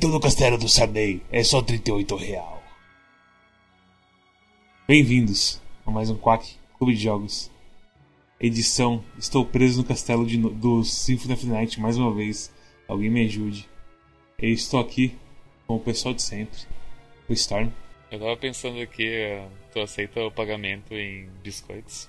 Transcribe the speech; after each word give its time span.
Diddley 0.00 0.14
no 0.14 0.20
Castelo 0.20 0.56
do 0.56 0.66
Sarney 0.66 1.20
é 1.30 1.44
só 1.44 1.60
38 1.60 2.16
real. 2.16 2.62
Bem-vindos 4.88 5.60
a 5.84 5.90
mais 5.90 6.08
um 6.08 6.16
Quack 6.16 6.56
Clube 6.78 6.94
de 6.94 7.02
Jogos. 7.02 7.50
Edição 8.40 9.04
Estou 9.18 9.44
preso 9.44 9.82
no 9.82 9.86
castelo 9.86 10.24
de, 10.24 10.38
do 10.38 10.82
Symphony 10.84 11.34
of 11.34 11.46
Night 11.46 11.78
mais 11.78 11.98
uma 11.98 12.14
vez. 12.14 12.50
Alguém 12.88 13.10
me 13.10 13.26
ajude. 13.26 13.68
Eu 14.38 14.48
estou 14.48 14.80
aqui 14.80 15.14
com 15.66 15.76
o 15.76 15.80
pessoal 15.80 16.14
de 16.14 16.22
sempre. 16.22 16.60
O 17.28 17.34
Storm. 17.34 17.68
Eu 18.10 18.20
tava 18.20 18.36
pensando 18.38 18.80
aqui, 18.80 19.06
uh, 19.06 19.50
tu 19.70 19.80
aceita 19.80 20.24
o 20.24 20.32
pagamento 20.32 20.94
em 20.94 21.28
biscoitos? 21.44 22.08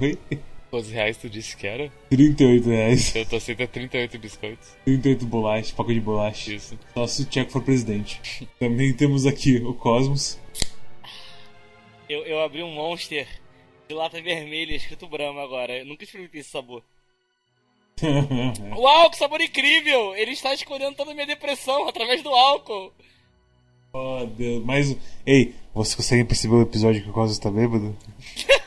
Oi? 0.00 0.16
12 0.72 0.90
reais 0.90 1.18
tu 1.18 1.28
disse 1.28 1.54
que 1.54 1.66
era? 1.66 1.92
38 2.08 2.66
reais. 2.70 3.14
Eu 3.14 3.26
tô 3.26 3.36
aceita 3.36 3.66
38 3.66 4.18
biscoitos. 4.18 4.74
38 4.86 5.26
bolachas, 5.26 5.70
pacote 5.70 5.94
de 5.94 6.00
bolacha. 6.00 6.54
Isso. 6.54 6.78
Só 6.94 7.06
se 7.06 7.22
o 7.22 7.26
Tcheco 7.26 7.50
for 7.50 7.62
presidente. 7.62 8.48
Também 8.58 8.94
temos 8.94 9.26
aqui 9.26 9.58
o 9.58 9.74
Cosmos. 9.74 10.38
Eu, 12.08 12.24
eu 12.24 12.40
abri 12.40 12.62
um 12.62 12.72
Monster 12.72 13.28
de 13.86 13.94
lata 13.94 14.22
vermelha 14.22 14.74
escrito 14.74 15.06
Brahma 15.06 15.42
agora. 15.42 15.76
Eu 15.76 15.84
nunca 15.84 16.04
experimentei 16.04 16.40
esse 16.40 16.48
sabor. 16.48 16.82
Uau, 18.74 19.10
que 19.10 19.18
sabor 19.18 19.42
incrível! 19.42 20.16
Ele 20.16 20.30
está 20.30 20.54
escolhendo 20.54 20.96
toda 20.96 21.10
a 21.10 21.14
minha 21.14 21.26
depressão 21.26 21.86
através 21.86 22.22
do 22.22 22.30
álcool. 22.30 22.94
Oh, 23.92 24.24
Deus. 24.24 24.64
Mas, 24.64 24.96
ei, 25.26 25.54
você 25.74 25.94
consegue 25.94 26.24
perceber 26.24 26.54
o 26.54 26.62
episódio 26.62 27.02
que 27.02 27.10
o 27.10 27.12
Cosmos 27.12 27.38
tá 27.38 27.50
bêbado? 27.50 27.94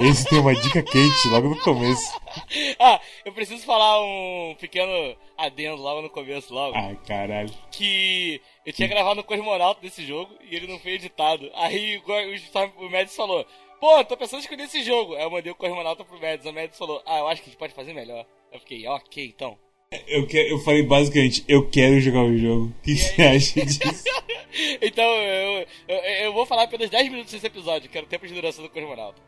Esse 0.00 0.28
tem 0.28 0.38
uma 0.38 0.54
dica 0.54 0.82
quente 0.82 1.28
logo 1.28 1.48
no 1.48 1.60
começo. 1.60 2.20
ah, 2.78 3.00
eu 3.24 3.32
preciso 3.32 3.64
falar 3.64 4.00
um 4.00 4.56
pequeno 4.58 5.16
adendo 5.36 5.80
logo 5.82 6.02
no 6.02 6.10
começo, 6.10 6.52
logo. 6.52 6.76
Ai, 6.76 6.98
caralho. 7.06 7.50
Que 7.70 8.40
eu 8.64 8.72
tinha 8.72 8.88
gravado 8.88 9.16
no 9.16 9.24
Cosmonauta 9.24 9.80
desse 9.80 10.04
jogo 10.06 10.34
e 10.42 10.54
ele 10.54 10.66
não 10.66 10.78
foi 10.78 10.92
editado. 10.92 11.50
Aí 11.54 11.98
o, 11.98 12.86
o 12.86 12.90
Mads 12.90 13.14
falou: 13.14 13.46
Pô, 13.80 14.04
tô 14.04 14.16
pensando 14.16 14.40
em 14.40 14.42
escolher 14.42 14.64
esse 14.64 14.82
jogo. 14.82 15.14
Aí 15.14 15.22
eu 15.22 15.30
mandei 15.30 15.52
o 15.52 15.56
Cosmonauta 15.56 16.04
pro 16.04 16.20
Mads. 16.20 16.46
O 16.46 16.52
Mads 16.52 16.78
falou: 16.78 17.02
Ah, 17.06 17.18
eu 17.18 17.28
acho 17.28 17.42
que 17.42 17.48
a 17.48 17.50
gente 17.50 17.58
pode 17.58 17.74
fazer 17.74 17.92
melhor. 17.92 18.26
Eu 18.52 18.60
fiquei: 18.60 18.86
Ok, 18.86 19.24
então. 19.26 19.58
Eu, 20.06 20.24
que, 20.24 20.36
eu 20.36 20.56
falei 20.60 20.84
basicamente, 20.84 21.44
eu 21.48 21.68
quero 21.68 21.98
jogar 21.98 22.22
o 22.22 22.38
jogo. 22.38 22.66
O 22.66 22.74
que 22.80 22.94
você 22.94 23.22
acha 23.22 23.66
disso? 23.66 24.04
então, 24.80 25.04
eu, 25.04 25.66
eu, 25.88 25.96
eu, 25.96 26.32
vou 26.32 26.46
falar 26.46 26.62
apenas 26.62 26.88
10 26.88 27.10
minutos 27.10 27.32
desse 27.32 27.48
episódio, 27.48 27.90
que 27.90 27.98
era 27.98 28.06
o 28.06 28.08
tempo 28.08 28.24
de 28.24 28.32
duração 28.32 28.62
do 28.62 28.70
Cosmonauta. 28.70 29.20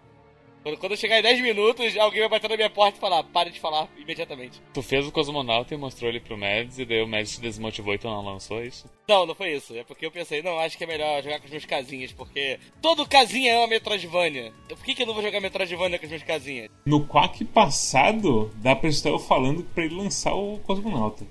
Quando, 0.63 0.79
quando 0.79 0.93
eu 0.93 0.99
chegar 0.99 1.19
em 1.19 1.23
10 1.23 1.41
minutos, 1.41 1.97
alguém 1.97 2.21
vai 2.21 2.29
bater 2.29 2.49
na 2.49 2.57
minha 2.57 2.71
porta 2.71 2.97
e 2.97 3.01
falar, 3.01 3.23
pare 3.25 3.51
de 3.51 3.59
falar 3.59 3.89
imediatamente. 3.99 4.61
Tu 4.73 4.83
fez 4.83 5.07
o 5.07 5.13
Cosmonauta 5.13 5.75
e 5.75 5.77
mostrou 5.77 6.09
ele 6.09 6.21
pro 6.21 6.39
Mads, 6.39 6.79
e 6.79 6.85
daí 6.85 7.03
o 7.03 7.09
Mads 7.09 7.33
te 7.33 7.41
desmotivou 7.41 7.95
e 7.95 7.99
tu 7.99 8.07
não 8.07 8.25
lançou 8.25 8.63
isso? 8.63 8.89
Não, 9.09 9.27
não 9.27 9.35
foi 9.35 9.55
isso. 9.55 9.77
É 9.77 9.83
porque 9.83 10.07
eu 10.07 10.11
pensei, 10.11 10.41
não, 10.43 10.59
acho 10.59 10.79
que 10.79 10.85
é 10.85 10.87
melhor 10.87 11.23
jogar 11.23 11.41
com 11.41 11.47
os 11.47 11.51
meus 11.51 11.65
casinhas, 11.65 12.13
porque 12.13 12.61
todo 12.81 13.09
casinha 13.09 13.53
é 13.53 13.59
uma 13.59 13.67
Metroidvania. 13.67 14.53
Por 14.69 14.85
que, 14.85 14.95
que 14.95 15.03
eu 15.03 15.07
não 15.07 15.15
vou 15.15 15.23
jogar 15.23 15.41
Metroidvania 15.41 15.99
com 15.99 16.05
os 16.05 16.11
meus 16.11 16.23
casinhas? 16.23 16.71
No 16.87 17.07
Quack 17.07 17.45
passado, 17.47 18.51
dá 18.57 18.77
pra 18.77 18.89
estar 18.89 19.11
eu 19.11 19.19
falando 19.19 19.65
pra 19.75 19.85
ele 19.85 19.97
lançar 19.97 20.35
o 20.35 20.59
Cosmonauta. 20.61 21.27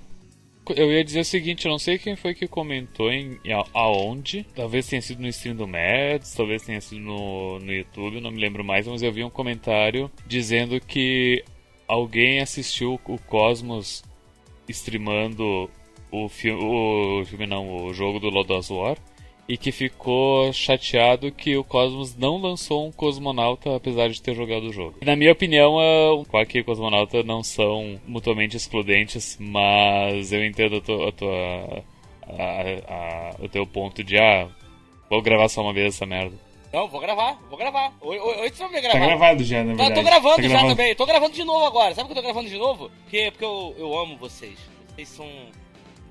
Eu 0.70 0.92
ia 0.92 1.04
dizer 1.04 1.20
o 1.20 1.24
seguinte, 1.24 1.66
eu 1.66 1.72
não 1.72 1.78
sei 1.78 1.98
quem 1.98 2.14
foi 2.14 2.34
que 2.34 2.46
comentou 2.46 3.10
em 3.10 3.38
aonde. 3.74 4.46
Talvez 4.54 4.86
tenha 4.86 5.02
sido 5.02 5.20
no 5.20 5.28
stream 5.28 5.56
do 5.56 5.66
Mads, 5.66 6.34
talvez 6.34 6.62
tenha 6.62 6.80
sido 6.80 7.00
no, 7.00 7.58
no 7.58 7.72
YouTube, 7.72 8.20
não 8.20 8.30
me 8.30 8.40
lembro 8.40 8.62
mais, 8.62 8.86
mas 8.86 9.02
eu 9.02 9.12
vi 9.12 9.24
um 9.24 9.30
comentário 9.30 10.10
dizendo 10.26 10.80
que 10.80 11.44
alguém 11.88 12.40
assistiu 12.40 13.00
o 13.06 13.18
Cosmos 13.18 14.04
streamando 14.68 15.68
o 16.10 16.28
filme, 16.28 16.62
o 16.62 17.24
filme 17.24 17.46
não, 17.46 17.86
o 17.86 17.92
jogo 17.92 18.20
do 18.20 18.30
Lodos 18.30 18.70
War 18.70 18.96
e 19.48 19.56
que 19.56 19.72
ficou 19.72 20.52
chateado 20.52 21.32
que 21.32 21.56
o 21.56 21.64
Cosmos 21.64 22.16
não 22.16 22.40
lançou 22.40 22.86
um 22.86 22.92
cosmonauta 22.92 23.74
apesar 23.74 24.08
de 24.08 24.22
ter 24.22 24.34
jogado 24.34 24.64
o 24.64 24.72
jogo. 24.72 24.98
Na 25.02 25.16
minha 25.16 25.32
opinião, 25.32 25.74
o 26.14 26.24
Quack 26.24 26.56
e 26.56 26.60
o 26.60 26.64
cosmonauta 26.64 27.22
não 27.22 27.42
são 27.42 28.00
mutuamente 28.06 28.56
excludentes, 28.56 29.36
mas 29.40 30.32
eu 30.32 30.44
entendo 30.44 30.76
a 30.76 30.80
tua, 30.80 31.08
a 31.08 31.12
tua 31.12 31.84
a, 32.28 32.62
a, 32.88 33.44
o 33.44 33.48
teu 33.48 33.66
ponto 33.66 34.02
de 34.02 34.18
ah, 34.18 34.48
vou 35.10 35.20
gravar 35.20 35.48
só 35.48 35.62
uma 35.62 35.72
vez 35.72 35.94
essa 35.94 36.06
merda. 36.06 36.36
Não, 36.72 36.88
vou 36.88 37.00
gravar, 37.00 37.38
vou 37.50 37.58
gravar. 37.58 37.92
Hoje 38.00 38.18
você 38.54 38.62
vai 38.62 38.72
me 38.72 38.80
gravar. 38.80 38.98
Tá 38.98 39.06
gravado 39.06 39.44
já, 39.44 39.58
na 39.58 39.64
verdade. 39.74 39.90
Tá, 39.90 39.94
tô 39.94 40.02
gravando 40.02 40.36
tá 40.36 40.42
já 40.42 40.48
gravando. 40.48 40.76
também. 40.76 40.94
Tô 40.94 41.06
gravando 41.06 41.34
de 41.34 41.44
novo 41.44 41.66
agora. 41.66 41.94
Sabe 41.94 42.08
por 42.08 42.14
que 42.14 42.18
eu 42.18 42.22
tô 42.22 42.28
gravando 42.28 42.48
de 42.48 42.56
novo? 42.56 42.90
Porque, 43.02 43.30
porque 43.30 43.44
eu, 43.44 43.74
eu 43.76 43.98
amo 43.98 44.16
vocês. 44.16 44.58
Vocês 44.88 45.08
são. 45.08 45.28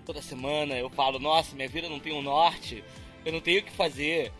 Toda 0.06 0.22
semana 0.22 0.75
eu 0.75 0.90
falo, 0.90 1.18
nossa, 1.18 1.56
minha 1.56 1.68
vida 1.68 1.90
não 1.90 2.00
tem 2.00 2.13
um 2.13 2.22
norte 2.22 2.84
eu 3.26 3.32
não 3.32 3.42
tenho 3.42 3.59
o 3.59 3.64
que 3.64 3.72
fazer. 3.72 4.32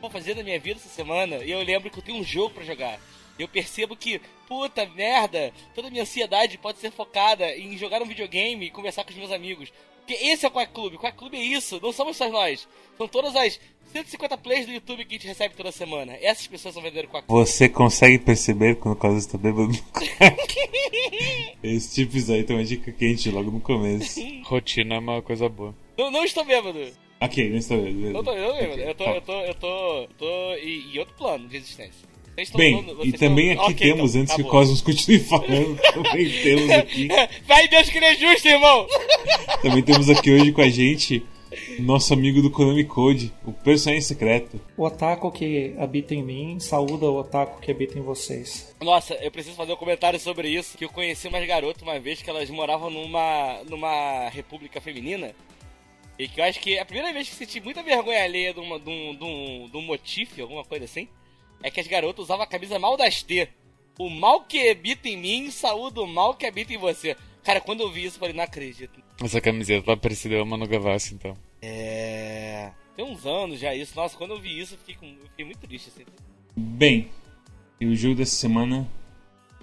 Vou 0.00 0.10
fazer 0.10 0.34
da 0.34 0.42
minha 0.42 0.58
vida 0.58 0.80
essa 0.80 0.88
semana. 0.88 1.36
E 1.44 1.50
eu 1.50 1.62
lembro 1.62 1.90
que 1.90 1.98
eu 1.98 2.02
tenho 2.02 2.18
um 2.18 2.24
jogo 2.24 2.54
para 2.54 2.64
jogar. 2.64 2.98
Eu 3.38 3.48
percebo 3.48 3.96
que, 3.96 4.20
puta 4.46 4.84
merda, 4.86 5.52
toda 5.74 5.88
a 5.88 5.90
minha 5.90 6.02
ansiedade 6.02 6.58
pode 6.58 6.78
ser 6.78 6.90
focada 6.90 7.56
em 7.56 7.76
jogar 7.78 8.02
um 8.02 8.06
videogame 8.06 8.66
e 8.66 8.70
conversar 8.70 9.04
com 9.04 9.10
os 9.10 9.16
meus 9.16 9.32
amigos. 9.32 9.72
Porque 9.98 10.14
esse 10.14 10.44
é 10.44 10.48
o 10.48 10.52
Quack 10.52 10.72
Clube. 10.72 10.96
O 10.96 10.98
Quack 10.98 11.16
Clube 11.16 11.36
é 11.36 11.42
isso. 11.42 11.80
Não 11.80 11.92
somos 11.92 12.16
só 12.16 12.28
nós. 12.28 12.68
São 12.98 13.06
todas 13.06 13.34
as 13.36 13.60
150 13.92 14.38
plays 14.38 14.66
do 14.66 14.72
YouTube 14.72 15.04
que 15.04 15.14
a 15.14 15.18
gente 15.18 15.28
recebe 15.28 15.54
toda 15.54 15.70
semana. 15.70 16.16
Essas 16.20 16.46
pessoas 16.46 16.74
são 16.74 16.82
verdadeiros 16.82 17.10
Quack 17.12 17.26
Clube. 17.26 17.46
Você 17.46 17.68
consegue 17.68 18.18
perceber 18.18 18.76
quando 18.76 18.94
o 18.94 18.98
Cosmos 18.98 19.24
está 19.24 19.38
bêbado? 19.38 19.72
Esse 21.62 22.04
tipo 22.04 22.32
aí 22.32 22.42
tem 22.42 22.56
uma 22.56 22.64
dica 22.64 22.90
quente 22.90 23.30
logo 23.30 23.50
no 23.50 23.60
começo. 23.60 24.20
Rotina 24.44 24.96
é 24.96 24.98
uma 24.98 25.22
coisa 25.22 25.48
boa. 25.48 25.74
Não, 25.96 26.10
não 26.10 26.24
estou 26.24 26.44
bêbado. 26.44 26.80
Ok, 27.24 27.50
não 27.50 27.58
estou 27.58 27.80
bêbado. 27.80 28.12
Não 28.12 28.24
tô, 28.24 28.32
eu, 28.32 28.50
okay, 28.50 28.88
eu 28.88 28.94
tô, 28.94 29.04
eu 29.04 29.20
tô, 29.20 29.40
eu 29.40 29.54
tô, 29.54 30.08
tô 30.18 30.54
em, 30.56 30.92
em 30.92 30.98
outro 30.98 31.14
plano 31.14 31.48
de 31.48 31.56
existência. 31.56 32.12
Bem, 32.56 32.82
falando, 32.82 33.06
e 33.06 33.12
também 33.12 33.50
estão... 33.50 33.64
aqui 33.64 33.74
okay, 33.74 33.92
temos, 33.92 34.10
então, 34.14 34.22
antes 34.22 34.36
tá 34.36 34.42
que 34.42 34.48
o 34.48 34.50
Cosmos 34.50 34.80
continue 34.80 35.18
falando, 35.24 35.78
também 35.92 36.30
temos 36.42 36.70
aqui. 36.72 37.08
Vai 37.46 37.68
Deus 37.68 37.90
que 37.90 37.98
ele 37.98 38.06
é 38.06 38.14
justo, 38.16 38.48
irmão! 38.48 38.86
Também 39.60 39.82
temos 39.82 40.08
aqui 40.08 40.32
hoje 40.32 40.50
com 40.50 40.62
a 40.62 40.68
gente 40.68 41.22
nosso 41.78 42.12
amigo 42.12 42.40
do 42.40 42.50
Konami 42.50 42.84
Code, 42.84 43.32
o 43.46 43.52
personagem 43.52 44.00
secreto. 44.00 44.60
O 44.76 44.84
otaku 44.84 45.30
que 45.30 45.74
habita 45.78 46.14
em 46.14 46.22
mim 46.22 46.58
saúda 46.58 47.06
o 47.06 47.18
otaku 47.18 47.60
que 47.60 47.70
habita 47.70 47.98
em 47.98 48.02
vocês. 48.02 48.74
Nossa, 48.80 49.14
eu 49.14 49.30
preciso 49.30 49.56
fazer 49.56 49.72
um 49.72 49.76
comentário 49.76 50.18
sobre 50.18 50.48
isso, 50.48 50.76
que 50.76 50.84
eu 50.84 50.88
conheci 50.88 51.28
umas 51.28 51.46
garotas 51.46 51.82
uma 51.82 51.98
vez 51.98 52.22
que 52.22 52.30
elas 52.30 52.48
moravam 52.50 52.90
numa, 52.90 53.60
numa 53.68 54.28
república 54.30 54.80
feminina. 54.80 55.34
E 56.22 56.28
que 56.28 56.40
eu 56.40 56.44
acho 56.44 56.60
que 56.60 56.78
a 56.78 56.84
primeira 56.84 57.12
vez 57.12 57.28
que 57.28 57.34
senti 57.34 57.60
muita 57.60 57.82
vergonha 57.82 58.22
alheia 58.22 58.54
de, 58.54 58.60
uma, 58.60 58.78
de, 58.78 58.88
um, 58.88 59.12
de, 59.12 59.24
um, 59.24 59.68
de 59.68 59.76
um 59.76 59.82
motif, 59.82 60.40
alguma 60.40 60.64
coisa 60.64 60.84
assim, 60.84 61.08
é 61.62 61.68
que 61.68 61.80
as 61.80 61.88
garotas 61.88 62.26
usavam 62.26 62.44
a 62.44 62.46
camisa 62.46 62.78
mal 62.78 62.96
das 62.96 63.24
T. 63.24 63.48
O 63.98 64.08
mal 64.08 64.44
que 64.44 64.70
habita 64.70 65.08
em 65.08 65.16
mim 65.16 65.50
saúda 65.50 66.00
o 66.00 66.06
mal 66.06 66.34
que 66.34 66.46
habita 66.46 66.72
em 66.72 66.78
você. 66.78 67.16
Cara, 67.42 67.60
quando 67.60 67.80
eu 67.80 67.90
vi 67.90 68.04
isso, 68.04 68.16
eu 68.16 68.20
falei, 68.20 68.34
não 68.34 68.44
acredito. 68.44 69.02
Essa 69.20 69.40
camiseta 69.40 69.84
tá 69.84 69.96
parecida 69.96 70.36
uma 70.36 70.56
Manu 70.56 70.68
Gavassi, 70.68 71.14
então. 71.14 71.36
É. 71.60 72.70
Tem 72.94 73.04
uns 73.04 73.26
anos 73.26 73.58
já 73.58 73.74
isso. 73.74 73.96
Nossa, 73.96 74.16
quando 74.16 74.30
eu 74.30 74.40
vi 74.40 74.60
isso, 74.60 74.74
eu 74.74 74.78
fiquei, 74.78 74.94
com... 74.94 75.06
eu 75.06 75.28
fiquei 75.28 75.44
muito 75.44 75.58
triste 75.58 75.88
assim. 75.88 76.04
Bem, 76.56 77.08
e 77.80 77.86
o 77.86 77.96
jogo 77.96 78.14
dessa 78.14 78.36
semana 78.36 78.88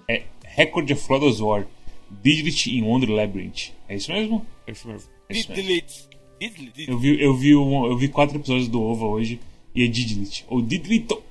é 0.06 0.24
Record 0.44 0.90
of 0.90 1.10
Lodoss 1.10 1.40
War 1.40 1.66
Diddlit 2.10 2.70
in 2.70 2.82
Wonder 2.82 3.08
Labyrinth. 3.08 3.70
É 3.88 3.94
isso 3.94 4.12
mesmo? 4.12 4.46
É 4.66 4.72
isso 4.72 4.86
mesmo. 4.86 5.10
É 5.28 5.32
isso 5.32 5.50
mesmo. 5.50 6.09
Eu 6.88 6.98
vi, 6.98 7.22
eu, 7.22 7.34
vi 7.34 7.54
um, 7.54 7.86
eu 7.86 7.96
vi 7.96 8.08
quatro 8.08 8.38
episódios 8.38 8.68
do 8.68 8.82
OVA 8.82 9.06
hoje 9.06 9.40
e 9.74 9.84
é 9.84 9.86
Diddlit. 9.86 10.44
Ou 10.48 10.62
Diddlito. 10.62 11.22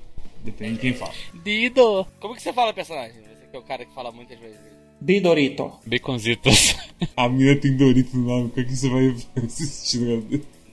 Depende 0.43 0.75
de 0.75 0.79
quem 0.79 0.93
fala. 0.93 1.13
Dido! 1.43 2.05
Como 2.19 2.35
que 2.35 2.41
você 2.41 2.53
fala 2.53 2.71
personagem? 2.73 3.21
Você 3.21 3.47
que 3.49 3.55
é 3.55 3.59
o 3.59 3.63
cara 3.63 3.85
que 3.85 3.93
fala 3.93 4.11
muitas 4.11 4.39
vezes. 4.39 4.59
Didorito. 5.01 5.71
Baconzitos. 5.85 6.75
A 7.15 7.29
mina 7.29 7.55
tem 7.55 7.75
Dorito 7.75 8.17
no 8.17 8.27
nome, 8.27 8.49
como 8.49 8.61
é 8.61 8.63
que 8.69 8.75
você 8.75 8.89
vai 8.89 9.15
assistir? 9.45 10.01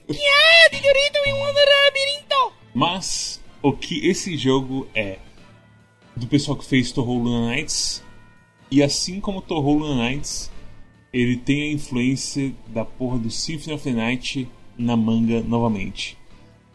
Ah, 0.09 0.69
Didorito 0.71 1.19
em 1.27 1.33
um 1.33 1.43
labirinto! 1.43 2.53
Mas 2.75 3.41
o 3.63 3.73
que 3.73 4.07
esse 4.07 4.37
jogo 4.37 4.89
é 4.95 5.19
do 6.17 6.27
pessoal 6.27 6.57
que 6.57 6.65
fez 6.65 6.91
Torro 6.91 7.19
Luna 7.19 7.51
Nights 7.51 8.03
e 8.71 8.83
assim 8.83 9.21
como 9.21 9.41
Torro 9.41 9.75
Luna 9.79 9.95
Nights 9.95 10.51
ele 11.17 11.37
tem 11.37 11.63
a 11.63 11.73
influência 11.73 12.53
da 12.69 12.85
porra 12.85 13.19
do 13.19 13.31
Symphony 13.31 13.75
of 13.75 13.83
the 13.83 13.91
Night 13.91 14.47
na 14.77 14.95
manga 14.97 15.41
novamente. 15.41 16.17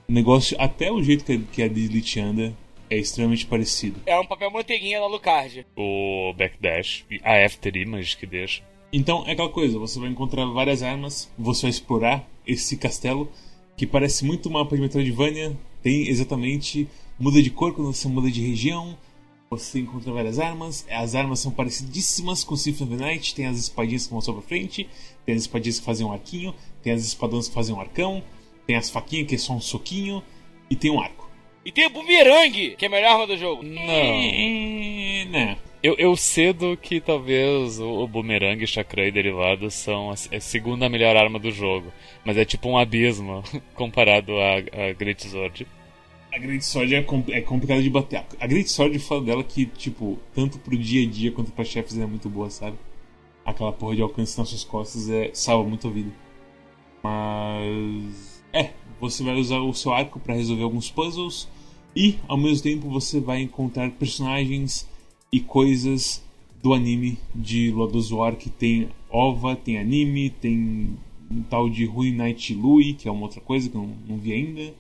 O 0.10 0.12
negócio, 0.12 0.58
até 0.60 0.92
o 0.92 1.04
jeito 1.04 1.24
que 1.24 1.34
a, 1.34 1.38
que 1.38 1.62
a 1.62 1.68
Diddlit 1.68 2.20
anda 2.20 2.52
é 2.90 2.98
extremamente 2.98 3.46
parecido. 3.46 4.02
É 4.04 4.20
um 4.20 4.26
papel 4.26 4.50
manteiguinha 4.50 5.00
na 5.00 5.06
Lucard. 5.06 5.64
o 5.78 6.34
backdash 6.36 7.06
e 7.12 7.22
a 7.24 7.46
after 7.46 7.76
image 7.78 8.18
que 8.18 8.26
deixa. 8.26 8.64
Então 8.92 9.24
é 9.28 9.34
aquela 9.34 9.48
coisa, 9.48 9.78
você 9.78 10.00
vai 10.00 10.10
encontrar 10.10 10.46
várias 10.48 10.82
armas, 10.82 11.32
você 11.38 11.62
vai 11.62 11.70
explorar 11.70 12.28
esse 12.46 12.76
castelo 12.78 13.32
que 13.78 13.86
parece 13.86 14.26
muito 14.26 14.50
um 14.50 14.54
mapa 14.54 14.76
de 14.76 14.82
Metroidvania, 14.82 15.56
tem 15.84 16.08
exatamente 16.08 16.88
muda 17.20 17.42
de 17.44 17.52
cor 17.52 17.76
quando 17.76 17.94
você 17.94 18.08
muda 18.08 18.30
de 18.30 18.42
região, 18.42 18.98
Você 19.52 19.80
encontra 19.80 20.14
várias 20.14 20.40
armas. 20.40 20.88
As 20.90 21.14
armas 21.14 21.42
são 21.42 21.52
parecidíssimas 21.52 22.42
com 22.42 22.56
Symphony 22.56 22.90
of 22.90 22.98
the 22.98 23.06
Night. 23.06 23.36
Tem 23.36 23.48
as 23.48 23.58
espadinhas 23.58 24.06
que 24.06 24.12
vão 24.14 24.22
só 24.22 24.32
pra 24.32 24.42
frente. 24.42 24.88
Tem 25.26 25.36
as 25.36 25.42
espadinhas 25.42 25.78
que 25.78 25.86
fazem 25.86 26.08
um 26.08 26.14
arquinho. 26.14 26.56
Tem 26.82 26.94
as 26.94 27.04
espadões 27.04 27.50
que 27.50 27.54
fazem 27.54 27.76
um 27.76 27.82
arcão. 27.82 28.24
Tem 28.66 28.78
as 28.78 28.90
faquinhas 28.90 29.28
que 29.28 29.36
é 29.36 29.38
só 29.38 29.52
um 29.52 29.60
soquinho. 29.60 30.24
E 30.70 30.76
tem 30.78 30.90
um 30.90 31.02
arco. 31.02 31.30
E 31.66 31.72
tem 31.72 31.86
o 31.86 31.90
Boomerang, 31.90 32.76
que 32.78 32.86
é 32.86 32.88
a 32.88 32.92
melhor 32.92 33.12
arma 33.12 33.28
do 33.28 33.36
jogo. 33.36 33.62
Não. 33.62 33.84
Né? 33.84 35.58
Eu, 35.84 35.96
eu 35.98 36.16
cedo 36.16 36.78
que 36.82 37.02
talvez 37.02 37.78
o, 37.78 38.04
o 38.04 38.08
boomerang, 38.08 38.66
chakra 38.66 39.06
e 39.06 39.12
derivados 39.12 39.74
são 39.74 40.12
a, 40.12 40.14
a 40.14 40.40
segunda 40.40 40.88
melhor 40.88 41.18
arma 41.18 41.38
do 41.38 41.52
jogo. 41.52 41.92
Mas 42.24 42.38
é 42.38 42.46
tipo 42.46 42.70
um 42.70 42.78
abismo 42.78 43.44
comparado 43.76 44.32
a, 44.40 44.90
a 44.90 44.94
Great 44.94 45.28
Sword. 45.28 45.68
A 46.34 46.40
Great 46.40 46.66
Sword 46.66 46.96
é, 46.96 47.06
é 47.32 47.42
complicada 47.42 47.84
de 47.84 47.90
bater. 47.90 48.26
A 48.40 48.48
Great 48.48 48.70
Sword 48.70 48.98
fala 49.00 49.22
dela 49.22 49.44
que, 49.44 49.66
tipo, 49.66 50.18
tanto 50.34 50.58
pro 50.60 50.78
dia 50.78 51.06
a 51.06 51.10
dia 51.10 51.32
quanto 51.32 51.52
pra 51.52 51.66
chefes 51.66 51.98
é 51.98 52.06
muito 52.06 52.30
boa, 52.30 52.50
sabe? 52.50 52.78
Aquela 53.44 53.74
porra 53.74 53.96
de 53.96 54.02
alcance 54.02 54.38
nas 54.38 54.48
suas 54.48 54.64
costas 54.64 55.10
é, 55.10 55.32
salva 55.34 55.68
muito 55.68 55.88
a 55.88 55.92
vida. 55.92 56.12
Mas. 57.04 58.42
É, 58.54 58.72
você 59.00 59.24
vai 59.24 59.36
usar 59.36 59.60
o 59.60 59.74
seu 59.74 59.94
arco 59.94 60.20
para 60.20 60.36
resolver 60.36 60.64
alguns 60.64 60.90
puzzles. 60.90 61.50
E, 61.94 62.18
ao 62.28 62.38
mesmo 62.38 62.64
tempo, 62.64 62.90
você 62.90 63.20
vai 63.20 63.42
encontrar 63.42 63.92
personagens 63.92 64.88
e 65.32 65.42
coisas 65.42 66.24
do 66.64 66.74
anime 66.74 67.18
de 67.36 67.72
Lord 67.72 67.98
of 67.98 68.14
War 68.14 68.36
que 68.36 68.50
tem 68.50 68.90
OVA, 69.10 69.56
tem 69.56 69.78
anime, 69.78 70.30
tem 70.30 70.98
um 71.30 71.42
tal 71.44 71.70
de 71.70 71.86
Rui 71.86 72.12
Night 72.12 72.54
Lui, 72.54 72.94
que 72.94 73.08
é 73.08 73.12
uma 73.12 73.24
outra 73.24 73.42
coisa 73.42 73.70
que 73.70 73.76
eu 73.76 73.82
não, 73.82 73.96
não 74.08 74.18
vi 74.18 74.32
ainda, 74.32 74.74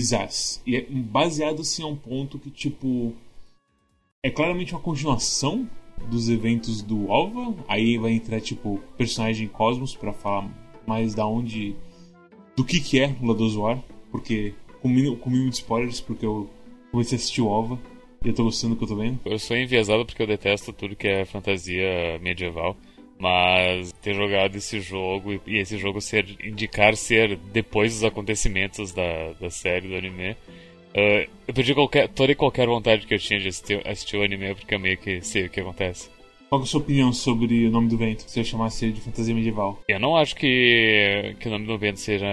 Zaz. 0.00 0.62
E 0.66 0.76
é 0.76 0.86
baseado 0.88 1.60
assim 1.60 1.82
a 1.82 1.86
um 1.86 1.96
ponto 1.96 2.38
que, 2.38 2.50
tipo, 2.50 3.14
é 4.22 4.30
claramente 4.30 4.74
uma 4.74 4.80
continuação 4.80 5.68
dos 6.10 6.28
eventos 6.28 6.82
do 6.82 7.10
OVA, 7.10 7.54
aí 7.68 7.98
vai 7.98 8.12
entrar, 8.12 8.40
tipo, 8.40 8.80
personagem 8.96 9.48
Cosmos 9.48 9.94
para 9.94 10.12
falar 10.12 10.50
mais 10.86 11.14
da 11.14 11.26
onde, 11.26 11.74
do 12.56 12.64
que 12.64 12.80
que 12.80 13.00
é 13.00 13.14
of 13.22 13.56
War, 13.56 13.82
porque 14.10 14.54
com 14.80 14.88
mínimo, 14.88 15.16
com 15.16 15.30
mínimo 15.30 15.50
de 15.50 15.56
spoilers, 15.56 16.00
porque 16.00 16.26
eu 16.26 16.48
comecei 16.90 17.16
a 17.16 17.18
assistir 17.18 17.42
o 17.42 17.46
OVA, 17.46 17.78
e 18.24 18.28
eu 18.28 18.34
tô 18.34 18.44
gostando 18.44 18.74
do 18.74 18.78
que 18.78 18.84
eu 18.84 18.88
tô 18.88 18.96
vendo. 18.96 19.20
Eu 19.24 19.38
sou 19.38 19.56
enviesado 19.56 20.04
porque 20.06 20.22
eu 20.22 20.26
detesto 20.26 20.72
tudo 20.72 20.96
que 20.96 21.06
é 21.06 21.24
fantasia 21.24 22.18
medieval. 22.20 22.76
Mas 23.18 23.92
ter 24.02 24.14
jogado 24.14 24.56
esse 24.56 24.80
jogo 24.80 25.40
e 25.46 25.58
esse 25.58 25.78
jogo 25.78 26.00
ser 26.00 26.26
indicar 26.42 26.96
ser 26.96 27.36
depois 27.36 27.94
dos 27.94 28.04
acontecimentos 28.04 28.92
da, 28.92 29.32
da 29.40 29.50
série 29.50 29.88
do 29.88 29.94
anime, 29.94 30.32
uh, 30.32 31.30
eu 31.46 31.54
perdi 31.54 31.74
qualquer, 31.74 32.08
toda 32.08 32.32
e 32.32 32.34
qualquer 32.34 32.66
vontade 32.66 33.06
que 33.06 33.14
eu 33.14 33.18
tinha 33.18 33.38
de 33.38 33.48
assistir, 33.48 33.86
assistir 33.86 34.16
o 34.16 34.22
anime 34.22 34.54
porque 34.54 34.74
eu 34.74 34.80
meio 34.80 34.98
que 34.98 35.20
sei 35.22 35.46
o 35.46 35.50
que 35.50 35.60
acontece. 35.60 36.13
Qual 36.54 36.60
é 36.60 36.62
a 36.62 36.66
sua 36.66 36.80
opinião 36.80 37.12
sobre 37.12 37.66
o 37.66 37.70
Nome 37.70 37.88
do 37.88 37.96
Vento, 37.96 38.22
se 38.28 38.38
eu 38.38 38.44
chamasse 38.44 38.84
ele 38.84 38.92
de 38.92 39.00
fantasia 39.00 39.34
medieval? 39.34 39.82
Eu 39.88 39.98
não 39.98 40.16
acho 40.16 40.36
que, 40.36 41.34
que 41.40 41.48
o 41.48 41.50
Nome 41.50 41.66
do 41.66 41.76
Vento 41.76 41.98
seja 41.98 42.24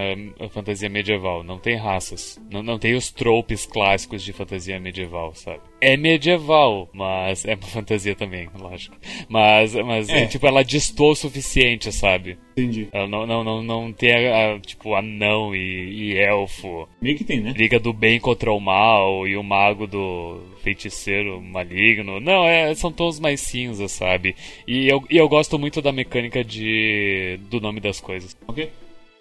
fantasia 0.50 0.88
medieval. 0.88 1.42
Não 1.42 1.58
tem 1.58 1.74
raças. 1.74 2.40
Não, 2.48 2.62
não 2.62 2.78
tem 2.78 2.94
os 2.94 3.10
tropes 3.10 3.66
clássicos 3.66 4.22
de 4.22 4.32
fantasia 4.32 4.78
medieval, 4.78 5.34
sabe? 5.34 5.58
É 5.80 5.96
medieval, 5.96 6.88
mas 6.92 7.44
é 7.44 7.56
uma 7.56 7.66
fantasia 7.66 8.14
também, 8.14 8.48
lógico. 8.56 8.96
Mas, 9.28 9.74
mas 9.74 10.08
é. 10.08 10.26
tipo, 10.26 10.46
ela 10.46 10.62
distou 10.62 11.10
o 11.10 11.16
suficiente, 11.16 11.90
sabe? 11.90 12.38
Entendi. 12.52 12.86
Ela 12.92 13.08
não, 13.08 13.26
não, 13.26 13.42
não, 13.42 13.60
não 13.60 13.92
tem, 13.92 14.28
a, 14.28 14.54
a, 14.54 14.60
tipo, 14.60 14.94
anão 14.94 15.52
e, 15.52 16.12
e 16.12 16.16
elfo. 16.16 16.88
Meio 17.00 17.16
que 17.16 17.24
tem, 17.24 17.40
né? 17.40 17.52
Liga 17.56 17.80
do 17.80 17.92
bem 17.92 18.20
contra 18.20 18.52
o 18.52 18.60
mal 18.60 19.26
e 19.26 19.36
o 19.36 19.42
mago 19.42 19.88
do 19.88 20.40
feiticeiro 20.62 21.40
maligno. 21.40 22.20
Não, 22.20 22.44
é, 22.46 22.74
são 22.74 22.92
tons 22.92 23.18
mais 23.18 23.40
cinza, 23.40 23.88
sabe? 23.88 24.36
E 24.66 24.88
eu, 24.88 25.04
e 25.10 25.16
eu 25.16 25.28
gosto 25.28 25.58
muito 25.58 25.82
da 25.82 25.92
mecânica 25.92 26.44
de 26.44 27.38
do 27.50 27.60
nome 27.60 27.80
das 27.80 28.00
coisas. 28.00 28.36
Ok, 28.46 28.70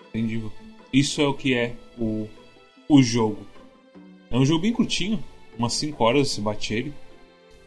entendi. 0.10 0.42
Isso 0.94 1.22
é 1.22 1.28
o 1.28 1.34
que 1.34 1.54
é 1.54 1.74
o, 1.98 2.28
o 2.88 3.02
jogo. 3.02 3.46
É 4.30 4.38
um 4.38 4.46
jogo 4.46 4.62
bem 4.62 4.72
curtinho, 4.72 5.22
umas 5.58 5.74
5 5.74 6.04
horas 6.04 6.30
você 6.30 6.42
bate 6.42 6.74
ele. 6.74 6.94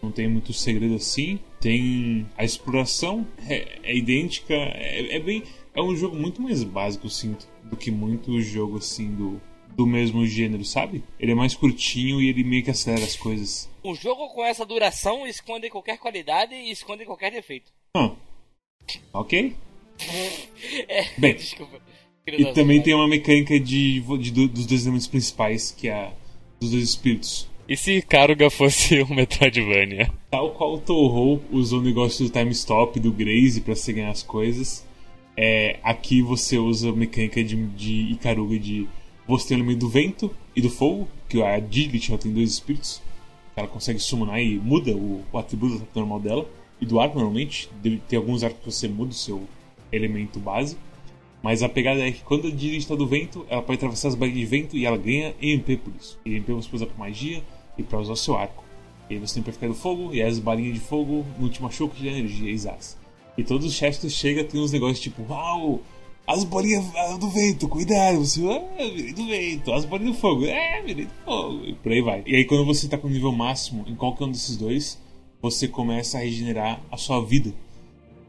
Não 0.02 0.10
tem 0.10 0.28
muito 0.28 0.52
segredo 0.52 0.94
assim. 0.94 1.38
Tem 1.60 2.26
a 2.36 2.44
exploração, 2.44 3.26
é, 3.48 3.78
é 3.82 3.96
idêntica, 3.96 4.54
é, 4.54 5.16
é, 5.16 5.18
bem. 5.18 5.42
É 5.74 5.82
um 5.82 5.96
jogo 5.96 6.14
muito 6.14 6.40
mais 6.40 6.62
básico, 6.62 7.08
sinto, 7.08 7.48
do 7.64 7.76
que 7.76 7.90
muito 7.90 8.40
jogo 8.40 8.76
assim 8.76 9.10
do, 9.10 9.40
do 9.76 9.86
mesmo 9.86 10.26
gênero, 10.26 10.64
sabe? 10.64 11.02
Ele 11.18 11.32
é 11.32 11.34
mais 11.34 11.54
curtinho 11.54 12.20
e 12.20 12.28
ele 12.28 12.44
meio 12.44 12.62
que 12.62 12.70
acelera 12.70 13.04
as 13.04 13.16
coisas. 13.16 13.68
O 13.82 13.94
jogo 13.94 14.28
com 14.28 14.44
essa 14.44 14.64
duração 14.64 15.26
esconde 15.26 15.68
qualquer 15.68 15.98
qualidade 15.98 16.54
e 16.54 16.70
esconde 16.70 17.04
qualquer 17.04 17.32
defeito. 17.32 17.72
Ah. 17.96 18.12
Ok. 19.12 19.54
é, 20.88 21.04
Bem, 21.18 21.34
desculpa. 21.34 21.80
E 22.26 22.52
também 22.52 22.80
tem 22.80 22.94
uma 22.94 23.06
mecânica 23.06 23.58
de, 23.60 24.00
de, 24.00 24.48
dos 24.48 24.66
dois 24.66 24.82
elementos 24.82 25.06
principais, 25.06 25.70
que 25.70 25.88
é 25.88 25.92
a 25.92 26.12
dos 26.60 26.70
dois 26.70 26.84
espíritos. 26.84 27.48
E 27.68 27.76
se 27.76 28.02
Karuga 28.02 28.50
fosse 28.50 29.00
um 29.04 29.14
Metroidvania? 29.14 30.10
Tal 30.30 30.52
qual 30.52 30.74
o 30.74 30.78
Toho 30.78 31.42
usou 31.50 31.80
o 31.80 31.82
negócio 31.82 32.24
do 32.24 32.32
time 32.32 32.50
stop 32.52 32.98
do 32.98 33.12
Graze 33.12 33.60
para 33.60 33.74
você 33.74 33.92
ganhar 33.92 34.10
as 34.10 34.22
coisas, 34.22 34.86
é, 35.36 35.78
aqui 35.82 36.22
você 36.22 36.58
usa 36.58 36.90
a 36.90 36.92
mecânica 36.92 37.42
de, 37.42 37.56
de 37.56 38.12
Ikaruga 38.12 38.58
de 38.58 38.86
você 39.26 39.48
tem 39.48 39.56
o 39.56 39.60
elemento 39.60 39.80
do 39.80 39.88
vento 39.88 40.30
e 40.54 40.60
do 40.60 40.70
fogo, 40.70 41.08
que 41.28 41.42
a 41.42 41.58
Diglett 41.58 42.16
tem 42.18 42.32
dois 42.32 42.50
espíritos, 42.50 43.02
ela 43.56 43.68
consegue 43.68 43.98
summonar 43.98 44.40
e 44.40 44.58
muda 44.58 44.92
o, 44.92 45.22
o 45.32 45.38
atributo 45.38 45.86
normal 45.94 46.20
dela, 46.20 46.46
e 46.80 46.86
do 46.86 47.00
arco 47.00 47.16
normalmente, 47.16 47.70
tem 48.08 48.16
alguns 48.16 48.42
arcos 48.42 48.60
que 48.60 48.72
você 48.72 48.88
muda 48.88 49.12
o 49.12 49.14
seu 49.14 49.42
elemento 49.92 50.38
base. 50.38 50.76
Mas 51.42 51.62
a 51.62 51.68
pegada 51.68 52.00
é 52.00 52.10
que 52.10 52.22
quando 52.22 52.48
a 52.48 52.50
Diglett 52.50 52.78
está 52.78 52.94
do 52.94 53.06
vento, 53.06 53.46
ela 53.48 53.62
pode 53.62 53.76
atravessar 53.76 54.08
as 54.08 54.14
barreiras 54.14 54.40
de 54.40 54.46
vento 54.46 54.76
e 54.76 54.86
ela 54.86 54.96
ganha 54.96 55.34
EMP 55.40 55.76
por 55.76 55.92
isso. 56.00 56.18
E 56.24 56.34
EMP 56.34 56.48
você 56.52 56.68
pode 56.68 56.82
usar 56.82 56.86
para 56.86 56.98
magia, 56.98 57.42
e 57.76 57.82
para 57.82 58.00
usar 58.00 58.12
o 58.12 58.16
seu 58.16 58.36
arco. 58.36 58.64
E 59.08 59.14
aí 59.14 59.20
você 59.20 59.34
tem 59.34 59.42
para 59.42 59.52
ficar 59.52 59.68
do 59.68 59.74
fogo, 59.74 60.14
e 60.14 60.22
as 60.22 60.38
balinhas 60.38 60.74
de 60.74 60.80
fogo 60.80 61.24
no 61.38 61.44
último 61.44 61.70
choque 61.70 62.00
de 62.00 62.08
energia, 62.08 62.50
exato. 62.50 62.96
E 63.36 63.44
todos 63.44 63.66
os 63.66 63.72
chefes 63.72 64.00
que 64.00 64.10
chega 64.10 64.44
tem 64.44 64.60
uns 64.60 64.72
negócios 64.72 65.00
tipo, 65.00 65.22
uau, 65.28 65.82
as 66.26 66.44
bolinhas 66.44 66.84
do 67.18 67.28
vento, 67.28 67.68
cuidado, 67.68 68.18
você, 68.24 68.40
ah, 68.48 68.84
virei 68.94 69.12
do 69.12 69.26
vento, 69.26 69.72
as 69.72 69.84
bolinhas 69.84 70.14
do 70.14 70.20
fogo, 70.20 70.46
é, 70.46 70.82
virei 70.82 71.04
do 71.04 71.12
fogo, 71.24 71.64
e 71.64 71.74
por 71.74 71.92
aí 71.92 72.00
vai. 72.00 72.22
E 72.26 72.36
aí 72.36 72.44
quando 72.44 72.64
você 72.64 72.88
tá 72.88 72.96
com 72.96 73.08
o 73.08 73.10
nível 73.10 73.32
máximo 73.32 73.84
em 73.86 73.94
qualquer 73.94 74.24
um 74.24 74.30
desses 74.30 74.56
dois, 74.56 74.98
você 75.42 75.68
começa 75.68 76.18
a 76.18 76.22
regenerar 76.22 76.80
a 76.90 76.96
sua 76.96 77.22
vida. 77.22 77.52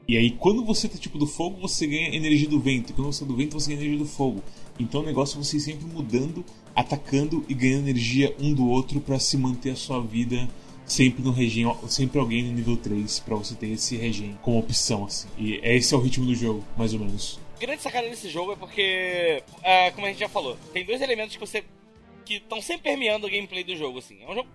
E 0.07 0.17
aí 0.17 0.31
quando 0.31 0.63
você 0.63 0.87
tá 0.89 0.97
tipo 0.97 1.17
do 1.17 1.25
fogo, 1.25 1.59
você 1.61 1.87
ganha 1.87 2.15
energia 2.15 2.49
do 2.49 2.59
vento, 2.59 2.89
e 2.89 2.93
quando 2.93 3.11
você 3.11 3.21
tá 3.21 3.25
do 3.25 3.35
vento, 3.35 3.53
você 3.53 3.69
ganha 3.69 3.81
energia 3.81 4.03
do 4.03 4.09
fogo. 4.09 4.43
Então 4.77 5.01
o 5.01 5.05
negócio 5.05 5.39
é 5.39 5.43
você 5.43 5.59
sempre 5.59 5.85
mudando 5.85 6.43
atacando 6.75 7.45
e 7.47 7.53
ganhando 7.53 7.87
energia 7.87 8.35
um 8.37 8.53
do 8.53 8.67
outro 8.67 8.99
para 8.99 9.17
se 9.17 9.37
manter 9.37 9.71
a 9.71 9.75
sua 9.75 10.01
vida 10.01 10.47
sempre 10.85 11.23
no 11.23 11.31
regen, 11.31 11.73
sempre 11.87 12.19
alguém 12.19 12.43
no 12.43 12.51
nível 12.51 12.77
3 12.77 13.19
para 13.19 13.35
você 13.35 13.55
ter 13.55 13.69
esse 13.69 13.95
regen 13.95 14.37
como 14.41 14.59
opção 14.59 15.05
assim. 15.05 15.27
E 15.37 15.59
esse 15.63 15.93
é 15.93 15.97
o 15.97 16.01
ritmo 16.01 16.25
do 16.25 16.35
jogo, 16.35 16.63
mais 16.77 16.93
ou 16.93 16.99
menos. 16.99 17.39
A 17.55 17.57
grande 17.57 17.81
sacada 17.81 18.09
desse 18.09 18.27
jogo 18.29 18.51
é 18.51 18.55
porque, 18.57 19.41
é, 19.63 19.89
como 19.91 20.05
a 20.05 20.09
gente 20.09 20.19
já 20.19 20.27
falou, 20.27 20.57
tem 20.73 20.83
dois 20.83 21.01
elementos 21.01 21.37
que 21.37 21.39
você 21.39 21.63
que 22.25 22.35
estão 22.35 22.61
sempre 22.61 22.89
permeando 22.89 23.27
o 23.27 23.29
gameplay 23.29 23.63
do 23.63 23.77
jogo 23.77 23.99
assim. 23.99 24.21
É 24.21 24.29
um 24.29 24.35
jogo 24.35 24.49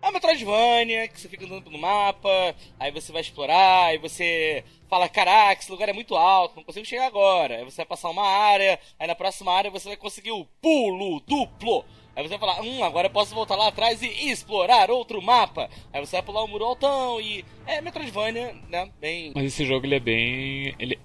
é 0.00 0.06
uma 0.06 0.12
Metroidvania, 0.12 1.08
que 1.08 1.20
você 1.20 1.28
fica 1.28 1.44
andando 1.44 1.64
pelo 1.64 1.78
mapa, 1.78 2.54
aí 2.78 2.92
você 2.92 3.10
vai 3.10 3.22
explorar, 3.22 3.86
aí 3.86 3.98
você 3.98 4.62
fala, 4.88 5.08
caraca, 5.08 5.60
esse 5.60 5.72
lugar 5.72 5.88
é 5.88 5.92
muito 5.92 6.14
alto, 6.14 6.54
não 6.54 6.62
consigo 6.62 6.86
chegar 6.86 7.06
agora. 7.06 7.56
Aí 7.56 7.64
você 7.64 7.78
vai 7.78 7.86
passar 7.86 8.08
uma 8.08 8.24
área, 8.24 8.78
aí 9.00 9.08
na 9.08 9.16
próxima 9.16 9.52
área 9.52 9.68
você 9.68 9.88
vai 9.88 9.96
conseguir 9.96 10.30
o 10.30 10.44
pulo 10.62 11.20
duplo. 11.26 11.84
Aí 12.14 12.22
você 12.22 12.36
vai 12.36 12.38
falar, 12.38 12.62
hum, 12.62 12.84
agora 12.84 13.08
eu 13.08 13.12
posso 13.12 13.34
voltar 13.34 13.56
lá 13.56 13.66
atrás 13.66 14.00
e 14.00 14.30
explorar 14.30 14.92
outro 14.92 15.20
mapa. 15.20 15.68
Aí 15.92 16.04
você 16.04 16.12
vai 16.12 16.22
pular 16.22 16.44
o 16.44 16.48
muro 16.48 16.64
altão 16.64 17.20
e... 17.20 17.44
É 17.66 17.80
Metroidvania, 17.80 18.54
né, 18.68 18.88
bem... 19.00 19.32
Mas 19.34 19.46
esse 19.46 19.64
jogo, 19.64 19.84
ele 19.84 19.96
é 19.96 20.00
bem... 20.00 20.74
Ele, 20.78 20.98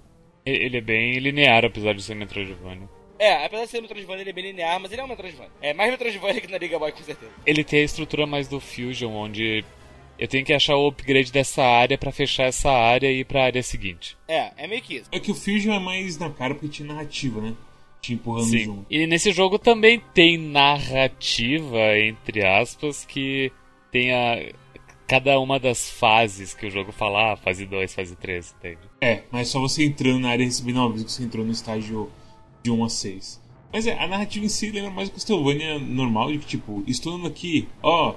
ele 0.46 0.78
é 0.78 0.82
bem 0.82 1.20
linear, 1.20 1.66
apesar 1.66 1.94
de 1.94 2.04
ser 2.04 2.16
Metroidvania. 2.16 2.90
É, 3.20 3.46
apesar 3.46 3.66
de 3.66 3.72
ser 3.72 3.82
Metroidvania, 3.82 4.24
ele 4.24 4.30
é 4.30 4.34
bem 4.34 4.46
linear, 4.46 4.80
mas 4.80 4.92
ele 4.92 5.02
é 5.02 5.04
um 5.04 5.08
Metroidvania. 5.08 5.52
É 5.62 5.74
mais 5.74 5.92
Metroidvania 5.92 6.42
que 6.42 6.52
na 6.52 6.58
Liga 6.58 6.78
Boy, 6.78 6.92
com 6.92 7.04
certeza. 7.04 7.32
Ele 7.46 7.64
tem 7.64 7.82
a 7.82 7.86
estrutura 7.86 8.26
mais 8.26 8.48
do 8.48 8.60
Fusion, 8.60 9.12
onde 9.12 9.64
eu 10.18 10.28
tenho 10.28 10.46
que 10.46 10.54
achar 10.54 10.76
o 10.76 10.88
upgrade 10.88 11.32
dessa 11.32 11.64
área 11.64 11.98
para 11.98 12.12
fechar 12.12 12.44
essa 12.44 12.72
área 12.72 13.12
e 13.12 13.20
ir 13.20 13.26
pra 13.26 13.46
área 13.46 13.64
seguinte. 13.64 14.18
É, 14.28 14.52
é 14.58 14.68
meio 14.68 14.82
que 14.82 14.96
isso. 14.96 15.10
É 15.12 15.20
que 15.20 15.32
o 15.32 15.36
Fusion 15.36 15.74
é 15.74 15.80
mais 15.80 16.18
na 16.18 16.30
cara 16.30 16.54
porque 16.54 16.68
tinha 16.68 16.88
narrativa, 16.88 17.42
né? 17.42 17.54
Te 18.02 18.14
empurrando 18.14 18.50
Sim. 18.50 18.60
junto. 18.60 18.86
E 18.90 19.08
nesse 19.08 19.32
jogo 19.32 19.58
também 19.58 20.02
tem 20.14 20.38
narrativa, 20.38 21.98
entre 21.98 22.46
aspas, 22.46 23.06
que 23.06 23.52
tem 23.92 24.12
a. 24.12 24.52
Cada 25.08 25.40
uma 25.40 25.60
das 25.60 25.90
fases 25.90 26.54
que 26.54 26.66
o 26.66 26.72
jogo 26.72 26.92
fala, 26.92 27.34
ah, 27.34 27.38
fase 27.38 27.66
2, 27.66 27.94
fase 27.94 28.16
3, 28.16 28.56
entende? 28.58 28.80
É, 29.02 29.24
mas 29.32 29.50
só 29.50 29.60
você 29.60 29.84
entrando 29.84 30.20
na 30.20 30.30
área 30.30 30.46
recebendo 30.46 30.82
aviso 30.82 31.06
que 31.06 31.12
você 31.12 31.24
entrou 31.24 31.46
no 31.46 31.52
estágio 31.52 32.10
de 32.64 32.72
1 32.72 32.84
a 32.84 32.90
6. 32.90 33.42
Mas 33.72 33.88
é, 33.88 33.98
a 34.00 34.08
narrativa 34.08 34.46
em 34.46 34.50
si 34.50 34.72
lembra 34.72 34.92
mais 34.92 35.10
o 35.10 35.12
Castlevania 35.12 35.80
normal, 35.80 36.32
de 36.32 36.40
que, 36.40 36.46
tipo, 36.46 36.84
estou 36.88 37.26
aqui, 37.26 37.68
ó, 37.82 38.16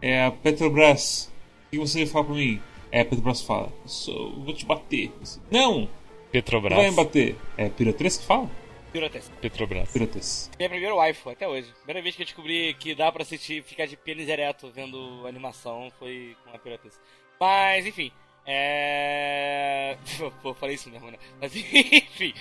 É 0.00 0.24
a 0.26 0.30
Petrobras. 0.30 1.32
O 1.66 1.70
que 1.70 1.78
você 1.78 2.06
fala 2.06 2.26
pra 2.26 2.34
mim? 2.34 2.60
É 2.92 3.00
a 3.00 3.04
Petrobras 3.04 3.40
fala. 3.42 3.72
Sou, 3.86 4.32
vou 4.44 4.54
te 4.54 4.64
bater. 4.66 5.10
Não! 5.50 5.88
Petrobras. 6.30 6.76
Vai 6.76 6.90
me 6.90 6.96
bater. 6.96 7.36
É 7.56 7.68
Pirotres 7.68 8.18
que 8.18 8.24
fala? 8.24 8.50
Pirotes. 8.94 9.28
Petrobras. 9.40 9.90
Pirotes. 9.90 10.50
Minha 10.56 10.68
primeira 10.68 10.94
waifu, 10.94 11.28
até 11.28 11.48
hoje. 11.48 11.66
Primeira 11.78 12.00
vez 12.00 12.14
que 12.14 12.22
eu 12.22 12.26
descobri 12.26 12.74
que 12.74 12.94
dá 12.94 13.10
pra 13.10 13.22
assistir, 13.22 13.60
ficar 13.64 13.86
de 13.86 13.96
pênis 13.96 14.28
ereto 14.28 14.70
vendo 14.72 15.26
animação 15.26 15.90
foi 15.98 16.36
com 16.44 16.54
a 16.54 16.58
Pirotes. 16.60 16.92
Mas, 17.40 17.84
enfim. 17.84 18.12
É. 18.46 19.96
Pô, 20.40 20.54
falei 20.54 20.76
isso 20.76 20.88
mesmo, 20.90 21.10
né? 21.10 21.18
Mas, 21.40 21.50
enfim. 21.58 22.32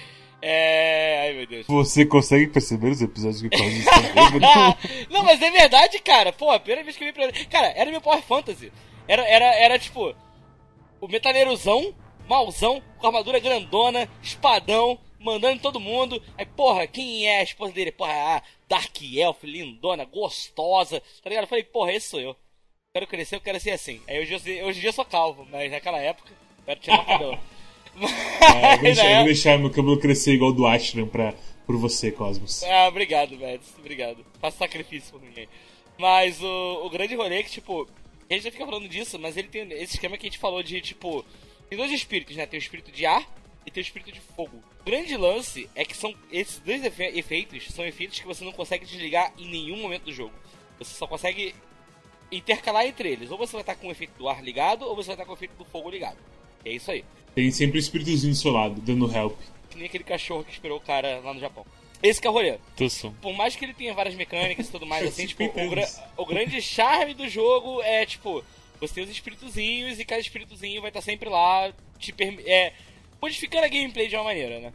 É. 0.44 1.26
Ai, 1.26 1.34
meu 1.34 1.48
Deus. 1.48 1.66
Você 1.66 2.06
consegue 2.06 2.46
perceber 2.46 2.90
os 2.90 3.02
episódios 3.02 3.42
que 3.42 3.50
quase 3.50 3.80
isso? 3.80 3.90
Não, 5.10 5.24
mas 5.24 5.42
é 5.42 5.50
verdade, 5.50 5.98
cara. 6.02 6.32
Pô, 6.32 6.52
a 6.52 6.60
primeira 6.60 6.84
vez 6.84 6.96
que 6.96 7.04
eu 7.04 7.08
vi 7.08 7.14
Pirotes. 7.14 7.48
Cara, 7.48 7.74
era 7.76 7.90
meu 7.90 8.00
Power 8.00 8.22
Fantasy. 8.22 8.72
Era, 9.08 9.28
era, 9.28 9.46
era 9.56 9.80
tipo. 9.80 10.14
O 11.02 11.08
metaleirozão, 11.08 11.96
malzão, 12.30 12.80
com 13.00 13.08
armadura 13.08 13.40
grandona, 13.40 14.08
espadão, 14.22 15.00
mandando 15.24 15.56
em 15.56 15.60
todo 15.60 15.80
mundo. 15.80 16.22
Aí, 16.38 16.46
porra, 16.46 16.86
quem 16.86 17.28
é 17.28 17.40
a 17.40 17.44
esposa 17.44 17.74
dele? 17.74 17.92
Porra, 17.92 18.44
Dark 18.68 19.02
Elf, 19.02 19.44
lindona, 19.44 20.06
gostosa. 20.06 21.02
Tá 21.24 21.30
ligado? 21.30 21.46
Eu 21.46 21.50
falei, 21.50 21.64
porra, 21.64 21.94
esse 21.94 22.10
sou 22.10 22.20
eu. 22.20 22.36
Quero 22.94 23.08
crescer, 23.08 23.36
eu 23.36 23.42
quero 23.42 23.60
ser 23.60 23.72
assim. 23.72 24.02
Aí 24.08 24.20
hoje, 24.20 24.36
hoje 24.36 24.78
em 24.78 24.82
dia 24.82 24.90
eu 24.90 24.94
sou 24.94 25.06
calvo, 25.06 25.48
mas 25.50 25.72
naquela 25.72 25.98
época 25.98 26.30
eu 26.30 26.72
era 26.72 26.80
tirar 26.80 27.02
o 27.02 27.06
cabelo. 27.06 27.40
É, 27.96 28.00
eu 28.00 28.10
vou 28.10 28.62
Mas, 28.62 28.82
deixar, 28.82 29.16
vou 29.18 29.26
deixar 29.26 29.60
meu 29.60 29.70
cabelo 29.70 30.00
crescer 30.00 30.34
igual 30.34 30.50
o 30.50 30.54
do 30.54 30.66
Ashram 30.66 31.08
pra, 31.08 31.32
por 31.64 31.78
você, 31.78 32.12
Cosmos. 32.12 32.64
Ah, 32.64 32.88
obrigado, 32.88 33.38
Mads. 33.38 33.72
Obrigado. 33.78 34.26
Faça 34.42 34.58
sacrifício 34.58 35.12
por 35.14 35.22
aí. 35.24 35.48
Mas 36.00 36.42
o, 36.42 36.86
o 36.86 36.90
grande 36.90 37.14
rolê 37.14 37.36
é 37.36 37.44
que, 37.44 37.52
tipo, 37.52 37.88
a 38.28 38.34
gente 38.34 38.46
já 38.46 38.52
fica 38.52 38.66
falando 38.66 38.90
disso, 38.90 39.20
mas 39.20 39.38
ele 39.38 39.48
tem 39.48 39.72
esse 39.74 39.94
esquema 39.94 40.18
que 40.18 40.26
a 40.26 40.30
gente 40.30 40.40
falou 40.40 40.64
de, 40.64 40.82
tipo, 40.82 41.24
tem 41.70 41.78
dois 41.78 41.92
espíritos, 41.92 42.36
né? 42.36 42.48
Tem 42.48 42.58
o 42.58 42.62
espírito 42.62 42.92
de 42.92 43.06
ar 43.06 43.24
e 43.66 43.72
tem 43.72 43.82
o 43.82 43.86
espírito 43.86 44.12
de 44.12 44.20
fogo. 44.20 44.62
O 44.82 44.84
grande 44.84 45.16
lance 45.18 45.70
é 45.76 45.84
que 45.86 45.96
são 45.96 46.14
esses 46.32 46.60
dois 46.60 46.84
efe- 46.84 47.12
efeitos 47.18 47.66
são 47.74 47.86
efeitos 47.86 48.20
que 48.20 48.26
você 48.28 48.44
não 48.44 48.52
consegue 48.52 48.86
desligar 48.86 49.34
em 49.38 49.48
nenhum 49.50 49.78
momento 49.82 50.04
do 50.04 50.14
jogo. 50.14 50.34
Você 50.80 50.94
só 50.96 51.08
consegue 51.08 51.54
intercalar 52.32 52.86
entre 52.86 53.10
eles. 53.12 53.32
Ou 53.32 53.38
você 53.38 53.54
vai 53.54 53.62
estar 53.62 53.76
com 53.76 53.88
o 53.88 53.92
efeito 53.92 54.18
do 54.18 54.28
ar 54.28 54.44
ligado, 54.44 54.86
ou 54.86 54.96
você 54.96 55.08
vai 55.08 55.16
estar 55.16 55.26
com 55.26 55.32
o 55.32 55.36
efeito 55.36 55.56
do 55.58 55.66
fogo 55.66 55.90
ligado. 55.90 56.18
E 56.66 56.70
é 56.70 56.74
isso 56.74 56.90
aí. 56.92 57.04
Tem 57.36 57.50
sempre 57.52 57.78
o 57.78 57.80
espíritozinho 57.80 58.34
do 58.34 58.40
seu 58.40 58.52
lado, 58.52 58.80
dando 58.82 59.12
help. 59.16 59.38
Que 59.70 59.78
nem 59.78 59.86
aquele 59.86 60.04
cachorro 60.04 60.44
que 60.44 60.52
esperou 60.52 60.78
o 60.78 60.82
cara 60.82 61.20
lá 61.20 61.34
no 61.34 61.40
Japão. 61.40 61.66
Esse 62.02 62.20
que 62.20 62.28
é 62.28 62.30
o 62.30 62.34
rolê. 62.34 62.58
Tussum. 62.76 63.14
por 63.14 63.34
mais 63.34 63.56
que 63.56 63.64
ele 63.64 63.74
tenha 63.74 63.94
várias 63.94 64.14
mecânicas 64.16 64.68
e 64.68 64.72
tudo 64.72 64.86
mais, 64.86 65.06
assim, 65.08 65.26
tipo, 65.26 65.44
o, 65.44 65.48
50 65.48 65.68
gra- 65.70 66.10
o 66.18 66.26
grande 66.26 66.62
charme 66.62 67.14
do 67.14 67.28
jogo 67.30 67.82
é, 67.82 68.06
tipo, 68.06 68.44
você 68.80 68.96
tem 68.96 69.04
os 69.06 69.10
espíritozinhos 69.10 70.00
e 70.00 70.06
cada 70.06 70.20
espíritozinho 70.20 70.82
vai 70.82 70.90
estar 70.90 71.02
sempre 71.02 71.30
lá, 71.30 71.72
te 71.98 72.12
permi- 72.12 72.44
é, 72.46 72.74
modificando 73.24 73.66
a 73.66 73.70
gameplay 73.70 74.10
de 74.10 74.16
uma 74.18 74.26
maneira, 74.26 74.60
né? 74.60 74.74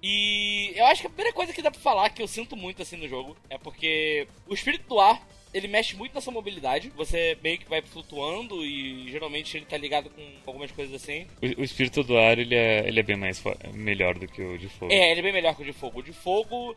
E 0.00 0.72
eu 0.76 0.86
acho 0.86 1.00
que 1.00 1.08
a 1.08 1.10
primeira 1.10 1.34
coisa 1.34 1.52
que 1.52 1.60
dá 1.60 1.68
pra 1.68 1.80
falar 1.80 2.10
que 2.10 2.22
eu 2.22 2.28
sinto 2.28 2.56
muito 2.56 2.80
assim 2.80 2.96
no 2.96 3.08
jogo 3.08 3.36
é 3.50 3.58
porque 3.58 4.28
o 4.46 4.54
espírito 4.54 4.88
do 4.88 5.00
ar. 5.00 5.20
Ele 5.52 5.66
mexe 5.66 5.96
muito 5.96 6.14
na 6.14 6.20
sua 6.20 6.32
mobilidade. 6.32 6.92
Você 6.94 7.36
meio 7.42 7.58
que 7.58 7.68
vai 7.68 7.80
flutuando 7.80 8.62
e 8.66 9.10
geralmente 9.10 9.56
ele 9.56 9.64
tá 9.64 9.78
ligado 9.78 10.10
com 10.10 10.22
algumas 10.46 10.70
coisas 10.70 10.94
assim. 10.94 11.26
O, 11.40 11.62
o 11.62 11.64
espírito 11.64 12.04
do 12.04 12.18
ar, 12.18 12.38
ele 12.38 12.54
é, 12.54 12.86
ele 12.86 13.00
é 13.00 13.02
bem 13.02 13.16
mais 13.16 13.42
melhor 13.72 14.18
do 14.18 14.28
que 14.28 14.42
o 14.42 14.58
de 14.58 14.68
fogo. 14.68 14.92
É, 14.92 15.10
ele 15.10 15.20
é 15.20 15.22
bem 15.22 15.32
melhor 15.32 15.56
que 15.56 15.62
o 15.62 15.64
de 15.64 15.72
fogo. 15.72 16.00
O 16.00 16.02
de 16.02 16.12
fogo, 16.12 16.76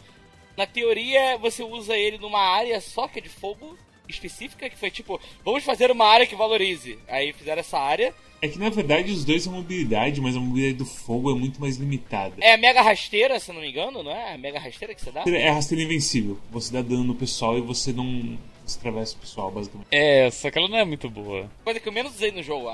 na 0.55 0.65
teoria, 0.65 1.37
você 1.37 1.63
usa 1.63 1.97
ele 1.97 2.17
numa 2.17 2.39
área 2.39 2.79
só 2.79 3.09
que 3.09 3.19
é 3.19 3.21
de 3.21 3.27
fogo 3.27 3.77
específica, 4.11 4.69
que 4.69 4.77
foi 4.77 4.91
tipo, 4.91 5.19
vamos 5.43 5.63
fazer 5.63 5.89
uma 5.89 6.05
área 6.05 6.27
que 6.27 6.35
valorize. 6.35 6.99
Aí 7.07 7.33
fizeram 7.33 7.59
essa 7.59 7.79
área. 7.79 8.13
É 8.41 8.47
que 8.47 8.57
na 8.57 8.69
verdade 8.69 9.11
os 9.11 9.23
dois 9.23 9.43
são 9.43 9.53
mobilidade, 9.53 10.19
mas 10.19 10.35
a 10.35 10.39
mobilidade 10.39 10.77
do 10.77 10.85
fogo 10.85 11.31
é 11.31 11.35
muito 11.35 11.61
mais 11.61 11.77
limitada. 11.77 12.35
É 12.39 12.53
a 12.53 12.57
mega 12.57 12.81
rasteira, 12.81 13.39
se 13.39 13.51
eu 13.51 13.55
não 13.55 13.61
me 13.61 13.69
engano, 13.69 14.01
não 14.01 14.11
é? 14.11 14.33
A 14.33 14.37
mega 14.37 14.59
rasteira 14.59 14.95
que 14.95 15.01
você 15.01 15.11
dá? 15.11 15.23
É 15.27 15.49
rasteira 15.49 15.83
invencível. 15.83 16.39
Você 16.49 16.73
dá 16.73 16.81
dano 16.81 17.03
no 17.03 17.15
pessoal 17.15 17.57
e 17.57 17.61
você 17.61 17.93
não 17.93 18.37
atravessa 18.77 19.15
o 19.15 19.19
pessoal, 19.19 19.51
basicamente. 19.51 19.87
É, 19.91 20.29
só 20.31 20.49
que 20.49 20.57
ela 20.57 20.67
não 20.67 20.77
é 20.77 20.85
muito 20.85 21.09
boa. 21.09 21.49
Coisa 21.63 21.79
que 21.79 21.87
eu 21.87 21.93
menos 21.93 22.15
usei 22.15 22.31
no 22.31 22.41
jogo, 22.41 22.65
eu 22.65 22.69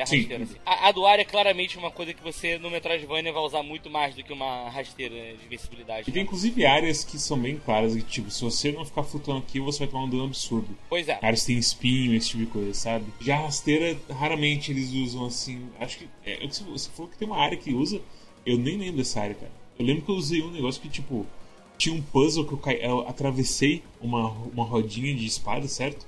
a 0.00 0.06
Sim. 0.06 0.18
rasteira. 0.18 0.44
assim. 0.44 0.56
A, 0.64 0.88
a 0.88 0.92
do 0.92 1.06
ar 1.06 1.18
é 1.18 1.24
claramente 1.24 1.76
uma 1.78 1.90
coisa 1.90 2.12
que 2.14 2.22
você 2.22 2.58
no 2.58 2.70
Metroidvania 2.70 3.32
vai 3.32 3.42
usar 3.42 3.62
muito 3.62 3.90
mais 3.90 4.14
do 4.14 4.22
que 4.22 4.32
uma 4.32 4.68
rasteira 4.68 5.14
de 5.14 5.44
invencibilidade. 5.46 6.08
E 6.08 6.12
tem 6.12 6.22
né? 6.22 6.26
inclusive 6.26 6.64
áreas 6.64 7.04
que 7.04 7.18
são 7.18 7.38
bem 7.38 7.56
claras, 7.56 7.94
que 7.94 8.02
tipo, 8.02 8.30
se 8.30 8.42
você 8.42 8.72
não 8.72 8.84
ficar 8.84 9.02
flutuando 9.02 9.40
aqui, 9.40 9.60
você 9.60 9.80
vai 9.80 9.88
tomar 9.88 10.04
um 10.04 10.08
dano 10.10 10.24
absurdo. 10.24 10.68
Pois 10.88 11.08
é. 11.08 11.18
Áreas 11.22 11.40
que 11.40 11.46
tem 11.48 11.58
espinho, 11.58 12.14
esse 12.14 12.30
tipo 12.30 12.44
de 12.44 12.50
coisa, 12.50 12.74
sabe? 12.74 13.06
Já 13.20 13.36
a 13.36 13.42
rasteira, 13.42 13.96
raramente 14.10 14.70
eles 14.70 14.92
usam 14.92 15.26
assim. 15.26 15.68
Acho 15.78 15.98
que. 15.98 16.08
É, 16.24 16.46
você 16.46 16.90
falou 16.90 17.10
que 17.10 17.18
tem 17.18 17.26
uma 17.26 17.38
área 17.38 17.56
que 17.56 17.72
usa. 17.72 18.00
Eu 18.44 18.58
nem 18.58 18.76
lembro 18.76 18.96
dessa 18.96 19.20
área, 19.20 19.34
cara. 19.34 19.52
Eu 19.78 19.86
lembro 19.86 20.02
que 20.02 20.10
eu 20.10 20.16
usei 20.16 20.42
um 20.42 20.50
negócio 20.50 20.80
que, 20.82 20.88
tipo, 20.88 21.26
tinha 21.78 21.94
um 21.94 22.02
puzzle 22.02 22.44
que 22.44 22.52
eu, 22.52 22.58
cai, 22.58 22.78
eu 22.82 23.06
atravessei 23.08 23.82
uma, 24.00 24.30
uma 24.52 24.64
rodinha 24.64 25.14
de 25.14 25.26
espada, 25.26 25.66
certo? 25.66 26.06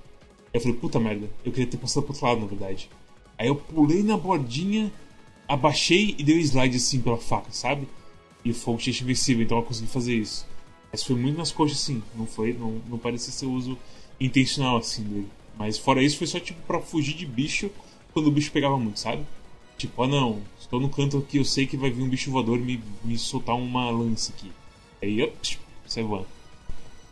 Eu 0.52 0.60
falei, 0.60 0.76
puta 0.76 1.00
merda, 1.00 1.28
eu 1.44 1.50
queria 1.50 1.66
ter 1.66 1.76
passado 1.78 2.04
pro 2.04 2.12
outro 2.12 2.26
lado, 2.26 2.40
na 2.40 2.46
verdade. 2.46 2.88
Aí 3.38 3.48
eu 3.48 3.56
pulei 3.56 4.02
na 4.02 4.16
bordinha, 4.16 4.92
abaixei 5.48 6.14
e 6.18 6.22
dei 6.22 6.36
um 6.36 6.40
slide 6.40 6.76
assim 6.76 7.00
pela 7.00 7.18
faca, 7.18 7.50
sabe? 7.50 7.88
E 8.44 8.50
o 8.50 8.54
fogo 8.54 8.78
tinha 8.78 8.94
invencível, 8.94 9.44
então 9.44 9.58
eu 9.58 9.64
consegui 9.64 9.88
fazer 9.88 10.14
isso. 10.14 10.46
Mas 10.92 11.02
foi 11.02 11.16
muito 11.16 11.36
nas 11.36 11.50
coxas, 11.50 11.80
sim. 11.80 12.02
Não 12.14 12.26
foi, 12.26 12.52
não, 12.52 12.80
não 12.88 12.98
parecia 12.98 13.32
ser 13.32 13.46
uso 13.46 13.76
intencional 14.20 14.76
assim 14.76 15.02
dele. 15.02 15.28
Mas 15.58 15.78
fora 15.78 16.02
isso, 16.02 16.18
foi 16.18 16.26
só 16.26 16.38
tipo 16.38 16.60
pra 16.62 16.80
fugir 16.80 17.14
de 17.14 17.26
bicho 17.26 17.70
quando 18.12 18.28
o 18.28 18.30
bicho 18.30 18.52
pegava 18.52 18.78
muito, 18.78 19.00
sabe? 19.00 19.24
Tipo, 19.76 20.04
ah 20.04 20.06
não, 20.06 20.40
estou 20.58 20.78
no 20.78 20.88
canto 20.88 21.18
aqui, 21.18 21.38
eu 21.38 21.44
sei 21.44 21.66
que 21.66 21.76
vai 21.76 21.90
vir 21.90 22.02
um 22.02 22.08
bicho 22.08 22.30
voador 22.30 22.58
me, 22.58 22.80
me 23.02 23.18
soltar 23.18 23.56
uma 23.56 23.90
lança 23.90 24.32
aqui. 24.32 24.52
Aí 25.02 25.18
eu 25.18 25.32
sai 25.86 26.04
voando. 26.04 26.26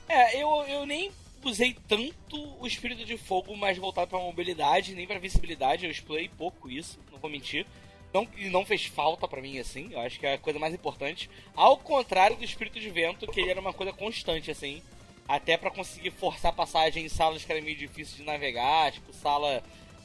É, 0.08 0.40
eu, 0.40 0.48
eu 0.68 0.86
nem 0.86 1.10
usei 1.44 1.76
tanto 1.88 2.56
o 2.60 2.66
espírito 2.66 3.04
de 3.04 3.16
fogo 3.16 3.56
mais 3.56 3.78
voltado 3.78 4.08
pra 4.08 4.18
mobilidade, 4.18 4.94
nem 4.94 5.06
pra 5.06 5.18
visibilidade. 5.18 5.84
Eu 5.84 5.90
explorei 5.90 6.28
pouco 6.28 6.70
isso, 6.70 6.98
não 7.10 7.18
vou 7.18 7.30
mentir. 7.30 7.66
Não, 8.12 8.28
e 8.36 8.48
não 8.50 8.64
fez 8.64 8.84
falta 8.84 9.26
pra 9.26 9.40
mim, 9.40 9.58
assim. 9.58 9.88
Eu 9.92 10.00
acho 10.00 10.20
que 10.20 10.26
é 10.26 10.34
a 10.34 10.38
coisa 10.38 10.58
mais 10.58 10.74
importante. 10.74 11.30
Ao 11.54 11.76
contrário 11.76 12.36
do 12.36 12.44
espírito 12.44 12.78
de 12.78 12.90
vento, 12.90 13.26
que 13.26 13.40
ele 13.40 13.50
era 13.50 13.60
uma 13.60 13.72
coisa 13.72 13.92
constante, 13.92 14.50
assim. 14.50 14.82
Até 15.26 15.56
pra 15.56 15.70
conseguir 15.70 16.10
forçar 16.10 16.52
passagem 16.52 17.04
em 17.04 17.08
salas 17.08 17.44
que 17.44 17.52
eram 17.52 17.62
meio 17.62 17.76
difíceis 17.76 18.18
de 18.18 18.24
navegar, 18.24 18.92
tipo 18.92 19.12
sala 19.12 19.62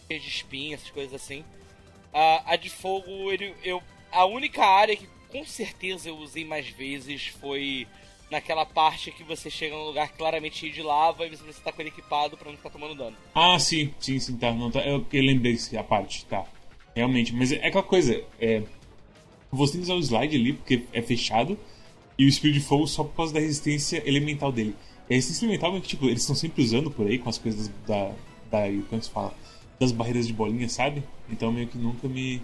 cheia 0.07 0.19
de 0.19 0.27
espinhas, 0.27 0.81
essas 0.81 0.91
coisas 0.91 1.13
assim. 1.13 1.43
A, 2.13 2.53
a 2.53 2.55
de 2.55 2.69
fogo, 2.69 3.31
ele, 3.31 3.53
eu, 3.63 3.83
a 4.11 4.25
única 4.25 4.65
área 4.65 4.95
que 4.95 5.07
com 5.29 5.43
certeza 5.45 6.09
eu 6.09 6.17
usei 6.17 6.45
mais 6.45 6.69
vezes 6.69 7.27
foi 7.27 7.87
naquela 8.29 8.65
parte 8.65 9.11
que 9.11 9.23
você 9.23 9.49
chega 9.49 9.75
num 9.75 9.85
lugar 9.85 10.11
claramente 10.13 10.57
cheio 10.57 10.73
de 10.73 10.81
lava 10.81 11.25
e 11.25 11.29
você 11.29 11.43
precisa 11.43 11.59
estar 11.59 11.71
com 11.71 11.81
ele 11.81 11.89
equipado 11.89 12.37
pra 12.37 12.49
não 12.49 12.57
ficar 12.57 12.69
tomando 12.69 12.95
dano. 12.95 13.15
Ah, 13.33 13.57
sim, 13.59 13.93
sim, 13.99 14.19
sim, 14.19 14.37
tá. 14.37 14.51
Não, 14.51 14.69
tá. 14.69 14.79
Eu, 14.81 15.05
eu 15.11 15.23
lembrei 15.23 15.57
a 15.77 15.83
parte, 15.83 16.25
tá. 16.25 16.45
Realmente, 16.95 17.33
mas 17.33 17.51
é 17.51 17.67
aquela 17.67 17.83
coisa, 17.83 18.21
é. 18.39 18.63
Você 19.51 19.73
tem 19.73 19.81
que 19.81 19.91
usar 19.91 19.93
o 19.93 20.03
slide 20.03 20.35
ali 20.35 20.53
porque 20.53 20.83
é 20.91 21.01
fechado, 21.01 21.57
e 22.17 22.25
o 22.25 22.27
espírito 22.27 22.59
de 22.59 22.65
fogo 22.65 22.87
só 22.87 23.03
por 23.03 23.15
causa 23.15 23.33
da 23.33 23.39
resistência 23.39 24.01
elemental 24.05 24.51
dele. 24.51 24.75
E 25.09 25.13
a 25.13 25.15
resistência 25.15 25.45
elemental 25.45 25.77
é 25.77 25.79
que, 25.79 25.87
tipo, 25.87 26.05
eles 26.05 26.21
estão 26.21 26.35
sempre 26.35 26.61
usando 26.63 26.91
por 26.91 27.07
aí 27.07 27.17
com 27.17 27.29
as 27.29 27.37
coisas 27.37 27.71
da. 27.87 28.11
da 28.49 28.63
como 28.89 29.01
se 29.01 29.09
fala? 29.09 29.33
Das 29.79 29.91
barreiras 29.91 30.27
de 30.27 30.33
bolinha, 30.33 30.67
sabe? 30.67 31.03
Então 31.29 31.51
meio 31.51 31.67
que 31.67 31.77
nunca 31.77 32.07
me. 32.07 32.41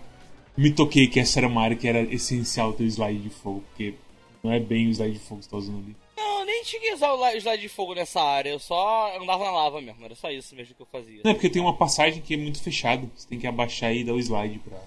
Me 0.55 0.71
toquei 0.71 1.07
que 1.07 1.19
essa 1.19 1.39
era 1.39 1.47
uma 1.47 1.63
área 1.63 1.75
que 1.75 1.87
era 1.87 2.01
essencial 2.13 2.73
ter 2.73 2.83
o 2.83 2.87
slide 2.87 3.19
de 3.19 3.29
fogo, 3.31 3.63
porque 3.69 3.95
não 4.43 4.51
é 4.51 4.59
bem 4.59 4.87
o 4.87 4.91
slide 4.91 5.13
de 5.13 5.19
fogo 5.19 5.39
que 5.39 5.45
você 5.45 5.51
tá 5.51 5.57
usando 5.57 5.77
ali. 5.79 5.95
Não, 6.17 6.39
eu 6.41 6.45
nem 6.45 6.63
cheguei 6.65 6.91
a 6.91 6.95
usar 6.95 7.13
o 7.13 7.37
slide 7.37 7.61
de 7.61 7.69
fogo 7.69 7.95
nessa 7.95 8.21
área, 8.21 8.49
eu 8.49 8.59
só 8.59 9.17
andava 9.17 9.45
na 9.45 9.51
lava 9.51 9.81
mesmo, 9.81 10.03
era 10.03 10.15
só 10.15 10.29
isso 10.29 10.53
mesmo 10.55 10.75
que 10.75 10.81
eu 10.81 10.87
fazia. 10.91 11.21
Não, 11.23 11.31
é 11.31 11.33
porque 11.33 11.49
tem 11.49 11.61
uma 11.61 11.77
passagem 11.77 12.21
que 12.21 12.33
é 12.33 12.37
muito 12.37 12.61
fechada. 12.61 13.09
Você 13.15 13.27
tem 13.27 13.39
que 13.39 13.47
abaixar 13.47 13.95
e 13.95 14.03
dar 14.03 14.13
o 14.13 14.19
slide 14.19 14.59
pra, 14.59 14.77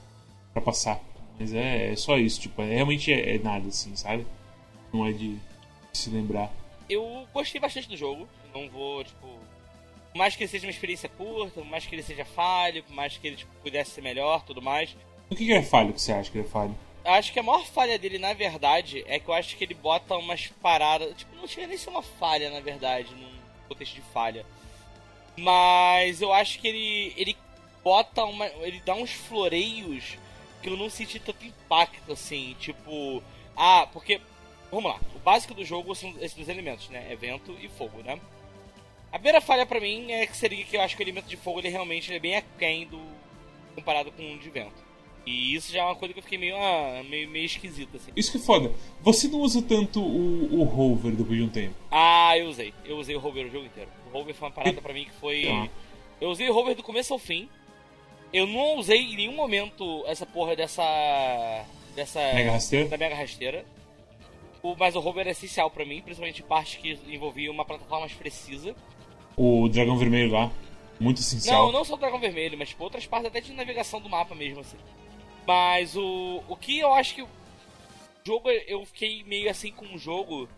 pra 0.52 0.62
passar. 0.62 1.00
Mas 1.38 1.54
é, 1.54 1.92
é 1.92 1.96
só 1.96 2.18
isso, 2.18 2.40
tipo, 2.40 2.60
é, 2.62 2.74
realmente 2.74 3.12
é, 3.12 3.36
é 3.36 3.38
nada 3.38 3.68
assim, 3.68 3.96
sabe? 3.96 4.26
Não 4.92 5.06
é 5.06 5.12
de 5.12 5.38
se 5.92 6.10
lembrar. 6.10 6.52
Eu 6.88 7.26
gostei 7.32 7.60
bastante 7.60 7.88
do 7.88 7.96
jogo, 7.96 8.28
não 8.54 8.68
vou, 8.68 9.02
tipo. 9.02 9.26
Por 10.12 10.18
mais 10.18 10.34
que 10.34 10.44
ele 10.44 10.50
seja 10.50 10.66
uma 10.66 10.70
experiência 10.70 11.10
curta, 11.10 11.60
por 11.60 11.68
mais 11.68 11.84
que 11.84 11.94
ele 11.94 12.02
seja 12.02 12.24
falho, 12.24 12.82
por 12.84 12.94
mais 12.94 13.18
que 13.18 13.26
ele 13.26 13.36
tipo, 13.36 13.52
pudesse 13.62 13.90
ser 13.90 14.00
melhor 14.00 14.42
tudo 14.44 14.62
mais. 14.62 14.96
O 15.28 15.34
que, 15.34 15.44
que 15.44 15.52
é 15.52 15.62
falho 15.62 15.92
que 15.92 16.00
você 16.00 16.12
acha 16.12 16.30
que 16.30 16.38
é 16.38 16.44
falho? 16.44 16.74
Acho 17.06 17.32
que 17.32 17.38
a 17.38 17.42
maior 17.42 17.64
falha 17.64 17.98
dele, 17.98 18.18
na 18.18 18.32
verdade, 18.32 19.04
é 19.06 19.20
que 19.20 19.28
eu 19.28 19.34
acho 19.34 19.56
que 19.56 19.62
ele 19.62 19.74
bota 19.74 20.16
umas 20.16 20.48
paradas. 20.60 21.16
Tipo, 21.16 21.36
não 21.36 21.46
chega 21.46 21.68
nem 21.68 21.76
a 21.76 21.78
ser 21.78 21.90
uma 21.90 22.02
falha, 22.02 22.50
na 22.50 22.60
verdade, 22.60 23.14
num 23.14 23.30
contexto 23.68 23.94
de 23.94 24.00
falha. 24.00 24.44
Mas 25.36 26.20
eu 26.20 26.32
acho 26.32 26.58
que 26.58 26.66
ele. 26.66 27.14
ele 27.16 27.36
bota 27.84 28.24
uma. 28.24 28.46
ele 28.46 28.82
dá 28.84 28.94
uns 28.94 29.12
floreios 29.12 30.18
que 30.62 30.68
eu 30.68 30.76
não 30.76 30.90
senti 30.90 31.20
tanto 31.20 31.44
impacto, 31.44 32.12
assim. 32.12 32.56
Tipo. 32.58 33.22
Ah, 33.56 33.86
porque. 33.92 34.20
Vamos 34.70 34.90
lá. 34.90 35.00
O 35.14 35.18
básico 35.20 35.54
do 35.54 35.64
jogo 35.64 35.94
são 35.94 36.10
esses 36.20 36.34
dois 36.34 36.48
elementos, 36.48 36.88
né? 36.88 37.06
É 37.10 37.14
vento 37.14 37.56
e 37.60 37.68
fogo, 37.68 38.02
né? 38.02 38.18
A 39.12 39.18
primeira 39.18 39.40
falha 39.40 39.64
pra 39.64 39.80
mim 39.80 40.10
é 40.10 40.26
que 40.26 40.36
seria 40.36 40.64
que 40.64 40.76
eu 40.76 40.80
acho 40.80 40.96
que 40.96 41.02
o 41.02 41.04
elemento 41.04 41.28
de 41.28 41.36
fogo 41.36 41.60
ele 41.60 41.68
realmente 41.68 42.12
é 42.12 42.18
bem 42.18 42.36
aquém 42.36 42.86
do. 42.86 43.00
comparado 43.74 44.10
com 44.10 44.34
o 44.34 44.38
de 44.38 44.50
vento. 44.50 44.85
E 45.26 45.56
isso 45.56 45.72
já 45.72 45.80
é 45.80 45.82
uma 45.82 45.96
coisa 45.96 46.14
que 46.14 46.20
eu 46.20 46.22
fiquei 46.22 46.38
meio, 46.38 46.56
ah, 46.56 47.02
meio, 47.08 47.28
meio 47.28 47.44
esquisita, 47.44 47.96
assim. 47.96 48.12
Isso 48.14 48.30
que 48.30 48.38
é 48.38 48.40
foda. 48.40 48.72
Você 49.02 49.26
não 49.26 49.40
usa 49.40 49.60
tanto 49.60 50.00
o, 50.00 50.60
o 50.60 50.62
rover 50.62 51.16
depois 51.16 51.36
de 51.36 51.44
um 51.44 51.48
tempo. 51.48 51.74
Ah, 51.90 52.38
eu 52.38 52.46
usei. 52.46 52.72
Eu 52.84 52.96
usei 52.96 53.16
o 53.16 53.18
rover 53.18 53.46
o 53.46 53.50
jogo 53.50 53.66
inteiro. 53.66 53.90
O 54.06 54.10
rover 54.16 54.32
foi 54.34 54.46
uma 54.46 54.54
parada 54.54 54.80
pra 54.80 54.94
mim 54.94 55.04
que 55.04 55.14
foi. 55.20 55.48
Ah. 55.48 55.68
Eu 56.20 56.30
usei 56.30 56.48
o 56.48 56.52
rover 56.52 56.76
do 56.76 56.82
começo 56.82 57.12
ao 57.12 57.18
fim. 57.18 57.48
Eu 58.32 58.46
não 58.46 58.76
usei 58.76 58.98
em 58.98 59.16
nenhum 59.16 59.34
momento 59.34 60.04
essa 60.06 60.24
porra 60.24 60.54
dessa. 60.54 60.84
dessa. 61.96 62.20
Mega 62.32 62.52
rasteira? 62.52 62.88
da 62.88 62.96
mega 62.96 63.16
rasteira. 63.16 63.66
O, 64.62 64.76
mas 64.76 64.94
o 64.94 65.00
rover 65.00 65.26
é 65.26 65.30
essencial 65.32 65.70
pra 65.70 65.84
mim, 65.84 66.00
principalmente 66.02 66.42
parte 66.42 66.78
que 66.78 66.98
envolvia 67.08 67.50
uma 67.50 67.64
plataforma 67.64 68.06
mais 68.06 68.12
precisa. 68.12 68.76
O 69.36 69.68
dragão 69.68 69.98
vermelho 69.98 70.32
lá. 70.32 70.52
Muito 71.00 71.20
essencial. 71.20 71.66
Não, 71.66 71.72
não 71.72 71.84
só 71.84 71.94
o 71.94 71.98
dragão 71.98 72.18
vermelho, 72.18 72.56
mas 72.56 72.68
tipo, 72.68 72.84
outras 72.84 73.06
partes 73.06 73.28
até 73.28 73.40
de 73.40 73.52
navegação 73.52 74.00
do 74.00 74.08
mapa 74.08 74.34
mesmo, 74.34 74.60
assim. 74.60 74.78
Mas 75.46 75.96
o. 75.96 76.42
O 76.48 76.56
que 76.56 76.78
eu 76.78 76.92
acho 76.94 77.14
que. 77.14 77.22
O 77.22 77.28
jogo, 78.26 78.50
eu 78.50 78.84
fiquei 78.84 79.22
meio 79.24 79.50
assim 79.50 79.70
com 79.70 79.84
um 79.86 79.98
jogo. 79.98 80.48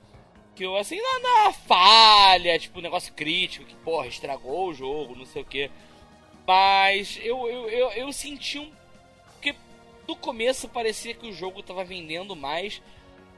Que 0.55 0.65
eu, 0.65 0.77
assim, 0.77 0.99
na, 1.01 1.45
na 1.45 1.53
falha, 1.53 2.59
tipo, 2.59 2.81
negócio 2.81 3.13
crítico, 3.15 3.65
que, 3.65 3.77
porra, 3.77 4.09
estragou 4.09 4.69
o 4.69 4.75
jogo, 4.75 5.15
não 5.15 5.25
sei 5.25 5.43
o 5.43 5.45
que. 5.45 5.71
Mas 6.45 7.21
eu, 7.23 7.47
eu, 7.47 7.69
eu, 7.69 7.91
eu 7.93 8.13
senti 8.13 8.59
um. 8.59 8.73
Porque 9.35 9.55
no 10.09 10.17
começo 10.17 10.69
parecia 10.69 11.15
que 11.15 11.29
o 11.29 11.33
jogo 11.33 11.63
tava 11.63 11.85
vendendo 11.85 12.35
mais 12.35 12.83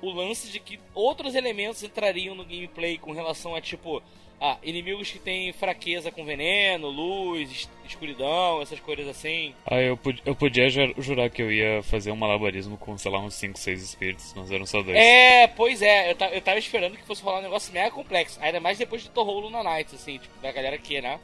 o 0.00 0.10
lance 0.10 0.48
de 0.48 0.58
que 0.58 0.80
outros 0.94 1.34
elementos 1.34 1.82
entrariam 1.82 2.34
no 2.34 2.44
gameplay 2.44 2.96
com 2.96 3.12
relação 3.12 3.54
a, 3.54 3.60
tipo, 3.60 4.02
ah, 4.40 4.56
inimigos 4.62 5.10
que 5.10 5.18
têm 5.18 5.52
fraqueza 5.52 6.10
com 6.10 6.24
veneno, 6.24 6.88
luz, 6.88 7.50
es- 7.50 7.68
escuridão, 7.86 8.62
essas 8.62 8.80
coisas 8.80 9.06
assim. 9.06 9.54
Ah, 9.66 9.76
eu, 9.80 9.98
eu 10.24 10.34
podia 10.34 10.70
ju- 10.70 10.94
jurar 10.98 11.28
que 11.28 11.42
eu 11.42 11.52
ia 11.52 11.82
fazer 11.82 12.10
um 12.10 12.16
malabarismo 12.16 12.76
com, 12.78 12.96
sei 12.96 13.10
lá, 13.10 13.18
uns 13.20 13.34
5, 13.34 13.58
6 13.58 13.82
espíritos, 13.82 14.32
mas 14.34 14.50
eram 14.50 14.64
só 14.64 14.80
dois. 14.82 14.96
É, 14.96 15.46
pois 15.48 15.82
é, 15.82 16.12
eu, 16.12 16.16
eu 16.32 16.40
tava 16.40 16.58
esperando 16.58 16.96
que 16.96 17.04
fosse 17.04 17.22
rolar 17.22 17.40
um 17.40 17.42
negócio 17.42 17.72
mega 17.72 17.90
complexo, 17.90 18.38
ainda 18.40 18.60
mais 18.60 18.78
depois 18.78 19.02
de 19.02 19.10
Torrou 19.10 19.40
Luna 19.40 19.62
Knights, 19.62 19.94
assim, 19.94 20.18
tipo, 20.18 20.40
da 20.40 20.50
galera 20.52 20.76
aqui, 20.76 21.00
né? 21.02 21.20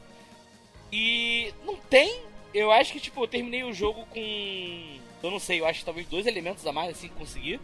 E 0.91 1.53
não 1.65 1.75
tem, 1.75 2.21
eu 2.53 2.71
acho 2.71 2.93
que, 2.93 2.99
tipo, 2.99 3.21
eu 3.23 3.27
terminei 3.27 3.63
o 3.63 3.73
jogo 3.73 4.05
com, 4.07 4.19
eu 5.23 5.31
não 5.31 5.39
sei, 5.39 5.59
eu 5.59 5.65
acho 5.65 5.79
que 5.79 5.85
talvez 5.85 6.07
dois 6.07 6.25
elementos 6.27 6.65
a 6.65 6.71
mais, 6.71 6.91
assim, 6.91 7.07
que 7.09 7.15
consegui. 7.15 7.59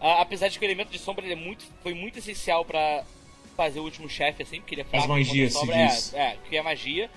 Ah, 0.00 0.20
apesar 0.22 0.48
de 0.48 0.58
que 0.58 0.64
o 0.64 0.68
elemento 0.68 0.90
de 0.90 0.98
sombra 0.98 1.26
é 1.26 1.34
muito, 1.34 1.64
foi 1.82 1.94
muito 1.94 2.18
essencial 2.18 2.64
pra 2.64 3.04
fazer 3.60 3.80
o 3.80 3.82
último 3.84 4.08
chefe, 4.08 4.42
assim, 4.42 4.58
porque 4.60 4.74
ele 4.74 4.80
é 4.80 4.84
fraco 4.84 5.06
contra 5.06 5.18
magias, 5.22 5.52
se 5.52 5.70
é, 5.70 5.86
diz. 5.86 6.14
é, 6.14 6.36
que 6.48 6.56
é 6.56 6.62
magia. 6.62 7.04
É, 7.04 7.08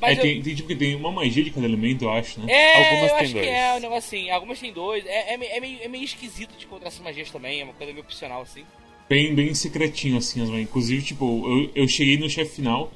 Mas 0.00 0.18
eu- 0.18 0.24
tem, 0.24 0.42
tem 0.42 0.54
tipo 0.56 0.66
que 0.66 0.74
tem 0.74 0.96
uma 0.96 1.12
magia 1.12 1.44
de 1.44 1.50
cada 1.52 1.66
elemento, 1.66 2.04
eu 2.04 2.10
acho, 2.10 2.40
né? 2.40 2.52
É, 2.52 2.76
Algumas 2.76 3.10
eu 3.10 3.16
tem 3.16 3.24
acho 3.24 3.32
dois. 3.34 3.46
que 3.46 3.52
é 3.52 3.74
um 3.74 3.80
negócio 3.80 3.96
assim. 3.98 4.30
Algumas 4.30 4.58
tem 4.58 4.72
dois. 4.72 5.06
É, 5.06 5.34
é, 5.34 5.56
é 5.56 5.60
meio, 5.60 5.78
é 5.82 5.88
meio 5.88 6.04
esquisito 6.04 6.56
de 6.58 6.64
encontrar 6.64 6.88
essas 6.88 7.00
magias 7.00 7.30
também. 7.30 7.60
É 7.60 7.64
uma 7.64 7.72
coisa 7.74 7.92
meio 7.92 8.04
opcional, 8.04 8.42
assim. 8.42 8.64
Bem, 9.08 9.34
bem 9.34 9.54
secretinho, 9.54 10.18
assim, 10.18 10.42
as 10.42 10.48
magias. 10.48 10.68
Inclusive, 10.68 11.02
tipo, 11.02 11.24
eu, 11.48 11.70
eu 11.82 11.88
cheguei 11.88 12.16
no 12.16 12.28
chefe 12.28 12.56
final 12.56 12.90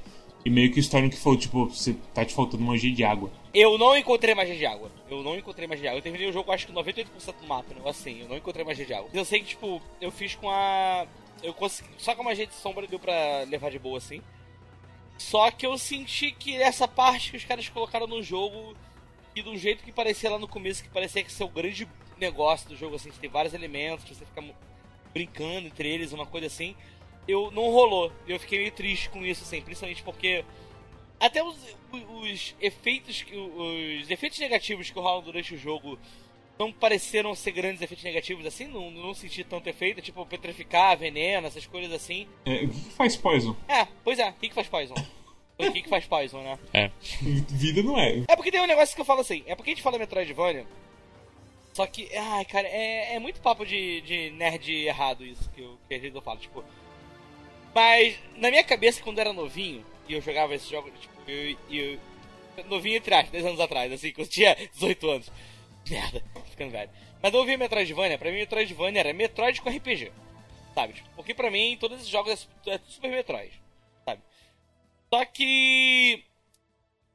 e 0.44 0.50
meio 0.50 0.72
que 0.72 0.78
o 0.78 0.80
Storm 0.80 1.08
que 1.08 1.16
falou, 1.16 1.38
tipo, 1.38 1.66
você 1.66 1.94
tá 2.12 2.24
te 2.24 2.34
faltando 2.34 2.62
magia 2.64 2.92
de 2.92 3.04
água. 3.04 3.30
Eu 3.54 3.78
não 3.78 3.96
encontrei 3.96 4.34
magia 4.34 4.56
de 4.56 4.66
água. 4.66 4.90
Eu 5.08 5.22
não 5.22 5.36
encontrei 5.36 5.68
magia 5.68 5.82
de 5.82 5.88
água. 5.88 5.98
Eu 5.98 6.02
terminei 6.02 6.28
o 6.28 6.32
jogo, 6.32 6.50
acho 6.50 6.66
que 6.66 6.72
98% 6.72 7.06
do 7.40 7.46
mapa, 7.46 7.66
um 7.70 7.76
negócio 7.76 8.00
assim. 8.00 8.20
Eu 8.22 8.28
não 8.28 8.36
encontrei 8.36 8.64
magia 8.64 8.84
de 8.84 8.92
água. 8.94 9.08
Eu 9.14 9.24
sei 9.24 9.40
que, 9.40 9.46
tipo, 9.46 9.80
eu 10.00 10.10
fiz 10.10 10.34
com 10.34 10.48
a. 10.50 11.06
Eu 11.42 11.54
consegui. 11.54 11.90
Só 11.98 12.14
com 12.14 12.22
a 12.22 12.26
magia 12.26 12.46
de 12.46 12.54
sombra 12.54 12.86
deu 12.86 12.98
pra 12.98 13.44
levar 13.48 13.70
de 13.70 13.78
boa, 13.78 13.98
assim. 13.98 14.22
Só 15.18 15.50
que 15.50 15.66
eu 15.66 15.78
senti 15.78 16.32
que 16.32 16.56
essa 16.56 16.88
parte 16.88 17.30
que 17.30 17.36
os 17.36 17.44
caras 17.44 17.68
colocaram 17.68 18.06
no 18.06 18.22
jogo. 18.22 18.76
E 19.34 19.40
do 19.42 19.56
jeito 19.56 19.82
que 19.82 19.92
parecia 19.92 20.30
lá 20.30 20.38
no 20.38 20.46
começo, 20.46 20.82
que 20.82 20.90
parecia 20.90 21.24
que 21.24 21.32
ser 21.32 21.44
o 21.44 21.48
grande 21.48 21.88
negócio 22.18 22.68
do 22.68 22.76
jogo, 22.76 22.96
assim, 22.96 23.10
que 23.10 23.18
tem 23.18 23.30
vários 23.30 23.54
elementos, 23.54 24.04
você 24.04 24.26
fica 24.26 24.44
brincando 25.12 25.68
entre 25.68 25.88
eles, 25.88 26.12
uma 26.12 26.26
coisa 26.26 26.46
assim. 26.46 26.76
Eu 27.26 27.50
não 27.50 27.70
rolou. 27.70 28.12
Eu 28.26 28.38
fiquei 28.38 28.58
meio 28.58 28.72
triste 28.72 29.08
com 29.08 29.24
isso, 29.24 29.42
assim, 29.42 29.62
principalmente 29.62 30.02
porque 30.02 30.44
até 31.18 31.42
os, 31.42 31.56
os 31.92 32.54
efeitos 32.60 33.24
os 33.32 34.10
efeitos 34.10 34.38
negativos 34.40 34.90
que 34.90 34.98
rolam 34.98 35.22
durante 35.22 35.54
o 35.54 35.58
jogo 35.58 35.96
não 36.58 36.72
pareceram 36.72 37.34
ser 37.34 37.52
grandes 37.52 37.82
efeitos 37.82 38.04
negativos 38.04 38.46
assim, 38.46 38.66
não, 38.66 38.90
não 38.90 39.14
senti 39.14 39.42
tanto 39.42 39.68
efeito, 39.68 40.02
tipo 40.02 40.24
petrificar, 40.26 40.96
veneno, 40.96 41.46
essas 41.46 41.66
coisas 41.66 41.92
assim. 41.92 42.28
É, 42.44 42.64
o 42.64 42.68
que, 42.68 42.80
que 42.80 42.90
faz 42.92 43.16
Poison? 43.16 43.56
É, 43.68 43.86
pois 44.04 44.18
é, 44.18 44.30
o 44.30 44.34
que, 44.34 44.48
que 44.48 44.54
faz 44.54 44.68
Poison? 44.68 44.94
O 45.58 45.70
que, 45.70 45.82
que 45.82 45.88
faz 45.88 46.04
Poison, 46.06 46.42
né? 46.42 46.58
É. 46.72 46.90
Vida 47.20 47.84
não 47.84 47.96
é. 47.96 48.24
É 48.26 48.34
porque 48.34 48.50
tem 48.50 48.60
um 48.60 48.66
negócio 48.66 48.96
que 48.96 49.00
eu 49.00 49.04
falo 49.04 49.20
assim, 49.20 49.44
é 49.46 49.54
porque 49.54 49.70
a 49.70 49.74
gente 49.74 49.82
fala 49.82 49.96
Metroidvania, 49.96 50.66
só 51.72 51.86
que, 51.86 52.14
ai, 52.14 52.44
cara, 52.44 52.68
é, 52.68 53.14
é 53.14 53.18
muito 53.18 53.40
papo 53.40 53.64
de, 53.64 54.02
de 54.02 54.30
nerd 54.30 54.70
errado 54.70 55.24
isso 55.24 55.48
que, 55.50 55.62
eu, 55.62 55.78
que 55.88 55.94
às 55.94 56.00
vezes 56.00 56.14
eu 56.14 56.20
falo, 56.20 56.38
tipo. 56.38 56.62
Mas, 57.74 58.18
na 58.36 58.50
minha 58.50 58.62
cabeça, 58.62 59.02
quando 59.02 59.18
eu 59.18 59.22
era 59.22 59.32
novinho, 59.32 59.84
e 60.06 60.12
eu 60.12 60.20
jogava 60.20 60.54
esse 60.54 60.70
jogo, 60.70 60.90
tipo, 61.00 61.14
eu, 61.26 61.56
eu 61.70 61.98
novinho 62.68 62.96
entre 62.96 63.14
aspas, 63.14 63.30
10 63.30 63.46
anos 63.46 63.60
atrás, 63.60 63.90
assim, 63.90 64.12
quando 64.12 64.26
eu 64.26 64.30
tinha 64.30 64.54
18 64.74 65.10
anos. 65.10 65.32
Merda, 65.88 66.22
ficando 66.50 66.70
velho. 66.70 66.90
Mas 67.22 67.32
eu 67.32 67.40
ouvia 67.40 67.58
Metroidvania, 67.58 68.18
pra 68.18 68.30
mim 68.30 68.38
Metroidvania 68.38 69.00
era 69.00 69.12
Metroid 69.12 69.60
com 69.60 69.70
RPG. 69.70 70.12
Sabe? 70.74 70.94
Tipo, 70.94 71.08
porque 71.14 71.34
pra 71.34 71.50
mim 71.50 71.76
todos 71.78 71.98
esses 71.98 72.08
jogos 72.08 72.48
é 72.66 72.74
é 72.74 72.80
Super 72.88 73.10
Metroid. 73.10 73.52
Sabe? 74.04 74.20
Só 75.12 75.24
que. 75.24 76.24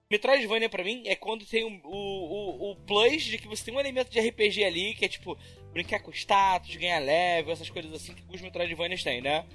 Metroidvania 0.09 0.69
pra 0.69 0.85
mim 0.85 1.03
é 1.05 1.15
quando 1.15 1.45
tem 1.45 1.65
o, 1.65 1.81
o, 1.83 2.69
o, 2.69 2.71
o 2.71 2.75
plus 2.77 3.23
de 3.23 3.37
que 3.37 3.47
você 3.47 3.65
tem 3.65 3.73
um 3.73 3.79
elemento 3.79 4.09
de 4.09 4.19
RPG 4.21 4.63
ali, 4.63 4.93
que 4.93 5.03
é 5.03 5.09
tipo, 5.09 5.37
brincar 5.73 5.99
com 5.99 6.11
status, 6.11 6.77
ganhar 6.77 6.99
level, 6.99 7.51
essas 7.51 7.69
coisas 7.69 7.91
assim 7.93 8.13
que 8.13 8.23
os 8.33 8.41
Metroidvanias 8.41 9.03
têm, 9.03 9.21
né? 9.21 9.45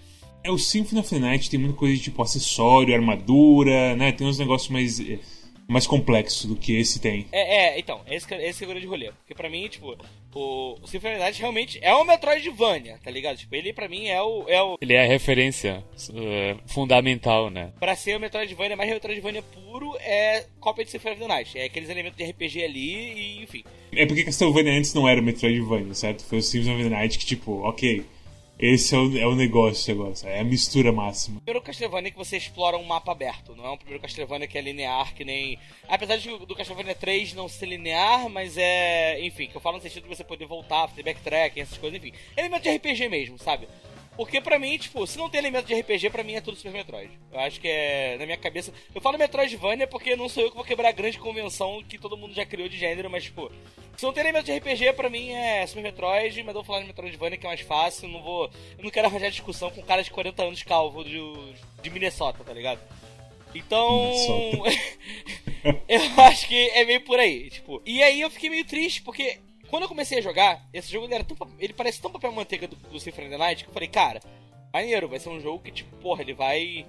É 0.44 0.50
o 0.50 0.58
Symphony 0.58 1.00
of 1.00 1.08
the 1.08 1.18
Night, 1.18 1.48
tem 1.48 1.58
muita 1.58 1.76
coisa 1.76 1.94
de 1.96 2.02
tipo 2.02 2.20
acessório, 2.20 2.94
armadura, 2.94 3.96
né? 3.96 4.12
Tem 4.12 4.26
uns 4.26 4.38
negócios 4.38 4.70
mais, 4.70 5.00
eh, 5.00 5.20
mais 5.72 5.86
complexos 5.86 6.44
do 6.44 6.56
que 6.56 6.78
esse 6.78 7.00
tem. 7.00 7.26
É, 7.32 7.56
é, 7.56 7.78
então, 7.78 8.00
esse, 8.08 8.32
esse 8.34 8.62
é 8.62 8.66
o 8.66 8.70
grande 8.70 8.86
rolê. 8.86 9.10
Porque 9.12 9.34
pra 9.34 9.48
mim, 9.50 9.66
tipo, 9.68 9.96
o, 10.34 10.78
o 10.80 10.86
Symphony 10.86 11.18
Night 11.18 11.40
realmente 11.40 11.78
é 11.82 11.94
um 11.96 12.04
Metroidvania, 12.04 12.98
tá 13.02 13.10
ligado? 13.10 13.36
Tipo, 13.36 13.54
ele 13.54 13.72
pra 13.72 13.88
mim 13.88 14.06
é 14.06 14.20
o. 14.22 14.44
É 14.48 14.62
o 14.62 14.78
Ele 14.80 14.94
é 14.94 15.02
a 15.02 15.06
referência 15.06 15.84
eh, 16.14 16.56
fundamental, 16.66 17.50
né? 17.50 17.72
pra 17.80 17.96
ser 17.96 18.16
o 18.16 18.20
Metroidvania, 18.20 18.76
mais 18.76 18.90
Metroidvania 18.90 19.42
puro, 19.42 19.96
é 20.00 20.46
cópia 20.60 20.84
de 20.84 20.90
Symphony 20.90 21.14
of 21.14 21.22
the 21.22 21.28
Night. 21.28 21.58
É 21.58 21.64
aqueles 21.64 21.88
elementos 21.88 22.16
de 22.16 22.24
RPG 22.24 22.64
ali 22.64 23.12
e, 23.12 23.42
enfim. 23.42 23.64
É 23.94 24.06
porque 24.06 24.24
Castlevania 24.24 24.72
antes 24.72 24.94
não 24.94 25.08
era 25.08 25.20
o 25.20 25.24
Metroidvania, 25.24 25.94
certo? 25.94 26.24
Foi 26.24 26.38
o 26.38 26.42
Symphony 26.42 26.74
of 26.74 26.84
the 26.84 26.90
Night 26.90 27.18
que, 27.18 27.26
tipo, 27.26 27.60
ok, 27.62 28.04
esse 28.62 28.94
é 28.94 28.98
o, 28.98 29.18
é 29.18 29.26
o 29.26 29.34
negócio 29.34 29.92
agora, 29.92 30.14
é 30.22 30.38
a 30.38 30.44
mistura 30.44 30.92
máxima. 30.92 31.40
primeiro 31.40 31.60
Castlevania 31.60 32.12
que 32.12 32.16
você 32.16 32.36
explora 32.36 32.76
um 32.76 32.84
mapa 32.84 33.10
aberto, 33.10 33.56
não 33.56 33.66
é 33.66 33.70
um 33.70 33.76
primeiro 33.76 34.00
Castlevania 34.00 34.46
que 34.46 34.56
é 34.56 34.60
linear, 34.60 35.12
que 35.14 35.24
nem. 35.24 35.58
Apesar 35.88 36.16
de 36.16 36.28
do 36.46 36.54
Castlevania 36.54 36.94
3 36.94 37.34
não 37.34 37.48
ser 37.48 37.66
linear, 37.66 38.28
mas 38.28 38.56
é. 38.56 39.20
Enfim, 39.26 39.48
que 39.48 39.56
eu 39.56 39.60
falo 39.60 39.78
no 39.78 39.82
sentido 39.82 40.04
de 40.04 40.14
você 40.14 40.22
poder 40.22 40.46
voltar, 40.46 40.86
fazer 40.86 41.02
backtracking, 41.02 41.60
essas 41.60 41.76
coisas, 41.76 41.98
enfim. 41.98 42.12
Elemento 42.36 42.62
de 42.62 42.70
RPG 42.76 43.08
mesmo, 43.08 43.36
sabe? 43.36 43.66
Porque 44.22 44.40
pra 44.40 44.56
mim, 44.56 44.78
tipo, 44.78 45.04
se 45.04 45.18
não 45.18 45.28
tem 45.28 45.40
elemento 45.40 45.66
de 45.66 45.74
RPG, 45.74 46.08
pra 46.10 46.22
mim 46.22 46.34
é 46.34 46.40
tudo 46.40 46.56
Super 46.56 46.70
Metroid. 46.70 47.10
Eu 47.32 47.40
acho 47.40 47.60
que 47.60 47.66
é, 47.66 48.16
na 48.16 48.24
minha 48.24 48.38
cabeça. 48.38 48.72
Eu 48.94 49.00
falo 49.00 49.18
Metroidvania 49.18 49.84
porque 49.84 50.14
não 50.14 50.28
sou 50.28 50.44
eu 50.44 50.50
que 50.50 50.54
vou 50.54 50.64
quebrar 50.64 50.90
a 50.90 50.92
grande 50.92 51.18
convenção 51.18 51.82
que 51.88 51.98
todo 51.98 52.16
mundo 52.16 52.32
já 52.32 52.46
criou 52.46 52.68
de 52.68 52.78
gênero, 52.78 53.10
mas, 53.10 53.24
tipo, 53.24 53.50
se 53.96 54.04
não 54.04 54.12
tem 54.12 54.22
elemento 54.22 54.44
de 54.44 54.56
RPG, 54.56 54.92
pra 54.92 55.10
mim 55.10 55.32
é 55.32 55.66
Super 55.66 55.82
Metroid, 55.82 56.40
mas 56.44 56.54
eu 56.54 56.54
vou 56.54 56.62
falar 56.62 56.82
de 56.82 56.86
Metroidvania 56.86 57.36
que 57.36 57.44
é 57.44 57.48
mais 57.48 57.62
fácil, 57.62 58.06
não 58.06 58.22
vou. 58.22 58.44
Eu 58.78 58.84
não 58.84 58.90
quero 58.92 59.08
arranjar 59.08 59.28
discussão 59.28 59.72
com 59.72 59.80
um 59.80 59.84
cara 59.84 60.04
de 60.04 60.10
40 60.12 60.40
anos 60.40 60.62
calvo 60.62 61.02
de, 61.02 61.18
de 61.82 61.90
Minnesota, 61.90 62.44
tá 62.44 62.52
ligado? 62.52 62.78
Então. 63.52 64.12
eu 65.88 66.22
acho 66.22 66.46
que 66.46 66.70
é 66.70 66.84
meio 66.84 67.00
por 67.00 67.18
aí, 67.18 67.50
tipo. 67.50 67.82
E 67.84 68.00
aí 68.04 68.20
eu 68.20 68.30
fiquei 68.30 68.48
meio 68.48 68.64
triste, 68.64 69.02
porque 69.02 69.40
quando 69.72 69.84
eu 69.84 69.88
comecei 69.88 70.18
a 70.18 70.20
jogar, 70.20 70.68
esse 70.70 70.92
jogo 70.92 71.06
ele, 71.06 71.14
era 71.14 71.24
tão, 71.24 71.34
ele 71.58 71.72
parece 71.72 71.98
tão 71.98 72.10
papel 72.10 72.30
manteiga 72.30 72.68
do, 72.68 72.76
do 72.76 73.00
Symphony 73.00 73.28
of 73.28 73.30
the 73.30 73.38
Night 73.38 73.64
que 73.64 73.70
eu 73.70 73.72
falei, 73.72 73.88
cara, 73.88 74.20
maneiro, 74.70 75.08
vai 75.08 75.18
ser 75.18 75.30
um 75.30 75.40
jogo 75.40 75.60
que, 75.64 75.70
tipo, 75.70 75.96
porra, 75.96 76.20
ele 76.20 76.34
vai. 76.34 76.84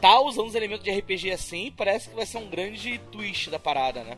Tá 0.00 0.20
usando 0.20 0.46
os 0.46 0.54
elementos 0.54 0.84
de 0.84 0.92
RPG 0.92 1.32
assim, 1.32 1.72
parece 1.76 2.08
que 2.08 2.14
vai 2.14 2.24
ser 2.24 2.38
um 2.38 2.48
grande 2.48 2.98
twist 3.10 3.50
da 3.50 3.58
parada, 3.58 4.04
né? 4.04 4.16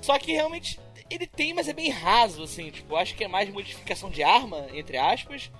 Só 0.00 0.18
que 0.18 0.32
realmente 0.32 0.80
ele 1.10 1.26
tem, 1.26 1.52
mas 1.52 1.68
é 1.68 1.74
bem 1.74 1.90
raso, 1.90 2.44
assim, 2.44 2.70
tipo, 2.70 2.96
acho 2.96 3.14
que 3.14 3.24
é 3.24 3.28
mais 3.28 3.50
modificação 3.50 4.08
de 4.08 4.22
arma, 4.22 4.66
entre 4.72 4.96
aspas. 4.96 5.50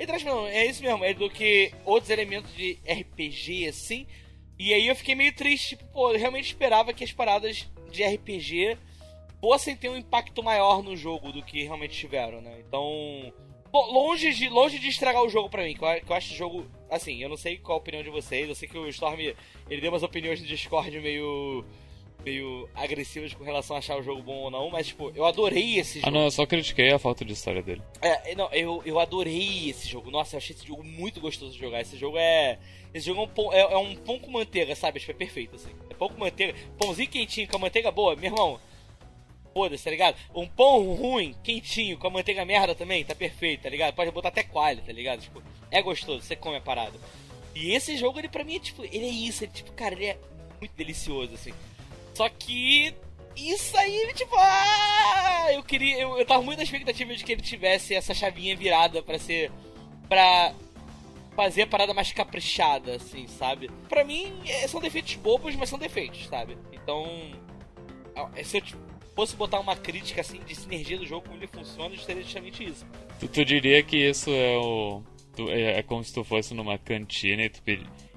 Entre 0.00 0.16
aspas, 0.16 0.34
não, 0.34 0.48
é 0.48 0.66
isso 0.66 0.82
mesmo, 0.82 1.04
é 1.04 1.14
do 1.14 1.30
que 1.30 1.72
outros 1.84 2.10
elementos 2.10 2.52
de 2.52 2.80
RPG, 2.84 3.68
assim. 3.68 4.08
E 4.58 4.74
aí 4.74 4.88
eu 4.88 4.96
fiquei 4.96 5.14
meio 5.14 5.32
triste, 5.32 5.76
tipo, 5.76 5.84
pô, 5.92 6.10
eu 6.10 6.18
realmente 6.18 6.46
esperava 6.46 6.92
que 6.92 7.04
as 7.04 7.12
paradas 7.12 7.70
de 7.92 8.02
RPG 8.02 8.76
fossem 9.42 9.74
ter 9.74 9.88
um 9.88 9.96
impacto 9.96 10.40
maior 10.40 10.84
no 10.84 10.96
jogo 10.96 11.32
do 11.32 11.42
que 11.42 11.64
realmente 11.64 11.98
tiveram, 11.98 12.40
né? 12.40 12.60
Então, 12.60 13.32
longe 13.72 14.32
de, 14.32 14.48
longe 14.48 14.78
de 14.78 14.86
estragar 14.86 15.20
o 15.20 15.28
jogo 15.28 15.50
pra 15.50 15.64
mim, 15.64 15.74
que 15.74 15.84
eu, 15.84 16.00
que 16.00 16.12
eu 16.12 16.16
acho 16.16 16.28
esse 16.28 16.38
jogo. 16.38 16.64
Assim, 16.88 17.20
eu 17.20 17.28
não 17.28 17.36
sei 17.36 17.58
qual 17.58 17.76
a 17.76 17.80
opinião 17.80 18.04
de 18.04 18.10
vocês, 18.10 18.48
eu 18.48 18.54
sei 18.54 18.68
que 18.68 18.78
o 18.78 18.88
Storm 18.88 19.18
ele 19.68 19.80
deu 19.80 19.90
umas 19.90 20.04
opiniões 20.04 20.40
no 20.40 20.46
Discord 20.46 20.96
meio. 21.00 21.64
meio 22.24 22.68
agressivas 22.72 23.34
com 23.34 23.42
relação 23.42 23.74
a 23.74 23.80
achar 23.80 23.98
o 23.98 24.02
jogo 24.02 24.22
bom 24.22 24.42
ou 24.42 24.50
não, 24.50 24.70
mas 24.70 24.86
tipo, 24.86 25.10
eu 25.12 25.24
adorei 25.24 25.76
esse 25.80 25.98
jogo. 25.98 26.08
Ah, 26.08 26.12
não, 26.12 26.24
eu 26.24 26.30
só 26.30 26.46
critiquei 26.46 26.92
a 26.92 26.98
falta 27.00 27.24
de 27.24 27.32
história 27.32 27.64
dele. 27.64 27.82
É, 28.00 28.36
não, 28.36 28.48
eu, 28.52 28.80
eu 28.86 29.00
adorei 29.00 29.70
esse 29.70 29.88
jogo. 29.88 30.08
Nossa, 30.08 30.36
eu 30.36 30.38
achei 30.38 30.54
esse 30.54 30.64
jogo 30.64 30.84
muito 30.84 31.20
gostoso 31.20 31.52
de 31.52 31.58
jogar. 31.58 31.80
Esse 31.80 31.96
jogo 31.96 32.16
é. 32.16 32.60
Esse 32.94 33.06
jogo 33.06 33.22
é 33.22 33.24
um 33.24 33.28
pão, 33.28 33.52
é, 33.52 33.60
é 33.60 33.76
um 33.76 33.96
pão 33.96 34.20
com 34.20 34.30
manteiga, 34.30 34.76
sabe? 34.76 35.00
Tipo, 35.00 35.10
é 35.10 35.14
perfeito, 35.14 35.56
assim. 35.56 35.70
É 35.90 35.94
pão 35.94 36.10
com 36.10 36.20
manteiga. 36.20 36.54
Pãozinho 36.78 37.08
quentinho 37.08 37.48
com 37.48 37.56
a 37.56 37.60
manteiga 37.60 37.90
boa, 37.90 38.14
meu 38.14 38.30
irmão. 38.30 38.60
Foda-se, 39.52 39.84
tá 39.84 39.90
ligado? 39.90 40.16
Um 40.34 40.46
pão 40.46 40.94
ruim, 40.94 41.34
quentinho, 41.42 41.98
com 41.98 42.06
a 42.06 42.10
manteiga 42.10 42.44
merda 42.44 42.74
também, 42.74 43.04
tá 43.04 43.14
perfeito, 43.14 43.62
tá 43.62 43.68
ligado? 43.68 43.94
Pode 43.94 44.10
botar 44.10 44.28
até 44.28 44.42
coalho, 44.42 44.82
tá 44.82 44.92
ligado? 44.92 45.20
Tipo, 45.20 45.42
é 45.70 45.82
gostoso, 45.82 46.22
você 46.22 46.34
come 46.34 46.56
a 46.56 46.60
parada. 46.60 46.98
E 47.54 47.72
esse 47.72 47.96
jogo, 47.96 48.18
ele 48.18 48.28
pra 48.28 48.44
mim 48.44 48.56
é 48.56 48.60
tipo, 48.60 48.84
ele 48.84 49.06
é 49.06 49.10
isso, 49.10 49.44
ele, 49.44 49.52
tipo, 49.52 49.72
cara, 49.72 49.94
ele 49.94 50.06
é 50.06 50.18
muito 50.58 50.74
delicioso, 50.74 51.34
assim. 51.34 51.52
Só 52.14 52.28
que 52.28 52.94
isso 53.36 53.76
aí, 53.76 54.12
tipo, 54.14 54.34
ah, 54.36 55.48
eu 55.52 55.62
queria. 55.62 55.98
Eu, 56.00 56.18
eu 56.18 56.26
tava 56.26 56.42
muito 56.42 56.58
na 56.58 56.64
expectativa 56.64 57.14
de 57.14 57.24
que 57.24 57.32
ele 57.32 57.42
tivesse 57.42 57.94
essa 57.94 58.14
chavinha 58.14 58.56
virada 58.56 59.02
para 59.02 59.18
ser. 59.18 59.50
pra 60.08 60.54
fazer 61.34 61.62
a 61.62 61.66
parada 61.66 61.94
mais 61.94 62.12
caprichada, 62.12 62.96
assim, 62.96 63.26
sabe? 63.26 63.70
Pra 63.88 64.04
mim, 64.04 64.42
é, 64.46 64.68
são 64.68 64.80
defeitos 64.80 65.14
bobos, 65.14 65.56
mas 65.56 65.68
são 65.68 65.78
defeitos, 65.78 66.26
sabe? 66.26 66.58
Então. 66.72 67.06
Se 68.44 68.58
eu 68.58 68.62
fosse 69.14 69.36
botar 69.36 69.60
uma 69.60 69.76
crítica, 69.76 70.20
assim, 70.20 70.40
de 70.46 70.54
sinergia 70.54 70.98
do 70.98 71.06
jogo, 71.06 71.26
como 71.26 71.36
ele 71.38 71.46
funciona, 71.46 71.96
seria 71.96 72.22
justamente 72.22 72.64
isso. 72.64 72.86
Tu, 73.20 73.28
tu 73.28 73.44
diria 73.44 73.82
que 73.82 73.96
isso 73.96 74.30
é 74.30 74.56
o. 74.56 75.02
Tu, 75.36 75.48
é, 75.50 75.78
é, 75.78 75.82
como 75.82 76.02
se 76.04 76.12
tu 76.12 76.22
fosse 76.24 76.54
numa 76.54 76.78
cantina 76.78 77.42
e, 77.44 77.48
tu, 77.48 77.60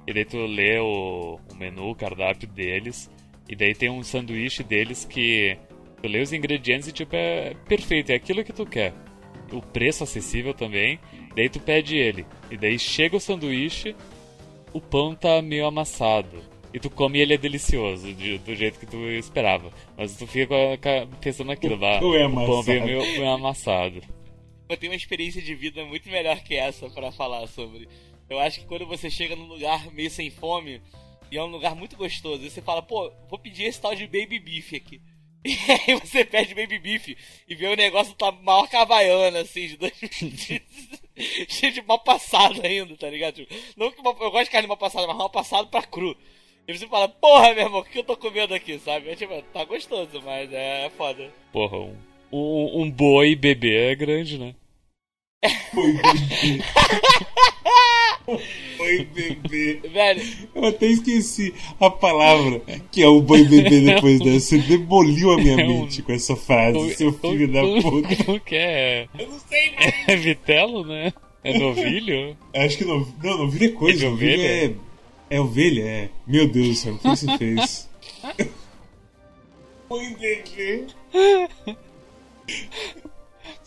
e 0.07 0.13
daí 0.13 0.25
tu 0.25 0.37
lê 0.45 0.79
o, 0.79 1.39
o 1.51 1.55
menu, 1.55 1.89
o 1.91 1.95
cardápio 1.95 2.47
deles. 2.47 3.09
E 3.47 3.55
daí 3.55 3.75
tem 3.75 3.89
um 3.89 4.03
sanduíche 4.03 4.63
deles 4.63 5.05
que 5.05 5.57
tu 6.01 6.07
lê 6.07 6.21
os 6.21 6.33
ingredientes 6.33 6.87
e 6.87 6.91
tipo 6.91 7.15
é 7.15 7.53
perfeito, 7.67 8.11
é 8.11 8.15
aquilo 8.15 8.43
que 8.43 8.51
tu 8.51 8.65
quer. 8.65 8.93
O 9.51 9.61
preço 9.61 10.03
acessível 10.03 10.53
também. 10.53 10.99
Daí 11.35 11.49
tu 11.49 11.59
pede 11.59 11.95
ele. 11.95 12.25
E 12.49 12.57
daí 12.57 12.79
chega 12.79 13.17
o 13.17 13.19
sanduíche, 13.19 13.95
o 14.73 14.81
pão 14.81 15.13
tá 15.15 15.41
meio 15.41 15.67
amassado. 15.67 16.54
E 16.75 16.79
tu 16.79 16.89
come 16.89 17.19
e 17.19 17.21
ele 17.21 17.33
é 17.33 17.37
delicioso, 17.37 18.13
de, 18.13 18.37
do 18.39 18.53
jeito 18.53 18.77
que 18.77 18.85
tu 18.85 18.97
esperava. 19.11 19.71
Mas 19.95 20.17
tu 20.17 20.27
fica 20.27 20.77
pensando 21.21 21.47
naquilo, 21.47 21.77
lá. 21.77 22.01
O, 22.03 22.13
é 22.13 22.27
o 22.27 22.33
pão 22.33 22.61
veio 22.61 22.83
meio, 22.83 22.99
meio 22.99 23.29
amassado. 23.29 24.01
Eu 24.67 24.75
tenho 24.75 24.91
uma 24.91 24.97
experiência 24.97 25.41
de 25.41 25.55
vida 25.55 25.85
muito 25.85 26.09
melhor 26.09 26.37
que 26.43 26.53
essa 26.53 26.89
para 26.89 27.13
falar 27.13 27.47
sobre. 27.47 27.87
Eu 28.29 28.39
acho 28.39 28.59
que 28.59 28.65
quando 28.65 28.85
você 28.85 29.09
chega 29.09 29.37
num 29.37 29.47
lugar 29.47 29.89
meio 29.93 30.11
sem 30.11 30.29
fome, 30.29 30.81
e 31.31 31.37
é 31.37 31.41
um 31.41 31.47
lugar 31.47 31.77
muito 31.77 31.95
gostoso. 31.95 32.43
E 32.43 32.49
você 32.49 32.61
fala, 32.61 32.81
pô, 32.81 33.09
vou 33.29 33.39
pedir 33.39 33.63
esse 33.63 33.79
tal 33.79 33.95
de 33.95 34.05
baby 34.05 34.37
beef 34.37 34.73
aqui. 34.73 35.01
E 35.45 35.55
aí 35.71 35.97
você 35.97 36.25
pede 36.25 36.55
baby 36.55 36.77
beef 36.77 37.15
e 37.47 37.55
vê 37.55 37.67
o 37.67 37.75
negócio 37.77 38.15
tá 38.15 38.33
maior 38.33 38.67
cavaiana, 38.67 39.39
assim, 39.41 39.67
de 39.67 39.77
dois 39.77 39.93
cheio 41.47 41.71
de 41.71 41.81
mal 41.83 41.99
passado 41.99 42.59
ainda, 42.65 42.97
tá 42.97 43.09
ligado? 43.09 43.35
Tipo, 43.35 43.55
não 43.77 43.91
que 43.91 43.99
eu 43.99 44.31
gosto 44.31 44.45
de 44.45 44.49
carne 44.49 44.67
mal 44.67 44.75
passada, 44.75 45.07
mas 45.07 45.15
mal 45.15 45.29
passado 45.29 45.69
pra 45.69 45.81
cru. 45.83 46.17
E 46.67 46.75
você 46.75 46.87
fala, 46.87 47.07
porra, 47.07 47.53
meu 47.53 47.65
irmão, 47.65 47.81
o 47.81 47.83
que 47.83 47.99
eu 47.99 48.03
tô 48.03 48.17
comendo 48.17 48.53
aqui, 48.55 48.79
sabe? 48.79 49.09
É, 49.09 49.15
tipo, 49.15 49.39
tá 49.53 49.63
gostoso, 49.65 50.19
mas 50.25 50.51
é, 50.51 50.87
é 50.87 50.89
foda. 50.89 51.31
Porra, 51.53 51.77
um, 51.77 51.95
um, 52.31 52.81
um 52.81 52.91
boi 52.91 53.35
bebê 53.35 53.91
é 53.91 53.95
grande, 53.95 54.39
né? 54.39 54.55
Boi 55.73 55.93
bebê. 56.01 56.63
Boi 58.77 59.07
bebê. 59.13 59.89
Velho. 59.89 60.23
Eu 60.55 60.65
até 60.65 60.87
esqueci 60.87 61.53
a 61.79 61.91
palavra 61.91 62.59
que 62.91 63.03
é 63.03 63.07
o 63.07 63.21
boi 63.21 63.43
bebê 63.43 63.81
depois 63.81 64.19
dessa. 64.19 64.39
Você 64.39 64.57
demoliu 64.57 65.33
a 65.33 65.37
minha 65.37 65.57
mente 65.57 66.01
com 66.01 66.13
essa 66.13 66.35
frase, 66.35 66.95
seu 66.95 67.13
filho 67.13 67.47
da 67.47 67.61
puta. 67.61 68.31
O 68.31 68.39
que 68.41 68.55
é? 68.55 69.07
Eu 69.19 69.29
não 69.29 69.39
sei 69.39 69.71
mais. 69.71 69.93
É 70.07 70.15
vitelo, 70.15 70.83
né? 70.83 71.13
É 71.43 71.59
novilho? 71.59 72.35
Acho 72.55 72.77
que 72.79 72.85
no... 72.85 73.07
não, 73.23 73.37
novilho 73.37 73.65
é 73.65 73.71
coisa. 73.71 74.05
É 74.07 74.09
novilho 74.09 74.41
é. 74.41 74.65
É 74.65 74.73
ovelha, 75.39 75.81
é. 75.83 76.09
Meu 76.27 76.47
Deus 76.47 76.67
do 76.69 76.75
céu, 76.75 76.93
o 76.95 76.97
que 76.99 77.07
você 77.07 77.37
fez? 77.37 77.89
Boi 79.89 80.09
bebê. 80.15 80.85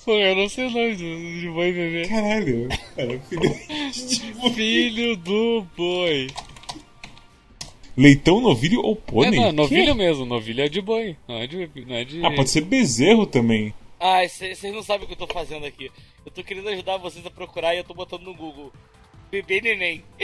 Pô, 0.04 0.12
eu 0.12 0.34
não 0.36 0.48
sei 0.48 0.66
o 0.66 0.70
nome 0.70 0.94
do, 0.96 1.40
de 1.40 1.50
boi 1.50 1.70
bebê. 1.70 2.08
Caralho, 2.08 2.68
cara, 2.96 3.20
filho, 3.20 3.92
tipo, 3.92 4.50
Filho 4.54 5.16
do 5.18 5.66
boi. 5.76 6.28
Leitão, 7.94 8.40
novilho 8.40 8.80
ou 8.80 8.94
É, 8.94 9.10
pônei? 9.10 9.38
não, 9.40 9.52
novilho 9.52 9.92
Que? 9.92 9.94
mesmo, 9.94 10.24
novilho 10.24 10.62
é 10.62 10.68
de 10.68 10.80
boi. 10.80 11.14
Não 11.28 11.36
é 11.36 11.46
de. 11.46 11.70
Não 11.86 11.94
é 11.96 12.04
de... 12.04 12.24
Ah, 12.24 12.30
pode 12.30 12.48
ser 12.48 12.62
bezerro 12.62 13.26
também. 13.26 13.74
Ai, 14.00 14.28
vocês 14.28 14.62
não 14.72 14.82
sabem 14.82 15.04
o 15.04 15.06
que 15.08 15.12
eu 15.12 15.26
tô 15.26 15.26
fazendo 15.26 15.66
aqui. 15.66 15.90
Eu 16.24 16.32
tô 16.32 16.42
querendo 16.42 16.68
ajudar 16.70 16.96
vocês 16.96 17.26
a 17.26 17.30
procurar 17.30 17.74
e 17.74 17.78
eu 17.78 17.84
tô 17.84 17.92
botando 17.92 18.22
no 18.22 18.34
Google. 18.34 18.72
Bebê 19.30 19.60
neném. 19.60 20.02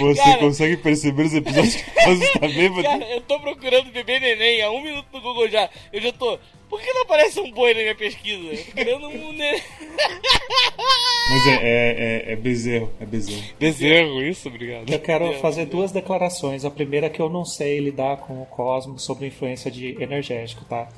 Você 0.00 0.20
Cara. 0.22 0.38
consegue 0.38 0.76
perceber 0.76 1.22
os 1.22 1.34
episódios 1.34 1.76
que 1.76 1.90
você 2.04 2.24
está 2.34 2.48
bêbado? 2.48 2.82
Cara, 2.82 3.04
eu 3.10 3.20
tô 3.22 3.38
procurando 3.40 3.92
bebê 3.92 4.18
neném 4.18 4.60
há 4.62 4.70
um 4.70 4.82
minuto 4.82 5.06
no 5.12 5.20
Google 5.20 5.48
já. 5.48 5.68
Eu 5.92 6.00
já 6.00 6.12
tô. 6.12 6.38
Por 6.68 6.80
que 6.80 6.92
não 6.92 7.02
aparece 7.02 7.38
um 7.40 7.50
boi 7.52 7.74
na 7.74 7.80
minha 7.80 7.94
pesquisa? 7.94 8.42
Eu 8.42 8.64
tô 8.64 8.72
querendo 8.72 9.06
um 9.08 9.32
neném. 9.32 9.62
Mas 11.30 11.46
é, 11.46 11.54
é, 11.54 12.28
é, 12.30 12.32
é 12.32 12.36
bezerro, 12.36 12.90
é 13.00 13.04
bezerro. 13.06 13.42
Bezerro, 13.58 14.22
isso, 14.22 14.48
obrigado. 14.48 14.90
Eu 14.90 14.98
quero 14.98 15.28
Deus, 15.28 15.40
fazer 15.40 15.60
Deus. 15.66 15.70
duas 15.70 15.92
declarações. 15.92 16.64
A 16.64 16.70
primeira 16.70 17.06
é 17.06 17.10
que 17.10 17.20
eu 17.20 17.28
não 17.28 17.44
sei 17.44 17.78
lidar 17.78 18.16
com 18.18 18.42
o 18.42 18.46
Cosmos 18.46 19.04
sobre 19.04 19.26
influência 19.28 19.70
de 19.70 19.96
energético, 20.02 20.64
tá? 20.64 20.88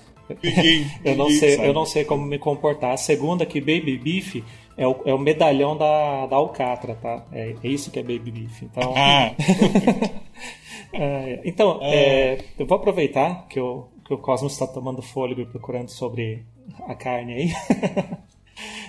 Ninguém, 0.43 0.91
Eu 1.05 1.17
não 1.17 1.25
ninguém 1.27 1.39
sei, 1.41 1.57
sabe. 1.57 1.69
eu 1.69 1.75
não 1.75 1.85
sei 1.85 2.05
como 2.05 2.25
me 2.25 2.39
comportar. 2.39 2.93
A 2.93 2.97
segunda 2.97 3.45
que 3.45 3.61
Baby 3.61 3.99
Beef 3.99 4.37
é 4.77 4.87
o, 4.87 5.01
é 5.05 5.15
o 5.15 5.19
medalhão 5.19 5.77
da, 5.77 6.27
da 6.27 6.37
Alcatra, 6.37 6.95
tá? 6.97 7.25
É, 7.33 7.55
é 7.63 7.69
isso 7.69 7.91
que 7.91 7.99
é 7.99 8.03
Baby 8.03 8.31
Beef. 8.31 8.63
Então, 8.63 8.93
Ah, 8.97 9.33
é, 10.93 11.41
então 11.45 11.79
é, 11.83 12.39
eu 12.59 12.67
vou 12.67 12.77
aproveitar 12.79 13.47
que 13.49 13.59
o, 13.61 13.89
que 14.05 14.15
o 14.15 14.19
Cosmos 14.19 14.53
está 14.53 14.67
tomando 14.67 15.03
fôlego 15.03 15.41
e 15.41 15.47
procurando 15.47 15.89
sobre 15.91 16.45
a 16.87 16.95
carne 16.95 17.33
aí. 17.35 17.53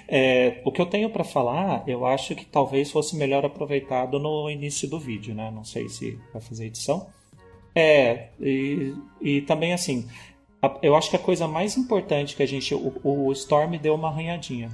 É, 0.08 0.62
o 0.63 0.71
que 0.71 0.80
eu 0.80 0.86
tenho 0.86 1.10
para 1.10 1.24
falar, 1.24 1.84
eu 1.88 2.06
acho 2.06 2.36
que 2.36 2.45
talvez 2.45 2.91
fosse 2.91 3.15
melhor 3.15 3.43
aproveitado 3.43 4.19
no 4.19 4.48
início 4.52 4.88
do 4.88 5.00
vídeo, 5.00 5.34
né? 5.34 5.50
Não 5.50 5.63
sei 5.63 5.89
se 5.89 6.19
vai 6.32 6.39
fazer 6.39 6.67
edição. 6.67 7.08
É, 7.74 8.28
e, 8.39 8.93
e 9.19 9.41
também 9.41 9.74
assim, 9.74 10.08
a- 10.62 10.78
eu 10.84 10.95
acho 10.95 11.10
que 11.10 11.15
a 11.15 11.19
coisa 11.19 11.48
mais 11.48 11.76
importante 11.76 12.36
que 12.36 12.43
a 12.43 12.45
gente. 12.45 12.76
O, 12.76 12.93
o 13.04 13.32
Storm 13.32 13.71
deu 13.80 13.95
uma 13.95 14.10
arranhadinha. 14.10 14.69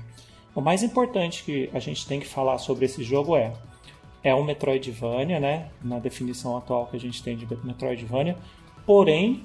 O 0.53 0.61
mais 0.61 0.83
importante 0.83 1.43
que 1.43 1.69
a 1.73 1.79
gente 1.79 2.05
tem 2.05 2.19
que 2.19 2.27
falar 2.27 2.57
sobre 2.57 2.85
esse 2.85 3.03
jogo 3.03 3.35
é. 3.35 3.53
É 4.23 4.35
um 4.35 4.43
Metroidvania, 4.43 5.39
né? 5.39 5.69
Na 5.83 5.97
definição 5.97 6.55
atual 6.55 6.85
que 6.85 6.95
a 6.95 6.99
gente 6.99 7.23
tem 7.23 7.35
de 7.35 7.47
Metroidvania. 7.63 8.37
Porém, 8.85 9.43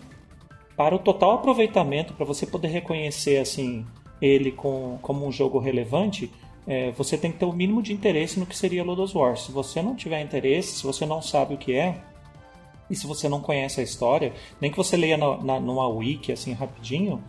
para 0.76 0.94
o 0.94 0.98
total 0.98 1.32
aproveitamento, 1.32 2.12
para 2.12 2.26
você 2.26 2.46
poder 2.46 2.68
reconhecer 2.68 3.38
assim 3.38 3.86
ele 4.20 4.52
com, 4.52 4.98
como 5.00 5.26
um 5.26 5.32
jogo 5.32 5.58
relevante, 5.58 6.30
é, 6.66 6.90
você 6.92 7.16
tem 7.16 7.30
que 7.32 7.38
ter 7.38 7.44
o 7.44 7.52
mínimo 7.52 7.82
de 7.82 7.92
interesse 7.92 8.38
no 8.38 8.46
que 8.46 8.56
seria 8.56 8.84
Lodos 8.84 9.14
War. 9.14 9.36
Se 9.36 9.52
você 9.52 9.80
não 9.80 9.94
tiver 9.94 10.20
interesse, 10.20 10.76
se 10.76 10.82
você 10.82 11.06
não 11.06 11.22
sabe 11.22 11.54
o 11.54 11.58
que 11.58 11.74
é, 11.74 12.02
e 12.90 12.96
se 12.96 13.06
você 13.06 13.28
não 13.28 13.40
conhece 13.40 13.80
a 13.80 13.82
história, 13.84 14.32
nem 14.60 14.70
que 14.70 14.76
você 14.76 14.96
leia 14.96 15.16
na, 15.16 15.36
na, 15.38 15.60
numa 15.60 15.88
wiki 15.88 16.32
assim 16.32 16.52
rapidinho, 16.52 17.22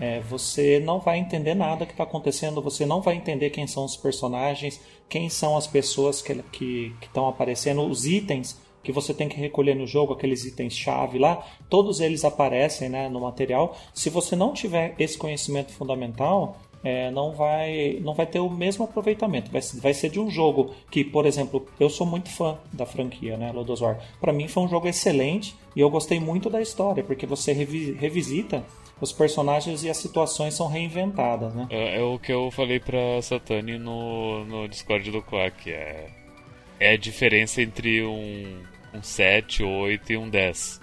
é, 0.00 0.20
você 0.20 0.80
não 0.80 0.98
vai 0.98 1.18
entender 1.18 1.54
nada 1.54 1.86
que 1.86 1.92
está 1.92 2.04
acontecendo, 2.04 2.60
você 2.60 2.84
não 2.84 3.00
vai 3.00 3.16
entender 3.16 3.50
quem 3.50 3.66
são 3.66 3.84
os 3.84 3.96
personagens, 3.96 4.80
quem 5.08 5.28
são 5.28 5.56
as 5.56 5.66
pessoas 5.66 6.20
que 6.20 6.32
estão 6.32 6.50
que, 6.50 6.94
que 7.00 7.18
aparecendo, 7.18 7.82
os 7.82 8.06
itens 8.06 8.58
que 8.82 8.92
você 8.92 9.14
tem 9.14 9.28
que 9.28 9.40
recolher 9.40 9.74
no 9.74 9.86
jogo, 9.86 10.12
aqueles 10.12 10.44
itens-chave 10.44 11.18
lá, 11.18 11.44
todos 11.70 12.00
eles 12.00 12.24
aparecem 12.24 12.90
né, 12.90 13.08
no 13.08 13.20
material. 13.20 13.76
Se 13.94 14.10
você 14.10 14.36
não 14.36 14.52
tiver 14.52 14.94
esse 14.98 15.16
conhecimento 15.16 15.72
fundamental, 15.72 16.58
é, 16.84 17.10
não, 17.10 17.32
vai, 17.32 17.98
não 18.02 18.12
vai 18.12 18.26
ter 18.26 18.40
o 18.40 18.50
mesmo 18.50 18.84
aproveitamento. 18.84 19.50
Vai, 19.50 19.62
vai 19.80 19.94
ser 19.94 20.10
de 20.10 20.20
um 20.20 20.28
jogo 20.28 20.74
que, 20.90 21.02
por 21.02 21.24
exemplo, 21.24 21.66
eu 21.80 21.88
sou 21.88 22.06
muito 22.06 22.28
fã 22.28 22.58
da 22.74 22.84
franquia, 22.84 23.38
né, 23.38 23.50
Lodos 23.52 23.80
War. 23.80 23.98
Para 24.20 24.34
mim 24.34 24.46
foi 24.48 24.62
um 24.62 24.68
jogo 24.68 24.86
excelente 24.86 25.56
e 25.74 25.80
eu 25.80 25.88
gostei 25.88 26.20
muito 26.20 26.50
da 26.50 26.60
história, 26.60 27.02
porque 27.02 27.24
você 27.24 27.54
revi- 27.54 27.92
revisita 27.92 28.62
os 29.00 29.12
personagens 29.12 29.84
e 29.84 29.90
as 29.90 29.96
situações 29.96 30.54
são 30.54 30.68
reinventadas, 30.68 31.54
né? 31.54 31.66
É, 31.70 31.98
é 31.98 32.02
o 32.02 32.18
que 32.18 32.32
eu 32.32 32.50
falei 32.50 32.80
pra 32.80 33.20
Satani 33.22 33.78
no, 33.78 34.44
no 34.44 34.68
Discord 34.68 35.10
do 35.10 35.22
Quack. 35.22 35.70
É, 35.70 36.08
é 36.78 36.92
a 36.92 36.96
diferença 36.96 37.60
entre 37.62 38.04
um, 38.04 38.62
um 38.94 39.02
7, 39.02 39.62
8 39.62 40.12
e 40.12 40.16
um 40.16 40.28
10. 40.28 40.80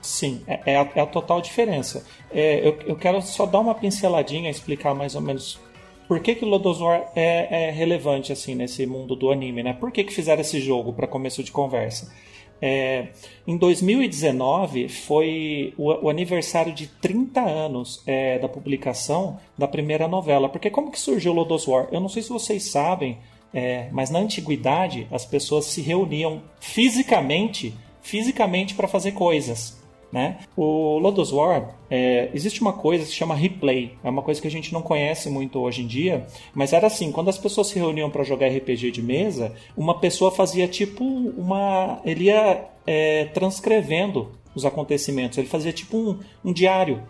Sim, 0.00 0.42
é, 0.46 0.72
é 0.72 0.76
a, 0.76 0.88
é 0.94 1.00
a 1.00 1.06
total 1.06 1.40
diferença. 1.40 2.06
É, 2.30 2.66
eu, 2.66 2.78
eu 2.86 2.96
quero 2.96 3.20
só 3.22 3.46
dar 3.46 3.60
uma 3.60 3.74
pinceladinha, 3.74 4.50
explicar 4.50 4.94
mais 4.94 5.14
ou 5.14 5.20
menos 5.20 5.58
por 6.06 6.20
que 6.20 6.36
que 6.36 6.44
Lodoss 6.44 6.80
War 6.80 7.10
é, 7.16 7.68
é, 7.68 7.70
relevante 7.70 8.32
assim 8.32 8.54
nesse 8.54 8.86
mundo 8.86 9.16
do 9.16 9.32
anime, 9.32 9.62
né? 9.62 9.72
Por 9.72 9.90
que 9.90 10.04
que 10.04 10.12
fizeram 10.12 10.40
esse 10.40 10.60
jogo 10.60 10.92
para 10.92 11.08
começo 11.08 11.42
de 11.42 11.50
conversa? 11.50 12.12
É, 12.60 13.08
em 13.46 13.56
2019 13.56 14.88
foi 14.88 15.74
o, 15.76 16.06
o, 16.06 16.10
aniversário 16.10 16.72
de 16.72 16.86
30 16.86 17.40
anos 17.40 18.02
é, 18.06 18.38
da 18.38 18.48
publicação 18.48 19.38
da 19.56 19.68
primeira 19.68 20.08
novela. 20.08 20.48
Porque 20.48 20.70
como 20.70 20.90
que 20.90 20.98
surgiu 20.98 21.32
Lodoss 21.32 21.66
War? 21.68 21.88
Eu 21.92 22.00
não 22.00 22.08
sei 22.08 22.22
se 22.22 22.30
vocês 22.30 22.64
sabem, 22.70 23.18
é, 23.52 23.88
mas 23.92 24.10
na 24.10 24.18
antiguidade 24.18 25.06
as 25.10 25.24
pessoas 25.24 25.66
se 25.66 25.80
reuniam 25.80 26.42
fisicamente, 26.60 27.74
fisicamente 28.00 28.74
para 28.74 28.88
fazer 28.88 29.12
coisas. 29.12 29.85
Né? 30.16 30.38
O 30.56 30.96
Lodoss 30.96 31.30
War, 31.30 31.74
é, 31.90 32.30
existe 32.32 32.62
uma 32.62 32.72
coisa 32.72 33.04
que 33.04 33.10
se 33.10 33.16
chama 33.16 33.34
replay, 33.34 33.98
é 34.02 34.08
uma 34.08 34.22
coisa 34.22 34.40
que 34.40 34.48
a 34.48 34.50
gente 34.50 34.72
não 34.72 34.80
conhece 34.80 35.28
muito 35.28 35.58
hoje 35.58 35.82
em 35.82 35.86
dia, 35.86 36.26
mas 36.54 36.72
era 36.72 36.86
assim, 36.86 37.12
quando 37.12 37.28
as 37.28 37.36
pessoas 37.36 37.66
se 37.66 37.78
reuniam 37.78 38.08
para 38.08 38.24
jogar 38.24 38.48
RPG 38.48 38.92
de 38.92 39.02
mesa, 39.02 39.54
uma 39.76 40.00
pessoa 40.00 40.30
fazia 40.30 40.66
tipo 40.66 41.04
uma... 41.04 42.00
ele 42.02 42.24
ia 42.24 42.64
é, 42.86 43.26
transcrevendo 43.26 44.32
os 44.54 44.64
acontecimentos, 44.64 45.36
ele 45.36 45.48
fazia 45.48 45.70
tipo 45.70 45.98
um, 45.98 46.18
um 46.42 46.50
diário, 46.50 47.02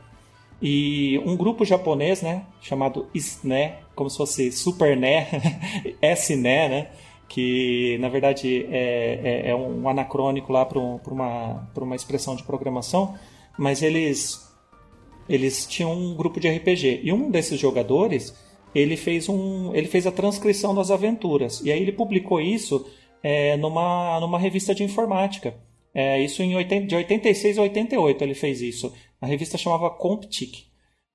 e 0.60 1.22
um 1.24 1.36
grupo 1.36 1.64
japonês, 1.64 2.22
né, 2.22 2.42
chamado 2.60 3.06
SNE, 3.14 3.74
como 3.94 4.10
se 4.10 4.16
fosse 4.16 4.50
Super 4.50 4.96
NE, 4.96 5.26
SNE, 6.02 6.42
né, 6.42 6.88
que 7.28 7.98
na 7.98 8.08
verdade 8.08 8.66
é, 8.70 9.20
é, 9.46 9.50
é 9.50 9.56
um 9.56 9.88
anacrônico 9.88 10.52
lá 10.52 10.64
para 10.64 10.78
um, 10.78 11.00
uma, 11.08 11.70
uma 11.76 11.96
expressão 11.96 12.36
de 12.36 12.42
programação, 12.42 13.14
mas 13.58 13.82
eles, 13.82 14.52
eles 15.28 15.66
tinham 15.66 15.92
um 15.92 16.14
grupo 16.14 16.38
de 16.38 16.48
RPG. 16.48 17.00
E 17.02 17.12
um 17.12 17.30
desses 17.30 17.58
jogadores 17.58 18.34
ele 18.74 18.96
fez, 18.96 19.28
um, 19.28 19.74
ele 19.74 19.88
fez 19.88 20.06
a 20.06 20.12
transcrição 20.12 20.74
das 20.74 20.90
aventuras. 20.90 21.60
E 21.64 21.72
aí 21.72 21.80
ele 21.80 21.92
publicou 21.92 22.40
isso 22.40 22.86
é, 23.22 23.56
numa, 23.56 24.20
numa 24.20 24.38
revista 24.38 24.74
de 24.74 24.84
informática. 24.84 25.54
É, 25.94 26.20
isso 26.20 26.42
em 26.42 26.54
80, 26.54 26.86
de 26.86 26.94
86 26.94 27.58
a 27.58 27.62
88 27.62 28.22
ele 28.22 28.34
fez 28.34 28.60
isso. 28.60 28.92
A 29.20 29.26
revista 29.26 29.56
chamava 29.56 29.88
Comptic 29.90 30.66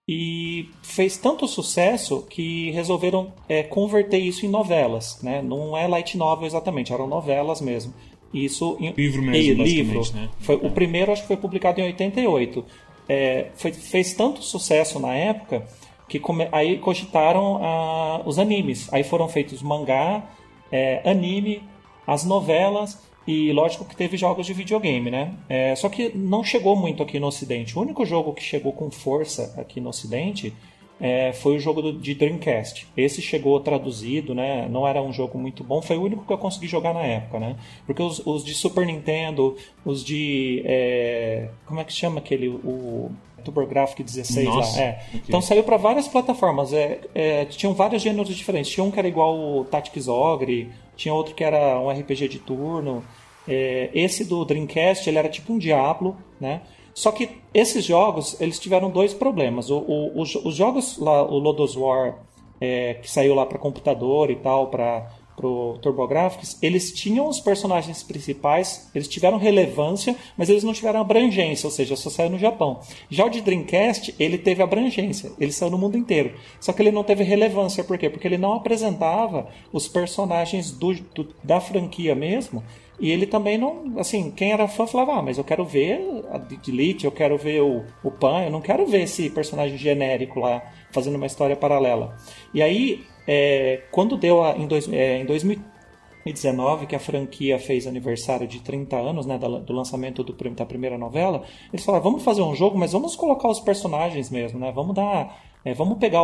e 0.08 0.70
fez 0.82 1.18
tanto 1.18 1.48
sucesso 1.48 2.26
que 2.30 2.72
resolveram 2.72 3.34
é, 3.48 3.64
converter 3.64 4.18
isso 4.18 4.46
em 4.46 4.50
novelas, 4.50 5.22
né? 5.22 5.42
Não 5.42 5.78
é 5.78 5.88
light 5.88 6.18
novel 6.18 6.48
exatamente, 6.48 6.92
eram 6.92 7.08
novelas 7.08 7.62
mesmo. 7.62 7.94
Isso 8.34 8.78
livro 8.80 9.22
mesmo, 9.22 9.62
e, 9.62 9.66
livro. 9.66 10.02
Né? 10.14 10.30
Foi 10.40 10.56
é. 10.56 10.58
o 10.66 10.72
primeiro, 10.72 11.12
acho 11.12 11.22
que 11.22 11.28
foi 11.28 11.38
publicado 11.38 11.80
em 11.82 11.84
88. 11.84 12.66
É, 13.08 13.48
foi, 13.56 13.74
fez 13.74 14.14
tanto 14.14 14.42
sucesso 14.42 15.00
na 15.00 15.14
época 15.14 15.68
que 16.08 16.20
come, 16.20 16.48
aí 16.52 16.78
cogitaram 16.78 17.60
ah, 17.62 18.22
os 18.26 18.40
animes. 18.40 18.92
Aí 18.94 19.04
foram 19.04 19.28
feitos 19.28 19.62
mangá, 19.62 20.30
é, 20.72 21.10
anime, 21.10 21.64
as 22.08 22.24
novelas 22.24 23.02
e 23.28 23.52
lógico 23.52 23.86
que 23.86 23.96
teve 23.96 24.18
jogos 24.18 24.46
de 24.46 24.54
videogame, 24.54 25.12
né? 25.12 25.34
É, 25.48 25.76
só 25.76 25.90
que 25.90 26.12
não 26.16 26.44
chegou 26.44 26.76
muito 26.76 27.04
aqui 27.04 27.20
no 27.20 27.28
Ocidente. 27.28 27.78
O 27.78 27.82
único 27.82 28.06
jogo 28.06 28.34
que 28.34 28.44
chegou 28.44 28.74
com 28.74 28.90
força 28.90 29.54
aqui 29.58 29.80
no 29.80 29.90
Ocidente 29.90 30.54
é, 31.00 31.34
foi 31.34 31.56
o 31.56 31.60
jogo 31.60 31.82
do, 31.82 31.94
de 31.94 32.14
Dreamcast. 32.14 32.88
Esse 32.96 33.22
chegou 33.22 33.60
traduzido, 33.60 34.36
né? 34.36 34.68
Não 34.70 34.88
era 34.88 35.02
um 35.02 35.12
jogo 35.12 35.38
muito 35.38 35.64
bom, 35.64 35.82
foi 35.82 35.98
o 35.98 36.04
único 36.04 36.26
que 36.26 36.32
eu 36.32 36.38
consegui 36.38 36.68
jogar 36.68 36.94
na 36.94 37.02
época, 37.02 37.40
né? 37.40 37.56
Porque 37.86 38.02
os, 38.02 38.26
os 38.26 38.44
de 38.44 38.54
Super 38.54 38.86
Nintendo, 38.86 39.56
os 39.84 40.04
de. 40.04 40.62
É, 40.66 41.50
como 41.66 41.80
é 41.80 41.84
que 41.84 41.94
chama 41.94 42.20
aquele. 42.20 42.48
O, 42.48 43.12
TurboGrafx 43.42 43.96
16 44.04 44.46
Nossa, 44.46 44.78
lá. 44.78 44.84
É. 44.84 45.02
Okay. 45.08 45.22
Então 45.28 45.42
saiu 45.42 45.64
para 45.64 45.76
várias 45.76 46.08
plataformas. 46.08 46.74
É, 46.74 47.00
é, 47.16 47.46
tinham 47.46 47.74
vários 47.74 48.04
gêneros 48.04 48.36
diferentes. 48.36 48.72
Tinha 48.72 48.84
um 48.84 48.92
que 48.92 49.00
era 49.00 49.08
igual 49.08 49.36
o 49.36 49.66
Tactics 49.66 50.08
Ogre, 50.08 50.70
tinha 51.02 51.14
outro 51.14 51.34
que 51.34 51.44
era 51.44 51.80
um 51.80 51.90
RPG 51.90 52.28
de 52.28 52.40
turno. 52.40 53.04
É, 53.48 53.90
esse 53.94 54.24
do 54.24 54.46
Dreamcast 54.46 55.10
ele 55.10 55.18
era 55.18 55.28
tipo 55.28 55.52
um 55.52 55.58
Diablo, 55.58 56.16
né? 56.40 56.62
Só 56.94 57.12
que 57.12 57.30
esses 57.54 57.84
jogos 57.84 58.40
eles 58.40 58.60
tiveram 58.60 58.90
dois 58.92 59.14
problemas. 59.14 59.70
O, 59.70 59.80
o, 59.80 60.22
os, 60.22 60.36
os, 60.36 60.56
jogos 60.56 60.98
lá, 61.00 61.24
o 61.24 61.40
Lodos 61.40 61.76
War 61.76 62.20
é, 62.60 62.96
que 62.96 63.10
saiu 63.10 63.34
lá 63.34 63.46
para 63.46 63.58
computador 63.58 64.30
e 64.30 64.36
tal, 64.36 64.68
para 64.68 65.10
pro 65.42 65.80
TurboGrafx, 65.82 66.60
eles 66.62 66.94
tinham 66.94 67.28
os 67.28 67.40
personagens 67.40 68.04
principais, 68.04 68.90
eles 68.94 69.08
tiveram 69.08 69.40
relevância, 69.40 70.16
mas 70.38 70.50
eles 70.50 70.64
não 70.64 70.72
tiveram 70.72 71.02
abrangência, 71.02 71.66
ou 71.66 71.72
seja, 71.72 71.96
só 71.96 72.10
saiu 72.10 72.30
no 72.30 72.38
Japão. 72.38 72.80
Já 73.10 73.26
o 73.26 73.30
de 73.30 73.42
Dreamcast, 73.42 74.14
ele 74.20 74.38
teve 74.38 74.62
abrangência, 74.62 75.32
ele 75.40 75.52
saiu 75.52 75.72
no 75.72 75.78
mundo 75.78 75.98
inteiro. 75.98 76.36
Só 76.60 76.72
que 76.72 76.82
ele 76.82 76.92
não 76.92 77.04
teve 77.04 77.24
relevância, 77.24 77.84
por 77.84 77.98
quê? 77.98 78.10
Porque 78.10 78.28
ele 78.28 78.38
não 78.38 78.54
apresentava 78.54 79.48
os 79.74 79.88
personagens 79.88 80.72
do, 80.72 80.94
do 80.94 81.28
da 81.44 81.60
franquia 81.60 82.14
mesmo, 82.14 82.64
e 83.02 83.12
ele 83.12 83.26
também 83.26 83.58
não, 83.58 83.98
assim, 83.98 84.32
quem 84.32 84.52
era 84.52 84.68
fã 84.68 84.86
falava, 84.86 85.16
ah, 85.16 85.22
mas 85.22 85.38
eu 85.38 85.44
quero 85.44 85.66
ver 85.66 86.24
a 86.32 86.38
Delete, 86.38 87.04
eu 87.04 87.12
quero 87.12 87.38
ver 87.38 87.62
o, 87.62 87.84
o 88.04 88.12
Pan, 88.12 88.44
eu 88.44 88.52
não 88.52 88.62
quero 88.62 88.86
ver 88.86 89.02
esse 89.02 89.30
personagem 89.30 89.78
genérico 89.78 90.40
lá 90.40 90.62
fazendo 90.92 91.16
uma 91.16 91.26
história 91.26 91.56
paralela. 91.56 92.16
E 92.54 92.62
aí 92.62 93.04
é, 93.28 93.84
quando 93.92 94.18
deu 94.18 94.44
a, 94.44 94.58
em, 94.58 94.68
dois, 94.68 94.92
é, 94.92 95.20
em 95.22 95.26
2019, 95.26 96.86
que 96.86 96.96
a 96.96 97.00
franquia 97.00 97.60
fez 97.60 97.88
aniversário 97.88 98.48
de 98.48 98.60
30 98.62 98.96
anos 98.98 99.26
né, 99.26 99.38
do 99.38 99.74
lançamento 99.74 100.24
do, 100.24 100.34
da 100.52 100.66
primeira 100.66 100.98
novela, 100.98 101.44
eles 101.72 101.86
falaram: 101.86 102.04
vamos 102.04 102.24
fazer 102.24 102.42
um 102.42 102.56
jogo, 102.56 102.78
mas 102.78 102.92
vamos 102.92 103.16
colocar 103.16 103.50
os 103.50 103.60
personagens 103.60 104.30
mesmo, 104.30 104.60
né? 104.60 104.72
Vamos 104.74 104.96
dar. 104.96 105.51
É, 105.64 105.74
vamos 105.74 105.98
pegar, 106.00 106.22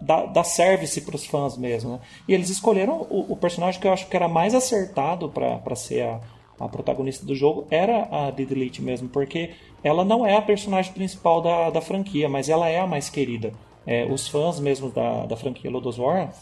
dar, 0.00 0.26
dar 0.26 0.44
service 0.44 1.00
para 1.00 1.16
os 1.16 1.26
fãs 1.26 1.56
mesmo. 1.56 1.92
Né? 1.92 2.00
E 2.28 2.34
eles 2.34 2.50
escolheram 2.50 3.06
o, 3.10 3.32
o, 3.32 3.36
personagem 3.36 3.80
que 3.80 3.86
eu 3.86 3.92
acho 3.92 4.06
que 4.06 4.16
era 4.16 4.28
mais 4.28 4.54
acertado 4.54 5.28
para 5.28 5.74
ser 5.74 6.02
a, 6.02 6.20
a 6.58 6.68
protagonista 6.68 7.26
do 7.26 7.34
jogo, 7.34 7.66
era 7.70 8.08
a 8.10 8.30
Didlite 8.30 8.80
mesmo, 8.80 9.08
porque 9.08 9.50
ela 9.82 10.04
não 10.04 10.26
é 10.26 10.36
a 10.36 10.42
personagem 10.42 10.92
principal 10.92 11.40
da, 11.40 11.70
da 11.70 11.80
franquia, 11.80 12.28
mas 12.28 12.48
ela 12.48 12.68
é 12.68 12.78
a 12.78 12.86
mais 12.86 13.08
querida 13.10 13.52
é, 13.86 14.04
os 14.04 14.28
fãs 14.28 14.60
mesmo 14.60 14.90
da, 14.90 15.26
da 15.26 15.36
franquia 15.36 15.70
Lodos 15.70 15.98
War, 15.98 16.32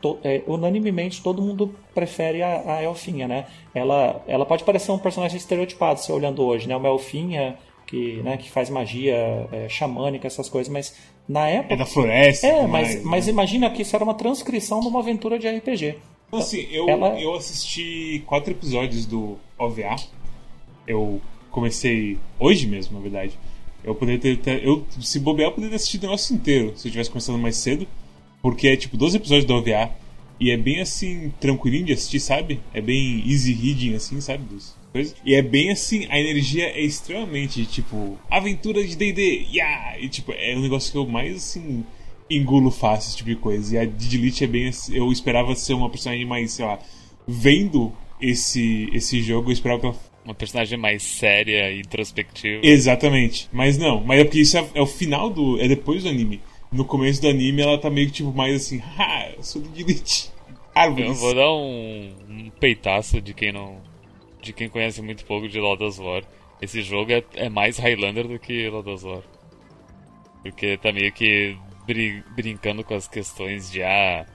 to, 0.00 0.18
é, 0.22 0.42
unanimemente 0.46 1.22
todo 1.22 1.40
mundo 1.40 1.74
prefere 1.94 2.42
a, 2.42 2.74
a, 2.76 2.82
Elfinha, 2.82 3.28
né? 3.28 3.46
Ela, 3.74 4.22
ela 4.26 4.44
pode 4.44 4.64
parecer 4.64 4.90
um 4.90 4.98
personagem 4.98 5.36
estereotipado, 5.36 6.00
se 6.00 6.10
olhando 6.12 6.42
hoje, 6.42 6.68
né? 6.68 6.76
Uma 6.76 6.88
Elfinha 6.88 7.56
que, 7.86 8.16
né, 8.22 8.36
que 8.36 8.50
faz 8.50 8.68
magia 8.68 9.48
é, 9.50 9.66
xamânica, 9.68 10.26
essas 10.26 10.48
coisas, 10.48 10.70
mas 10.70 10.94
na 11.28 11.46
época... 11.46 11.74
É 11.74 11.76
da 11.76 11.86
floresta. 11.86 12.46
É, 12.46 12.66
mas, 12.66 12.88
mais, 12.88 13.04
mas 13.04 13.26
né? 13.26 13.32
imagina 13.32 13.70
que 13.70 13.82
isso 13.82 13.94
era 13.94 14.04
uma 14.04 14.14
transcrição 14.14 14.80
de 14.80 14.88
uma 14.88 15.00
aventura 15.00 15.38
de 15.38 15.48
RPG. 15.48 15.96
Então, 16.28 16.40
assim, 16.40 16.66
eu, 16.70 16.88
ela... 16.88 17.20
eu 17.20 17.34
assisti 17.34 18.22
quatro 18.26 18.52
episódios 18.52 19.06
do 19.06 19.38
OVA. 19.58 19.96
Eu 20.86 21.20
comecei 21.50 22.18
hoje 22.38 22.66
mesmo, 22.66 22.96
na 22.96 23.02
verdade. 23.02 23.38
Eu 23.82 23.94
poderia 23.94 24.36
ter. 24.36 24.64
Eu, 24.64 24.86
se 25.00 25.18
bobear, 25.18 25.48
eu 25.48 25.52
poderia 25.52 25.70
ter 25.70 25.76
assistido 25.76 26.04
o 26.04 26.06
negócio 26.06 26.34
inteiro 26.34 26.72
se 26.76 26.88
eu 26.88 26.92
tivesse 26.92 27.10
começado 27.10 27.38
mais 27.38 27.56
cedo. 27.56 27.86
Porque 28.42 28.68
é 28.68 28.76
tipo 28.76 28.96
12 28.96 29.16
episódios 29.16 29.44
do 29.44 29.54
OVA. 29.54 29.90
E 30.40 30.50
é 30.50 30.56
bem 30.56 30.80
assim, 30.80 31.32
tranquilinho 31.40 31.86
de 31.86 31.92
assistir, 31.92 32.20
sabe? 32.20 32.60
É 32.72 32.80
bem 32.80 33.24
easy 33.26 33.52
reading, 33.52 33.94
assim, 33.94 34.20
sabe? 34.20 34.44
Dos 34.44 34.77
coisas. 34.92 35.16
E 35.24 35.34
é 35.34 35.42
bem 35.42 35.70
assim, 35.70 36.06
a 36.10 36.18
energia 36.18 36.64
é 36.64 36.80
extremamente, 36.80 37.64
tipo, 37.66 38.18
aventura 38.30 38.84
de 38.84 38.96
DD, 38.96 39.46
yeah! 39.52 39.98
E 39.98 40.08
tipo, 40.08 40.32
é 40.32 40.56
um 40.56 40.60
negócio 40.60 40.92
que 40.92 40.98
eu 40.98 41.06
mais 41.06 41.36
assim 41.36 41.84
engulo 42.30 42.70
fácil, 42.70 43.08
esse 43.08 43.16
tipo 43.16 43.30
de 43.30 43.36
coisa. 43.36 43.74
E 43.74 43.78
a 43.78 43.84
Didilite 43.84 44.44
é 44.44 44.46
bem 44.46 44.68
assim, 44.68 44.94
eu 44.94 45.10
esperava 45.10 45.54
ser 45.54 45.74
uma 45.74 45.88
personagem 45.88 46.26
mais, 46.26 46.52
sei 46.52 46.64
lá, 46.64 46.78
vendo 47.26 47.92
esse, 48.20 48.88
esse 48.92 49.22
jogo, 49.22 49.48
eu 49.48 49.52
esperava 49.52 49.80
que 49.80 49.86
ela 49.86 50.08
uma 50.28 50.34
personagem 50.34 50.78
mais 50.78 51.02
séria 51.02 51.70
e 51.70 51.80
introspectiva. 51.80 52.60
Exatamente. 52.62 53.48
Mas 53.50 53.78
não, 53.78 54.04
mas 54.04 54.20
é 54.20 54.24
porque 54.24 54.40
isso 54.40 54.58
é, 54.58 54.66
é, 54.74 54.82
o 54.82 54.86
final 54.86 55.30
do. 55.30 55.58
É 55.58 55.66
depois 55.66 56.02
do 56.02 56.10
anime. 56.10 56.40
No 56.70 56.84
começo 56.84 57.22
do 57.22 57.28
anime 57.28 57.62
ela 57.62 57.78
tá 57.78 57.88
meio 57.88 58.08
que 58.08 58.14
tipo 58.14 58.32
mais 58.32 58.54
assim, 58.54 58.82
ah, 58.98 59.30
eu 59.34 59.42
sou 59.42 59.62
do 59.62 59.70
Elite. 59.78 60.30
Eu 61.08 61.14
vou 61.14 61.34
dar 61.34 61.50
um, 61.50 62.14
um, 62.28 62.50
peitaço 62.60 63.20
de 63.20 63.32
quem 63.32 63.52
não. 63.52 63.78
De 64.40 64.52
quem 64.52 64.68
conhece 64.68 65.02
muito 65.02 65.24
pouco 65.24 65.48
de 65.48 65.58
Lord 65.58 65.82
of 65.84 66.00
War. 66.00 66.22
Esse 66.60 66.82
jogo 66.82 67.12
é, 67.12 67.22
é 67.34 67.48
mais 67.48 67.78
Highlander 67.78 68.26
do 68.26 68.38
que 68.38 68.68
Lord 68.68 68.90
of 68.90 69.06
War. 69.06 69.22
Porque 70.42 70.76
tá 70.76 70.92
meio 70.92 71.12
que 71.12 71.56
brin 71.86 72.22
brincando 72.34 72.84
com 72.84 72.94
as 72.94 73.08
questões 73.08 73.70
de 73.70 73.82
ah, 73.82 74.26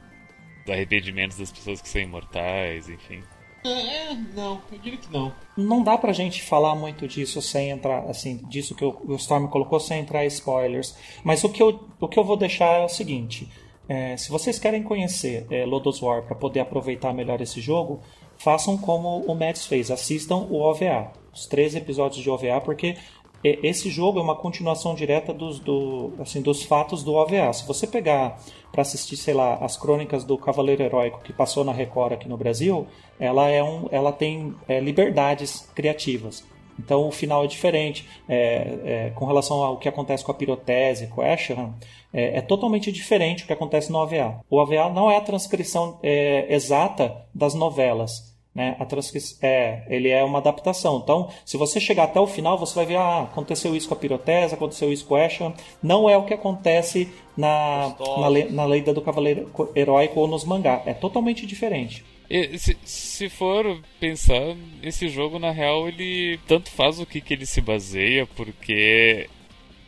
dos 0.65 0.73
arrependimentos 0.73 1.37
das 1.37 1.51
pessoas 1.51 1.81
que 1.81 1.89
são 1.89 2.01
imortais, 2.01 2.89
enfim. 2.89 3.21
É, 3.65 4.13
não, 4.35 4.61
eu 4.71 4.77
diria 4.79 4.99
que 4.99 5.11
não. 5.11 5.33
Não 5.55 5.81
dá 5.81 5.97
pra 5.97 6.11
gente 6.11 6.41
falar 6.41 6.75
muito 6.75 7.07
disso 7.07 7.41
sem 7.41 7.69
entrar, 7.69 8.03
assim, 8.09 8.37
disso 8.49 8.75
que 8.75 8.83
o 8.83 9.15
Storm 9.15 9.47
colocou 9.47 9.79
sem 9.79 10.01
entrar 10.01 10.25
spoilers. 10.25 10.97
Mas 11.23 11.43
o 11.43 11.49
que 11.49 11.63
eu, 11.63 11.87
o 11.99 12.07
que 12.07 12.19
eu 12.19 12.25
vou 12.25 12.35
deixar 12.35 12.81
é 12.81 12.83
o 12.83 12.89
seguinte: 12.89 13.49
é, 13.87 14.17
se 14.17 14.29
vocês 14.29 14.59
querem 14.59 14.83
conhecer 14.83 15.47
é, 15.49 15.65
Lodos 15.65 16.01
War 16.01 16.23
para 16.23 16.35
poder 16.35 16.59
aproveitar 16.59 17.13
melhor 17.13 17.41
esse 17.41 17.61
jogo, 17.61 18.01
façam 18.43 18.77
como 18.77 19.19
o 19.21 19.33
Mads 19.33 19.65
fez, 19.65 19.89
assistam 19.89 20.47
o 20.49 20.59
OVA, 20.59 21.11
os 21.33 21.45
três 21.45 21.75
episódios 21.75 22.21
de 22.21 22.29
OVA, 22.29 22.61
porque 22.61 22.97
esse 23.43 23.89
jogo 23.89 24.19
é 24.19 24.21
uma 24.21 24.35
continuação 24.35 24.95
direta 24.95 25.33
dos, 25.33 25.59
do, 25.59 26.13
assim, 26.19 26.41
dos 26.41 26.63
fatos 26.63 27.03
do 27.03 27.13
OVA. 27.13 27.51
Se 27.51 27.67
você 27.67 27.85
pegar 27.85 28.39
para 28.71 28.81
assistir, 28.81 29.17
sei 29.17 29.33
lá, 29.33 29.55
as 29.55 29.75
crônicas 29.75 30.23
do 30.23 30.37
Cavaleiro 30.37 30.81
Heróico 30.81 31.21
que 31.21 31.33
passou 31.33 31.65
na 31.65 31.73
Record 31.73 32.13
aqui 32.13 32.29
no 32.29 32.37
Brasil, 32.37 32.87
ela, 33.19 33.49
é 33.49 33.61
um, 33.61 33.87
ela 33.91 34.13
tem 34.13 34.55
é, 34.67 34.79
liberdades 34.79 35.69
criativas. 35.75 36.45
Então 36.79 37.07
o 37.07 37.11
final 37.11 37.43
é 37.43 37.47
diferente. 37.47 38.07
É, 38.27 38.77
é, 38.85 39.11
com 39.13 39.25
relação 39.25 39.61
ao 39.61 39.77
que 39.77 39.89
acontece 39.89 40.23
com 40.23 40.31
a 40.31 40.35
pirotese, 40.35 41.07
com 41.07 41.21
o 41.21 41.23
Asheran, 41.23 41.73
é, 42.13 42.37
é, 42.37 42.41
totalmente 42.41 42.91
diferente 42.91 43.43
o 43.43 43.47
que 43.47 43.53
acontece 43.53 43.91
no 43.91 43.99
OVA. 43.99 44.39
O 44.49 44.57
OVA 44.57 44.89
não 44.89 45.11
é 45.11 45.17
a 45.17 45.21
transcrição 45.21 45.99
é, 46.01 46.53
exata 46.53 47.25
das 47.33 47.53
novelas. 47.53 48.32
Né? 48.53 48.75
A 48.79 48.85
transcrição, 48.85 49.37
é, 49.41 49.83
ele 49.89 50.09
é 50.09 50.23
uma 50.23 50.37
adaptação. 50.37 51.01
Então, 51.03 51.29
se 51.43 51.57
você 51.57 51.79
chegar 51.79 52.03
até 52.03 52.19
o 52.19 52.27
final, 52.27 52.57
você 52.57 52.75
vai 52.75 52.85
ver, 52.85 52.97
ah, 52.97 53.23
aconteceu 53.23 53.75
isso 53.75 53.87
com 53.87 53.95
a 53.95 53.97
pirotese, 53.97 54.53
aconteceu 54.53 54.93
isso 54.93 55.05
com 55.05 55.15
o 55.15 55.17
Ashan. 55.17 55.53
Não 55.81 56.09
é 56.09 56.15
o 56.15 56.23
que 56.23 56.33
acontece 56.33 57.11
na, 57.35 57.95
na, 58.19 58.27
lei, 58.27 58.49
na 58.49 58.65
lei 58.65 58.81
do 58.81 59.01
Cavaleiro 59.01 59.49
Heróico 59.75 60.19
ou 60.19 60.27
nos 60.27 60.43
mangá. 60.43 60.83
É 60.85 60.93
totalmente 60.93 61.47
diferente. 61.47 62.05
E, 62.29 62.57
se, 62.59 62.77
se 62.83 63.29
for 63.29 63.79
pensar, 63.99 64.55
esse 64.81 65.07
jogo, 65.09 65.39
na 65.39 65.51
real, 65.51 65.87
ele 65.87 66.39
tanto 66.47 66.69
faz 66.69 66.99
o 66.99 67.05
que, 67.05 67.21
que 67.21 67.33
ele 67.33 67.45
se 67.45 67.59
baseia, 67.59 68.27
porque 68.35 69.29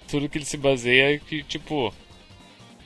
tudo 0.07 0.27
que 0.27 0.39
ele 0.39 0.45
se 0.45 0.57
baseia 0.57 1.15
é 1.15 1.19
que, 1.19 1.43
tipo, 1.43 1.93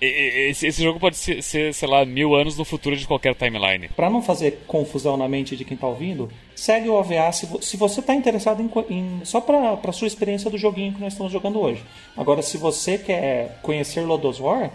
esse, 0.02 0.68
esse, 0.68 0.84
jogo 0.84 1.00
pode 1.00 1.18
ser, 1.18 1.42
ser, 1.42 1.74
sei 1.74 1.88
lá, 1.88 2.06
mil 2.06 2.34
anos 2.36 2.58
no 2.58 2.64
futuro 2.64 2.96
de 2.96 3.06
qualquer 3.06 3.36
timeline. 3.36 3.90
Para 3.90 4.10
não 4.10 4.22
fazer 4.22 4.64
confusão 4.66 5.18
na 5.18 5.28
mente 5.28 5.56
de 5.56 5.66
quem 5.66 5.76
tá 5.76 5.88
ouvindo, 5.88 6.30
segue 6.56 6.90
o 6.90 6.94
OVA 6.94 7.32
se, 7.32 7.48
se 7.62 7.78
você 7.78 8.02
tá 8.02 8.16
interessado 8.16 8.62
em, 8.62 8.72
em 8.94 9.22
só 9.26 9.42
para 9.42 9.92
sua 9.92 10.08
experiência 10.08 10.50
do 10.50 10.58
joguinho 10.58 10.94
que 10.94 11.02
nós 11.02 11.14
estamos 11.14 11.32
jogando 11.32 11.60
hoje. 11.60 11.84
Agora, 12.16 12.42
se 12.42 12.58
você 12.58 12.98
quer 12.98 13.60
conhecer 13.62 14.02
Lodos 14.02 14.40
War, 14.40 14.72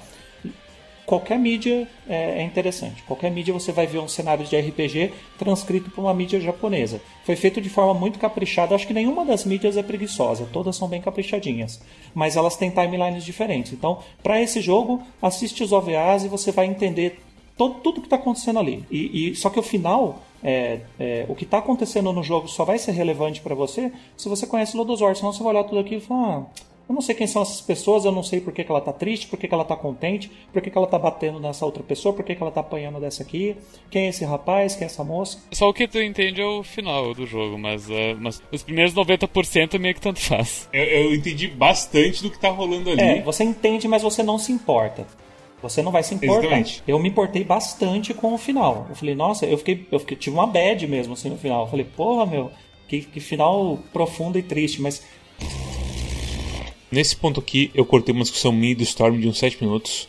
qualquer 1.06 1.38
mídia 1.38 1.88
é, 2.08 2.40
é, 2.40 2.42
interessante. 2.42 3.02
Qualquer 3.02 3.30
mídia 3.30 3.52
você 3.52 3.72
vai 3.72 3.86
ver 3.86 3.98
um 3.98 4.08
cenário 4.08 4.44
de 4.44 4.56
RPG 4.56 5.12
transcrito 5.38 5.90
por 5.90 6.02
uma 6.02 6.14
mídia 6.14 6.40
japonesa. 6.40 7.00
Foi 7.24 7.36
feito 7.36 7.60
de 7.60 7.68
forma 7.68 7.94
muito 7.94 8.18
caprichada. 8.18 8.74
Acho 8.74 8.86
que 8.86 8.94
nenhuma 8.94 9.24
das 9.24 9.44
mídias 9.44 9.76
é 9.76 9.82
preguiçosa. 9.82 10.48
Todas 10.52 10.76
são 10.76 10.88
bem 10.88 11.00
caprichadinhas. 11.00 11.80
Mas 12.14 12.36
elas 12.36 12.56
têm 12.56 12.70
timelines 12.70 13.24
diferentes. 13.24 13.72
Então, 13.72 13.98
para 14.22 14.40
esse 14.40 14.60
jogo, 14.60 15.02
assiste 15.20 15.62
os 15.62 15.72
OVAs 15.72 16.24
e 16.24 16.28
você 16.28 16.50
vai 16.50 16.66
entender 16.66 17.20
todo, 17.56 17.80
tudo 17.80 18.00
que 18.00 18.06
está 18.06 18.16
acontecendo 18.16 18.58
ali. 18.58 18.84
E, 18.90 19.30
e, 19.30 19.34
só 19.34 19.50
que 19.50 19.58
o 19.58 19.62
final, 19.62 20.22
é, 20.42 20.80
é, 20.98 21.26
o 21.28 21.34
que 21.34 21.44
está 21.44 21.58
acontecendo 21.58 22.12
no 22.12 22.22
jogo 22.22 22.48
só 22.48 22.64
vai 22.64 22.78
ser 22.78 22.92
relevante 22.92 23.40
para 23.40 23.54
você 23.54 23.92
se 24.16 24.28
você 24.28 24.46
conhece 24.46 24.76
Lodosor. 24.76 25.14
Senão 25.16 25.32
você 25.32 25.42
vai 25.42 25.54
olhar 25.54 25.64
tudo 25.64 25.80
aqui 25.80 25.96
e 25.96 26.00
falar... 26.00 26.38
Ah, 26.38 26.73
eu 26.88 26.94
não 26.94 27.00
sei 27.00 27.14
quem 27.14 27.26
são 27.26 27.40
essas 27.40 27.60
pessoas, 27.60 28.04
eu 28.04 28.12
não 28.12 28.22
sei 28.22 28.40
por 28.40 28.52
que, 28.52 28.62
que 28.62 28.70
ela 28.70 28.80
tá 28.80 28.92
triste, 28.92 29.26
por 29.26 29.38
que, 29.38 29.48
que 29.48 29.54
ela 29.54 29.64
tá 29.64 29.74
contente, 29.74 30.30
por 30.52 30.60
que, 30.60 30.70
que 30.70 30.76
ela 30.76 30.86
tá 30.86 30.98
batendo 30.98 31.40
nessa 31.40 31.64
outra 31.64 31.82
pessoa, 31.82 32.14
por 32.14 32.24
que, 32.24 32.34
que 32.34 32.42
ela 32.42 32.52
tá 32.52 32.60
apanhando 32.60 33.00
dessa 33.00 33.22
aqui, 33.22 33.56
quem 33.90 34.06
é 34.06 34.08
esse 34.10 34.24
rapaz, 34.24 34.74
quem 34.76 34.84
é 34.84 34.86
essa 34.86 35.02
moça. 35.02 35.38
Só 35.52 35.68
o 35.68 35.74
que 35.74 35.88
tu 35.88 36.00
entende 36.00 36.42
é 36.42 36.46
o 36.46 36.62
final 36.62 37.14
do 37.14 37.26
jogo, 37.26 37.58
mas, 37.58 37.88
uh, 37.88 38.16
mas 38.20 38.42
os 38.52 38.62
primeiros 38.62 38.94
90% 38.94 39.78
meio 39.78 39.94
que 39.94 40.00
tanto 40.00 40.20
faz. 40.20 40.68
Eu, 40.72 40.84
eu, 40.84 41.14
entendi 41.14 41.48
bastante 41.48 42.22
do 42.22 42.30
que 42.30 42.38
tá 42.38 42.50
rolando 42.50 42.90
ali. 42.90 43.00
É, 43.00 43.22
você 43.22 43.44
entende, 43.44 43.88
mas 43.88 44.02
você 44.02 44.22
não 44.22 44.38
se 44.38 44.52
importa. 44.52 45.06
Você 45.62 45.82
não 45.82 45.90
vai 45.90 46.02
se 46.02 46.14
importar. 46.14 46.40
Exatamente. 46.40 46.82
Eu 46.86 46.98
me 46.98 47.08
importei 47.08 47.42
bastante 47.42 48.12
com 48.12 48.34
o 48.34 48.38
final. 48.38 48.86
Eu 48.90 48.94
falei, 48.94 49.14
nossa, 49.14 49.46
eu 49.46 49.56
fiquei, 49.56 49.86
eu 49.90 49.98
fiquei, 49.98 50.14
tive 50.14 50.36
uma 50.36 50.46
bad 50.46 50.86
mesmo 50.86 51.14
assim 51.14 51.30
no 51.30 51.38
final. 51.38 51.62
Eu 51.62 51.70
falei, 51.70 51.86
porra, 51.86 52.26
meu, 52.26 52.50
que, 52.86 53.00
que 53.00 53.18
final 53.18 53.78
profundo 53.90 54.38
e 54.38 54.42
triste, 54.42 54.82
mas 54.82 55.02
Nesse 56.94 57.16
ponto 57.16 57.40
aqui, 57.40 57.72
eu 57.74 57.84
cortei 57.84 58.14
uma 58.14 58.22
discussão 58.22 58.52
minha 58.52 58.72
do 58.72 58.84
Storm 58.84 59.18
de 59.18 59.26
uns 59.26 59.38
7 59.40 59.60
minutos, 59.60 60.08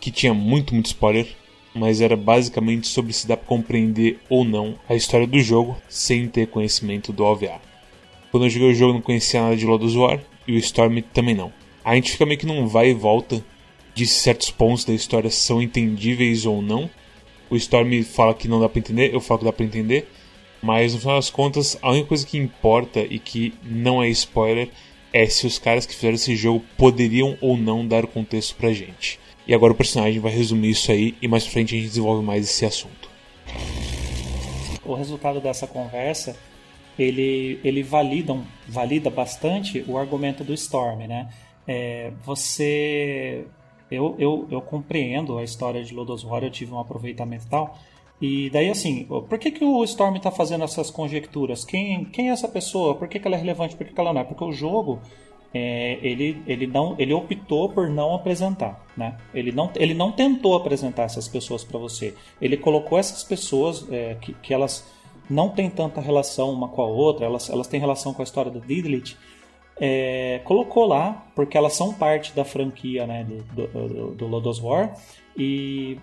que 0.00 0.10
tinha 0.10 0.34
muito, 0.34 0.74
muito 0.74 0.86
spoiler, 0.86 1.28
mas 1.72 2.00
era 2.00 2.16
basicamente 2.16 2.88
sobre 2.88 3.12
se 3.12 3.28
dá 3.28 3.36
para 3.36 3.46
compreender 3.46 4.18
ou 4.28 4.44
não 4.44 4.74
a 4.88 4.96
história 4.96 5.28
do 5.28 5.38
jogo 5.38 5.80
sem 5.88 6.26
ter 6.26 6.48
conhecimento 6.48 7.12
do 7.12 7.22
OVA. 7.22 7.62
Quando 8.32 8.46
eu 8.46 8.50
joguei 8.50 8.68
o 8.68 8.74
jogo, 8.74 8.94
não 8.94 9.00
conhecia 9.00 9.42
nada 9.42 9.56
de 9.56 9.64
Lodos 9.64 9.94
War 9.94 10.20
e 10.44 10.56
o 10.56 10.58
Storm 10.58 10.98
também 11.12 11.36
não. 11.36 11.52
A 11.84 11.94
gente 11.94 12.10
fica 12.10 12.26
meio 12.26 12.40
que 12.40 12.46
num 12.46 12.66
vai 12.66 12.90
e 12.90 12.94
volta 12.94 13.40
de 13.94 14.04
se 14.04 14.14
certos 14.14 14.50
pontos 14.50 14.84
da 14.84 14.92
história 14.92 15.30
são 15.30 15.62
entendíveis 15.62 16.46
ou 16.46 16.60
não. 16.60 16.90
O 17.48 17.54
Storm 17.54 18.02
fala 18.02 18.34
que 18.34 18.48
não 18.48 18.58
dá 18.58 18.68
para 18.68 18.80
entender, 18.80 19.14
eu 19.14 19.20
falo 19.20 19.38
que 19.38 19.44
dá 19.44 19.52
para 19.52 19.64
entender, 19.64 20.08
mas 20.60 20.94
no 20.94 20.98
final 20.98 21.14
das 21.14 21.30
contas, 21.30 21.78
a 21.80 21.92
única 21.92 22.08
coisa 22.08 22.26
que 22.26 22.36
importa 22.36 23.06
e 23.08 23.20
que 23.20 23.54
não 23.62 24.02
é 24.02 24.08
spoiler 24.08 24.68
é 25.14 25.26
se 25.26 25.46
os 25.46 25.60
caras 25.60 25.86
que 25.86 25.94
fizeram 25.94 26.16
esse 26.16 26.34
jogo 26.34 26.64
poderiam 26.76 27.38
ou 27.40 27.56
não 27.56 27.86
dar 27.86 28.04
o 28.04 28.08
contexto 28.08 28.56
pra 28.56 28.72
gente. 28.72 29.20
E 29.46 29.54
agora 29.54 29.72
o 29.72 29.76
personagem 29.76 30.18
vai 30.18 30.32
resumir 30.32 30.70
isso 30.70 30.90
aí 30.90 31.14
e 31.22 31.28
mais 31.28 31.44
pra 31.44 31.52
frente 31.52 31.76
a 31.76 31.78
gente 31.78 31.88
desenvolve 31.88 32.26
mais 32.26 32.50
esse 32.50 32.66
assunto. 32.66 33.08
O 34.84 34.92
resultado 34.94 35.40
dessa 35.40 35.68
conversa 35.68 36.36
ele, 36.98 37.60
ele 37.62 37.82
valida, 37.82 38.36
valida 38.66 39.08
bastante 39.08 39.84
o 39.86 39.96
argumento 39.96 40.42
do 40.42 40.52
Storm, 40.52 41.06
né? 41.06 41.28
É, 41.66 42.10
você. 42.24 43.46
Eu, 43.88 44.16
eu, 44.18 44.48
eu 44.50 44.60
compreendo 44.60 45.38
a 45.38 45.44
história 45.44 45.84
de 45.84 45.94
Lodos 45.94 46.24
War, 46.24 46.42
eu 46.42 46.50
tive 46.50 46.72
um 46.72 46.80
aproveitamento 46.80 47.46
tal, 47.48 47.78
e 48.20 48.48
daí, 48.50 48.70
assim, 48.70 49.04
por 49.04 49.38
que, 49.38 49.50
que 49.50 49.64
o 49.64 49.82
Storm 49.84 50.16
está 50.16 50.30
fazendo 50.30 50.64
essas 50.64 50.90
conjecturas? 50.90 51.64
Quem, 51.64 52.04
quem 52.06 52.30
é 52.30 52.32
essa 52.32 52.48
pessoa? 52.48 52.94
Por 52.94 53.08
que, 53.08 53.18
que 53.18 53.26
ela 53.26 53.36
é 53.36 53.38
relevante? 53.38 53.76
Por 53.76 53.86
que, 53.86 53.92
que 53.92 54.00
ela 54.00 54.12
não 54.12 54.20
é? 54.20 54.24
Porque 54.24 54.44
o 54.44 54.52
jogo, 54.52 55.00
é, 55.52 55.98
ele, 56.00 56.42
ele, 56.46 56.66
não, 56.66 56.94
ele 56.98 57.12
optou 57.12 57.68
por 57.68 57.88
não 57.90 58.14
apresentar. 58.14 58.84
Né? 58.96 59.16
Ele, 59.34 59.50
não, 59.50 59.70
ele 59.74 59.94
não 59.94 60.12
tentou 60.12 60.54
apresentar 60.54 61.04
essas 61.04 61.28
pessoas 61.28 61.64
para 61.64 61.78
você. 61.78 62.14
Ele 62.40 62.56
colocou 62.56 62.98
essas 62.98 63.24
pessoas 63.24 63.86
é, 63.90 64.16
que, 64.20 64.32
que 64.34 64.54
elas 64.54 64.86
não 65.28 65.48
têm 65.48 65.68
tanta 65.68 66.00
relação 66.00 66.52
uma 66.52 66.68
com 66.68 66.82
a 66.82 66.86
outra, 66.86 67.26
elas, 67.26 67.50
elas 67.50 67.66
têm 67.66 67.80
relação 67.80 68.14
com 68.14 68.22
a 68.22 68.24
história 68.24 68.50
do 68.50 68.60
Didlit. 68.60 69.16
É, 69.80 70.40
colocou 70.44 70.86
lá 70.86 71.26
porque 71.34 71.58
elas 71.58 71.72
são 71.72 71.92
parte 71.92 72.32
da 72.32 72.44
franquia 72.44 73.08
né, 73.08 73.24
do, 73.24 73.66
do, 73.66 73.88
do, 73.88 74.14
do 74.14 74.26
Lodos 74.28 74.60
War 74.60 74.96
e 75.36 75.98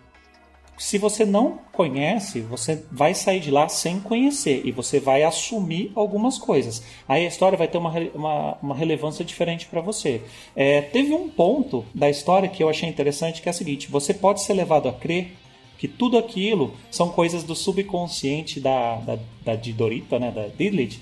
se 0.82 0.98
você 0.98 1.24
não 1.26 1.60
conhece, 1.72 2.42
você 2.42 2.84
vai 2.92 3.14
sair 3.14 3.40
de 3.40 3.52
lá 3.52 3.70
sem 3.70 4.00
conhecer 4.00 4.64
e 4.66 4.72
você 4.72 5.00
vai 5.00 5.22
assumir 5.22 5.92
algumas 5.94 6.40
coisas. 6.40 6.82
Aí 7.08 7.24
a 7.24 7.28
história 7.28 7.56
vai 7.56 7.68
ter 7.68 7.78
uma, 7.78 7.92
uma, 8.16 8.58
uma 8.64 8.76
relevância 8.76 9.24
diferente 9.24 9.68
para 9.68 9.80
você. 9.80 10.24
É, 10.56 10.82
teve 10.82 11.14
um 11.14 11.30
ponto 11.30 11.86
da 11.94 12.10
história 12.10 12.50
que 12.50 12.64
eu 12.64 12.68
achei 12.68 12.90
interessante 12.90 13.44
que 13.44 13.48
é 13.48 13.52
o 13.52 13.54
seguinte: 13.54 13.92
você 13.92 14.12
pode 14.12 14.42
ser 14.42 14.54
levado 14.54 14.90
a 14.90 14.92
crer 14.92 15.34
que 15.78 15.88
tudo 15.88 16.18
aquilo 16.18 16.74
são 16.90 17.10
coisas 17.10 17.44
do 17.44 17.56
subconsciente 17.56 18.60
da, 18.60 18.96
da, 18.96 19.20
da 19.46 19.56
Didorita, 19.56 20.18
né, 20.18 20.32
da 20.32 20.48
Didlit. 20.48 21.00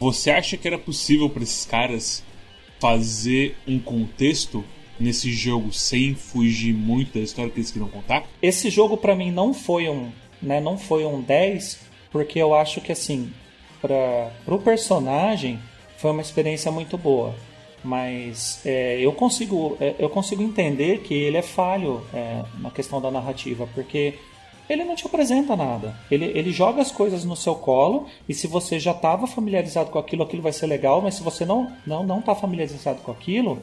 Você 0.00 0.32
acha 0.32 0.56
que 0.56 0.66
era 0.66 0.76
possível 0.76 1.30
para 1.30 1.44
esses 1.44 1.64
caras 1.64 2.24
fazer 2.80 3.56
um 3.64 3.78
contexto 3.78 4.64
nesse 5.00 5.32
jogo 5.32 5.72
sem 5.72 6.14
fugir 6.14 6.74
muito 6.74 7.14
da 7.14 7.20
história 7.20 7.50
que 7.50 7.58
eles 7.58 7.70
queriam 7.70 7.88
contar? 7.88 8.24
Esse 8.42 8.70
jogo 8.70 8.96
para 8.96 9.16
mim 9.16 9.30
não 9.30 9.54
foi 9.54 9.88
um, 9.88 10.10
né, 10.42 10.60
não 10.60 10.76
foi 10.78 11.04
um 11.04 11.20
10, 11.20 11.80
porque 12.12 12.38
eu 12.38 12.54
acho 12.54 12.80
que 12.80 12.92
assim, 12.92 13.32
para 13.80 14.30
o 14.46 14.58
personagem 14.58 15.58
foi 15.96 16.10
uma 16.10 16.22
experiência 16.22 16.70
muito 16.70 16.98
boa. 16.98 17.34
Mas 17.82 18.60
é, 18.64 19.00
eu 19.00 19.12
consigo 19.12 19.76
é, 19.80 19.94
eu 19.98 20.10
consigo 20.10 20.42
entender 20.42 20.98
que 20.98 21.14
ele 21.14 21.38
é 21.38 21.42
falho 21.42 22.06
é, 22.12 22.42
na 22.58 22.70
questão 22.70 23.00
da 23.00 23.10
narrativa, 23.10 23.66
porque 23.74 24.14
ele 24.68 24.84
não 24.84 24.94
te 24.94 25.06
apresenta 25.06 25.56
nada. 25.56 25.96
Ele, 26.10 26.26
ele 26.26 26.52
joga 26.52 26.80
as 26.80 26.92
coisas 26.92 27.24
no 27.24 27.34
seu 27.34 27.54
colo 27.54 28.06
e 28.28 28.34
se 28.34 28.46
você 28.46 28.78
já 28.78 28.92
estava 28.92 29.26
familiarizado 29.26 29.90
com 29.90 29.98
aquilo, 29.98 30.22
aquilo 30.22 30.42
vai 30.42 30.52
ser 30.52 30.66
legal, 30.66 31.00
mas 31.00 31.14
se 31.14 31.22
você 31.22 31.44
não 31.44 31.72
não 31.86 32.04
não 32.04 32.20
está 32.20 32.34
familiarizado 32.34 33.00
com 33.00 33.10
aquilo, 33.10 33.62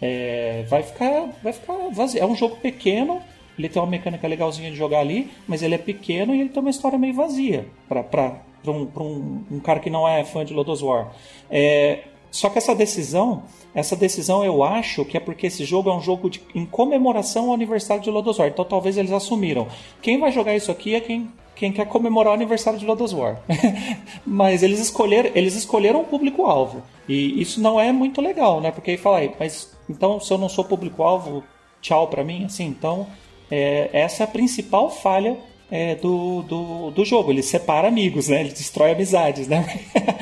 é, 0.00 0.64
vai 0.68 0.82
ficar 0.82 1.28
vai 1.42 1.52
ficar 1.52 1.74
vazio. 1.92 2.20
É 2.20 2.26
um 2.26 2.34
jogo 2.34 2.56
pequeno, 2.56 3.20
ele 3.58 3.68
tem 3.68 3.80
uma 3.80 3.88
mecânica 3.88 4.26
legalzinha 4.26 4.70
de 4.70 4.76
jogar 4.76 5.00
ali, 5.00 5.30
mas 5.46 5.62
ele 5.62 5.74
é 5.74 5.78
pequeno 5.78 6.34
e 6.34 6.40
ele 6.40 6.50
tem 6.50 6.60
uma 6.60 6.70
história 6.70 6.98
meio 6.98 7.14
vazia 7.14 7.66
para 7.88 8.40
um, 8.66 8.88
um, 8.96 9.44
um, 9.52 9.60
cara 9.60 9.80
que 9.80 9.90
não 9.90 10.06
é 10.06 10.24
fã 10.24 10.44
de 10.44 10.52
Lodos 10.52 10.82
War. 10.82 11.12
É, 11.50 12.04
só 12.30 12.50
que 12.50 12.58
essa 12.58 12.74
decisão, 12.74 13.44
essa 13.74 13.96
decisão 13.96 14.44
eu 14.44 14.62
acho 14.62 15.04
que 15.04 15.16
é 15.16 15.20
porque 15.20 15.46
esse 15.46 15.64
jogo 15.64 15.88
é 15.88 15.94
um 15.94 16.00
jogo 16.00 16.28
de, 16.28 16.42
em 16.54 16.66
comemoração 16.66 17.48
ao 17.48 17.54
aniversário 17.54 18.02
de 18.02 18.10
Lodos 18.10 18.38
War. 18.38 18.48
Então 18.48 18.64
talvez 18.64 18.98
eles 18.98 19.12
assumiram. 19.12 19.66
Quem 20.02 20.18
vai 20.18 20.30
jogar 20.30 20.54
isso 20.54 20.70
aqui 20.70 20.94
é 20.94 21.00
quem 21.00 21.30
quem 21.56 21.72
quer 21.72 21.86
comemorar 21.86 22.32
o 22.32 22.36
aniversário 22.36 22.78
de 22.78 22.86
Lodos 22.86 23.12
War. 23.12 23.40
mas 24.24 24.62
eles 24.62 24.78
escolheram, 24.78 25.30
eles 25.34 25.56
escolheram 25.56 26.02
o 26.02 26.04
público-alvo. 26.04 26.82
E 27.08 27.40
isso 27.40 27.60
não 27.60 27.80
é 27.80 27.90
muito 27.90 28.20
legal, 28.20 28.60
né? 28.60 28.70
Porque 28.70 28.92
aí 28.92 28.96
fala 28.96 29.18
aí, 29.18 29.32
mas 29.40 29.76
então 29.88 30.20
se 30.20 30.32
eu 30.32 30.38
não 30.38 30.48
sou 30.48 30.64
público-alvo, 30.64 31.42
tchau 31.80 32.08
para 32.08 32.22
mim, 32.22 32.44
assim. 32.44 32.66
Então, 32.66 33.06
é, 33.50 33.88
essa 33.92 34.22
é 34.22 34.24
a 34.24 34.28
principal 34.28 34.90
falha 34.90 35.36
é, 35.70 35.94
do, 35.94 36.42
do, 36.42 36.90
do 36.90 37.04
jogo. 37.04 37.32
Ele 37.32 37.42
separa 37.42 37.88
amigos, 37.88 38.28
né? 38.28 38.40
Ele 38.40 38.50
destrói 38.50 38.92
amizades, 38.92 39.48
né? 39.48 39.64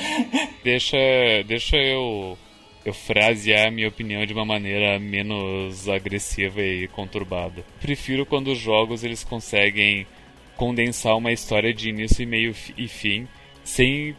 deixa, 0.62 0.97
deixa 1.47 1.76
eu 1.76 2.39
eu 2.85 2.93
frasear 2.93 3.68
a 3.68 3.70
minha 3.70 3.89
opinião 3.89 4.26
de 4.26 4.35
uma 4.35 4.45
maneira 4.45 4.99
menos 4.99 5.89
agressiva 5.89 6.61
e 6.61 6.87
conturbada. 6.89 7.64
Prefiro 7.80 8.26
quando 8.26 8.49
os 8.49 8.59
jogos 8.59 9.03
eles 9.03 9.24
conseguem 9.24 10.07
condensar 10.57 11.16
uma 11.16 11.32
história 11.32 11.72
de 11.72 11.88
início, 11.88 12.26
meio 12.26 12.55
e 12.76 12.88
fim 12.88 13.26
sem 13.64 14.16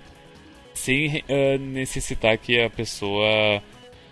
sem 0.74 1.08
uh, 1.08 1.58
necessitar 1.58 2.38
que 2.38 2.60
a 2.60 2.70
pessoa 2.70 3.62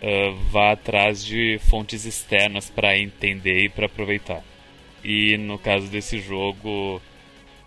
uh, 0.02 0.34
vá 0.50 0.72
atrás 0.72 1.22
de 1.24 1.58
fontes 1.68 2.06
externas 2.06 2.70
para 2.70 2.96
entender 2.96 3.64
e 3.64 3.68
para 3.68 3.86
aproveitar. 3.86 4.42
E 5.04 5.36
no 5.36 5.58
caso 5.58 5.88
desse 5.88 6.18
jogo, 6.20 7.02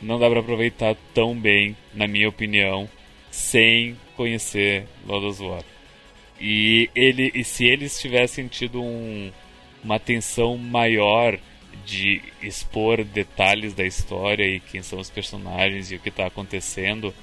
não 0.01 0.17
dá 0.17 0.27
para 0.27 0.39
aproveitar 0.39 0.95
tão 1.13 1.35
bem, 1.35 1.77
na 1.93 2.07
minha 2.07 2.27
opinião, 2.27 2.89
sem 3.29 3.95
conhecer 4.15 4.87
Lord 5.05 5.27
of 5.27 5.43
War. 5.43 5.63
E, 6.39 6.89
ele, 6.95 7.31
e 7.35 7.43
se 7.43 7.65
eles 7.65 7.99
tivessem 7.99 8.47
tido 8.47 8.81
um, 8.81 9.31
uma 9.83 9.95
atenção 9.95 10.57
maior 10.57 11.37
de 11.85 12.21
expor 12.41 13.03
detalhes 13.03 13.73
da 13.73 13.85
história 13.85 14.45
e 14.45 14.59
quem 14.59 14.81
são 14.81 14.99
os 14.99 15.09
personagens 15.09 15.91
e 15.91 15.95
o 15.95 15.99
que 15.99 16.09
está 16.09 16.25
acontecendo 16.25 17.13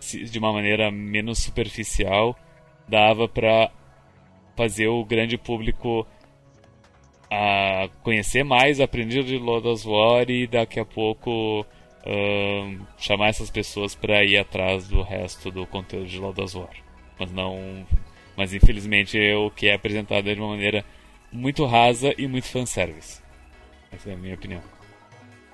de 0.00 0.38
uma 0.38 0.52
maneira 0.52 0.90
menos 0.90 1.38
superficial, 1.38 2.38
dava 2.86 3.28
para 3.28 3.70
fazer 4.56 4.88
o 4.88 5.04
grande 5.04 5.36
público 5.36 6.06
a 7.30 7.88
conhecer 8.02 8.42
mais, 8.42 8.80
aprender 8.80 9.22
de 9.22 9.36
Lord 9.36 9.68
of 9.68 9.86
War 9.86 10.30
e 10.30 10.46
daqui 10.46 10.80
a 10.80 10.84
pouco 10.84 11.60
uh, 11.60 12.86
chamar 12.96 13.28
essas 13.28 13.50
pessoas 13.50 13.94
para 13.94 14.24
ir 14.24 14.38
atrás 14.38 14.88
do 14.88 15.02
resto 15.02 15.50
do 15.50 15.66
conteúdo 15.66 16.06
de 16.06 16.18
Lord 16.18 16.40
of 16.40 16.56
War. 16.56 16.74
Mas 17.18 17.30
não, 17.30 17.86
mas 18.36 18.54
infelizmente 18.54 19.18
o 19.34 19.50
que 19.50 19.68
é 19.68 19.74
apresentado 19.74 20.28
é 20.28 20.34
de 20.34 20.40
uma 20.40 20.50
maneira 20.50 20.84
muito 21.30 21.66
rasa 21.66 22.14
e 22.16 22.26
muito 22.26 22.46
fanservice. 22.46 23.20
Essa 23.92 24.10
é 24.10 24.14
a 24.14 24.16
minha 24.16 24.34
opinião. 24.34 24.60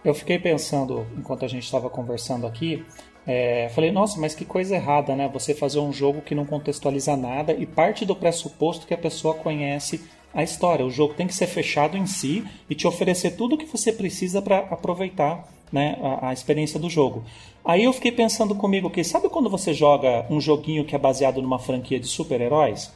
Eu 0.04 0.14
fiquei 0.14 0.38
pensando 0.38 1.06
enquanto 1.16 1.44
a 1.44 1.48
gente 1.48 1.64
estava 1.64 1.88
conversando 1.88 2.46
aqui 2.46 2.84
é, 3.26 3.70
falei, 3.70 3.90
nossa, 3.90 4.20
mas 4.20 4.34
que 4.34 4.44
coisa 4.44 4.74
errada, 4.74 5.16
né? 5.16 5.28
Você 5.32 5.54
fazer 5.54 5.78
um 5.78 5.92
jogo 5.92 6.20
que 6.20 6.34
não 6.34 6.44
contextualiza 6.44 7.16
nada 7.16 7.54
e 7.54 7.64
parte 7.64 8.04
do 8.04 8.14
pressuposto 8.14 8.86
que 8.86 8.92
a 8.92 8.98
pessoa 8.98 9.34
conhece 9.34 10.02
a 10.32 10.42
história. 10.42 10.84
O 10.84 10.90
jogo 10.90 11.14
tem 11.14 11.26
que 11.26 11.34
ser 11.34 11.46
fechado 11.46 11.96
em 11.96 12.06
si 12.06 12.44
e 12.68 12.74
te 12.74 12.86
oferecer 12.86 13.32
tudo 13.32 13.54
o 13.54 13.58
que 13.58 13.64
você 13.64 13.92
precisa 13.92 14.42
para 14.42 14.58
aproveitar 14.58 15.48
né, 15.72 15.96
a, 16.02 16.28
a, 16.28 16.32
experiência 16.32 16.78
do 16.78 16.90
jogo. 16.90 17.24
Aí 17.64 17.84
eu 17.84 17.92
fiquei 17.94 18.12
pensando 18.12 18.54
comigo 18.54 18.90
que, 18.90 19.02
sabe 19.02 19.28
quando 19.30 19.48
você 19.48 19.72
joga 19.72 20.26
um 20.28 20.40
joguinho 20.40 20.84
que 20.84 20.94
é 20.94 20.98
baseado 20.98 21.40
numa 21.40 21.58
franquia 21.58 21.98
de 21.98 22.06
super-heróis? 22.06 22.92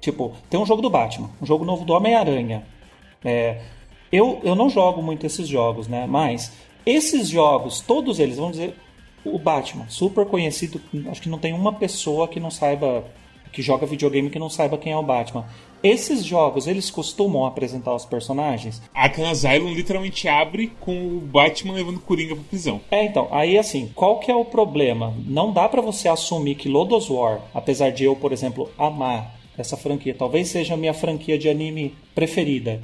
Tipo, 0.00 0.32
tem 0.48 0.60
um 0.60 0.66
jogo 0.66 0.80
do 0.80 0.90
Batman, 0.90 1.30
um 1.42 1.46
jogo 1.46 1.64
novo 1.64 1.84
do 1.84 1.92
Homem-Aranha. 1.92 2.64
É, 3.24 3.60
eu, 4.10 4.40
eu 4.44 4.54
não 4.54 4.68
jogo 4.68 5.02
muito 5.02 5.26
esses 5.26 5.48
jogos, 5.48 5.88
né? 5.88 6.06
Mas 6.06 6.52
esses 6.84 7.28
jogos, 7.28 7.80
todos 7.80 8.18
eles, 8.20 8.36
vamos 8.36 8.52
dizer, 8.52 8.74
o 9.24 9.38
Batman, 9.38 9.86
super 9.88 10.24
conhecido, 10.24 10.80
acho 11.10 11.20
que 11.20 11.28
não 11.28 11.38
tem 11.38 11.52
uma 11.52 11.72
pessoa 11.72 12.28
que 12.28 12.38
não 12.38 12.50
saiba, 12.50 13.04
que 13.52 13.60
joga 13.60 13.86
videogame 13.86 14.30
que 14.30 14.38
não 14.38 14.48
saiba 14.48 14.78
quem 14.78 14.92
é 14.92 14.96
o 14.96 15.02
Batman. 15.02 15.44
Esses 15.82 16.24
jogos, 16.24 16.66
eles 16.66 16.90
costumam 16.90 17.44
apresentar 17.44 17.94
os 17.94 18.04
personagens? 18.04 18.80
Arkham 18.94 19.28
Asylum 19.28 19.72
literalmente 19.72 20.26
abre 20.26 20.72
com 20.80 20.92
o 20.92 21.20
Batman 21.20 21.74
levando 21.74 22.00
Coringa 22.00 22.34
pra 22.34 22.44
prisão. 22.44 22.80
É, 22.90 23.04
então, 23.04 23.28
aí 23.30 23.58
assim, 23.58 23.90
qual 23.94 24.20
que 24.20 24.30
é 24.30 24.34
o 24.34 24.44
problema? 24.44 25.12
Não 25.26 25.52
dá 25.52 25.68
para 25.68 25.82
você 25.82 26.08
assumir 26.08 26.54
que 26.54 26.68
Lodos 26.68 27.10
War, 27.10 27.40
apesar 27.52 27.90
de 27.90 28.04
eu, 28.04 28.16
por 28.16 28.32
exemplo, 28.32 28.70
amar 28.78 29.34
essa 29.58 29.76
franquia, 29.76 30.14
talvez 30.14 30.48
seja 30.48 30.74
a 30.74 30.76
minha 30.76 30.94
franquia 30.94 31.38
de 31.38 31.48
anime 31.48 31.94
preferida, 32.14 32.80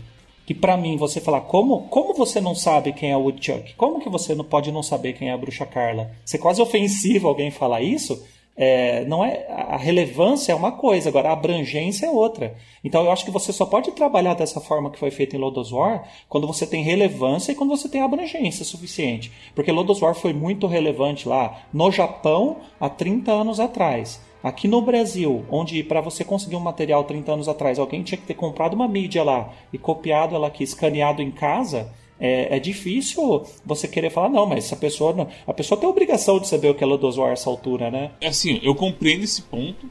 que 0.46 0.54
para 0.54 0.76
mim 0.76 0.96
você 0.96 1.20
falar 1.20 1.42
como 1.42 1.82
como 1.88 2.14
você 2.14 2.40
não 2.40 2.54
sabe 2.54 2.92
quem 2.92 3.10
é 3.10 3.16
o 3.16 3.20
Woodchuck? 3.20 3.74
Como 3.74 4.00
que 4.00 4.08
você 4.08 4.34
não 4.34 4.44
pode 4.44 4.72
não 4.72 4.82
saber 4.82 5.14
quem 5.14 5.28
é 5.28 5.32
a 5.32 5.38
Bruxa 5.38 5.66
Carla? 5.66 6.10
Você 6.24 6.36
é 6.36 6.40
quase 6.40 6.60
ofensivo 6.60 7.28
alguém 7.28 7.50
falar 7.50 7.82
isso. 7.82 8.22
É, 8.54 9.04
não 9.06 9.24
é 9.24 9.46
a 9.48 9.78
relevância 9.78 10.52
é 10.52 10.54
uma 10.54 10.72
coisa, 10.72 11.08
agora 11.08 11.30
a 11.30 11.32
abrangência 11.32 12.06
é 12.06 12.10
outra. 12.10 12.54
Então 12.84 13.02
eu 13.02 13.10
acho 13.10 13.24
que 13.24 13.30
você 13.30 13.50
só 13.52 13.64
pode 13.64 13.90
trabalhar 13.92 14.34
dessa 14.34 14.60
forma 14.60 14.90
que 14.90 14.98
foi 14.98 15.10
feito 15.10 15.34
em 15.34 15.38
Lodos 15.38 15.72
War 15.72 16.06
quando 16.28 16.46
você 16.46 16.66
tem 16.66 16.82
relevância 16.82 17.52
e 17.52 17.54
quando 17.54 17.70
você 17.70 17.88
tem 17.88 18.02
abrangência 18.02 18.64
suficiente. 18.64 19.32
Porque 19.54 19.72
Lodos 19.72 20.02
War 20.02 20.14
foi 20.14 20.34
muito 20.34 20.66
relevante 20.66 21.26
lá 21.26 21.62
no 21.72 21.90
Japão 21.90 22.58
há 22.78 22.90
30 22.90 23.32
anos 23.32 23.58
atrás. 23.58 24.20
Aqui 24.42 24.66
no 24.66 24.82
Brasil, 24.82 25.44
onde 25.48 25.84
para 25.84 26.00
você 26.00 26.24
conseguir 26.24 26.56
um 26.56 26.60
material 26.60 27.04
30 27.04 27.32
anos 27.32 27.48
atrás, 27.48 27.78
alguém 27.78 28.02
tinha 28.02 28.18
que 28.18 28.26
ter 28.26 28.34
comprado 28.34 28.74
uma 28.74 28.88
mídia 28.88 29.22
lá 29.22 29.52
e 29.72 29.78
copiado 29.78 30.34
ela 30.34 30.48
aqui, 30.48 30.64
escaneado 30.64 31.22
em 31.22 31.30
casa, 31.30 31.92
é, 32.18 32.56
é, 32.56 32.60
difícil 32.60 33.44
você 33.64 33.86
querer 33.88 34.10
falar, 34.10 34.28
não, 34.28 34.46
mas 34.46 34.64
essa 34.64 34.76
pessoa. 34.76 35.12
Não, 35.12 35.28
a 35.46 35.52
pessoa 35.52 35.78
tem 35.78 35.88
a 35.88 35.90
obrigação 35.90 36.38
de 36.38 36.48
saber 36.48 36.68
o 36.68 36.74
que 36.74 36.82
é 36.82 36.86
Lodoswar 36.86 37.30
a 37.30 37.32
essa 37.32 37.50
altura, 37.50 37.90
né? 37.90 38.12
É 38.20 38.28
assim, 38.28 38.60
eu 38.62 38.74
compreendo 38.74 39.24
esse 39.24 39.42
ponto 39.42 39.90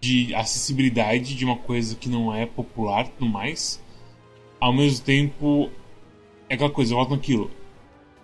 de 0.00 0.34
acessibilidade 0.34 1.34
de 1.34 1.44
uma 1.44 1.56
coisa 1.56 1.96
que 1.96 2.08
não 2.08 2.34
é 2.34 2.44
popular 2.44 3.06
e 3.06 3.08
tudo 3.10 3.30
mais. 3.30 3.82
Ao 4.60 4.72
mesmo 4.72 5.04
tempo, 5.04 5.70
é 6.48 6.54
aquela 6.54 6.70
coisa, 6.70 6.92
eu 6.92 6.96
volto 6.96 7.10
naquilo. 7.10 7.50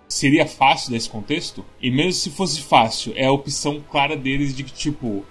Seria 0.07 0.45
fácil 0.45 0.91
nesse 0.91 1.09
contexto? 1.09 1.65
E 1.81 1.89
mesmo 1.89 2.13
se 2.13 2.29
fosse 2.29 2.61
fácil, 2.61 3.13
é 3.15 3.25
a 3.25 3.31
opção 3.31 3.83
clara 3.89 4.15
deles 4.15 4.55
de 4.55 4.63
que, 4.63 4.73
tipo, 4.73 5.25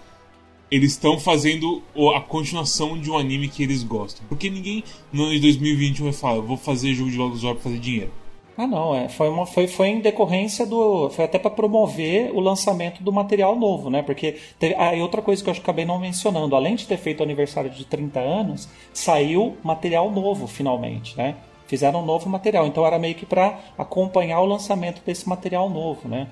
eles 0.72 0.92
estão 0.92 1.20
fazendo 1.20 1.82
a 2.16 2.20
continuação 2.20 2.98
de 2.98 3.10
um 3.10 3.18
anime 3.18 3.46
que 3.46 3.62
eles 3.62 3.82
gostam. 3.82 4.24
Porque 4.26 4.48
ninguém 4.48 4.82
no 5.12 5.24
ano 5.24 5.34
de 5.34 5.40
2021 5.40 6.04
vai 6.04 6.14
falar, 6.14 6.40
vou 6.40 6.56
fazer 6.56 6.94
jogo 6.94 7.10
de 7.10 7.18
Logos 7.18 7.44
War 7.44 7.52
pra 7.52 7.64
fazer 7.64 7.78
dinheiro. 7.78 8.10
Ah, 8.56 8.66
não, 8.66 8.94
é, 8.94 9.08
foi, 9.08 9.28
uma, 9.28 9.44
foi, 9.44 9.66
foi 9.66 9.88
em 9.88 10.00
decorrência 10.00 10.64
do. 10.64 11.10
Foi 11.10 11.24
até 11.24 11.38
para 11.38 11.50
promover 11.50 12.30
o 12.34 12.40
lançamento 12.40 13.02
do 13.02 13.12
material 13.12 13.54
novo, 13.54 13.90
né? 13.90 14.02
Porque. 14.02 14.38
Teve, 14.58 14.74
e 14.74 15.00
outra 15.00 15.20
coisa 15.20 15.42
que 15.42 15.48
eu 15.48 15.54
acabei 15.54 15.84
não 15.84 15.98
mencionando, 15.98 16.56
além 16.56 16.74
de 16.74 16.86
ter 16.86 16.96
feito 16.96 17.20
o 17.20 17.22
aniversário 17.22 17.70
de 17.70 17.84
30 17.84 18.20
anos, 18.20 18.68
saiu 18.92 19.56
material 19.62 20.10
novo 20.10 20.46
finalmente, 20.46 21.16
né? 21.16 21.36
Fizeram 21.66 22.02
um 22.02 22.04
novo 22.04 22.28
material. 22.28 22.66
Então 22.66 22.86
era 22.86 22.98
meio 22.98 23.14
que 23.14 23.24
para 23.24 23.58
acompanhar 23.76 24.40
o 24.40 24.46
lançamento 24.46 25.02
desse 25.04 25.26
material 25.28 25.70
novo, 25.70 26.06
né? 26.06 26.28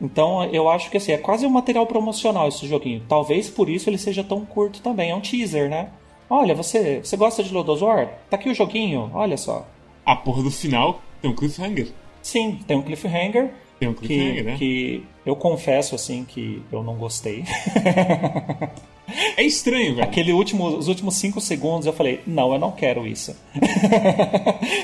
Então 0.00 0.44
eu 0.44 0.68
acho 0.68 0.90
que 0.90 0.96
assim, 0.96 1.12
é 1.12 1.18
quase 1.18 1.46
um 1.46 1.50
material 1.50 1.86
promocional 1.86 2.48
esse 2.48 2.66
joguinho. 2.66 3.02
Talvez 3.08 3.48
por 3.48 3.68
isso 3.68 3.88
ele 3.88 3.98
seja 3.98 4.22
tão 4.22 4.44
curto 4.44 4.80
também. 4.80 5.10
É 5.10 5.14
um 5.14 5.20
teaser, 5.20 5.68
né? 5.68 5.90
Olha, 6.28 6.54
você, 6.54 7.00
você 7.02 7.16
gosta 7.16 7.42
de 7.42 7.52
Lodosor? 7.52 8.08
Tá 8.28 8.36
aqui 8.36 8.48
o 8.48 8.54
joguinho, 8.54 9.10
olha 9.14 9.36
só. 9.36 9.66
A 10.04 10.16
porra 10.16 10.42
do 10.42 10.50
final 10.50 11.00
tem 11.22 11.30
um 11.30 11.34
cliffhanger. 11.34 11.88
Sim, 12.20 12.58
tem 12.66 12.76
um 12.76 12.82
cliffhanger. 12.82 13.50
Tem 13.78 13.88
um 13.88 13.94
cliffhanger, 13.94 14.34
que, 14.34 14.42
né? 14.42 14.56
Que 14.56 15.04
eu 15.24 15.36
confesso 15.36 15.94
assim 15.94 16.24
que 16.24 16.62
eu 16.72 16.82
não 16.82 16.96
gostei. 16.96 17.44
É 19.36 19.42
estranho, 19.42 19.94
velho. 19.94 20.04
Aquele 20.04 20.32
último, 20.32 20.66
os 20.66 20.88
últimos 20.88 21.16
cinco 21.16 21.40
segundos 21.40 21.86
eu 21.86 21.92
falei, 21.92 22.20
não, 22.26 22.52
eu 22.52 22.58
não 22.58 22.72
quero 22.72 23.06
isso. 23.06 23.36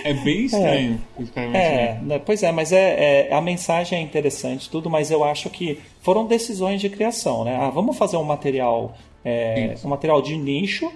É 0.04 0.14
bem 0.14 0.44
estranho. 0.44 1.00
É, 1.54 1.58
é 1.58 2.00
né, 2.02 2.18
pois 2.18 2.42
é, 2.42 2.50
mas 2.50 2.72
é, 2.72 3.28
é, 3.28 3.34
a 3.34 3.40
mensagem 3.40 3.98
é 3.98 4.02
interessante, 4.02 4.68
tudo, 4.68 4.90
mas 4.90 5.10
eu 5.10 5.22
acho 5.24 5.48
que 5.48 5.78
foram 6.00 6.26
decisões 6.26 6.80
de 6.80 6.88
criação, 6.88 7.44
né? 7.44 7.56
Ah, 7.56 7.70
vamos 7.70 7.96
fazer 7.96 8.16
um 8.16 8.24
material, 8.24 8.96
é, 9.24 9.74
um 9.84 9.88
material 9.88 10.20
de 10.20 10.36
nicho, 10.36 10.92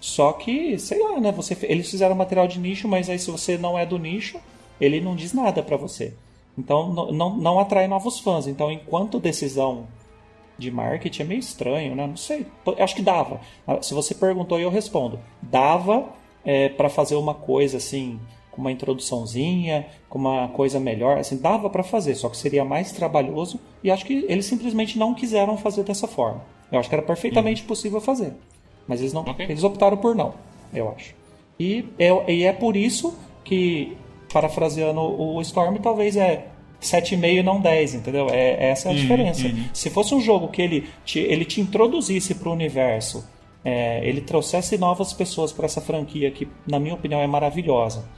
só 0.00 0.32
que, 0.32 0.78
sei 0.78 1.02
lá, 1.02 1.18
né? 1.20 1.32
Você, 1.32 1.56
eles 1.62 1.90
fizeram 1.90 2.14
um 2.14 2.18
material 2.18 2.46
de 2.46 2.58
nicho, 2.58 2.86
mas 2.86 3.08
aí 3.08 3.18
se 3.18 3.30
você 3.30 3.56
não 3.56 3.78
é 3.78 3.84
do 3.86 3.98
nicho, 3.98 4.38
ele 4.80 5.00
não 5.00 5.16
diz 5.16 5.32
nada 5.32 5.62
para 5.62 5.76
você. 5.76 6.12
Então 6.56 6.92
não, 6.92 7.12
não, 7.12 7.36
não 7.36 7.58
atrai 7.58 7.88
novos 7.88 8.20
fãs. 8.20 8.46
Então, 8.46 8.70
enquanto 8.70 9.18
decisão 9.18 9.86
de 10.60 10.70
marketing 10.70 11.22
é 11.22 11.24
meio 11.24 11.40
estranho, 11.40 11.96
né? 11.96 12.06
Não 12.06 12.16
sei. 12.16 12.46
Acho 12.78 12.94
que 12.94 13.02
dava. 13.02 13.40
Ah, 13.66 13.82
se 13.82 13.94
você 13.94 14.14
perguntou, 14.14 14.60
eu 14.60 14.70
respondo. 14.70 15.18
Dava 15.42 16.10
é, 16.44 16.68
para 16.68 16.88
fazer 16.88 17.16
uma 17.16 17.34
coisa 17.34 17.78
assim, 17.78 18.20
com 18.50 18.60
uma 18.60 18.70
introduçãozinha, 18.70 19.86
com 20.08 20.18
uma 20.18 20.48
coisa 20.48 20.78
melhor. 20.78 21.18
Assim, 21.18 21.36
dava 21.36 21.70
para 21.70 21.82
fazer, 21.82 22.14
só 22.14 22.28
que 22.28 22.36
seria 22.36 22.64
mais 22.64 22.92
trabalhoso. 22.92 23.58
E 23.82 23.90
acho 23.90 24.04
que 24.04 24.24
eles 24.28 24.46
simplesmente 24.46 24.98
não 24.98 25.14
quiseram 25.14 25.56
fazer 25.56 25.82
dessa 25.82 26.06
forma. 26.06 26.42
Eu 26.70 26.78
acho 26.78 26.88
que 26.88 26.94
era 26.94 27.02
perfeitamente 27.02 27.62
hum. 27.62 27.66
possível 27.66 28.00
fazer. 28.00 28.34
Mas 28.86 29.00
eles 29.00 29.12
não, 29.12 29.22
okay. 29.22 29.46
eles 29.46 29.64
optaram 29.64 29.96
por 29.96 30.14
não, 30.14 30.34
eu 30.72 30.88
acho. 30.90 31.14
E 31.58 31.84
é, 31.98 32.32
e 32.32 32.44
é 32.44 32.52
por 32.52 32.76
isso 32.76 33.16
que, 33.44 33.96
parafraseando 34.32 35.00
o 35.00 35.40
Storm, 35.42 35.76
talvez 35.76 36.16
é 36.16 36.46
7,5 36.80 37.42
não 37.42 37.60
10, 37.60 37.94
entendeu? 37.94 38.28
É, 38.30 38.70
essa 38.70 38.88
é 38.88 38.90
a 38.90 38.94
uhum, 38.94 39.00
diferença. 39.00 39.46
Uhum. 39.46 39.64
Se 39.72 39.90
fosse 39.90 40.14
um 40.14 40.20
jogo 40.20 40.48
que 40.48 40.62
ele 40.62 40.88
te, 41.04 41.18
ele 41.18 41.44
te 41.44 41.60
introduzisse 41.60 42.34
para 42.34 42.48
o 42.48 42.52
universo, 42.52 43.28
é, 43.64 44.00
ele 44.06 44.20
trouxesse 44.20 44.78
novas 44.78 45.12
pessoas 45.12 45.52
para 45.52 45.66
essa 45.66 45.80
franquia 45.80 46.30
que, 46.30 46.48
na 46.66 46.80
minha 46.80 46.94
opinião, 46.94 47.20
é 47.20 47.26
maravilhosa, 47.26 48.08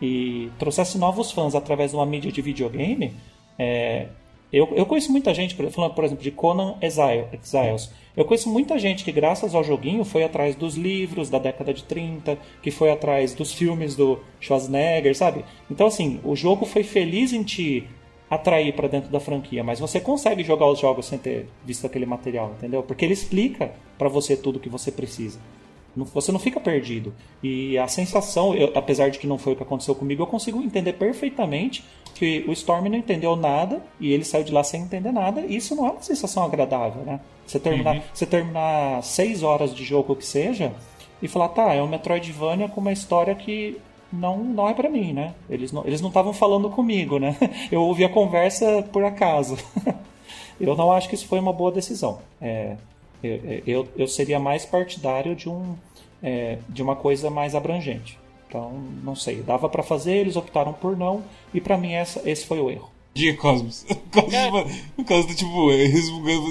e 0.00 0.50
trouxesse 0.58 0.98
novos 0.98 1.30
fãs 1.32 1.54
através 1.54 1.90
de 1.90 1.96
uma 1.96 2.06
mídia 2.06 2.30
de 2.30 2.42
videogame, 2.42 3.14
é, 3.58 4.06
Eu, 4.52 4.68
eu 4.74 4.84
conheço 4.84 5.12
muita 5.12 5.32
gente, 5.32 5.54
falando, 5.70 5.94
por 5.94 6.04
exemplo, 6.04 6.24
de 6.24 6.30
Conan 6.30 6.74
Exiles. 6.82 7.92
Eu 8.16 8.24
conheço 8.24 8.50
muita 8.50 8.78
gente 8.78 9.04
que, 9.04 9.12
graças 9.12 9.54
ao 9.54 9.62
joguinho, 9.62 10.04
foi 10.04 10.24
atrás 10.24 10.56
dos 10.56 10.74
livros 10.74 11.30
da 11.30 11.38
década 11.38 11.72
de 11.72 11.84
30, 11.84 12.36
que 12.60 12.70
foi 12.70 12.90
atrás 12.90 13.32
dos 13.32 13.52
filmes 13.52 13.94
do 13.94 14.18
Schwarzenegger, 14.40 15.16
sabe? 15.16 15.44
Então, 15.70 15.86
assim, 15.86 16.20
o 16.24 16.34
jogo 16.34 16.66
foi 16.66 16.82
feliz 16.82 17.32
em 17.32 17.44
te 17.44 17.86
atrair 18.30 18.72
para 18.72 18.86
dentro 18.86 19.10
da 19.10 19.18
franquia, 19.18 19.64
mas 19.64 19.80
você 19.80 19.98
consegue 19.98 20.44
jogar 20.44 20.66
os 20.66 20.78
jogos 20.78 21.06
sem 21.06 21.18
ter 21.18 21.48
visto 21.66 21.84
aquele 21.84 22.06
material, 22.06 22.54
entendeu? 22.56 22.80
Porque 22.82 23.04
ele 23.04 23.12
explica 23.12 23.72
para 23.98 24.08
você 24.08 24.36
tudo 24.36 24.56
o 24.56 24.60
que 24.60 24.68
você 24.68 24.92
precisa. 24.92 25.40
Você 25.96 26.30
não 26.30 26.38
fica 26.38 26.60
perdido. 26.60 27.12
E 27.42 27.76
a 27.76 27.88
sensação, 27.88 28.54
eu, 28.54 28.70
apesar 28.76 29.10
de 29.10 29.18
que 29.18 29.26
não 29.26 29.36
foi 29.36 29.54
o 29.54 29.56
que 29.56 29.64
aconteceu 29.64 29.92
comigo, 29.92 30.22
eu 30.22 30.26
consigo 30.26 30.62
entender 30.62 30.92
perfeitamente 30.92 31.84
que 32.14 32.44
o 32.46 32.52
Storm 32.52 32.88
não 32.88 32.96
entendeu 32.96 33.34
nada 33.34 33.82
e 33.98 34.12
ele 34.12 34.24
saiu 34.24 34.44
de 34.44 34.52
lá 34.52 34.62
sem 34.62 34.82
entender 34.82 35.10
nada. 35.10 35.40
E 35.40 35.56
isso 35.56 35.74
não 35.74 35.86
é 35.86 35.90
uma 35.90 36.02
sensação 36.02 36.44
agradável, 36.44 37.02
né? 37.02 37.18
Você 37.44 37.58
terminar, 37.58 37.96
uhum. 37.96 38.02
você 38.14 38.24
terminar 38.24 39.02
seis 39.02 39.42
horas 39.42 39.74
de 39.74 39.84
jogo, 39.84 40.12
o 40.12 40.16
que 40.16 40.24
seja, 40.24 40.72
e 41.20 41.26
falar, 41.26 41.48
tá, 41.48 41.74
é 41.74 41.82
um 41.82 41.88
Metroidvania 41.88 42.68
com 42.68 42.80
uma 42.80 42.92
história 42.92 43.34
que 43.34 43.76
não, 44.12 44.38
não 44.38 44.68
é 44.68 44.74
para 44.74 44.88
mim, 44.88 45.12
né? 45.12 45.34
Eles 45.48 45.72
não 45.72 45.86
eles 45.86 46.00
não 46.00 46.08
estavam 46.08 46.32
falando 46.32 46.68
comigo, 46.70 47.18
né? 47.18 47.36
Eu 47.70 47.82
ouvi 47.82 48.04
a 48.04 48.08
conversa 48.08 48.82
por 48.92 49.04
acaso. 49.04 49.56
eu 50.60 50.76
não 50.76 50.92
acho 50.92 51.08
que 51.08 51.14
isso 51.14 51.26
foi 51.26 51.38
uma 51.38 51.52
boa 51.52 51.72
decisão. 51.72 52.18
É, 52.40 52.76
eu, 53.22 53.62
eu, 53.66 53.88
eu 53.96 54.06
seria 54.06 54.38
mais 54.38 54.64
partidário 54.64 55.34
de, 55.34 55.48
um, 55.48 55.74
é, 56.22 56.58
de 56.68 56.82
uma 56.82 56.94
coisa 56.94 57.30
mais 57.30 57.54
abrangente. 57.54 58.18
Então, 58.46 58.72
não 59.04 59.14
sei, 59.14 59.36
dava 59.42 59.68
para 59.68 59.82
fazer, 59.82 60.16
eles 60.16 60.36
optaram 60.36 60.72
por 60.72 60.96
não, 60.96 61.22
e 61.54 61.60
para 61.60 61.78
mim 61.78 61.92
essa, 61.92 62.28
esse 62.28 62.44
foi 62.44 62.58
o 62.58 62.68
erro. 62.68 62.90
Diga, 63.14 63.38
Cosmos. 63.38 63.86
Cosmos, 64.12 64.76
o 64.96 65.04
Cosmos 65.04 65.26
tá 65.26 65.34
tipo 65.34 65.70
resmungando 65.70 66.46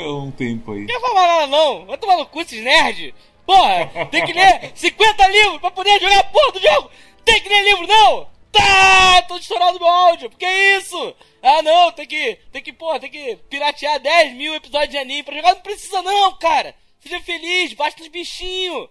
há 0.00 0.18
um 0.18 0.30
tempo 0.30 0.72
aí. 0.72 0.80
Não 0.80 0.86
quer 0.86 1.00
falar 1.00 1.26
nada 1.26 1.46
não, 1.46 1.86
vai 1.86 1.98
tomar 1.98 2.16
no 2.16 2.26
cu 2.26 2.40
esses 2.40 2.62
nerds. 2.62 3.14
Porra, 3.46 4.06
tem 4.06 4.24
que 4.24 4.32
ler 4.32 4.72
50 4.74 5.28
livros 5.28 5.60
pra 5.60 5.70
poder 5.70 6.00
jogar 6.00 6.18
a 6.18 6.24
porra 6.24 6.52
do 6.52 6.60
jogo. 6.60 6.90
Tem 7.24 7.42
que 7.42 7.48
ler 7.48 7.64
livro 7.64 7.86
não. 7.86 8.28
Tá, 8.50 9.22
tô 9.22 9.36
estourando 9.36 9.80
meu 9.80 9.88
áudio, 9.88 10.30
por 10.30 10.38
que 10.38 10.46
isso? 10.46 11.16
Ah, 11.42 11.60
não, 11.60 11.90
tem 11.90 12.06
que, 12.06 12.38
tem 12.52 12.62
que, 12.62 12.72
pô, 12.72 12.98
tem 13.00 13.10
que 13.10 13.36
piratear 13.50 13.98
10 13.98 14.34
mil 14.34 14.54
episódios 14.54 14.90
de 14.90 14.98
anime 14.98 15.22
pra 15.24 15.34
jogar. 15.34 15.54
Não 15.54 15.60
precisa 15.60 16.00
não, 16.02 16.38
cara. 16.38 16.74
Seja 17.00 17.20
feliz, 17.20 17.72
basta 17.72 18.02
os 18.02 18.08
bichinhos. 18.08 18.88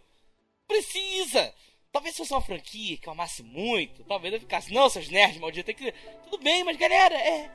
Precisa. 0.68 1.54
Talvez 1.94 2.18
fosse 2.18 2.34
uma 2.34 2.42
franquia 2.42 2.98
que 2.98 3.08
eu 3.08 3.14
amasse 3.14 3.44
muito, 3.44 4.04
talvez 4.06 4.34
eu 4.34 4.40
ficasse, 4.40 4.74
não, 4.74 4.90
seus 4.90 5.10
nerds 5.10 5.40
malditos, 5.40 5.66
tem 5.66 5.76
que... 5.76 5.92
Tudo 6.24 6.44
bem, 6.44 6.64
mas 6.64 6.76
galera, 6.76 7.16
é... 7.16 7.52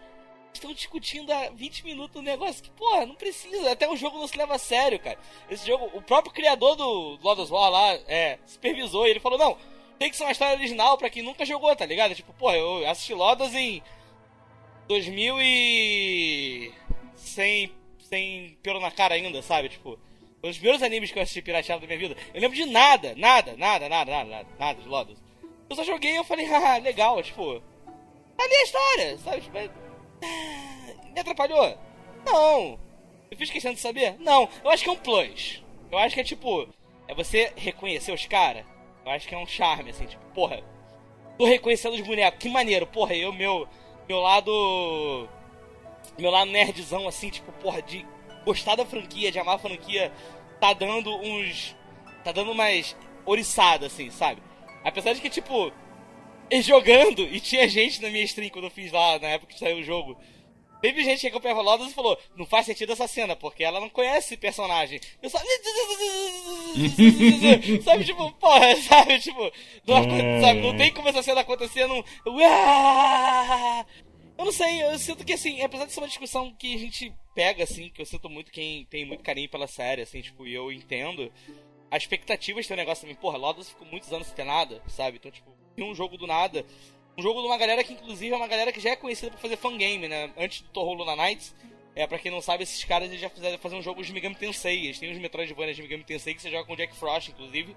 Estão 0.52 0.72
discutindo 0.72 1.30
há 1.30 1.50
20 1.50 1.84
minutos 1.84 2.16
um 2.16 2.24
negócio 2.24 2.62
que, 2.62 2.70
porra, 2.70 3.06
não 3.06 3.14
precisa. 3.14 3.70
Até 3.70 3.88
o 3.88 3.96
jogo 3.96 4.18
não 4.18 4.26
se 4.26 4.36
leva 4.36 4.54
a 4.54 4.58
sério, 4.58 4.98
cara. 4.98 5.18
Esse 5.48 5.66
jogo, 5.66 5.90
o 5.94 6.02
próprio 6.02 6.32
criador 6.32 6.74
do 6.74 7.18
Lord 7.22 7.42
of 7.42 7.52
War 7.52 7.70
lá, 7.70 7.92
é, 8.08 8.38
supervisou 8.46 9.06
e 9.06 9.10
ele 9.10 9.20
falou, 9.20 9.38
não, 9.38 9.56
tem 9.98 10.10
que 10.10 10.16
ser 10.16 10.24
uma 10.24 10.32
história 10.32 10.56
original 10.56 10.96
pra 10.96 11.10
quem 11.10 11.22
nunca 11.22 11.44
jogou, 11.44 11.74
tá 11.74 11.84
ligado? 11.84 12.14
Tipo, 12.14 12.32
porra, 12.32 12.56
eu 12.56 12.88
assisti 12.88 13.14
Lodas 13.14 13.54
em 13.54 13.82
2000 14.86 15.36
e... 15.40 16.72
Sem, 17.16 17.72
sem 17.98 18.56
pelo 18.62 18.80
na 18.80 18.90
cara 18.90 19.14
ainda, 19.14 19.42
sabe? 19.42 19.68
Tipo, 19.68 19.98
os 20.42 20.56
primeiros 20.56 20.82
animes 20.82 21.10
que 21.10 21.18
eu 21.18 21.22
assisti 21.22 21.42
pirateado 21.42 21.80
da 21.80 21.86
minha 21.86 21.98
vida. 21.98 22.16
Eu 22.32 22.40
lembro 22.40 22.56
de 22.56 22.64
nada, 22.64 23.14
nada, 23.16 23.56
nada, 23.56 23.88
nada, 23.88 24.10
nada, 24.10 24.30
nada, 24.30 24.48
nada 24.58 24.82
de 24.82 24.88
Lodos. 24.88 25.18
Eu 25.68 25.76
só 25.76 25.84
joguei 25.84 26.12
e 26.12 26.16
eu 26.16 26.24
falei, 26.24 26.46
ah, 26.46 26.78
legal, 26.78 27.22
tipo... 27.22 27.62
Ali 28.38 28.54
a 28.54 28.62
história, 28.62 29.18
sabe? 29.18 29.40
Tipo, 29.42 29.58
é... 29.58 29.70
Me 31.12 31.20
atrapalhou? 31.20 31.78
Não. 32.24 32.78
Eu 33.30 33.36
fiz 33.36 33.50
questão 33.50 33.72
de 33.72 33.80
saber? 33.80 34.16
Não. 34.18 34.48
Eu 34.64 34.70
acho 34.70 34.82
que 34.82 34.90
é 34.90 34.92
um 34.92 34.96
plus. 34.96 35.62
Eu 35.90 35.98
acho 35.98 36.14
que 36.14 36.20
é 36.20 36.24
tipo... 36.24 36.68
É 37.06 37.14
você 37.14 37.52
reconhecer 37.56 38.12
os 38.12 38.26
caras. 38.26 38.64
Eu 39.04 39.12
acho 39.12 39.26
que 39.26 39.34
é 39.34 39.38
um 39.38 39.46
charme, 39.46 39.90
assim, 39.90 40.06
tipo, 40.06 40.24
porra... 40.34 40.62
Tô 41.38 41.46
reconhecendo 41.46 41.94
os 41.94 42.00
bonecos, 42.00 42.40
que 42.40 42.48
maneiro, 42.48 42.84
porra, 42.84 43.14
eu, 43.14 43.32
meu 43.32 43.68
meu 44.08 44.20
lado. 44.20 45.28
Meu 46.18 46.30
lado 46.30 46.50
nerdzão, 46.50 47.06
assim, 47.06 47.28
tipo, 47.28 47.52
porra, 47.52 47.82
de 47.82 48.04
gostar 48.44 48.74
da 48.74 48.86
franquia, 48.86 49.30
de 49.30 49.38
amar 49.38 49.56
a 49.56 49.58
franquia, 49.58 50.10
tá 50.58 50.72
dando 50.72 51.14
uns. 51.16 51.76
Tá 52.24 52.32
dando 52.32 52.54
mais 52.54 52.96
oriçada, 53.24 53.86
assim, 53.86 54.10
sabe? 54.10 54.42
Apesar 54.82 55.12
de 55.12 55.20
que, 55.20 55.30
tipo, 55.30 55.70
jogando, 56.62 57.22
e 57.22 57.40
tinha 57.40 57.68
gente 57.68 58.02
na 58.02 58.10
minha 58.10 58.24
stream 58.24 58.50
quando 58.50 58.64
eu 58.64 58.70
fiz 58.70 58.92
lá, 58.92 59.18
na 59.18 59.28
época 59.28 59.52
que 59.52 59.58
saiu 59.58 59.78
o 59.78 59.84
jogo. 59.84 60.16
Teve 60.80 61.02
gente 61.02 61.20
que 61.20 61.26
acompanhava 61.26 61.60
Lodas 61.60 61.90
e 61.90 61.94
falou: 61.94 62.16
Não 62.36 62.46
faz 62.46 62.66
sentido 62.66 62.92
essa 62.92 63.08
cena, 63.08 63.34
porque 63.34 63.64
ela 63.64 63.80
não 63.80 63.90
conhece 63.90 64.36
personagem. 64.36 65.00
Eu 65.20 65.28
só. 65.28 65.38
sabe, 67.82 68.04
tipo, 68.04 68.30
porra, 68.32 68.76
sabe, 68.82 69.18
tipo. 69.18 69.50
Não, 69.86 69.96
é... 69.96 70.40
sabe, 70.40 70.60
não 70.60 70.76
tem 70.76 70.92
como 70.92 71.08
essa 71.08 71.22
cena 71.22 71.40
acontecer 71.40 71.86
num. 71.86 72.02
Eu 74.38 74.44
não 74.44 74.52
sei, 74.52 74.84
eu 74.84 74.96
sinto 75.00 75.24
que 75.24 75.32
assim, 75.32 75.60
apesar 75.62 75.84
de 75.84 75.92
ser 75.92 75.98
uma 75.98 76.06
discussão 76.06 76.54
que 76.54 76.72
a 76.72 76.78
gente 76.78 77.12
pega, 77.34 77.64
assim, 77.64 77.90
que 77.90 78.00
eu 78.00 78.06
sinto 78.06 78.30
muito 78.30 78.52
quem 78.52 78.84
tem 78.84 79.04
muito 79.04 79.24
carinho 79.24 79.48
pela 79.48 79.66
série, 79.66 80.02
assim, 80.02 80.20
tipo, 80.20 80.46
e 80.46 80.54
eu 80.54 80.70
entendo. 80.70 81.32
As 81.90 82.02
expectativas 82.02 82.66
tem 82.66 82.76
um 82.76 82.78
negócio 82.78 83.00
também, 83.00 83.16
porra, 83.16 83.36
Lodas 83.36 83.70
ficou 83.70 83.88
muitos 83.88 84.12
anos 84.12 84.28
sem 84.28 84.36
ter 84.36 84.44
nada, 84.44 84.80
sabe? 84.86 85.16
Então, 85.16 85.30
tipo, 85.30 85.50
um 85.84 85.94
jogo 85.94 86.16
do 86.16 86.26
nada 86.26 86.64
um 87.18 87.22
jogo 87.22 87.40
de 87.40 87.48
uma 87.48 87.56
galera 87.58 87.82
que, 87.82 87.92
inclusive, 87.92 88.32
é 88.32 88.36
uma 88.36 88.46
galera 88.46 88.72
que 88.72 88.78
já 88.78 88.90
é 88.90 88.96
conhecida 88.96 89.32
por 89.32 89.40
fazer 89.40 89.56
fangame, 89.56 90.06
né? 90.06 90.30
Antes 90.38 90.60
do 90.60 90.68
Torro 90.68 90.94
Luna 90.94 91.16
Knights, 91.16 91.52
é, 91.96 92.06
pra 92.06 92.16
quem 92.16 92.30
não 92.30 92.40
sabe, 92.40 92.62
esses 92.62 92.84
caras 92.84 93.08
eles 93.08 93.20
já 93.20 93.28
fizeram 93.28 93.58
fazer 93.58 93.74
um 93.74 93.82
jogo 93.82 94.04
de 94.04 94.12
Megami 94.12 94.36
Tensei. 94.36 94.84
Eles 94.84 95.00
têm 95.00 95.10
uns 95.10 95.18
Metroidvania 95.18 95.74
de 95.74 95.82
Megami 95.82 96.04
Tensei 96.04 96.32
que 96.32 96.40
você 96.40 96.48
joga 96.48 96.64
com 96.64 96.74
o 96.74 96.76
Jack 96.76 96.94
Frost, 96.94 97.30
inclusive. 97.30 97.76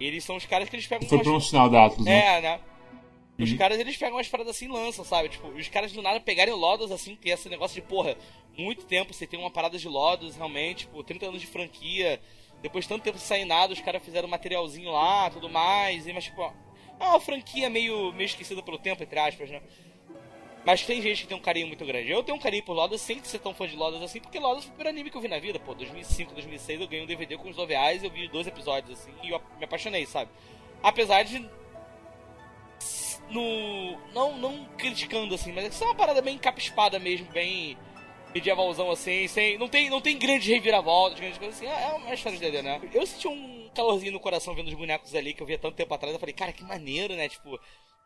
Eles 0.00 0.24
são 0.24 0.34
os 0.34 0.44
caras 0.46 0.68
que 0.68 0.74
eles 0.74 0.86
pegam... 0.88 1.08
Foi 1.08 1.18
umas... 1.18 1.24
promocional 1.24 1.70
da 1.70 1.86
Atlas, 1.86 2.04
né? 2.04 2.38
É, 2.38 2.40
né? 2.40 2.60
Os 3.38 3.52
uhum. 3.52 3.56
caras, 3.56 3.78
eles 3.78 3.96
pegam 3.96 4.16
umas 4.16 4.26
paradas 4.26 4.56
assim 4.56 4.64
e 4.64 4.68
lançam, 4.68 5.04
sabe? 5.04 5.28
Tipo, 5.28 5.46
os 5.46 5.68
caras 5.68 5.92
do 5.92 6.02
nada 6.02 6.18
pegarem 6.18 6.52
Lodos, 6.52 6.90
assim, 6.90 7.14
ter 7.14 7.30
esse 7.30 7.48
negócio 7.48 7.80
de, 7.80 7.86
porra, 7.86 8.16
muito 8.58 8.84
tempo 8.84 9.14
você 9.14 9.28
tem 9.28 9.38
uma 9.38 9.50
parada 9.50 9.78
de 9.78 9.88
Lodos, 9.88 10.34
realmente, 10.34 10.86
tipo, 10.86 11.04
30 11.04 11.26
anos 11.26 11.40
de 11.40 11.46
franquia, 11.46 12.20
depois 12.60 12.84
de 12.84 12.88
tanto 12.88 13.04
tempo 13.04 13.18
sem 13.18 13.44
nada, 13.44 13.72
os 13.72 13.80
caras 13.80 14.02
fizeram 14.02 14.26
um 14.26 14.30
materialzinho 14.30 14.90
lá, 14.90 15.30
tudo 15.30 15.48
mais, 15.48 16.04
e, 16.06 16.12
mas, 16.12 16.24
tipo, 16.24 16.52
é 17.04 17.08
uma 17.08 17.20
franquia 17.20 17.68
meio, 17.68 18.12
meio 18.12 18.26
esquecida 18.26 18.62
pelo 18.62 18.78
tempo, 18.78 19.02
entre 19.02 19.18
aspas, 19.18 19.50
né? 19.50 19.60
Mas 20.64 20.86
tem 20.86 21.02
gente 21.02 21.22
que 21.22 21.28
tem 21.28 21.36
um 21.36 21.40
carinho 21.40 21.66
muito 21.66 21.84
grande. 21.84 22.10
Eu 22.10 22.22
tenho 22.22 22.38
um 22.38 22.40
carinho 22.40 22.62
por 22.62 22.72
Lodas 22.72 23.00
sem 23.00 23.22
ser 23.24 23.40
tão 23.40 23.52
fã 23.52 23.66
de 23.66 23.74
Lodas 23.74 24.00
assim, 24.00 24.20
porque 24.20 24.38
Lodas 24.38 24.64
foi 24.64 24.72
o 24.72 24.76
primeiro 24.76 24.96
anime 24.96 25.10
que 25.10 25.16
eu 25.16 25.20
vi 25.20 25.28
na 25.28 25.38
vida, 25.38 25.58
pô. 25.58 25.74
2005, 25.74 26.32
2006 26.34 26.80
eu 26.80 26.88
ganhei 26.88 27.04
um 27.04 27.06
DVD 27.06 27.36
com 27.36 27.50
os 27.50 27.58
OVAs, 27.58 28.04
eu 28.04 28.10
vi 28.10 28.28
dois 28.28 28.46
episódios 28.46 28.98
assim 28.98 29.12
e 29.22 29.30
eu 29.30 29.42
me 29.58 29.64
apaixonei, 29.64 30.06
sabe? 30.06 30.30
Apesar 30.82 31.24
de. 31.24 31.38
No. 33.28 33.98
Não, 34.12 34.36
não 34.36 34.64
criticando 34.78 35.34
assim, 35.34 35.52
mas 35.52 35.80
é 35.80 35.84
uma 35.84 35.94
parada 35.94 36.22
bem 36.22 36.36
encapispada 36.36 36.98
mesmo, 36.98 37.26
bem 37.32 37.76
medievalzão 38.32 38.90
assim, 38.90 39.26
sem. 39.26 39.58
Não 39.58 39.68
tem, 39.68 39.90
não 39.90 40.00
tem 40.00 40.16
grandes 40.16 40.46
reviravoltas, 40.46 41.18
grandes 41.18 41.38
coisas 41.38 41.56
assim. 41.56 41.66
É, 41.66 41.90
é 41.90 41.92
uma 41.94 42.14
história 42.14 42.38
de 42.38 42.44
DD, 42.44 42.62
né? 42.62 42.80
Eu 42.94 43.04
senti 43.04 43.26
um 43.26 43.51
calorzinho 43.72 44.12
no 44.12 44.20
coração 44.20 44.54
vendo 44.54 44.68
os 44.68 44.74
bonecos 44.74 45.14
ali 45.14 45.34
que 45.34 45.42
eu 45.42 45.46
via 45.46 45.58
tanto 45.58 45.76
tempo 45.76 45.92
atrás. 45.92 46.12
Eu 46.12 46.20
falei, 46.20 46.34
cara, 46.34 46.52
que 46.52 46.64
maneiro, 46.64 47.14
né? 47.14 47.28
Tipo, 47.28 47.58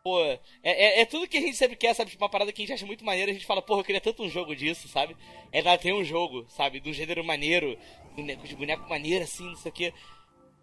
pô, 0.03 0.23
é, 0.23 0.39
é, 0.63 1.01
é, 1.01 1.05
tudo 1.05 1.27
que 1.27 1.37
a 1.37 1.41
gente 1.41 1.57
sempre 1.57 1.75
quer, 1.75 1.93
sabe? 1.93 2.11
Tipo, 2.11 2.23
uma 2.23 2.29
parada 2.29 2.51
que 2.51 2.61
a 2.61 2.65
gente 2.65 2.73
acha 2.73 2.85
muito 2.85 3.03
maneiro, 3.03 3.31
a 3.31 3.33
gente 3.33 3.45
fala, 3.45 3.61
porra, 3.61 3.81
eu 3.81 3.83
queria 3.83 4.01
tanto 4.01 4.23
um 4.23 4.29
jogo 4.29 4.55
disso, 4.55 4.87
sabe? 4.87 5.15
É 5.51 5.61
dar 5.61 5.77
ter 5.77 5.93
um 5.93 6.03
jogo, 6.03 6.45
sabe? 6.49 6.81
Um 6.85 6.93
gênero 6.93 7.23
maneiro, 7.23 7.77
boneco, 8.15 8.47
de 8.47 8.55
boneco 8.55 8.87
maneiro, 8.89 9.23
assim, 9.23 9.45
não 9.45 9.55
sei 9.57 9.69
o 9.69 9.73
quê. 9.73 9.93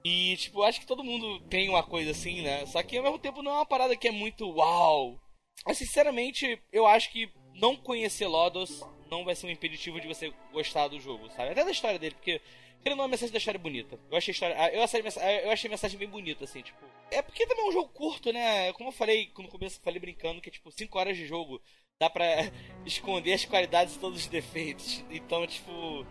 E, 0.04 0.36
tipo, 0.36 0.62
acho 0.62 0.80
que 0.80 0.86
todo 0.86 1.04
mundo 1.04 1.40
tem 1.48 1.68
uma 1.68 1.82
coisa 1.82 2.10
assim, 2.10 2.42
né? 2.42 2.66
Só 2.66 2.82
que 2.82 2.96
ao 2.96 3.02
mesmo 3.02 3.18
tempo 3.18 3.42
não 3.42 3.52
é 3.52 3.54
uma 3.56 3.66
parada 3.66 3.96
que 3.96 4.08
é 4.08 4.10
muito 4.10 4.48
uau. 4.50 5.18
Mas, 5.66 5.78
sinceramente, 5.78 6.60
eu 6.72 6.86
acho 6.86 7.10
que 7.10 7.30
não 7.54 7.76
conhecer 7.76 8.26
Lodos 8.26 8.82
não 9.10 9.24
vai 9.24 9.34
ser 9.34 9.46
um 9.46 9.50
impeditivo 9.50 10.00
de 10.00 10.08
você 10.08 10.32
gostar 10.52 10.88
do 10.88 11.00
jogo, 11.00 11.28
sabe? 11.30 11.50
Até 11.50 11.64
da 11.64 11.70
história 11.70 11.98
dele, 11.98 12.14
porque 12.14 12.40
querendo 12.84 13.00
uma 13.00 13.08
mensagem 13.08 13.32
da 13.32 13.38
história 13.38 13.58
bonita. 13.58 13.98
Eu 14.10 14.18
achei 14.18 14.30
a 14.30 14.34
história, 14.34 14.54
eu 14.74 14.82
achei, 14.82 15.00
eu 15.00 15.50
achei 15.50 15.68
a 15.68 15.70
mensagem 15.70 15.98
bem 15.98 16.08
bonita, 16.08 16.44
assim, 16.44 16.60
tipo. 16.60 16.78
É 17.10 17.22
porque 17.22 17.46
também 17.46 17.64
é 17.64 17.68
um 17.68 17.72
jogo 17.72 17.88
curto, 17.88 18.30
né? 18.30 18.72
Como 18.74 18.90
eu 18.90 18.92
falei, 18.92 19.30
quando 19.34 19.48
começo, 19.48 19.80
falei 19.82 19.98
brincando, 19.98 20.40
que 20.40 20.50
é 20.50 20.52
tipo 20.52 20.70
5 20.70 20.98
horas 20.98 21.16
de 21.16 21.26
jogo 21.26 21.60
dá 21.98 22.10
pra 22.10 22.26
esconder 22.84 23.32
as 23.32 23.44
qualidades 23.44 23.96
e 23.96 23.98
todos 23.98 24.20
os 24.20 24.26
defeitos. 24.26 25.02
Então, 25.10 25.46
tipo. 25.46 26.06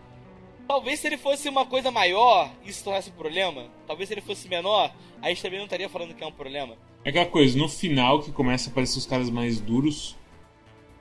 Talvez 0.67 0.99
se 0.99 1.07
ele 1.07 1.17
fosse 1.17 1.47
uma 1.49 1.65
coisa 1.65 1.91
maior, 1.91 2.49
isso 2.65 2.83
tornasse 2.83 3.09
um 3.09 3.13
problema. 3.13 3.69
Talvez 3.85 4.07
se 4.07 4.13
ele 4.13 4.21
fosse 4.21 4.47
menor, 4.47 4.95
a 5.21 5.29
gente 5.29 5.41
também 5.41 5.59
não 5.59 5.65
estaria 5.65 5.89
falando 5.89 6.15
que 6.15 6.23
é 6.23 6.27
um 6.27 6.31
problema. 6.31 6.77
É 7.03 7.09
aquela 7.09 7.25
coisa, 7.25 7.57
no 7.57 7.67
final 7.67 8.21
que 8.21 8.31
começa 8.31 8.69
a 8.69 8.71
aparecer 8.71 8.97
os 8.97 9.05
caras 9.05 9.29
mais 9.29 9.59
duros, 9.59 10.15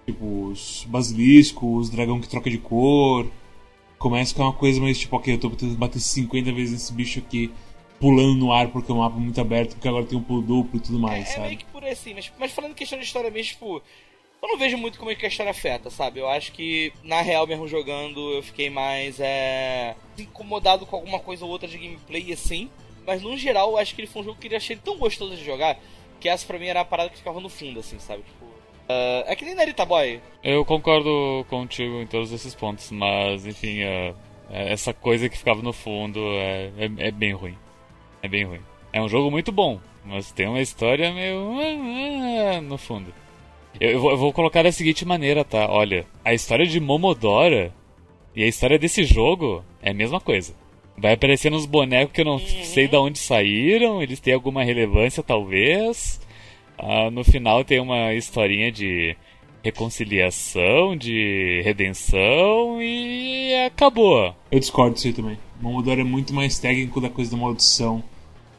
Tipo, 0.07 0.49
os 0.49 0.85
basiliscos, 0.89 1.87
os 1.87 1.91
dragão 1.91 2.21
que 2.21 2.29
troca 2.29 2.51
de 2.51 2.59
cor. 2.59 3.31
Começa 4.03 4.35
com 4.35 4.43
uma 4.43 4.53
coisa 4.53 4.81
mais 4.81 4.99
tipo, 4.99 5.15
ok, 5.15 5.33
eu 5.33 5.39
tô 5.39 5.49
tentando 5.51 5.77
bater 5.77 6.01
50 6.01 6.51
vezes 6.51 6.73
nesse 6.73 6.93
bicho 6.93 7.21
aqui, 7.21 7.53
pulando 8.01 8.35
no 8.35 8.53
ar 8.53 8.67
porque 8.67 8.91
o 8.91 8.97
mapa 8.97 9.17
é 9.17 9.21
muito 9.21 9.41
aberto, 9.41 9.75
porque 9.75 9.87
agora 9.87 10.05
tem 10.05 10.19
um 10.19 10.23
pulo 10.23 10.43
duplo 10.43 10.77
e 10.77 10.81
tudo 10.81 10.99
mais, 10.99 11.29
é, 11.29 11.31
sabe? 11.31 11.39
É 11.39 11.47
meio 11.47 11.59
que 11.59 11.65
por 11.67 11.85
assim, 11.85 12.13
mas, 12.13 12.33
mas 12.37 12.51
falando 12.51 12.75
questão 12.75 12.99
de 12.99 13.05
história 13.05 13.31
mesmo, 13.31 13.53
tipo. 13.53 13.81
eu 14.43 14.49
não 14.49 14.59
vejo 14.59 14.77
muito 14.77 14.99
como 14.99 15.13
é 15.13 15.15
que 15.15 15.25
a 15.25 15.29
história 15.29 15.53
afeta, 15.53 15.89
sabe? 15.89 16.19
Eu 16.19 16.29
acho 16.29 16.51
que, 16.51 16.93
na 17.05 17.21
real, 17.21 17.47
mesmo 17.47 17.69
jogando, 17.69 18.19
eu 18.33 18.43
fiquei 18.43 18.69
mais 18.69 19.21
é, 19.21 19.95
incomodado 20.19 20.85
com 20.85 20.97
alguma 20.97 21.21
coisa 21.21 21.45
ou 21.45 21.53
outra 21.53 21.69
de 21.69 21.79
gameplay, 21.79 22.33
assim. 22.33 22.69
Mas, 23.07 23.23
no 23.23 23.37
geral, 23.37 23.71
eu 23.71 23.79
acho 23.79 23.95
que 23.95 24.01
ele 24.01 24.09
foi 24.09 24.23
um 24.23 24.25
jogo 24.25 24.41
que 24.41 24.53
eu 24.53 24.57
achei 24.57 24.75
tão 24.75 24.99
gostoso 24.99 25.37
de 25.37 25.45
jogar, 25.45 25.79
que 26.19 26.29
essa 26.29 26.45
pra 26.45 26.59
mim 26.59 26.67
era 26.67 26.81
a 26.81 26.85
parada 26.85 27.09
que 27.09 27.19
ficava 27.19 27.39
no 27.39 27.49
fundo, 27.49 27.79
assim, 27.79 28.01
sabe? 28.01 28.25
Tipo, 28.25 28.52
uh, 28.89 29.25
é 29.27 29.37
que 29.37 29.45
nem 29.45 29.55
Narita 29.55 29.85
Boy. 29.85 30.21
Eu 30.43 30.65
concordo 30.65 31.45
contigo 31.49 32.01
em 32.01 32.07
todos 32.07 32.33
esses 32.33 32.55
pontos, 32.55 32.91
mas, 32.91 33.47
enfim, 33.47 33.83
uh, 33.85 34.15
essa 34.51 34.93
coisa 34.93 35.29
que 35.29 35.39
ficava 35.39 35.63
no 35.63 35.73
fundo 35.73 36.21
é, 36.21 36.71
é, 36.79 37.09
é 37.09 37.11
bem 37.11 37.33
ruim. 37.33 37.57
É 38.23 38.29
bem 38.29 38.45
ruim. 38.45 38.61
É 38.93 39.01
um 39.01 39.09
jogo 39.09 39.31
muito 39.31 39.51
bom, 39.51 39.81
mas 40.05 40.31
tem 40.31 40.47
uma 40.47 40.61
história 40.61 41.13
meio. 41.13 41.57
Ah, 42.55 42.61
no 42.61 42.77
fundo. 42.77 43.13
Eu 43.81 44.01
vou, 44.01 44.11
eu 44.11 44.17
vou 44.19 44.33
colocar 44.33 44.63
da 44.63 44.71
seguinte 44.71 45.05
maneira, 45.05 45.45
tá? 45.45 45.67
Olha, 45.69 46.07
a 46.25 46.35
história 46.35 46.67
de 46.67 46.79
Momodora 46.79 47.73
e 48.37 48.43
a 48.43 48.47
história 48.47 48.79
desse 48.79 49.05
jogo 49.05 49.65
é 49.83 49.91
a 49.91 49.95
mesma 49.95 50.21
coisa. 50.21 50.55
Vai 50.97 51.15
aparecer 51.15 51.51
nos 51.51 51.65
bonecos 51.65 52.13
que 52.13 52.21
eu 52.21 52.25
não 52.27 52.35
uhum. 52.35 52.65
sei 52.65 52.87
de 52.87 52.97
onde 52.97 53.19
saíram, 53.19 54.03
eles 54.03 54.21
têm 54.21 54.35
alguma 54.35 54.63
relevância 54.63 55.23
talvez. 55.23 56.21
Ah, 56.83 57.11
no 57.11 57.23
final 57.23 57.65
tem 57.65 57.79
uma 57.79 58.13
historinha 58.13 58.73
de 58.73 59.17
reconciliação, 59.63 60.97
de 60.97 61.63
redenção 61.65 62.83
e 62.83 63.55
acabou. 63.67 64.35
Eu 64.51 64.59
discordo 64.59 64.95
disso 64.95 65.07
aí 65.07 65.13
também. 65.13 65.39
Momodora 65.61 66.01
é 66.01 66.05
muito 66.05 66.35
mais 66.35 66.59
técnico 66.59 67.01
da 67.01 67.09
coisa 67.09 67.31
da 67.31 67.37
maldição 67.37 68.03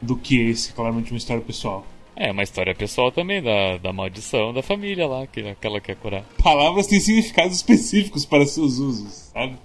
do 0.00 0.16
que 0.16 0.40
esse, 0.40 0.72
claramente 0.72 1.12
uma 1.12 1.18
história 1.18 1.42
pessoal. 1.42 1.86
É, 2.16 2.30
uma 2.30 2.42
história 2.42 2.74
pessoal 2.74 3.12
também 3.12 3.42
da, 3.42 3.76
da 3.76 3.92
maldição 3.92 4.54
da 4.54 4.62
família 4.62 5.06
lá, 5.06 5.26
que 5.26 5.40
aquela 5.40 5.80
quer 5.80 5.96
curar. 5.96 6.24
Palavras 6.42 6.86
têm 6.86 7.00
significados 7.00 7.56
específicos 7.56 8.24
para 8.24 8.46
seus 8.46 8.78
usos, 8.78 9.30
sabe? 9.34 9.58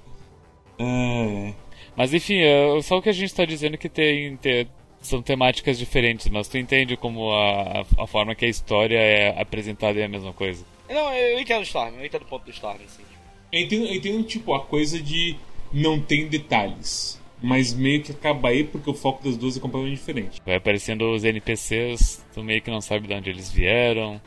É. 0.78 1.53
Mas 1.95 2.14
enfim, 2.14 2.39
é, 2.39 2.82
só 2.82 2.97
o 2.97 3.01
que 3.01 3.10
a 3.10 3.14
gente 3.14 3.26
está 3.26 3.45
dizendo 3.45 3.78
que 3.78 3.88
tem, 3.88 4.36
tem, 4.38 4.68
são 5.02 5.22
temáticas 5.22 5.78
diferentes, 5.78 6.28
mas 6.28 6.47
tu 6.47 6.58
entende 6.58 6.97
como 6.97 7.32
a, 7.32 7.82
a, 7.82 8.04
a, 8.04 8.08
forma 8.08 8.36
que 8.36 8.45
a 8.45 8.50
história 8.50 8.97
é 8.97 9.41
apresentada 9.41 10.00
é 10.00 10.06
a 10.06 10.10
mesma 10.10 10.34
coisa. 10.34 10.66
Não, 10.89 11.14
eu 11.14 11.39
entendo 11.39 11.60
o 11.60 11.64
Storm, 11.64 11.95
eu 11.95 12.06
entendo 12.06 12.24
o 12.24 12.26
ponto 12.26 12.45
do 12.45 12.52
Storm, 12.52 12.80
assim. 12.86 13.04
Eu 13.52 13.62
entendo, 13.62 13.86
eu 13.86 13.95
entendo, 13.95 14.24
tipo, 14.24 14.54
a 14.54 14.66
coisa 14.66 15.02
de 15.02 15.36
não 15.72 16.00
tem 16.00 16.28
detalhes 16.28 17.20
mas 17.41 17.74
meio 17.74 18.04
que 18.04 18.12
acaba 18.12 18.50
aí 18.50 18.64
porque 18.64 18.89
o 18.89 18.93
foco 18.93 19.24
das 19.24 19.38
duas 19.38 19.58
é 19.58 19.60
completamente 19.60 19.97
diferente. 19.97 20.41
Vai 20.45 20.56
aparecendo 20.56 21.10
os 21.12 21.24
NPCs, 21.24 22.26
tu 22.34 22.43
meio 22.43 22.62
que 22.62 22.70
não 22.70 22.82
sabe 22.82 23.08
de 23.08 23.14
onde 23.14 23.30
eles 23.30 23.50
vieram, 23.50 24.22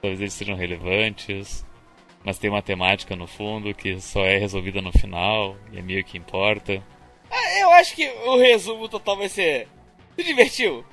talvez 0.00 0.20
eles 0.20 0.34
sejam 0.34 0.56
relevantes, 0.56 1.64
mas 2.24 2.38
tem 2.38 2.50
uma 2.50 2.62
temática 2.62 3.16
no 3.16 3.26
fundo 3.26 3.74
que 3.74 4.00
só 4.00 4.24
é 4.24 4.36
resolvida 4.36 4.82
no 4.82 4.92
final 4.92 5.56
e 5.72 5.78
é 5.78 5.82
meio 5.82 6.04
que 6.04 6.18
importa. 6.18 6.82
Ah, 7.30 7.58
eu 7.60 7.70
acho 7.70 7.94
que 7.94 8.06
o 8.26 8.36
resumo 8.38 8.88
total 8.88 9.16
vai 9.16 9.28
ser. 9.28 9.68
Se 10.20 10.24
divertiu? 10.24 10.84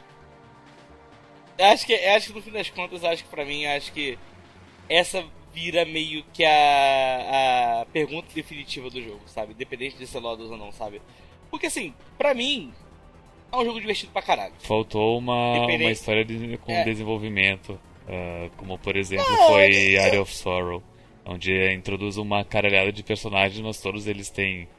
Eu 1.57 1.65
acho 1.65 1.85
que, 1.85 1.91
eu 1.91 2.13
acho 2.13 2.27
que 2.27 2.33
no 2.33 2.41
fim 2.41 2.51
das 2.51 2.69
contas, 2.69 3.03
acho 3.03 3.25
que 3.25 3.29
pra 3.29 3.43
mim, 3.43 3.65
acho 3.65 3.91
que 3.91 4.17
essa 4.87 5.21
vira 5.53 5.83
meio 5.83 6.23
que 6.31 6.45
a, 6.45 7.81
a 7.81 7.85
pergunta 7.87 8.27
definitiva 8.33 8.89
do 8.89 9.03
jogo, 9.03 9.19
sabe? 9.25 9.51
Independente 9.51 9.97
de 9.97 10.07
ser 10.07 10.19
Lodos 10.19 10.49
ou 10.49 10.55
não, 10.55 10.71
sabe? 10.71 11.01
Porque 11.51 11.65
assim, 11.65 11.93
pra 12.17 12.33
mim, 12.33 12.71
é 13.51 13.57
um 13.57 13.65
jogo 13.65 13.81
divertido 13.81 14.13
pra 14.13 14.21
caralho. 14.21 14.53
Faltou 14.59 15.17
uma, 15.17 15.65
uma 15.65 15.91
história 15.91 16.23
de, 16.23 16.57
com 16.59 16.71
é. 16.71 16.85
desenvolvimento. 16.85 17.71
Uh, 18.07 18.49
como 18.55 18.79
por 18.79 18.95
exemplo 18.95 19.29
não, 19.29 19.47
foi 19.47 19.95
é... 19.95 20.05
Area 20.05 20.21
of 20.21 20.33
Sorrow. 20.33 20.81
Onde 21.25 21.73
introduz 21.73 22.15
uma 22.15 22.45
caralhada 22.45 22.93
de 22.93 23.03
personagens, 23.03 23.59
mas 23.59 23.81
todos 23.81 24.07
eles 24.07 24.29
têm 24.29 24.69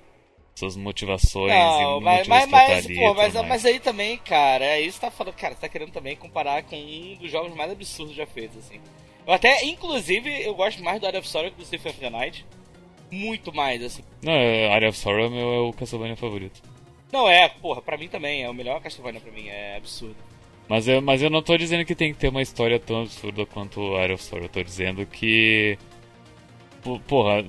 suas 0.58 0.76
motivações 0.76 1.52
não, 1.52 1.98
e 1.98 2.04
mas, 2.04 2.28
mas, 2.28 2.50
mas, 2.50 2.86
pô, 2.86 3.14
mas, 3.14 3.34
mas, 3.34 3.64
aí 3.64 3.80
também, 3.80 4.18
cara, 4.18 4.64
é 4.64 4.80
isso 4.80 4.98
que 4.98 5.06
tá 5.06 5.10
falando, 5.10 5.34
cara, 5.34 5.54
você 5.54 5.60
tá 5.60 5.68
querendo 5.68 5.92
também 5.92 6.16
comparar 6.16 6.62
com 6.62 6.76
um 6.76 7.16
dos 7.20 7.30
jogos 7.30 7.54
mais 7.54 7.70
absurdos 7.70 8.14
já 8.14 8.26
feitos, 8.26 8.58
assim. 8.58 8.80
Eu 9.26 9.32
até, 9.32 9.64
inclusive, 9.64 10.42
eu 10.42 10.54
gosto 10.54 10.82
mais 10.82 11.00
do 11.00 11.06
Area 11.06 11.20
of 11.20 11.28
Sorrow 11.28 11.50
que 11.50 11.58
do 11.58 11.64
Symphony 11.64 11.90
of 11.90 12.00
the 12.00 12.10
Night 12.10 12.46
muito 13.10 13.54
mais, 13.54 13.82
assim. 13.82 14.02
Não, 14.22 14.32
é, 14.32 14.72
Area 14.72 14.88
of 14.88 14.98
Sorrow 14.98 15.26
é, 15.26 15.28
meu, 15.28 15.52
é 15.52 15.58
o 15.60 15.72
Castlevania 15.72 16.16
favorito. 16.16 16.62
Não, 17.12 17.28
é, 17.28 17.48
porra, 17.48 17.80
pra 17.80 17.96
mim 17.96 18.08
também, 18.08 18.42
é 18.42 18.50
o 18.50 18.54
melhor 18.54 18.80
Castlevania 18.80 19.20
pra 19.20 19.32
mim, 19.32 19.48
é 19.48 19.76
absurdo. 19.76 20.16
Mas 20.68 20.86
eu, 20.86 21.00
mas 21.00 21.22
eu 21.22 21.30
não 21.30 21.42
tô 21.42 21.56
dizendo 21.56 21.84
que 21.84 21.94
tem 21.94 22.12
que 22.12 22.18
ter 22.18 22.28
uma 22.28 22.42
história 22.42 22.78
tão 22.78 23.02
absurda 23.02 23.46
quanto 23.46 23.96
Area 23.96 24.14
of 24.14 24.22
Sorrow, 24.22 24.44
eu 24.44 24.50
tô 24.50 24.62
dizendo 24.62 25.06
que... 25.06 25.78
Porra, 27.06 27.44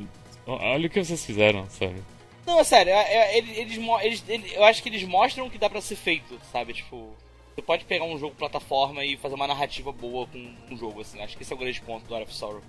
olha 0.47 0.87
o 0.87 0.89
que 0.89 1.03
vocês 1.03 1.25
fizeram, 1.25 1.65
sabe? 1.69 2.01
Não, 2.49 2.59
é 2.59 2.63
sério, 2.63 2.91
é, 2.91 3.13
é, 3.13 3.37
eles, 3.37 3.77
eles, 4.01 4.23
eles, 4.27 4.53
eu 4.53 4.63
acho 4.63 4.81
que 4.81 4.89
eles 4.89 5.03
mostram 5.03 5.49
que 5.51 5.59
dá 5.59 5.69
pra 5.69 5.79
ser 5.81 5.95
feito, 5.95 6.39
sabe? 6.51 6.73
Tipo, 6.73 7.15
você 7.53 7.61
pode 7.61 7.85
pegar 7.85 8.05
um 8.05 8.17
jogo 8.17 8.33
plataforma 8.35 9.05
e 9.05 9.15
fazer 9.17 9.35
uma 9.35 9.45
narrativa 9.45 9.91
boa 9.91 10.25
com 10.25 10.55
um 10.71 10.75
jogo, 10.75 11.01
assim. 11.01 11.21
Acho 11.21 11.37
que 11.37 11.43
esse 11.43 11.53
é 11.53 11.55
o 11.55 11.59
grande 11.59 11.79
ponto 11.79 12.07
do 12.07 12.15
Area 12.15 12.25
of 12.25 12.33
Sorrow 12.33 12.63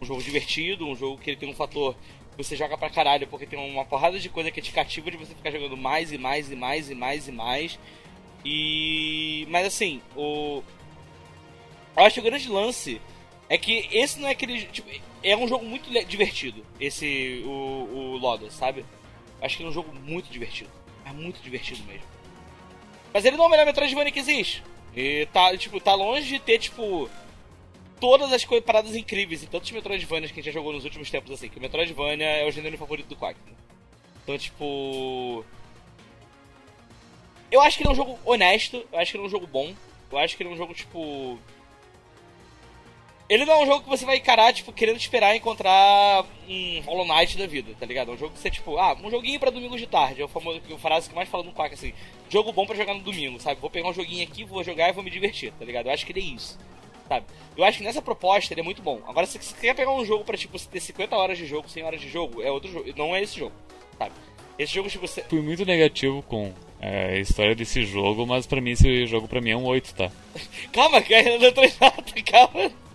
um 0.00 0.06
jogo 0.06 0.22
divertido, 0.22 0.86
um 0.86 0.94
jogo 0.94 1.18
que 1.18 1.30
ele 1.30 1.36
tem 1.36 1.48
um 1.48 1.54
fator 1.54 1.96
que 2.30 2.44
você 2.44 2.54
joga 2.54 2.78
pra 2.78 2.88
caralho, 2.88 3.26
porque 3.26 3.46
tem 3.46 3.58
uma 3.58 3.84
porrada 3.84 4.16
de 4.16 4.28
coisa 4.28 4.48
que 4.48 4.62
te 4.62 4.70
cativa 4.70 5.10
de 5.10 5.16
você 5.16 5.34
ficar 5.34 5.50
jogando 5.50 5.76
mais 5.76 6.12
e 6.12 6.16
mais 6.16 6.50
e 6.50 6.54
mais 6.54 6.88
e 6.88 6.94
mais 6.94 7.26
e 7.26 7.32
mais. 7.32 7.78
E. 8.44 9.44
Mas 9.50 9.66
assim, 9.66 10.00
o. 10.16 10.62
Eu 11.96 12.04
acho 12.04 12.14
que 12.14 12.20
o 12.20 12.30
grande 12.30 12.48
lance 12.48 13.00
é 13.48 13.58
que 13.58 13.88
esse 13.90 14.20
não 14.20 14.28
é 14.28 14.30
aquele. 14.30 14.66
Tipo, 14.66 14.88
é 15.20 15.36
um 15.36 15.48
jogo 15.48 15.64
muito 15.66 15.90
divertido, 16.06 16.64
esse. 16.78 17.42
O, 17.44 18.14
o 18.14 18.16
Loda, 18.16 18.48
sabe? 18.52 18.84
Acho 19.40 19.56
que 19.56 19.62
é 19.62 19.66
um 19.66 19.72
jogo 19.72 19.92
muito 19.94 20.30
divertido. 20.30 20.70
É 21.04 21.12
muito 21.12 21.40
divertido 21.40 21.82
mesmo. 21.84 22.06
Mas 23.12 23.24
ele 23.24 23.36
não 23.36 23.44
é 23.44 23.48
o 23.48 23.50
melhor 23.50 23.66
Metroidvania 23.66 24.12
que 24.12 24.18
existe. 24.18 24.62
E 24.94 25.26
tá, 25.32 25.56
tipo, 25.56 25.80
tá 25.80 25.94
longe 25.94 26.26
de 26.26 26.38
ter, 26.38 26.58
tipo, 26.58 27.08
todas 28.00 28.32
as 28.32 28.44
coisas, 28.44 28.64
paradas 28.64 28.96
incríveis 28.96 29.42
em 29.42 29.46
tantos 29.46 29.70
Metroidvanias 29.70 30.32
que 30.32 30.40
a 30.40 30.42
gente 30.42 30.52
já 30.52 30.58
jogou 30.58 30.72
nos 30.72 30.84
últimos 30.84 31.10
tempos, 31.10 31.30
assim, 31.30 31.48
que 31.48 31.58
o 31.58 31.60
Metroidvania 31.60 32.26
é 32.26 32.46
o 32.46 32.50
gênero 32.50 32.78
favorito 32.78 33.08
do 33.08 33.16
Quack. 33.16 33.38
Né? 33.46 33.52
Então, 34.22 34.38
tipo. 34.38 35.44
Eu 37.50 37.60
acho 37.60 37.76
que 37.76 37.82
ele 37.82 37.90
é 37.90 37.92
um 37.92 37.96
jogo 37.96 38.18
honesto, 38.24 38.86
eu 38.92 38.98
acho 38.98 39.10
que 39.10 39.16
ele 39.16 39.24
é 39.24 39.26
um 39.26 39.30
jogo 39.30 39.46
bom, 39.46 39.74
eu 40.12 40.18
acho 40.18 40.36
que 40.36 40.42
ele 40.42 40.50
é 40.50 40.52
um 40.52 40.56
jogo, 40.56 40.72
tipo. 40.72 41.38
Ele 43.30 43.44
não 43.44 43.54
é 43.54 43.62
um 43.62 43.66
jogo 43.66 43.84
que 43.84 43.88
você 43.88 44.04
vai 44.04 44.16
encarar, 44.16 44.52
tipo, 44.52 44.72
querendo 44.72 44.96
esperar 44.96 45.36
encontrar 45.36 46.26
um 46.48 46.80
Hollow 46.80 47.06
Knight 47.06 47.38
da 47.38 47.46
vida, 47.46 47.72
tá 47.78 47.86
ligado? 47.86 48.10
É 48.10 48.14
um 48.14 48.18
jogo 48.18 48.34
que 48.34 48.40
você, 48.40 48.50
tipo, 48.50 48.76
ah, 48.76 48.96
um 49.00 49.08
joguinho 49.08 49.38
pra 49.38 49.50
domingo 49.50 49.78
de 49.78 49.86
tarde. 49.86 50.20
É 50.20 50.24
o 50.24 50.28
famoso 50.28 50.60
a 50.74 50.78
frase 50.78 51.08
que 51.08 51.14
mais 51.14 51.28
fala 51.28 51.44
no 51.44 51.52
Quack, 51.52 51.72
assim. 51.72 51.92
Jogo 52.28 52.52
bom 52.52 52.66
pra 52.66 52.74
jogar 52.74 52.92
no 52.92 53.02
domingo, 53.02 53.38
sabe? 53.38 53.60
Vou 53.60 53.70
pegar 53.70 53.88
um 53.88 53.94
joguinho 53.94 54.24
aqui, 54.24 54.42
vou 54.42 54.64
jogar 54.64 54.88
e 54.88 54.92
vou 54.92 55.04
me 55.04 55.10
divertir, 55.10 55.52
tá 55.52 55.64
ligado? 55.64 55.86
Eu 55.86 55.92
acho 55.92 56.04
que 56.04 56.10
ele 56.10 56.20
é 56.20 56.34
isso 56.34 56.58
sabe? 57.10 57.26
Eu 57.56 57.64
acho 57.64 57.78
que 57.78 57.84
nessa 57.84 58.00
proposta 58.00 58.54
ele 58.54 58.60
é 58.60 58.64
muito 58.64 58.80
bom. 58.80 59.00
Agora, 59.08 59.26
se 59.26 59.36
você 59.36 59.54
quer 59.60 59.74
pegar 59.74 59.92
um 59.92 60.04
jogo 60.04 60.24
pra, 60.24 60.36
tipo, 60.36 60.56
ter 60.60 60.80
50 60.80 61.16
horas 61.16 61.36
de 61.36 61.44
jogo, 61.44 61.68
100 61.68 61.82
horas 61.82 62.00
de 62.00 62.08
jogo, 62.08 62.40
é 62.40 62.50
outro 62.52 62.70
jogo. 62.70 62.88
Não 62.96 63.14
é 63.14 63.22
esse 63.22 63.36
jogo, 63.36 63.52
sabe? 63.98 64.12
Esse 64.56 64.74
jogo, 64.74 64.88
tipo, 64.88 65.06
você... 65.06 65.24
Fui 65.24 65.40
muito 65.40 65.64
negativo 65.64 66.22
com 66.22 66.52
é, 66.80 67.14
a 67.14 67.18
história 67.18 67.54
desse 67.54 67.84
jogo, 67.84 68.24
mas 68.26 68.46
pra 68.46 68.60
mim 68.60 68.70
esse 68.70 69.06
jogo 69.06 69.26
pra 69.26 69.40
mim 69.40 69.50
é 69.50 69.56
um 69.56 69.64
8, 69.64 69.94
tá? 69.94 70.12
calma, 70.72 71.02
cara, 71.02 71.38
não 71.38 71.52
tô 71.52 71.62
nada, 71.62 72.22
calma. 72.24 72.89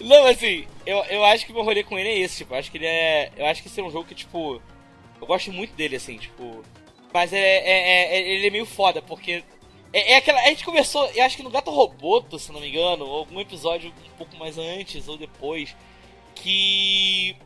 Não, 0.00 0.26
assim, 0.26 0.66
eu, 0.86 0.98
eu 1.04 1.24
acho 1.24 1.44
que 1.44 1.52
o 1.52 1.54
meu 1.54 1.64
rolê 1.64 1.84
com 1.84 1.98
ele 1.98 2.08
é 2.08 2.18
esse, 2.18 2.38
tipo, 2.38 2.54
eu 2.54 2.58
acho 2.58 2.70
que 2.70 2.78
ele 2.78 2.86
é. 2.86 3.30
Eu 3.36 3.46
acho 3.46 3.62
que 3.62 3.68
esse 3.68 3.80
é 3.80 3.84
um 3.84 3.90
jogo 3.90 4.08
que, 4.08 4.14
tipo. 4.14 4.60
Eu 5.20 5.26
gosto 5.26 5.52
muito 5.52 5.74
dele, 5.74 5.96
assim, 5.96 6.16
tipo. 6.16 6.64
Mas 7.12 7.32
é, 7.32 7.38
é, 7.38 8.16
é 8.16 8.30
ele 8.32 8.46
é 8.46 8.50
meio 8.50 8.66
foda, 8.66 9.02
porque 9.02 9.42
é, 9.92 10.12
é, 10.12 10.16
aquela. 10.16 10.40
A 10.40 10.48
gente 10.48 10.64
começou, 10.64 11.06
eu 11.10 11.24
acho 11.24 11.36
que 11.36 11.42
no 11.42 11.50
Gato 11.50 11.70
Roboto, 11.70 12.38
se 12.38 12.52
não 12.52 12.60
me 12.60 12.68
engano, 12.68 13.04
algum 13.04 13.40
episódio 13.40 13.90
um 13.90 14.16
pouco 14.16 14.36
mais 14.36 14.58
antes 14.58 15.08
ou 15.08 15.16
depois, 15.16 15.74
que 16.34 17.36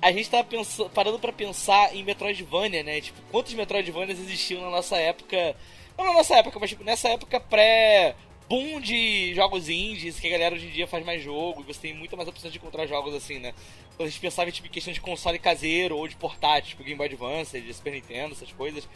a 0.00 0.12
gente 0.12 0.28
tava 0.28 0.44
pensando, 0.44 0.90
parando 0.90 1.18
para 1.18 1.32
pensar 1.32 1.94
em 1.94 2.02
Metroidvania, 2.04 2.82
né? 2.82 3.00
Tipo, 3.00 3.20
quantos 3.30 3.54
Metroidvanias 3.54 4.18
existiam 4.18 4.62
na 4.62 4.70
nossa 4.70 4.96
época. 4.96 5.56
Não 5.96 6.04
na 6.04 6.12
nossa 6.12 6.36
época, 6.36 6.58
mas 6.60 6.70
tipo, 6.70 6.84
nessa 6.84 7.08
época 7.08 7.40
pré 7.40 8.14
boom 8.48 8.80
de 8.80 9.34
jogos 9.34 9.68
indies, 9.68 10.20
que 10.20 10.26
a 10.28 10.30
galera 10.30 10.54
hoje 10.54 10.66
em 10.66 10.70
dia 10.70 10.86
faz 10.86 11.04
mais 11.04 11.22
jogo, 11.22 11.62
e 11.62 11.64
você 11.64 11.80
tem 11.80 11.94
muita 11.94 12.16
mais 12.16 12.28
opções 12.28 12.52
de 12.52 12.58
encontrar 12.58 12.86
jogos 12.86 13.14
assim, 13.14 13.38
né? 13.38 13.52
Quando 13.96 14.08
a 14.08 14.10
gente 14.10 14.20
pensava 14.20 14.50
tipo, 14.50 14.66
em 14.68 14.70
questão 14.70 14.92
de 14.92 15.00
console 15.00 15.38
caseiro 15.38 15.96
ou 15.96 16.06
de 16.06 16.16
portátil, 16.16 16.70
tipo 16.70 16.84
Game 16.84 16.96
Boy 16.96 17.06
Advance, 17.06 17.60
de 17.60 17.74
Super 17.74 17.92
Nintendo, 17.92 18.34
essas 18.34 18.52
coisas. 18.52 18.88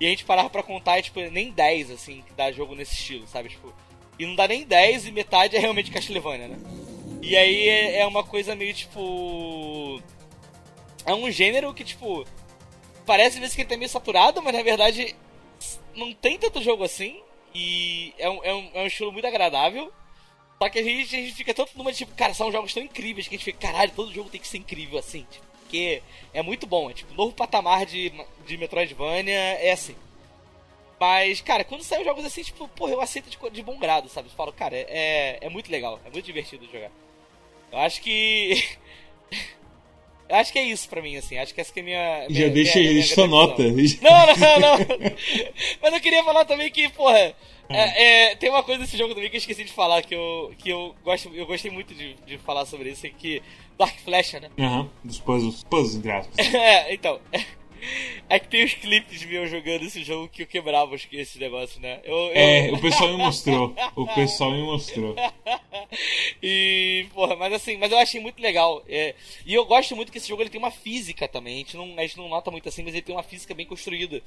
E 0.00 0.06
a 0.06 0.10
gente 0.10 0.24
parava 0.24 0.50
pra 0.50 0.62
contar, 0.62 1.00
tipo, 1.02 1.20
nem 1.30 1.50
10, 1.50 1.90
assim, 1.90 2.22
que 2.26 2.32
dá 2.34 2.52
jogo 2.52 2.74
nesse 2.74 2.94
estilo, 2.94 3.26
sabe? 3.26 3.48
Tipo, 3.48 3.72
e 4.18 4.26
não 4.26 4.34
dá 4.34 4.46
nem 4.46 4.64
10 4.64 5.06
e 5.06 5.12
metade 5.12 5.56
é 5.56 5.58
realmente 5.58 5.90
Castlevania, 5.90 6.48
né? 6.48 6.58
E 7.22 7.36
aí 7.36 7.68
é, 7.68 8.00
é 8.00 8.06
uma 8.06 8.22
coisa 8.22 8.54
meio, 8.54 8.74
tipo... 8.74 10.00
É 11.04 11.14
um 11.14 11.30
gênero 11.30 11.72
que, 11.72 11.84
tipo... 11.84 12.26
Parece 13.06 13.36
às 13.36 13.40
vezes 13.40 13.54
que 13.54 13.62
ele 13.62 13.68
tá 13.68 13.76
meio 13.76 13.88
saturado, 13.88 14.42
mas 14.42 14.52
na 14.52 14.62
verdade 14.62 15.14
não 15.94 16.12
tem 16.12 16.36
tanto 16.38 16.62
jogo 16.62 16.82
assim. 16.82 17.20
E 17.58 18.12
é 18.18 18.28
um, 18.28 18.44
é 18.44 18.54
um, 18.54 18.70
é 18.74 18.82
um 18.82 18.86
estilo 18.86 19.10
muito 19.10 19.26
agradável. 19.26 19.90
Só 20.58 20.68
que 20.68 20.78
a 20.78 20.82
gente, 20.82 21.16
a 21.16 21.18
gente 21.20 21.32
fica 21.32 21.54
tanto 21.54 21.76
numa 21.76 21.92
tipo, 21.92 22.14
cara, 22.14 22.34
são 22.34 22.52
jogos 22.52 22.74
tão 22.74 22.82
incríveis 22.82 23.26
que 23.26 23.34
a 23.34 23.38
gente 23.38 23.44
fica, 23.44 23.58
caralho, 23.58 23.92
todo 23.92 24.12
jogo 24.12 24.28
tem 24.28 24.40
que 24.40 24.46
ser 24.48 24.58
incrível 24.58 24.98
assim, 24.98 25.26
tipo, 25.30 25.44
porque 25.60 26.02
é 26.32 26.42
muito 26.42 26.66
bom, 26.66 26.90
é 26.90 26.94
tipo, 26.94 27.12
novo 27.14 27.34
patamar 27.34 27.84
de, 27.84 28.10
de 28.46 28.56
Metroidvania 28.56 29.34
é 29.34 29.72
assim. 29.72 29.96
Mas, 30.98 31.42
cara, 31.42 31.62
quando 31.62 31.82
saem 31.82 32.04
jogos 32.04 32.24
assim, 32.24 32.42
tipo, 32.42 32.66
porra, 32.68 32.92
eu 32.92 33.00
aceito 33.00 33.28
de, 33.28 33.50
de 33.50 33.62
bom 33.62 33.78
grado, 33.78 34.08
sabe? 34.08 34.28
Eu 34.28 34.34
falo, 34.34 34.52
cara, 34.52 34.74
é, 34.76 35.38
é 35.42 35.48
muito 35.50 35.70
legal, 35.70 36.00
é 36.04 36.10
muito 36.10 36.24
divertido 36.24 36.66
jogar. 36.72 36.90
Eu 37.72 37.78
acho 37.78 38.00
que. 38.00 38.78
eu 40.28 40.36
acho 40.36 40.52
que 40.52 40.58
é 40.58 40.64
isso 40.64 40.88
pra 40.88 41.02
mim, 41.02 41.16
assim. 41.16 41.38
Acho 41.38 41.54
que 41.54 41.60
essa 41.60 41.72
que 41.72 41.80
é 41.80 41.82
a 41.82 41.84
minha. 41.84 42.26
Já 42.30 42.48
deixa 42.48 42.78
aí, 42.78 42.94
deixa 42.94 43.14
sua 43.14 43.26
nota. 43.26 43.62
Não, 43.62 43.70
não, 43.72 44.60
não. 44.60 44.78
Mas 45.82 45.94
eu 45.94 46.00
queria 46.00 46.24
falar 46.24 46.44
também 46.44 46.70
que, 46.70 46.88
porra. 46.90 47.34
É, 47.68 48.30
é, 48.30 48.36
tem 48.36 48.48
uma 48.48 48.62
coisa 48.62 48.80
desse 48.80 48.96
jogo 48.96 49.12
também 49.12 49.28
que 49.28 49.36
eu 49.36 49.40
esqueci 49.40 49.64
de 49.64 49.72
falar, 49.72 50.02
que 50.02 50.14
eu, 50.14 50.52
que 50.56 50.70
eu, 50.70 50.94
gosto, 51.04 51.28
eu 51.34 51.44
gostei 51.46 51.68
muito 51.68 51.92
de, 51.94 52.14
de 52.24 52.38
falar 52.38 52.64
sobre 52.64 52.90
isso, 52.90 53.04
é 53.04 53.10
que 53.10 53.42
Dark 53.76 53.98
Flash, 54.04 54.34
né? 54.34 54.50
Aham, 54.58 54.82
uhum, 54.82 54.88
dos 55.02 55.18
puzzles, 55.18 55.64
puzzles 55.64 55.96
entre 55.96 56.12
aspas. 56.12 56.38
é, 56.54 56.94
então. 56.94 57.20
É 58.28 58.38
que 58.38 58.48
tem 58.48 58.64
os 58.64 58.74
clipes 58.74 59.24
meus 59.24 59.50
jogando 59.50 59.84
esse 59.84 60.02
jogo 60.02 60.28
que 60.28 60.42
eu 60.42 60.46
quebrava 60.46 60.96
esse 61.12 61.38
negócio, 61.38 61.80
né? 61.80 62.00
Eu, 62.04 62.16
eu... 62.16 62.32
É, 62.34 62.72
o 62.72 62.80
pessoal 62.80 63.10
me 63.10 63.18
mostrou. 63.18 63.74
O 63.94 64.06
pessoal 64.14 64.50
me 64.50 64.62
mostrou. 64.62 65.14
e, 66.42 67.06
porra, 67.14 67.36
mas 67.36 67.52
assim, 67.52 67.76
mas 67.76 67.92
eu 67.92 67.98
achei 67.98 68.20
muito 68.20 68.42
legal. 68.42 68.82
É, 68.88 69.14
e 69.44 69.54
eu 69.54 69.64
gosto 69.64 69.94
muito 69.94 70.10
que 70.10 70.18
esse 70.18 70.28
jogo 70.28 70.42
ele 70.42 70.50
tem 70.50 70.58
uma 70.58 70.70
física 70.70 71.28
também. 71.28 71.54
A 71.54 71.58
gente, 71.58 71.76
não, 71.76 71.94
a 71.96 72.02
gente 72.02 72.16
não 72.16 72.28
nota 72.28 72.50
muito 72.50 72.68
assim, 72.68 72.82
mas 72.82 72.94
ele 72.94 73.02
tem 73.02 73.14
uma 73.14 73.22
física 73.22 73.54
bem 73.54 73.66
construída. 73.66 74.22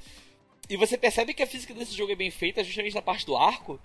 E 0.68 0.76
você 0.76 0.96
percebe 0.96 1.34
que 1.34 1.42
a 1.42 1.46
física 1.46 1.74
desse 1.74 1.96
jogo 1.96 2.12
é 2.12 2.16
bem 2.16 2.30
feita 2.30 2.64
justamente 2.64 2.94
na 2.94 3.02
parte 3.02 3.26
do 3.26 3.36
arco. 3.36 3.78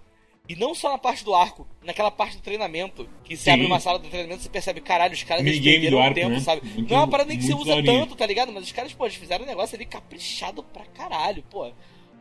E 0.47 0.55
não 0.55 0.75
só 0.75 0.91
na 0.91 0.97
parte 0.97 1.23
do 1.23 1.33
arco, 1.33 1.67
naquela 1.81 2.11
parte 2.11 2.37
do 2.37 2.43
treinamento. 2.43 3.09
Que 3.23 3.35
se 3.35 3.49
abre 3.49 3.65
uma 3.65 3.79
sala 3.79 3.97
do 3.97 4.07
treinamento 4.07 4.43
você 4.43 4.49
percebe, 4.49 4.79
caralho, 4.79 5.13
os 5.13 5.23
caras 5.23 5.45
eles 5.45 5.59
perderam 5.59 5.99
arco, 5.99 6.13
tempo, 6.13 6.29
né? 6.29 6.39
sabe? 6.39 6.67
Muito, 6.67 6.89
não 6.89 6.97
é 6.97 6.99
uma 6.99 7.07
parada 7.07 7.29
nem 7.29 7.37
que 7.37 7.45
você 7.45 7.53
usa 7.53 7.83
tanto, 7.83 8.15
tá 8.15 8.27
ligado? 8.27 8.51
Mas 8.51 8.63
os 8.65 8.71
caras, 8.71 8.93
pô, 8.93 9.05
eles 9.05 9.15
fizeram 9.15 9.43
um 9.43 9.47
negócio 9.47 9.75
ali 9.75 9.85
caprichado 9.85 10.63
pra 10.63 10.85
caralho, 10.85 11.43
pô. 11.49 11.71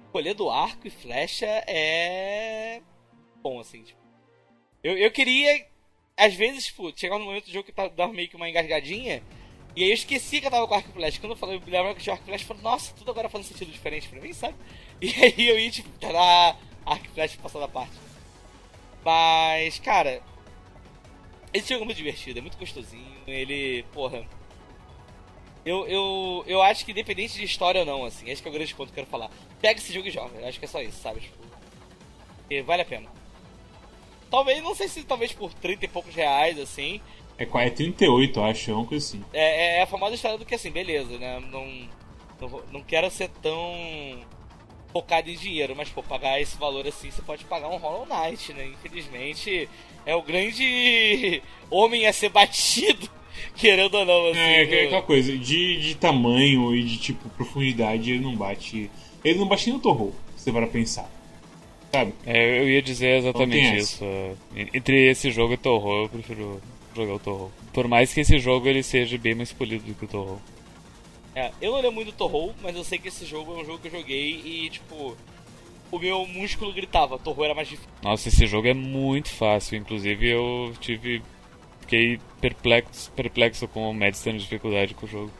Escolher 0.07 0.35
do 0.35 0.49
arco 0.49 0.87
e 0.87 0.91
flecha 0.91 1.47
é. 1.67 2.81
bom, 3.43 3.61
assim, 3.61 3.83
tipo. 3.83 4.01
Eu, 4.83 4.97
eu 4.97 5.11
queria, 5.11 5.67
às 6.17 6.35
vezes, 6.35 6.67
tipo, 6.67 6.93
chegar 6.97 7.19
no 7.19 7.27
momento 7.27 7.47
do 7.47 7.53
jogo 7.53 7.65
que 7.65 7.73
tá 7.73 7.89
dando 7.89 8.15
meio 8.15 8.29
que 8.29 8.37
uma 8.37 8.49
engasgadinha. 8.49 9.23
E 9.77 9.83
aí 9.83 9.91
eu 9.91 9.95
esqueci 9.95 10.41
que 10.41 10.47
eu 10.47 10.51
tava 10.51 10.69
com 10.69 10.75
arco 10.75 10.89
e 10.89 10.93
flecha. 10.93 11.21
Quando 11.21 11.33
eu 11.33 11.37
falei, 11.37 11.57
eu 11.57 11.63
lembro 11.67 11.95
que 11.95 12.03
tinha 12.03 12.15
arco 12.15 12.25
e 12.25 12.29
flecha, 12.29 12.45
eu 12.45 12.49
falei, 12.49 12.63
nossa, 12.63 12.95
tudo 12.95 13.11
agora 13.11 13.29
faz 13.29 13.45
um 13.45 13.49
sentido 13.49 13.73
diferente 13.73 14.09
pra 14.09 14.21
mim, 14.21 14.33
sabe? 14.33 14.55
E 15.03 15.13
aí 15.13 15.49
eu 15.49 15.59
ia, 15.59 15.71
tipo, 15.71 15.89
tá 15.99 16.57
arco 16.87 17.07
e 17.07 17.09
flecha 17.09 17.37
passando 17.43 17.65
a 17.65 17.69
parte. 17.69 17.93
Mas, 19.05 19.79
cara, 19.79 20.23
esse 21.53 21.69
jogo 21.69 21.83
é 21.83 21.87
muito 21.87 21.97
divertido, 21.99 22.39
é 22.39 22.43
muito 22.43 22.59
gostosinho. 22.59 23.17
Ele, 23.27 23.85
porra. 23.93 24.25
Eu, 25.65 25.87
eu, 25.87 26.45
eu 26.47 26.63
acho 26.63 26.85
que 26.85 26.93
independente 26.93 27.35
de 27.35 27.45
história 27.45 27.81
ou 27.81 27.87
não, 27.87 28.05
assim, 28.05 28.29
esse 28.29 28.43
que 28.43 28.49
é 28.49 28.51
o 28.51 28.55
grande 28.55 28.75
ponto 28.75 28.93
que 28.93 29.01
eu 29.01 29.05
quero 29.05 29.11
falar. 29.11 29.31
Pega 29.61 29.81
esse 29.81 29.93
jogo 29.93 30.09
e 30.09 30.11
joga, 30.11 30.39
eu 30.39 30.47
acho 30.47 30.59
que 30.59 30.65
é 30.67 30.69
só 30.69 30.81
isso, 30.83 31.01
sabe? 31.01 31.21
Tipo, 31.21 31.45
porque 32.39 32.63
vale 32.63 32.83
a 32.83 32.85
pena. 32.85 33.09
Talvez, 34.31 34.63
não 34.63 34.75
sei 34.75 34.89
se 34.89 35.03
talvez 35.05 35.33
por 35.33 35.53
30 35.55 35.85
e 35.85 35.89
poucos 35.89 36.15
reais, 36.15 36.59
assim. 36.59 37.01
É, 37.39 37.45
é 37.45 37.71
38, 37.71 38.41
acho, 38.43 38.71
é 38.71 38.75
uma 38.75 38.87
coisa 38.87 39.05
assim. 39.05 39.25
É, 39.33 39.79
é 39.79 39.83
a 39.83 39.87
famosa 39.87 40.15
história 40.15 40.39
do 40.39 40.45
que 40.45 40.55
assim, 40.55 40.71
beleza, 40.71 41.19
né? 41.19 41.41
Não, 41.41 41.67
não, 42.41 42.63
não 42.71 42.83
quero 42.83 43.11
ser 43.11 43.29
tão 43.43 44.25
focado 44.95 45.29
em 45.29 45.35
dinheiro, 45.35 45.75
mas 45.77 45.89
pô, 45.89 46.05
pagar 46.05 46.41
esse 46.41 46.57
valor 46.57 46.87
assim, 46.87 47.11
você 47.11 47.21
pode 47.21 47.45
pagar 47.47 47.69
um 47.69 47.79
Hollow 47.79 48.07
Knight, 48.07 48.53
né? 48.53 48.69
Infelizmente, 48.69 49.69
é 50.07 50.15
o 50.15 50.23
grande 50.23 51.43
homem 51.69 52.07
a 52.07 52.13
ser 52.13 52.29
batido, 52.29 53.11
querendo 53.57 53.93
ou 53.97 54.05
não. 54.05 54.31
Assim, 54.31 54.39
é, 54.39 54.61
é 54.61 54.85
aquela 54.85 55.03
coisa, 55.03 55.37
de, 55.37 55.81
de 55.81 55.97
tamanho 55.97 56.73
e 56.77 56.85
de 56.85 56.97
tipo 56.99 57.29
profundidade, 57.31 58.13
ele 58.13 58.23
não 58.23 58.37
bate. 58.37 58.89
Ele 59.25 59.41
não 59.41 59.49
bate 59.49 59.69
nem 59.69 59.77
o 59.77 59.83
Torro, 59.83 60.15
se 60.37 60.45
você 60.45 60.53
para 60.53 60.69
pensar. 60.69 61.11
Sabe? 61.91 62.15
É, 62.25 62.61
eu 62.61 62.69
ia 62.69 62.83
dizer 62.83 63.19
exatamente 63.19 63.77
isso. 63.77 64.05
Entre 64.73 65.11
esse 65.11 65.31
jogo 65.33 65.55
e 65.55 65.57
o 65.57 65.59
Torro, 65.59 66.03
eu 66.03 66.09
prefiro 66.09 66.61
jogar 66.95 67.15
o 67.15 67.19
Torro. 67.19 67.53
Por 67.73 67.89
mais 67.89 68.13
que 68.15 68.21
esse 68.21 68.39
jogo 68.39 68.69
ele 68.69 68.83
seja 68.83 69.19
bem 69.19 69.35
mais 69.35 69.53
polido 69.53 69.85
do 69.85 69.95
que 69.95 70.05
o 70.05 70.09
Torro. 70.09 70.41
É, 71.35 71.51
eu 71.61 71.73
não 71.73 71.79
lembro 71.79 71.93
muito 71.93 72.13
do 72.13 72.17
Torro, 72.17 72.55
mas 72.63 72.77
eu 72.77 72.85
sei 72.85 72.99
que 72.99 73.09
esse 73.09 73.27
jogo 73.27 73.53
é 73.55 73.63
um 73.63 73.65
jogo 73.65 73.79
que 73.79 73.89
eu 73.89 73.93
joguei 73.93 74.41
e, 74.45 74.71
tipo, 74.71 75.17
o 75.91 75.99
meu 75.99 76.27
músculo 76.27 76.73
gritava, 76.73 77.19
Torro 77.19 77.45
era 77.45 77.55
mais 77.55 77.69
difícil. 77.69 77.91
Nossa, 78.03 78.29
esse 78.29 78.47
jogo 78.47 78.69
é 78.69 78.75
muito 78.75 79.31
fácil, 79.31 79.77
inclusive 79.77 80.29
eu 80.29 80.73
tive. 80.81 81.23
Fiquei 81.81 82.19
perplexo, 82.41 83.11
perplexo 83.13 83.69
com 83.69 83.91
o 83.91 83.95
Madison 83.95 84.33
de 84.33 84.39
dificuldade 84.39 84.95
com 84.95 85.05
o 85.05 85.09
jogo. 85.09 85.31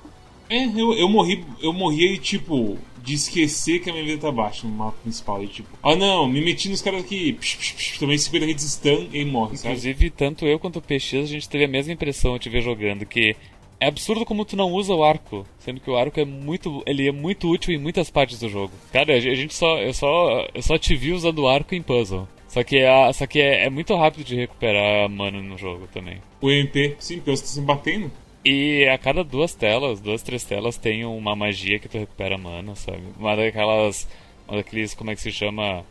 É, 0.51 0.65
eu, 0.67 0.93
eu 0.93 1.09
morri, 1.09 1.43
eu 1.63 1.73
morri 1.73 2.19
tipo, 2.19 2.77
de 3.03 3.15
esquecer 3.15 3.81
que 3.81 3.89
a 3.89 3.93
minha 3.93 4.05
vida 4.05 4.21
tá 4.21 4.31
baixa 4.31 4.67
no 4.67 4.75
mapa 4.75 4.97
principal. 5.03 5.43
E 5.43 5.47
tipo, 5.47 5.69
ah 5.83 5.97
não, 5.97 6.29
me 6.29 6.43
meti 6.43 6.69
nos 6.69 6.83
caras 6.83 7.03
aqui, 7.03 7.33
psh, 7.33 7.57
psh, 7.57 7.73
psh, 7.73 7.99
também 7.99 8.19
50 8.19 8.47
hits 8.47 8.65
stun 8.73 9.09
e 9.13 9.25
morre, 9.25 9.55
Inclusive, 9.57 10.09
sabe? 10.09 10.11
tanto 10.11 10.47
eu 10.47 10.59
quanto 10.59 10.81
o 10.81 10.83
PX, 10.83 11.15
a 11.15 11.27
gente 11.27 11.49
teve 11.49 11.65
a 11.65 11.69
mesma 11.69 11.95
impressão 11.95 12.39
de 12.39 12.51
ver 12.51 12.63
jogando, 12.63 13.07
que 13.07 13.35
é 13.81 13.87
absurdo 13.87 14.25
como 14.25 14.45
tu 14.45 14.57
não 14.57 14.73
usa 14.73 14.95
o 14.95 15.05
arco, 15.05 15.47
sendo 15.59 15.81
que 15.81 15.91
o 15.91 15.97
arco 15.97 16.19
é 16.19 16.25
muito, 16.25 16.83
ele 16.87 17.09
é 17.09 17.13
muito 17.13 17.51
útil 17.51 17.75
em 17.75 17.79
muitas 17.79 18.11
partes 18.11 18.39
do 18.39 18.49
jogo. 18.49 18.73
Cara, 18.93 19.15
a 19.15 19.21
gente 19.21 19.55
só, 19.55 19.79
eu 19.79 19.93
só, 19.93 20.49
eu 20.55 20.63
só 20.63 20.79
te 20.79 20.95
vi 20.97 21.13
usando 21.13 21.41
o 21.41 21.49
arco 21.49 21.75
em 21.75 21.83
puzzle. 21.83 22.29
Só 22.49 22.63
que, 22.63 22.79
é, 22.79 23.13
só 23.13 23.27
que 23.27 23.41
é, 23.41 23.65
é 23.65 23.71
muito 23.71 23.97
rápido 23.97 24.25
de 24.25 24.37
recuperar 24.37 25.11
mana 25.11 25.43
no 25.43 25.59
jogo 25.59 25.89
também. 25.89 26.19
O 26.41 26.51
MP, 26.51 26.95
sim, 27.01 27.17
porque 27.17 27.33
você 27.33 27.43
tá 27.43 27.49
se 27.49 27.61
batendo. 27.61 28.13
E 28.45 28.87
a 28.89 28.97
cada 28.97 29.25
duas 29.25 29.55
telas, 29.55 30.01
duas, 30.01 30.23
três 30.23 30.45
telas, 30.45 30.77
tem 30.77 31.05
uma 31.05 31.35
magia 31.35 31.81
que 31.81 31.89
tu 31.89 31.99
recupera 31.99 32.39
mana, 32.39 32.77
sabe? 32.77 33.03
Uma 33.19 33.35
daquelas. 33.35 34.07
Uma 34.47 34.59
daqueles, 34.59 34.95
como 34.95 35.11
é 35.11 35.17
que 35.17 35.23
se 35.23 35.33
chama? 35.33 35.85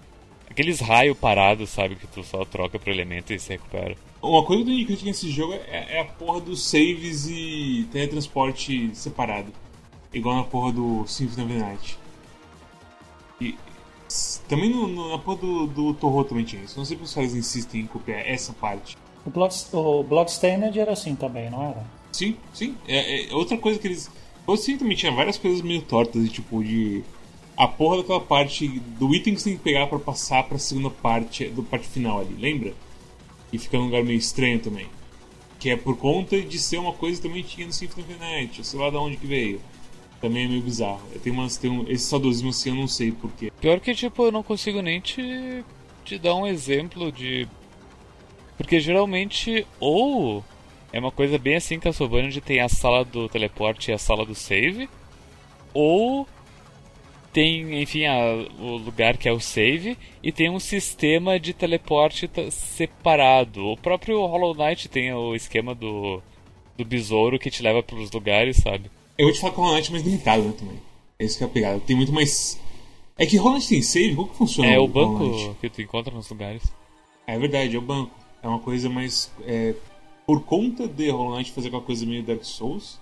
Aqueles 0.50 0.80
raios 0.80 1.18
parados, 1.18 1.70
sabe? 1.70 1.96
Que 1.96 2.08
tu 2.08 2.24
só 2.24 2.46
troca 2.46 2.80
pro 2.80 2.94
elemento 2.94 3.34
e 3.34 3.40
se 3.40 3.50
recupera. 3.50 3.98
Uma 4.24 4.42
coisa 4.46 4.64
que 4.64 4.82
eu 4.82 4.86
crítica 4.86 5.06
nesse 5.06 5.30
jogo 5.30 5.52
é, 5.54 5.98
é, 5.98 6.00
a 6.00 6.06
porra 6.06 6.40
dos 6.40 6.64
saves 6.64 7.28
e 7.28 7.86
teletransporte 7.92 8.90
separado. 8.96 9.52
Igual 10.14 10.38
na 10.38 10.44
porra 10.44 10.72
do 10.72 11.06
Symphony 11.06 11.44
of 11.44 11.54
the 11.54 11.60
Night. 11.60 12.00
E 13.42 13.58
também 14.48 14.70
no, 14.70 14.88
no, 14.88 15.10
na 15.10 15.18
porra 15.18 15.40
do, 15.40 15.68
do 15.68 15.94
Torro 15.96 16.24
também 16.24 16.46
tinha 16.46 16.64
isso. 16.64 16.78
Não 16.78 16.86
sei 16.86 16.96
porque 16.96 17.10
os 17.10 17.14
caras 17.14 17.36
insistem 17.36 17.82
em 17.82 17.86
copiar 17.86 18.26
essa 18.26 18.54
parte. 18.54 18.96
O, 19.26 19.30
Blood, 19.30 19.56
o 19.74 20.04
Bloodstained 20.04 20.80
era 20.80 20.94
assim 20.94 21.16
também, 21.16 21.50
não 21.50 21.62
era? 21.62 21.86
Sim, 22.14 22.38
sim. 22.54 22.78
É, 22.88 23.26
é 23.26 23.36
outra 23.36 23.58
coisa 23.58 23.78
que 23.78 23.88
eles. 23.88 24.10
O 24.48 24.56
sim 24.56 24.78
também 24.78 24.96
tinha 24.96 25.12
várias 25.12 25.38
coisas 25.38 25.62
meio 25.62 25.82
tortas, 25.82 26.30
tipo 26.30 26.64
de. 26.64 27.04
A 27.58 27.68
porra 27.68 27.98
daquela 27.98 28.22
parte 28.22 28.68
do 28.68 29.14
item 29.14 29.36
que 29.36 29.42
você 29.42 29.50
tem 29.50 29.58
que 29.58 29.64
pegar 29.64 29.88
para 29.88 30.00
passar 30.00 30.44
pra 30.44 30.58
segunda 30.58 30.90
parte 30.90 31.46
do 31.50 31.62
parte 31.62 31.88
final 31.88 32.20
ali, 32.20 32.36
lembra? 32.36 32.74
E 33.54 33.60
fica 33.60 33.78
num 33.78 33.86
lugar 33.86 34.04
meio 34.04 34.18
estranho 34.18 34.60
também. 34.60 34.88
Que 35.60 35.70
é 35.70 35.78
por 35.78 35.96
conta 35.96 36.42
de 36.42 36.60
ser 36.60 36.80
uma 36.80 36.92
coisa 36.92 37.22
que 37.22 37.28
também 37.28 37.44
tinha 37.44 37.68
no 37.68 37.72
Symphony 37.72 38.04
of 38.04 38.14
the 38.14 38.20
Night, 38.20 38.66
sei 38.66 38.80
lá 38.80 38.90
de 38.90 38.98
onde 38.98 39.16
que 39.16 39.28
veio. 39.28 39.62
Também 40.20 40.46
é 40.46 40.48
meio 40.48 40.62
bizarro. 40.62 41.02
Tem 41.22 41.32
umas, 41.32 41.56
tem 41.56 41.86
esse 41.90 42.06
saudosismo 42.06 42.50
assim 42.50 42.70
eu 42.70 42.76
não 42.76 42.88
sei 42.88 43.12
porquê. 43.12 43.52
Pior 43.62 43.80
que, 43.80 43.94
tipo, 43.94 44.26
eu 44.26 44.32
não 44.32 44.42
consigo 44.42 44.82
nem 44.82 45.00
te, 45.00 45.64
te 46.04 46.18
dar 46.18 46.36
um 46.36 46.48
exemplo 46.48 47.12
de. 47.12 47.48
Porque 48.58 48.80
geralmente, 48.80 49.66
ou 49.80 50.44
é 50.92 51.00
uma 51.00 51.12
coisa 51.12 51.38
bem 51.38 51.56
assim 51.56 51.80
que 51.80 51.88
a 51.88 51.92
Castlevania, 51.92 52.28
onde 52.28 52.42
tem 52.42 52.60
a 52.60 52.70
sala 52.70 53.06
do 53.06 53.30
teleporte 53.30 53.92
e 53.92 53.94
a 53.94 53.98
sala 53.98 54.26
do 54.26 54.36
save, 54.36 54.90
ou 55.74 56.28
tem, 57.34 57.82
enfim, 57.82 58.06
a, 58.06 58.48
o 58.60 58.78
lugar 58.78 59.18
que 59.18 59.28
é 59.28 59.32
o 59.34 59.40
save 59.40 59.98
e 60.22 60.32
tem 60.32 60.50
um 60.50 60.60
sistema 60.60 61.40
de 61.40 61.52
teleporte 61.52 62.30
separado. 62.52 63.66
O 63.66 63.78
próprio 63.78 64.24
Hollow 64.26 64.54
Knight 64.54 64.88
tem 64.88 65.12
o 65.12 65.34
esquema 65.34 65.74
do, 65.74 66.22
do 66.78 66.86
besouro 66.86 67.40
que 67.40 67.50
te 67.50 67.64
leva 67.64 67.82
para 67.82 67.98
os 67.98 68.12
lugares, 68.12 68.58
sabe? 68.58 68.90
Eu 69.18 69.26
vou 69.26 69.34
te 69.34 69.42
falar 69.42 69.54
que 69.54 69.60
o 69.60 69.64
Hollow 69.64 69.76
Knight 69.76 69.90
é 69.90 69.92
mais 69.92 70.06
limitado, 70.06 70.44
né, 70.44 70.54
também. 70.58 70.80
É 71.18 71.26
isso 71.26 71.38
que 71.38 71.44
é 71.44 71.48
a 71.48 71.50
pegada. 71.50 71.80
Tem 71.80 71.96
muito 71.96 72.14
mais... 72.14 72.62
É 73.18 73.26
que 73.26 73.36
Hollow 73.38 73.56
Knight 73.56 73.68
tem 73.68 73.82
save? 73.82 74.16
Como 74.16 74.30
que 74.30 74.38
funciona 74.38 74.70
É 74.72 74.80
o, 74.80 74.84
o 74.84 74.88
banco 74.88 75.56
que 75.60 75.70
tu 75.70 75.82
encontra 75.82 76.14
nos 76.14 76.30
lugares. 76.30 76.64
É 77.26 77.38
verdade, 77.38 77.76
é 77.76 77.80
o 77.80 77.82
banco. 77.82 78.12
É 78.44 78.48
uma 78.48 78.60
coisa 78.60 78.90
mais... 78.90 79.32
É, 79.44 79.74
por 80.28 80.44
conta 80.44 80.88
de 80.88 81.10
Hollow 81.10 81.36
Knight 81.36 81.52
fazer 81.52 81.70
aquela 81.70 81.82
coisa 81.82 82.06
meio 82.06 82.22
Dark 82.22 82.44
Souls, 82.44 83.02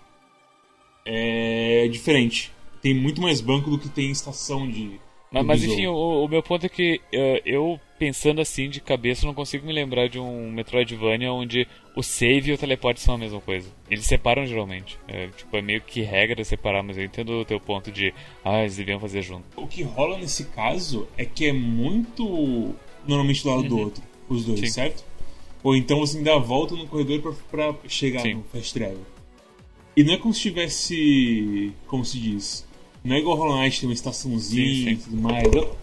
é 1.06 1.88
diferente 1.92 2.52
tem 2.82 2.94
muito 2.94 3.22
mais 3.22 3.40
banco 3.40 3.70
do 3.70 3.78
que 3.78 3.90
tem 3.90 4.12
estação 4.12 4.70
de. 4.70 5.00
Mas, 5.32 5.46
mas 5.46 5.64
enfim, 5.64 5.88
o, 5.88 6.26
o, 6.26 6.28
meu 6.28 6.44
ponto 6.44 6.66
é 6.66 6.70
que 6.70 7.00
uh, 7.14 7.42
eu, 7.46 7.80
pensando 7.98 8.42
assim 8.42 8.70
de 8.70 8.82
cabeça, 8.82 9.26
não 9.26 9.34
consigo 9.34 9.66
me 9.66 9.72
lembrar 9.72 10.10
de 10.10 10.20
um 10.20 10.52
Metroidvania 10.52 11.32
onde 11.32 11.66
o 11.96 12.04
save 12.04 12.52
e 12.52 12.54
o 12.54 12.58
teleporte 12.58 13.00
são 13.00 13.16
a 13.16 13.18
mesma 13.18 13.40
coisa. 13.40 13.70
Eles 13.90 14.06
separam 14.06 14.46
geralmente. 14.46 15.00
É, 15.08 15.28
tipo, 15.28 15.56
é 15.56 15.62
meio 15.62 15.80
que 15.80 16.02
regra 16.02 16.44
separar, 16.44 16.84
mas 16.84 16.98
eu 16.98 17.06
entendo 17.06 17.30
o 17.32 17.46
teu 17.46 17.62
ponto 17.62 17.90
de. 17.90 18.14
Ah, 18.44 18.60
eles 18.60 18.76
deviam 18.76 19.00
fazer 19.00 19.22
junto. 19.22 19.46
O 19.56 19.66
que 19.68 19.84
rola 19.84 20.18
nesse 20.18 20.46
caso 20.46 21.08
é 21.18 21.24
que 21.24 21.46
é 21.46 21.54
muito. 21.54 22.76
Normalmente 23.08 23.42
do 23.44 23.50
lado 23.50 23.62
uhum. 23.62 23.68
do 23.70 23.80
outro, 23.80 24.04
os 24.28 24.46
dois, 24.46 24.60
Sim. 24.60 24.68
certo? 24.68 25.06
Ou 25.64 25.76
então 25.76 26.00
você 26.00 26.18
ainda 26.18 26.38
volta 26.40 26.76
no 26.76 26.88
corredor 26.88 27.22
pra, 27.50 27.72
pra 27.72 27.90
chegar 27.90 28.22
Sim. 28.22 28.34
no 28.36 28.44
fast 28.44 28.74
travel. 28.74 29.06
E 29.96 30.04
não 30.04 30.14
é 30.14 30.18
como 30.18 30.34
se 30.34 30.42
tivesse. 30.42 31.72
Como 31.88 32.04
se 32.04 32.20
diz? 32.20 32.66
Não 33.04 33.16
é 33.16 33.20
igual 33.20 33.36
Hollow 33.38 33.60
Knight, 33.60 33.80
tem 33.80 33.90
uma 33.90 33.94
estaçãozinha 33.96 34.92
e 34.92 34.96
tudo 34.96 35.18
mais. 35.22 35.52
Eu 35.54 35.76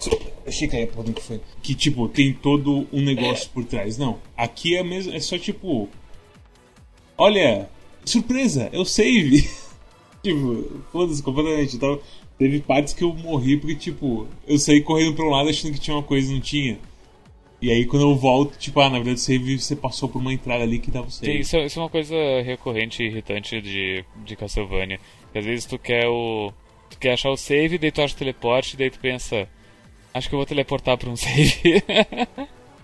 achei 0.47 0.69
que 0.69 0.77
era 0.77 0.87
por 0.87 1.05
que 1.05 1.21
foi. 1.21 1.41
Que 1.62 1.75
tipo, 1.75 2.09
tem 2.09 2.33
todo 2.33 2.87
um 2.93 3.01
negócio 3.03 3.51
por 3.51 3.64
trás. 3.64 3.99
Não. 3.99 4.19
Aqui 4.37 4.77
é 4.77 4.83
mesmo. 4.85 5.12
É 5.12 5.19
só 5.21 5.37
tipo. 5.37 5.89
Olha! 7.16 7.69
Surpresa! 8.05 8.71
Eu 8.73 8.85
save! 8.85 9.43
tipo, 10.23 10.83
foda-se 10.93 11.23
completamente. 11.23 11.79
Tava- 11.79 12.01
Teve 12.39 12.61
partes 12.61 12.95
que 12.95 13.03
eu 13.03 13.12
morri 13.12 13.57
porque, 13.57 13.75
tipo, 13.75 14.29
eu 14.47 14.57
saí 14.61 14.81
correndo 14.81 15.14
pra 15.16 15.25
um 15.25 15.31
lado 15.31 15.49
achando 15.49 15.73
que 15.73 15.81
tinha 15.81 15.97
uma 15.97 16.05
coisa 16.05 16.31
e 16.31 16.35
não 16.35 16.41
tinha. 16.41 16.79
E 17.61 17.73
aí 17.73 17.85
quando 17.85 18.03
eu 18.03 18.14
volto, 18.14 18.57
tipo, 18.57 18.79
ah, 18.81 18.85
na 18.89 18.99
verdade 18.99 19.16
o 19.16 19.19
save 19.19 19.59
você 19.59 19.75
passou 19.75 20.09
por 20.09 20.21
uma 20.21 20.33
entrada 20.33 20.62
ali 20.62 20.79
que 20.79 20.89
dava 20.93 21.09
o 21.09 21.11
Sim, 21.11 21.33
isso, 21.33 21.57
é- 21.57 21.66
isso 21.66 21.81
é 21.81 21.83
uma 21.83 21.91
coisa 21.91 22.14
recorrente 22.45 23.03
e 23.03 23.07
irritante 23.07 23.61
de, 23.61 24.05
de 24.25 24.37
Castlevania. 24.37 25.01
Que 25.33 25.39
às 25.41 25.45
vezes 25.45 25.64
tu 25.66 25.77
quer 25.81 26.07
o. 26.07 26.53
Tu 26.91 26.99
quer 26.99 27.12
achar 27.12 27.30
o 27.30 27.36
save, 27.36 27.78
daí 27.78 27.91
tu 27.93 28.03
acha 28.03 28.14
o 28.14 28.18
teleporte, 28.18 28.76
daí 28.76 28.91
tu 28.91 28.99
pensa. 28.99 29.49
Acho 30.14 30.28
que 30.28 30.34
eu 30.34 30.39
vou 30.39 30.47
teleportar 30.47 30.97
pra 30.99 31.11
um 31.11 31.16
save. 31.18 31.82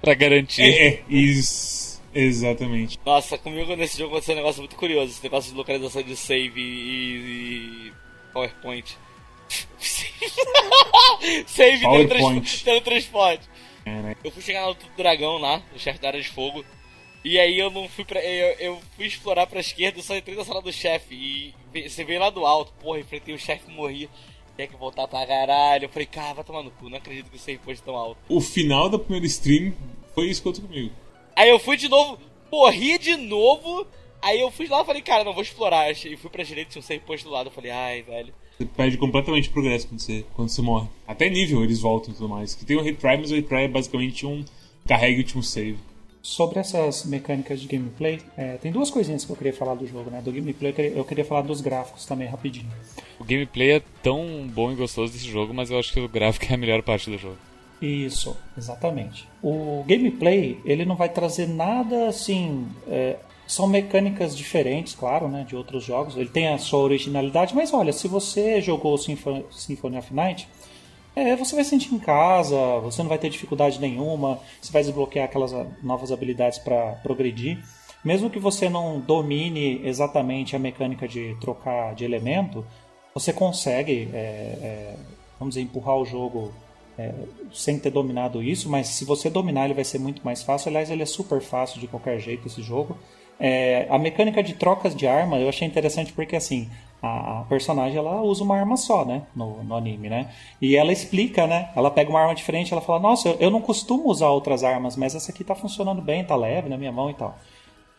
pra 0.00 0.14
garantir. 0.14 0.62
É, 0.62 0.86
é, 0.88 1.02
isso. 1.08 2.00
Exatamente. 2.14 2.98
Nossa, 3.04 3.36
comigo 3.36 3.74
nesse 3.74 3.98
jogo 3.98 4.12
aconteceu 4.12 4.34
um 4.34 4.38
negócio 4.38 4.60
muito 4.60 4.76
curioso. 4.76 5.10
Esse 5.12 5.22
negócio 5.24 5.50
de 5.50 5.56
localização 5.56 6.02
de 6.02 6.14
save 6.16 6.60
e, 6.60 7.88
e 7.88 7.92
PowerPoint. 8.32 8.96
save 11.46 11.80
PowerPoint. 11.80 12.08
teletrans- 12.08 12.62
teletransporte. 12.62 13.48
Caraca. 13.84 14.16
Eu 14.22 14.30
fui 14.30 14.42
chegar 14.42 14.66
no 14.66 14.76
dragão 14.96 15.38
lá, 15.38 15.60
no 15.72 15.78
chefe 15.78 15.98
da 15.98 16.08
área 16.08 16.20
de 16.20 16.28
fogo. 16.28 16.64
E 17.24 17.38
aí 17.38 17.58
eu 17.58 17.70
não 17.70 17.88
fui 17.88 18.04
pra. 18.04 18.22
Eu, 18.22 18.56
eu 18.58 18.78
fui 18.94 19.06
explorar 19.06 19.46
pra 19.46 19.60
esquerda 19.60 20.02
só 20.02 20.14
entrei 20.14 20.36
na 20.36 20.44
sala 20.44 20.60
do 20.60 20.70
chefe. 20.70 21.14
E 21.72 21.88
você 21.88 22.04
veio 22.04 22.20
lá 22.20 22.28
do 22.28 22.44
alto, 22.44 22.72
porra, 22.78 23.00
enfrentei 23.00 23.34
o 23.34 23.38
chefe 23.38 23.64
e 23.70 23.74
morri. 23.74 24.10
Tem 24.56 24.68
que 24.68 24.76
voltar 24.76 25.08
pra 25.08 25.26
caralho. 25.26 25.86
Eu 25.86 25.88
falei, 25.88 26.06
cara, 26.06 26.34
vai 26.34 26.44
tomar 26.44 26.62
no 26.62 26.70
cu, 26.70 26.88
não 26.90 26.98
acredito 26.98 27.30
que 27.30 27.36
o 27.36 27.40
save 27.40 27.58
foi 27.64 27.74
tão 27.76 27.96
alto. 27.96 28.18
O 28.28 28.40
final 28.40 28.88
da 28.88 28.98
primeira 28.98 29.26
stream 29.26 29.72
foi 30.14 30.26
isso 30.26 30.42
que 30.42 30.48
aconteceu 30.48 30.68
comigo. 30.68 30.94
Aí 31.34 31.48
eu 31.48 31.58
fui 31.58 31.76
de 31.76 31.88
novo, 31.88 32.20
morri 32.52 32.98
de 32.98 33.16
novo. 33.16 33.86
Aí 34.22 34.40
eu 34.40 34.50
fui 34.50 34.68
lá 34.68 34.82
e 34.82 34.86
falei, 34.86 35.02
cara, 35.02 35.24
não 35.24 35.32
vou 35.32 35.42
explorar. 35.42 35.90
E 35.90 36.16
fui 36.16 36.30
pra 36.30 36.44
direita, 36.44 36.70
tinha 36.72 36.80
um 36.80 36.84
save 36.84 37.00
post 37.04 37.24
do 37.24 37.32
lado. 37.32 37.48
Eu 37.48 37.52
falei, 37.52 37.70
ai, 37.70 38.02
velho. 38.02 38.32
Você 38.56 38.64
perde 38.66 38.96
completamente 38.96 39.48
o 39.48 39.52
progresso 39.52 39.88
quando 39.88 40.00
você, 40.00 40.24
quando 40.34 40.48
você 40.48 40.62
morre. 40.62 40.88
Até 41.06 41.28
nível 41.28 41.64
eles 41.64 41.80
voltam 41.80 42.12
e 42.12 42.16
tudo 42.16 42.28
mais. 42.28 42.54
Que 42.54 42.64
tem 42.64 42.76
o 42.76 42.82
retry, 42.82 43.16
mas 43.18 43.32
o 43.32 43.34
retry 43.34 43.64
é 43.64 43.68
basicamente 43.68 44.24
um 44.24 44.44
carrega 44.86 45.16
o 45.16 45.18
último 45.18 45.42
save. 45.42 45.78
Sobre 46.24 46.58
essas 46.58 47.04
mecânicas 47.04 47.60
de 47.60 47.68
gameplay, 47.68 48.18
é, 48.34 48.54
tem 48.56 48.72
duas 48.72 48.90
coisinhas 48.90 49.26
que 49.26 49.30
eu 49.30 49.36
queria 49.36 49.52
falar 49.52 49.74
do 49.74 49.86
jogo, 49.86 50.08
né? 50.08 50.22
Do 50.22 50.32
gameplay 50.32 50.70
eu 50.70 50.74
queria, 50.74 50.90
eu 50.92 51.04
queria 51.04 51.24
falar 51.24 51.42
dos 51.42 51.60
gráficos 51.60 52.06
também 52.06 52.26
rapidinho. 52.26 52.72
O 53.20 53.24
gameplay 53.24 53.72
é 53.72 53.82
tão 54.02 54.48
bom 54.48 54.72
e 54.72 54.74
gostoso 54.74 55.12
desse 55.12 55.28
jogo, 55.28 55.52
mas 55.52 55.70
eu 55.70 55.78
acho 55.78 55.92
que 55.92 56.00
o 56.00 56.08
gráfico 56.08 56.46
é 56.50 56.54
a 56.54 56.56
melhor 56.56 56.82
parte 56.82 57.10
do 57.10 57.18
jogo. 57.18 57.36
Isso, 57.78 58.34
exatamente. 58.56 59.28
O 59.42 59.84
gameplay, 59.86 60.58
ele 60.64 60.86
não 60.86 60.96
vai 60.96 61.10
trazer 61.10 61.46
nada 61.46 62.08
assim. 62.08 62.66
é, 62.88 63.16
são 63.46 63.66
mecânicas 63.66 64.34
diferentes, 64.34 64.94
claro, 64.94 65.28
né, 65.28 65.44
de 65.46 65.54
outros 65.54 65.84
jogos. 65.84 66.16
Ele 66.16 66.30
tem 66.30 66.48
a 66.48 66.56
sua 66.56 66.78
originalidade, 66.78 67.54
mas 67.54 67.74
olha, 67.74 67.92
se 67.92 68.08
você 68.08 68.62
jogou 68.62 68.96
Symphony, 68.96 69.44
Symphony 69.50 69.98
of 69.98 70.14
Night, 70.14 70.48
é, 71.16 71.36
você 71.36 71.54
vai 71.54 71.64
sentir 71.64 71.94
em 71.94 71.98
casa, 71.98 72.56
você 72.80 73.02
não 73.02 73.08
vai 73.08 73.18
ter 73.18 73.30
dificuldade 73.30 73.80
nenhuma, 73.80 74.40
você 74.60 74.72
vai 74.72 74.82
desbloquear 74.82 75.26
aquelas 75.26 75.52
ah, 75.54 75.66
novas 75.82 76.10
habilidades 76.10 76.58
para 76.58 76.92
progredir. 77.02 77.62
Mesmo 78.04 78.28
que 78.28 78.38
você 78.38 78.68
não 78.68 79.00
domine 79.00 79.80
exatamente 79.84 80.54
a 80.54 80.58
mecânica 80.58 81.08
de 81.08 81.36
trocar 81.40 81.94
de 81.94 82.04
elemento, 82.04 82.66
você 83.14 83.32
consegue, 83.32 84.10
é, 84.12 84.16
é, 84.16 84.96
vamos 85.38 85.54
dizer, 85.54 85.64
empurrar 85.64 85.96
o 85.96 86.04
jogo 86.04 86.52
é, 86.98 87.12
sem 87.52 87.78
ter 87.78 87.90
dominado 87.90 88.42
isso, 88.42 88.68
mas 88.68 88.88
se 88.88 89.04
você 89.04 89.30
dominar 89.30 89.66
ele 89.66 89.74
vai 89.74 89.84
ser 89.84 89.98
muito 89.98 90.22
mais 90.24 90.42
fácil. 90.42 90.68
Aliás, 90.68 90.90
ele 90.90 91.02
é 91.02 91.06
super 91.06 91.40
fácil 91.40 91.80
de 91.80 91.86
qualquer 91.86 92.18
jeito 92.18 92.46
esse 92.46 92.60
jogo. 92.60 92.98
É, 93.38 93.86
a 93.90 93.98
mecânica 93.98 94.42
de 94.42 94.54
trocas 94.54 94.94
de 94.94 95.06
arma 95.06 95.38
eu 95.38 95.48
achei 95.48 95.66
interessante 95.66 96.12
porque 96.12 96.36
assim 96.36 96.70
a, 97.04 97.44
personagem 97.48 97.98
ela 97.98 98.22
usa 98.22 98.42
uma 98.42 98.56
arma 98.56 98.76
só, 98.76 99.04
né, 99.04 99.22
no, 99.34 99.62
no 99.62 99.74
anime, 99.74 100.08
né? 100.08 100.30
E 100.60 100.76
ela 100.76 100.92
explica, 100.92 101.46
né? 101.46 101.70
Ela 101.76 101.90
pega 101.90 102.10
uma 102.10 102.20
arma 102.20 102.34
diferente, 102.34 102.72
ela 102.72 102.82
fala: 102.82 103.00
"Nossa, 103.00 103.28
eu, 103.28 103.36
eu 103.40 103.50
não 103.50 103.60
costumo 103.60 104.08
usar 104.08 104.30
outras 104.30 104.64
armas, 104.64 104.96
mas 104.96 105.14
essa 105.14 105.30
aqui 105.30 105.44
tá 105.44 105.54
funcionando 105.54 106.00
bem, 106.00 106.24
tá 106.24 106.36
leve 106.36 106.68
na 106.68 106.76
minha 106.76 106.92
mão 106.92 107.10
e 107.10 107.14
tal". 107.14 107.38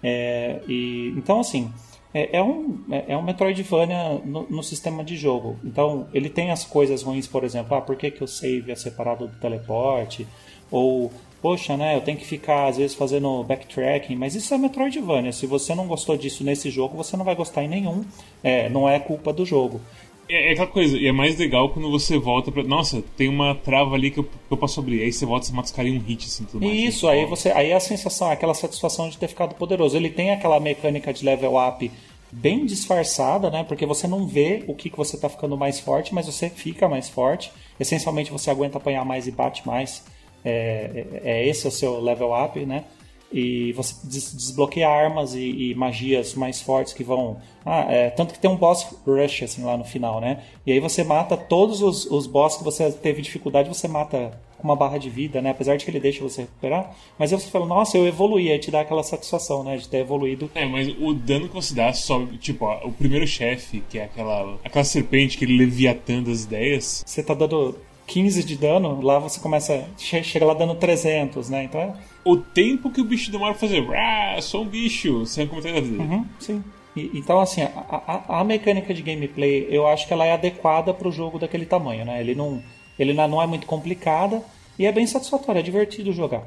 É, 0.03 0.61
e 0.67 1.13
então 1.17 1.39
assim 1.39 1.71
é, 2.13 2.37
é 2.37 2.43
um 2.43 2.83
é, 2.89 3.13
é 3.13 3.17
um 3.17 3.21
Metroidvania 3.21 4.21
no, 4.23 4.47
no 4.49 4.63
sistema 4.63 5.03
de 5.03 5.17
jogo. 5.17 5.57
Então 5.63 6.07
ele 6.13 6.29
tem 6.29 6.51
as 6.51 6.63
coisas 6.63 7.03
ruins, 7.03 7.27
por 7.27 7.43
exemplo, 7.43 7.75
ah, 7.77 7.81
por 7.81 7.95
que, 7.95 8.09
que 8.09 8.23
o 8.23 8.27
save 8.27 8.71
é 8.71 8.75
separado 8.75 9.27
do 9.27 9.37
teleporte? 9.37 10.27
Ou 10.71 11.11
poxa, 11.45 11.77
né, 11.77 11.95
eu 11.95 12.01
tenho 12.01 12.17
que 12.17 12.25
ficar 12.25 12.69
às 12.69 12.77
vezes 12.77 12.95
fazendo 12.95 13.43
backtracking, 13.43 14.15
mas 14.15 14.33
isso 14.33 14.51
é 14.51 14.57
Metroidvania. 14.57 15.31
Se 15.31 15.45
você 15.45 15.75
não 15.75 15.85
gostou 15.85 16.17
disso 16.17 16.43
nesse 16.43 16.71
jogo, 16.71 16.97
você 16.97 17.15
não 17.15 17.23
vai 17.23 17.35
gostar 17.35 17.63
em 17.63 17.67
nenhum. 17.67 18.03
É, 18.43 18.67
não 18.67 18.89
é 18.89 18.97
culpa 18.97 19.31
do 19.31 19.45
jogo. 19.45 19.79
É, 20.27 20.49
é 20.49 20.51
aquela 20.53 20.65
coisa, 20.65 20.97
e 20.97 21.05
é 21.05 21.11
mais 21.11 21.37
legal 21.37 21.69
quando 21.69 21.91
você 21.91 22.17
volta 22.17 22.51
pra. 22.51 22.63
Nossa, 22.63 23.03
tem 23.15 23.29
uma 23.29 23.53
trava 23.53 23.93
ali 23.93 24.09
que 24.09 24.17
eu, 24.17 24.23
que 24.23 24.31
eu 24.49 24.57
posso 24.57 24.79
abrir. 24.79 25.03
Aí 25.03 25.13
você 25.13 25.23
volta 25.23 25.45
e 25.45 25.49
você 25.49 25.53
mata 25.53 25.67
os 25.67 25.71
caras 25.71 25.91
em 25.91 25.95
um 25.99 26.01
hit, 26.01 26.25
assim, 26.25 26.45
tudo 26.45 26.65
mais. 26.65 26.79
Isso, 26.79 27.07
aí 27.07 27.27
você, 27.27 27.51
aí 27.51 27.71
a 27.71 27.79
sensação, 27.79 28.31
aquela 28.31 28.55
satisfação 28.55 29.07
de 29.07 29.15
ter 29.15 29.27
ficado 29.27 29.53
poderoso. 29.53 29.95
Ele 29.95 30.09
tem 30.09 30.31
aquela 30.31 30.59
mecânica 30.59 31.13
de 31.13 31.23
level 31.23 31.59
up 31.59 31.91
bem 32.31 32.65
disfarçada, 32.65 33.51
né? 33.51 33.63
Porque 33.63 33.85
você 33.85 34.07
não 34.07 34.25
vê 34.25 34.63
o 34.67 34.73
que, 34.73 34.89
que 34.89 34.97
você 34.97 35.15
está 35.15 35.29
ficando 35.29 35.55
mais 35.55 35.79
forte, 35.79 36.11
mas 36.11 36.25
você 36.25 36.49
fica 36.49 36.89
mais 36.89 37.07
forte. 37.07 37.51
Essencialmente 37.79 38.31
você 38.31 38.49
aguenta 38.49 38.79
apanhar 38.79 39.05
mais 39.05 39.27
e 39.27 39.31
bate 39.31 39.61
mais. 39.67 40.03
É, 40.45 41.05
é, 41.23 41.31
é 41.41 41.47
esse 41.47 41.67
o 41.67 41.71
seu 41.71 41.99
level 41.99 42.31
up, 42.33 42.63
né? 42.65 42.85
E 43.33 43.73
você 43.73 43.95
des- 44.07 44.33
desbloqueia 44.33 44.87
armas 44.87 45.33
e, 45.33 45.71
e 45.71 45.75
magias 45.75 46.35
mais 46.35 46.61
fortes 46.61 46.93
que 46.93 47.03
vão. 47.03 47.37
Ah, 47.65 47.85
é, 47.91 48.09
tanto 48.11 48.33
que 48.33 48.39
tem 48.39 48.49
um 48.49 48.55
boss 48.55 48.85
rush 49.05 49.43
assim 49.43 49.63
lá 49.63 49.75
no 49.75 49.83
final, 49.83 50.21
né? 50.21 50.43
E 50.65 50.71
aí 50.71 50.79
você 50.79 51.03
mata 51.03 51.35
todos 51.35 51.81
os, 51.81 52.05
os 52.05 52.27
boss 52.27 52.55
que 52.57 52.63
você 52.63 52.91
teve 52.91 53.21
dificuldade, 53.21 53.67
você 53.67 53.87
mata 53.87 54.39
com 54.57 54.63
uma 54.63 54.75
barra 54.75 54.97
de 54.99 55.09
vida, 55.09 55.41
né? 55.41 55.49
Apesar 55.49 55.75
de 55.75 55.83
que 55.83 55.91
ele 55.91 55.99
deixa 55.99 56.23
você 56.23 56.41
recuperar. 56.41 56.95
Mas 57.17 57.33
aí 57.33 57.39
você 57.39 57.49
fala, 57.49 57.65
nossa, 57.65 57.97
eu 57.97 58.07
evoluí, 58.07 58.49
aí 58.51 58.59
te 58.59 58.71
dá 58.71 58.81
aquela 58.81 59.03
satisfação, 59.03 59.63
né? 59.63 59.75
De 59.75 59.89
ter 59.89 59.97
evoluído. 59.97 60.49
É, 60.55 60.65
mas 60.65 60.87
o 60.99 61.13
dano 61.13 61.49
que 61.49 61.55
você 61.55 61.73
dá 61.75 61.91
sobe. 61.91 62.37
Tipo, 62.37 62.65
ó, 62.65 62.85
o 62.87 62.91
primeiro 62.91 63.25
chefe, 63.27 63.83
que 63.89 63.97
é 63.99 64.05
aquela, 64.05 64.57
aquela 64.63 64.85
serpente, 64.85 65.35
aquele 65.35 65.57
leviatã 65.57 66.21
das 66.23 66.43
ideias. 66.45 67.03
Você 67.05 67.21
tá 67.23 67.33
dando 67.33 67.75
15 68.07 68.43
de 68.43 68.55
dano, 68.55 69.01
lá 69.01 69.17
você 69.19 69.39
começa. 69.39 69.85
che- 69.97 70.23
Chega 70.23 70.45
lá 70.45 70.53
dando 70.53 70.75
300, 70.75 71.49
né? 71.49 71.63
Então 71.63 71.81
é. 71.81 71.93
O 72.23 72.37
tempo 72.37 72.89
que 72.91 73.01
o 73.01 73.03
bicho 73.03 73.31
demora 73.31 73.53
pra 73.53 73.59
fazer. 73.61 73.85
Ah, 73.95 74.37
sou 74.41 74.61
um 74.63 74.67
bicho. 74.67 75.25
Sem 75.25 75.47
comentário 75.47 75.81
dele. 75.81 75.97
Uhum, 75.97 76.25
sim. 76.39 76.63
E- 76.95 77.11
então, 77.13 77.39
assim, 77.39 77.61
a, 77.63 78.23
a, 78.27 78.39
a 78.39 78.43
mecânica 78.43 78.93
de 78.93 79.01
gameplay, 79.01 79.67
eu 79.69 79.85
acho 79.87 80.07
que 80.07 80.13
ela 80.13 80.25
é 80.25 80.31
adequada 80.33 80.93
para 80.93 81.07
o 81.07 81.11
jogo 81.11 81.37
daquele 81.39 81.65
tamanho, 81.65 82.05
né? 82.05 82.19
Ele 82.21 82.33
não, 82.35 82.61
ele 82.97 83.11
não 83.13 83.41
é 83.41 83.47
muito 83.47 83.65
complicada 83.67 84.41
e 84.79 84.85
é 84.85 84.91
bem 84.91 85.05
satisfatório, 85.07 85.59
é 85.59 85.61
divertido 85.63 86.11
jogar. 86.13 86.43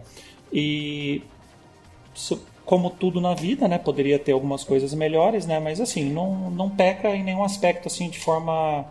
E 0.52 1.22
como 2.64 2.90
tudo 2.90 3.20
na 3.20 3.34
vida, 3.34 3.66
né? 3.68 3.78
Poderia 3.78 4.18
ter 4.18 4.32
algumas 4.32 4.62
coisas 4.64 4.92
melhores, 4.94 5.46
né? 5.46 5.58
Mas 5.60 5.80
assim, 5.80 6.04
não, 6.10 6.50
não 6.50 6.68
peca 6.70 7.14
em 7.14 7.22
nenhum 7.24 7.42
aspecto 7.44 7.86
assim 7.88 8.08
de 8.10 8.18
forma 8.18 8.84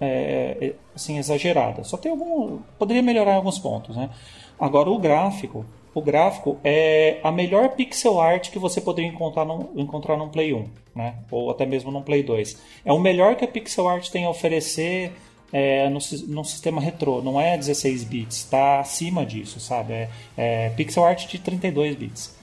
é, 0.00 0.56
é, 0.60 0.74
assim 0.94 1.18
exagerada. 1.18 1.84
Só 1.84 1.96
tem 1.96 2.10
algum, 2.10 2.58
poderia 2.78 3.02
melhorar 3.02 3.32
em 3.32 3.36
alguns 3.36 3.58
pontos, 3.58 3.96
né? 3.96 4.10
Agora 4.58 4.90
o 4.90 4.98
gráfico, 4.98 5.64
o 5.94 6.00
gráfico 6.00 6.58
é 6.64 7.20
a 7.22 7.30
melhor 7.30 7.70
pixel 7.70 8.20
art 8.20 8.50
que 8.50 8.58
você 8.58 8.80
poderia 8.80 9.10
encontrar 9.10 9.44
num, 9.44 9.70
encontrar 9.76 10.16
num 10.16 10.28
Play 10.28 10.52
1, 10.52 10.66
né? 10.94 11.14
Ou 11.30 11.50
até 11.50 11.64
mesmo 11.64 11.90
num 11.90 12.02
Play 12.02 12.22
2. 12.22 12.60
É 12.84 12.92
o 12.92 12.98
melhor 12.98 13.36
que 13.36 13.44
a 13.44 13.48
pixel 13.48 13.88
art 13.88 14.08
tem 14.10 14.24
a 14.24 14.30
oferecer 14.30 15.12
é, 15.52 15.88
no, 15.88 16.00
no 16.28 16.44
sistema 16.44 16.80
retrô. 16.80 17.22
Não 17.22 17.40
é 17.40 17.56
16 17.56 18.04
bits, 18.04 18.38
está 18.38 18.80
acima 18.80 19.24
disso, 19.24 19.60
sabe? 19.60 19.92
É, 19.92 20.08
é 20.36 20.70
pixel 20.70 21.04
art 21.04 21.26
de 21.28 21.38
32 21.38 21.94
bits. 21.94 22.36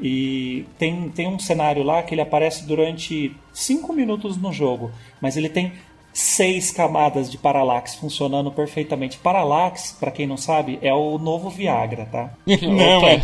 E 0.00 0.66
tem, 0.78 1.08
tem 1.10 1.28
um 1.28 1.38
cenário 1.38 1.82
lá 1.82 2.02
que 2.02 2.14
ele 2.14 2.20
aparece 2.20 2.66
durante 2.66 3.34
5 3.52 3.92
minutos 3.92 4.36
no 4.36 4.52
jogo, 4.52 4.90
mas 5.20 5.36
ele 5.36 5.48
tem 5.48 5.72
seis 6.14 6.70
camadas 6.70 7.28
de 7.28 7.36
parallax 7.36 7.96
funcionando 7.96 8.52
perfeitamente. 8.52 9.18
Parallax, 9.18 9.96
para 9.98 10.12
quem 10.12 10.28
não 10.28 10.36
sabe, 10.36 10.78
é 10.80 10.94
o 10.94 11.18
novo 11.18 11.50
Viagra, 11.50 12.06
tá? 12.06 12.30
Não, 12.46 12.98
Opa, 12.98 13.10
é. 13.10 13.20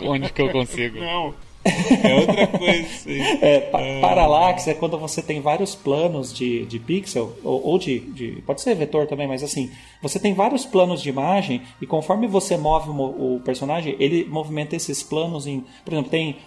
onde 0.08 0.32
que 0.32 0.40
eu 0.40 0.50
consigo? 0.50 0.98
Não. 0.98 1.34
É 2.02 2.14
outra 2.14 2.46
coisa. 2.48 3.10
É, 3.40 3.60
pa 3.60 3.80
é... 3.80 4.00
Parallax 4.00 4.66
é 4.66 4.74
quando 4.74 4.98
você 4.98 5.22
tem 5.22 5.40
vários 5.40 5.76
planos 5.76 6.32
de, 6.32 6.66
de 6.66 6.80
pixel, 6.80 7.36
ou, 7.44 7.64
ou 7.64 7.78
de, 7.78 8.00
de, 8.00 8.42
Pode 8.44 8.60
ser 8.60 8.74
vetor 8.74 9.06
também, 9.06 9.28
mas 9.28 9.44
assim, 9.44 9.70
você 10.02 10.18
tem 10.18 10.34
vários 10.34 10.66
planos 10.66 11.00
de 11.00 11.08
imagem 11.08 11.62
e 11.80 11.86
conforme 11.86 12.26
você 12.26 12.56
move 12.56 12.90
o, 12.90 13.36
o 13.36 13.40
personagem, 13.44 13.94
ele 14.00 14.24
movimenta 14.24 14.74
esses 14.74 15.04
planos 15.04 15.46
em. 15.46 15.64
Por 15.84 15.94
exemplo, 15.94 16.10
tem 16.10 16.38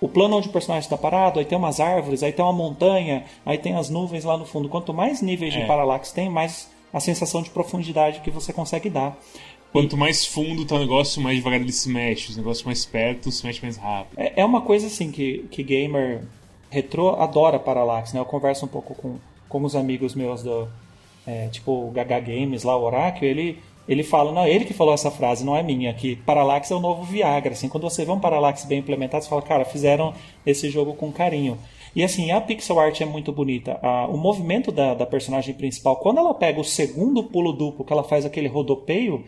o 0.00 0.08
plano 0.08 0.36
onde 0.36 0.48
o 0.48 0.52
personagem 0.52 0.86
está 0.86 0.98
parado, 0.98 1.38
aí 1.38 1.44
tem 1.44 1.56
umas 1.56 1.80
árvores, 1.80 2.22
aí 2.22 2.32
tem 2.32 2.44
uma 2.44 2.52
montanha, 2.52 3.24
aí 3.44 3.58
tem 3.58 3.74
as 3.74 3.88
nuvens 3.88 4.24
lá 4.24 4.36
no 4.36 4.44
fundo. 4.44 4.68
Quanto 4.68 4.92
mais 4.92 5.22
níveis 5.22 5.54
é. 5.54 5.60
de 5.60 5.66
parallax 5.66 6.12
tem, 6.12 6.28
mais 6.28 6.70
a 6.92 7.00
sensação 7.00 7.42
de 7.42 7.50
profundidade 7.50 8.20
que 8.20 8.30
você 8.30 8.52
consegue 8.52 8.90
dar. 8.90 9.18
Quanto 9.72 9.96
mais 9.96 10.24
fundo 10.24 10.64
tá 10.64 10.76
o 10.76 10.78
negócio, 10.78 11.20
mais 11.20 11.36
devagar 11.36 11.60
ele 11.60 11.72
se 11.72 11.88
mexe. 11.88 12.30
Os 12.30 12.36
negócios 12.36 12.64
mais 12.64 12.84
perto 12.84 13.32
se 13.32 13.44
mexe 13.44 13.60
mais 13.60 13.76
rápido. 13.76 14.16
É, 14.16 14.40
é 14.40 14.44
uma 14.44 14.60
coisa 14.60 14.86
assim 14.86 15.10
que, 15.10 15.48
que 15.50 15.64
gamer 15.64 16.22
retrô 16.70 17.16
adora 17.16 17.58
Parallax, 17.58 18.12
né? 18.12 18.20
Eu 18.20 18.24
converso 18.24 18.66
um 18.66 18.68
pouco 18.68 18.94
com, 18.94 19.16
com 19.48 19.64
os 19.64 19.74
amigos 19.74 20.14
meus 20.14 20.44
do. 20.44 20.68
É, 21.26 21.48
tipo 21.48 21.88
o 21.88 21.90
Gaga 21.90 22.20
Games 22.20 22.62
lá, 22.62 22.76
o 22.76 22.82
Oracle, 22.82 23.26
ele, 23.26 23.58
ele 23.88 24.02
fala, 24.02 24.32
não, 24.32 24.46
ele 24.46 24.64
que 24.64 24.72
falou 24.72 24.94
essa 24.94 25.10
frase, 25.10 25.44
não 25.44 25.56
é 25.56 25.62
minha, 25.62 25.92
que 25.92 26.16
Parallax 26.16 26.70
é 26.70 26.74
o 26.74 26.80
novo 26.80 27.02
Viagra. 27.02 27.52
Assim, 27.52 27.68
quando 27.68 27.84
você 27.84 28.04
vê 28.04 28.10
um 28.10 28.20
Parallax 28.20 28.64
bem 28.64 28.78
implementado, 28.78 29.24
você 29.24 29.30
fala, 29.30 29.42
cara, 29.42 29.64
fizeram 29.64 30.14
esse 30.46 30.70
jogo 30.70 30.94
com 30.94 31.12
carinho. 31.12 31.58
E 31.94 32.02
assim, 32.02 32.32
a 32.32 32.40
pixel 32.40 32.80
art 32.80 33.00
é 33.00 33.04
muito 33.04 33.30
bonita. 33.30 33.78
A, 33.82 34.06
o 34.06 34.16
movimento 34.16 34.72
da, 34.72 34.94
da 34.94 35.06
personagem 35.06 35.54
principal, 35.54 35.96
quando 35.96 36.18
ela 36.18 36.34
pega 36.34 36.60
o 36.60 36.64
segundo 36.64 37.22
pulo 37.24 37.52
duplo, 37.52 37.84
que 37.84 37.92
ela 37.92 38.02
faz 38.02 38.24
aquele 38.24 38.48
rodopeio, 38.48 39.24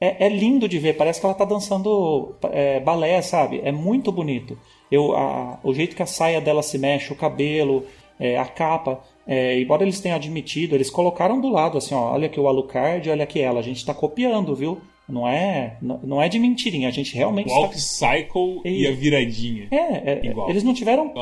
é, 0.00 0.26
é, 0.26 0.28
lindo 0.28 0.68
de 0.68 0.78
ver, 0.78 0.96
parece 0.96 1.18
que 1.18 1.26
ela 1.26 1.32
está 1.32 1.44
dançando 1.44 2.36
é, 2.52 2.78
balé, 2.80 3.20
sabe? 3.22 3.60
É 3.64 3.72
muito 3.72 4.12
bonito. 4.12 4.58
Eu, 4.90 5.16
a, 5.16 5.58
o 5.64 5.74
jeito 5.74 5.96
que 5.96 6.02
a 6.02 6.06
saia 6.06 6.40
dela 6.40 6.62
se 6.62 6.78
mexe, 6.78 7.12
o 7.12 7.16
cabelo, 7.16 7.84
é, 8.20 8.38
a 8.38 8.44
capa, 8.44 9.00
é, 9.26 9.60
embora 9.60 9.82
eles 9.82 10.00
tenham 10.00 10.16
admitido, 10.16 10.74
eles 10.74 10.90
colocaram 10.90 11.40
do 11.40 11.48
lado 11.48 11.78
assim, 11.78 11.94
ó, 11.94 12.12
olha 12.12 12.26
aqui 12.26 12.38
o 12.38 12.46
Alucard, 12.46 13.08
olha 13.10 13.24
aqui 13.24 13.40
ela, 13.40 13.60
a 13.60 13.62
gente 13.62 13.78
está 13.78 13.92
copiando, 13.92 14.54
viu? 14.54 14.80
Não 15.08 15.26
é, 15.26 15.76
não 15.80 16.20
é 16.20 16.28
de 16.28 16.36
mentirinha, 16.36 16.88
a 16.88 16.90
gente 16.90 17.14
realmente. 17.14 17.48
O 17.48 17.52
Walk 17.52 17.76
está... 17.76 18.16
Cycle 18.16 18.60
e 18.64 18.88
a 18.88 18.90
viradinha. 18.90 19.68
É, 19.70 20.10
é 20.10 20.34
eles 20.48 20.64
não 20.64 20.74
tiveram, 20.74 21.12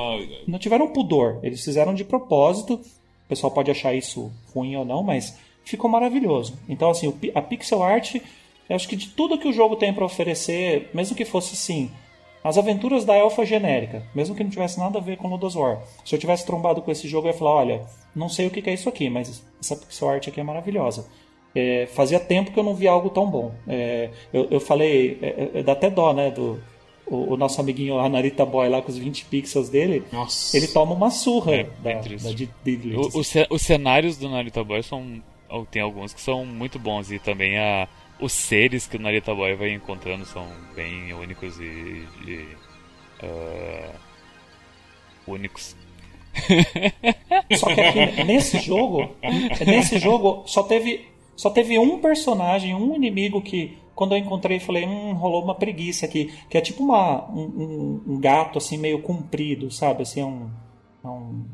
não 0.46 0.58
tiveram 0.58 0.88
pudor, 0.88 1.38
eles 1.42 1.62
fizeram 1.62 1.94
de 1.94 2.02
propósito. 2.02 2.74
O 2.74 3.28
pessoal 3.28 3.52
pode 3.52 3.70
achar 3.70 3.94
isso 3.94 4.32
ruim 4.54 4.74
ou 4.76 4.86
não, 4.86 5.02
mas 5.02 5.38
ficou 5.64 5.90
maravilhoso. 5.90 6.58
Então 6.66 6.90
assim, 6.90 7.12
a 7.34 7.42
pixel 7.42 7.82
art 7.82 8.16
eu 8.68 8.76
acho 8.76 8.88
que 8.88 8.96
de 8.96 9.08
tudo 9.08 9.38
que 9.38 9.48
o 9.48 9.52
jogo 9.52 9.76
tem 9.76 9.92
para 9.92 10.04
oferecer, 10.04 10.88
mesmo 10.94 11.16
que 11.16 11.24
fosse 11.24 11.54
assim, 11.54 11.90
as 12.44 12.58
aventuras 12.58 13.06
da 13.06 13.16
elfa 13.16 13.46
genérica, 13.46 14.02
mesmo 14.14 14.36
que 14.36 14.44
não 14.44 14.50
tivesse 14.50 14.78
nada 14.78 14.98
a 14.98 15.02
ver 15.02 15.16
com 15.16 15.28
Lodos 15.28 15.56
War. 15.56 15.82
Se 16.04 16.14
eu 16.14 16.18
tivesse 16.18 16.44
trombado 16.44 16.82
com 16.82 16.90
esse 16.92 17.08
jogo, 17.08 17.26
eu 17.26 17.32
ia 17.32 17.38
falar: 17.38 17.52
olha, 17.52 17.82
não 18.14 18.28
sei 18.28 18.46
o 18.46 18.50
que 18.50 18.68
é 18.68 18.74
isso 18.74 18.88
aqui, 18.88 19.08
mas 19.08 19.42
essa 19.58 19.74
pixel 19.74 20.10
art 20.10 20.28
aqui 20.28 20.38
é 20.38 20.44
maravilhosa. 20.44 21.08
É, 21.54 21.86
fazia 21.94 22.20
tempo 22.20 22.52
que 22.52 22.58
eu 22.58 22.64
não 22.64 22.74
via 22.74 22.90
algo 22.90 23.08
tão 23.08 23.30
bom. 23.30 23.52
É, 23.66 24.10
eu, 24.32 24.48
eu, 24.50 24.60
falei, 24.60 25.18
é, 25.22 25.26
é, 25.26 25.50
é, 25.60 25.62
dá 25.62 25.72
até 25.72 25.88
dó, 25.88 26.12
né? 26.12 26.30
Do, 26.30 26.60
o, 27.06 27.32
o, 27.32 27.36
nosso 27.36 27.60
amiguinho 27.60 27.96
lá, 27.96 28.08
Narita 28.08 28.44
Boy, 28.44 28.68
lá 28.68 28.82
com 28.82 28.90
os 28.90 28.98
20 28.98 29.24
pixels 29.26 29.68
dele, 29.68 30.02
Nossa. 30.12 30.56
ele 30.56 30.66
toma 30.66 30.94
uma 30.94 31.10
surra 31.10 31.54
é, 31.54 31.64
da, 31.82 31.92
da, 31.92 32.00
de, 32.00 32.50
de, 32.64 32.76
de, 32.76 32.96
o, 32.96 33.10
os 33.50 33.62
cenários 33.62 34.16
do 34.16 34.28
Narita 34.28 34.62
Boy 34.62 34.82
são. 34.82 35.22
Tem 35.70 35.80
alguns 35.80 36.12
que 36.12 36.20
são 36.20 36.44
muito 36.44 36.80
bons 36.80 37.12
e 37.12 37.18
também 37.20 37.56
a 37.56 37.86
os 38.20 38.32
seres 38.32 38.86
que 38.86 38.96
o 38.96 39.00
Narita 39.00 39.34
Boy 39.34 39.54
vai 39.54 39.72
encontrando 39.72 40.24
são 40.24 40.46
bem 40.74 41.12
únicos 41.12 41.58
e, 41.60 42.06
e 42.26 42.48
uh, 43.22 43.94
únicos. 45.26 45.76
Só 47.56 47.74
que 47.74 47.80
aqui, 47.80 48.24
nesse 48.24 48.58
jogo, 48.58 49.14
nesse 49.66 49.98
jogo 49.98 50.42
só 50.46 50.64
teve 50.64 51.06
só 51.36 51.50
teve 51.50 51.78
um 51.78 52.00
personagem, 52.00 52.74
um 52.74 52.94
inimigo 52.94 53.40
que 53.40 53.76
quando 53.94 54.12
eu 54.12 54.18
encontrei 54.18 54.58
falei, 54.58 54.84
hum, 54.86 55.12
rolou 55.14 55.42
uma 55.42 55.54
preguiça 55.54 56.06
aqui, 56.06 56.32
que 56.48 56.58
é 56.58 56.60
tipo 56.60 56.82
uma, 56.82 57.30
um, 57.30 58.02
um, 58.06 58.20
gato 58.20 58.58
assim 58.58 58.76
meio 58.76 59.00
comprido, 59.00 59.70
sabe, 59.70 60.02
assim, 60.02 60.20
é 60.20 60.24
um, 60.24 60.50
é 61.04 61.08
um 61.08 61.44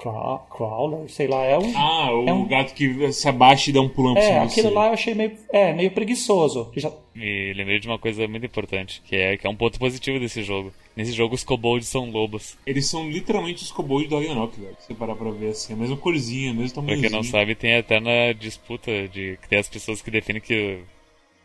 Crawler, 0.00 1.08
sei 1.10 1.26
lá, 1.26 1.44
é 1.44 1.58
um. 1.58 1.76
Ah, 1.76 2.10
o 2.12 2.26
é 2.26 2.32
um... 2.32 2.46
gato 2.46 2.72
que 2.72 3.12
se 3.12 3.28
abaixa 3.28 3.68
e 3.68 3.72
dá 3.72 3.82
um 3.82 3.88
pulão 3.88 4.16
É, 4.16 4.38
aquilo 4.38 4.68
você. 4.68 4.74
lá 4.74 4.86
eu 4.86 4.92
achei 4.94 5.14
meio, 5.14 5.36
é, 5.52 5.74
meio 5.74 5.90
preguiçoso. 5.90 6.70
Já... 6.74 6.90
Me 7.14 7.52
lembrei 7.52 7.78
de 7.78 7.86
uma 7.86 7.98
coisa 7.98 8.26
muito 8.26 8.46
importante, 8.46 9.02
que 9.04 9.14
é, 9.14 9.36
que 9.36 9.46
é 9.46 9.50
um 9.50 9.54
ponto 9.54 9.78
positivo 9.78 10.18
desse 10.18 10.42
jogo. 10.42 10.72
Nesse 10.96 11.12
jogo 11.12 11.34
os 11.34 11.44
kobolds 11.44 11.88
são 11.88 12.10
lobos. 12.10 12.56
Eles 12.64 12.88
são 12.88 13.10
literalmente 13.10 13.62
os 13.62 13.70
kobolds 13.70 14.08
do 14.08 14.16
Ragnarok, 14.16 14.58
velho. 14.58 14.76
Se 14.78 14.86
você 14.86 14.94
parar 14.94 15.14
pra 15.14 15.30
ver 15.30 15.50
assim, 15.50 15.74
a 15.74 15.76
mesma 15.76 15.96
corzinha, 15.96 16.54
mesmo 16.54 16.76
tamanho. 16.76 16.98
Pra 16.98 17.08
quem 17.08 17.16
não 17.16 17.22
sabe, 17.22 17.54
tem 17.54 17.74
a 17.74 17.78
eterna 17.80 18.32
disputa 18.32 19.06
de 19.08 19.38
que 19.42 19.48
tem 19.48 19.58
as 19.58 19.68
pessoas 19.68 20.00
que 20.00 20.10
defendem 20.10 20.40
que 20.40 20.78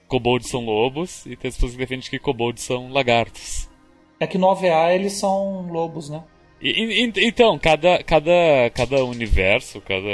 kobolds 0.08 0.50
são 0.50 0.64
lobos 0.64 1.26
e 1.26 1.36
tem 1.36 1.50
as 1.50 1.56
pessoas 1.56 1.74
que 1.74 1.78
defendem 1.78 2.10
que 2.10 2.20
kobolds 2.20 2.64
são 2.64 2.90
lagartos. 2.92 3.68
É 4.20 4.26
que 4.26 4.38
no 4.38 4.48
OVA 4.48 4.94
eles 4.94 5.14
são 5.14 5.68
lobos, 5.70 6.10
né? 6.10 6.24
E, 6.68 7.12
então, 7.18 7.60
cada, 7.60 8.04
cada, 8.04 8.32
cada 8.74 9.06
universo, 9.06 9.80
cada 9.82 10.10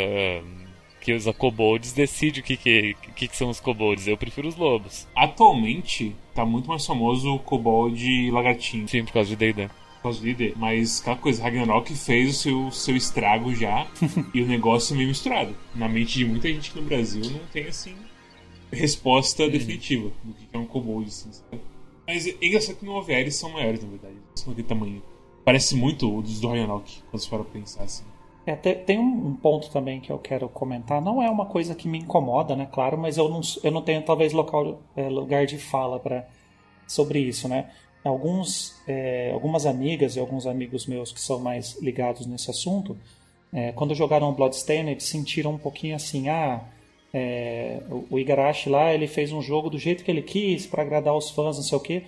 que 1.00 1.14
usa 1.14 1.32
kobolds 1.32 1.94
decide 1.94 2.42
o 2.42 2.44
que, 2.44 2.58
que, 2.58 2.96
que, 3.16 3.28
que 3.30 3.38
são 3.38 3.50
os 3.50 3.62
kobolds. 3.62 4.06
Eu 4.06 4.18
prefiro 4.18 4.50
os 4.50 4.58
lobos. 4.58 5.08
Atualmente, 5.16 6.14
tá 6.36 6.46
muito 6.46 6.68
mais 6.68 6.86
famoso 6.86 7.36
o 7.36 7.40
kobold 7.40 8.30
lagartinho. 8.32 8.86
Sim, 8.88 9.06
por 9.06 9.14
causa 9.14 9.30
de 9.30 9.36
D&D. 9.38 9.68
Por 9.68 10.04
causa 10.04 10.20
de 10.20 10.34
D&D. 10.34 10.54
Mas 10.58 11.00
aquela 11.00 11.16
coisa, 11.16 11.42
Ragnarok 11.42 11.96
fez 11.96 12.30
o 12.30 12.34
seu, 12.34 12.72
seu 12.72 12.98
estrago 12.98 13.56
já 13.56 13.88
e 14.34 14.42
o 14.42 14.46
negócio 14.46 14.94
meio 14.94 15.08
misturado. 15.08 15.56
Na 15.74 15.88
mente 15.88 16.18
de 16.18 16.26
muita 16.26 16.50
gente 16.50 16.76
no 16.76 16.82
Brasil 16.82 17.24
não 17.32 17.46
tem, 17.52 17.68
assim, 17.68 17.96
resposta 18.72 19.50
definitiva 19.50 20.12
do 20.22 20.34
que 20.34 20.48
é 20.52 20.58
um 20.58 20.66
kobold, 20.66 21.08
assim, 21.08 21.32
sabe? 21.32 21.62
Mas 22.06 22.28
é 22.28 22.36
engraçado 22.42 22.76
que 22.76 22.86
no 22.86 22.96
OVR 22.96 23.32
são 23.32 23.52
maiores, 23.52 23.82
na 23.82 23.90
verdade. 23.90 24.16
São 24.36 24.54
de 24.54 24.64
tamanho. 24.64 25.02
Parece 25.44 25.76
muito 25.76 26.18
o 26.18 26.22
dos 26.22 26.40
do 26.40 26.48
Ragnarok, 26.48 27.02
quando 27.10 27.22
você 27.22 27.30
for 27.30 27.44
pensar 27.46 27.84
assim. 27.84 28.04
É, 28.46 28.56
tem 28.56 28.98
um 28.98 29.36
ponto 29.36 29.70
também 29.70 30.00
que 30.00 30.12
eu 30.12 30.18
quero 30.18 30.50
comentar. 30.50 31.02
Não 31.02 31.22
é 31.22 31.30
uma 31.30 31.46
coisa 31.46 31.76
que 31.76 31.88
me 31.88 32.00
incomoda, 32.00 32.56
né? 32.56 32.68
Claro, 32.72 32.98
mas 32.98 33.18
eu 33.18 33.30
não, 33.30 33.42
eu 33.64 33.72
não 33.72 33.82
tenho 33.82 34.02
talvez 34.02 34.34
local, 34.34 34.82
é, 34.96 35.08
lugar 35.10 35.46
de 35.46 35.58
fala 35.58 36.00
para 36.00 36.28
sobre 36.88 37.20
isso, 37.20 37.48
né? 37.48 37.70
Alguns, 38.04 38.82
é, 38.88 39.32
algumas 39.32 39.66
amigas 39.68 40.16
e 40.16 40.20
alguns 40.20 40.48
amigos 40.48 40.88
meus 40.88 41.12
que 41.12 41.22
são 41.22 41.40
mais 41.40 41.80
ligados 41.82 42.26
nesse 42.26 42.50
assunto, 42.50 42.98
é, 43.54 43.72
quando 43.72 43.94
jogaram 43.94 44.34
Bloodstained, 44.34 45.02
sentiram 45.04 45.52
um 45.52 45.58
pouquinho 45.58 45.96
assim, 45.96 46.28
ah, 46.28 46.62
é, 47.14 47.82
o, 47.92 48.16
o 48.16 48.20
Igarashi 48.20 48.70
lá, 48.70 48.92
ele 48.92 49.08
fez 49.08 49.32
um 49.32 49.42
jogo 49.42 49.70
do 49.70 49.78
jeito 49.78 50.04
que 50.04 50.10
ele 50.10 50.24
quis 50.24 50.66
para 50.66 50.82
agradar 50.82 51.16
os 51.16 51.30
fãs, 51.30 51.58
não 51.58 51.64
sei 51.64 51.78
o 51.78 51.82
quê 51.82 52.04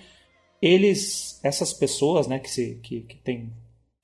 eles, 0.60 1.40
essas 1.42 1.72
pessoas, 1.72 2.26
né, 2.26 2.38
que, 2.38 2.50
se, 2.50 2.78
que, 2.82 3.00
que 3.02 3.16
têm 3.16 3.52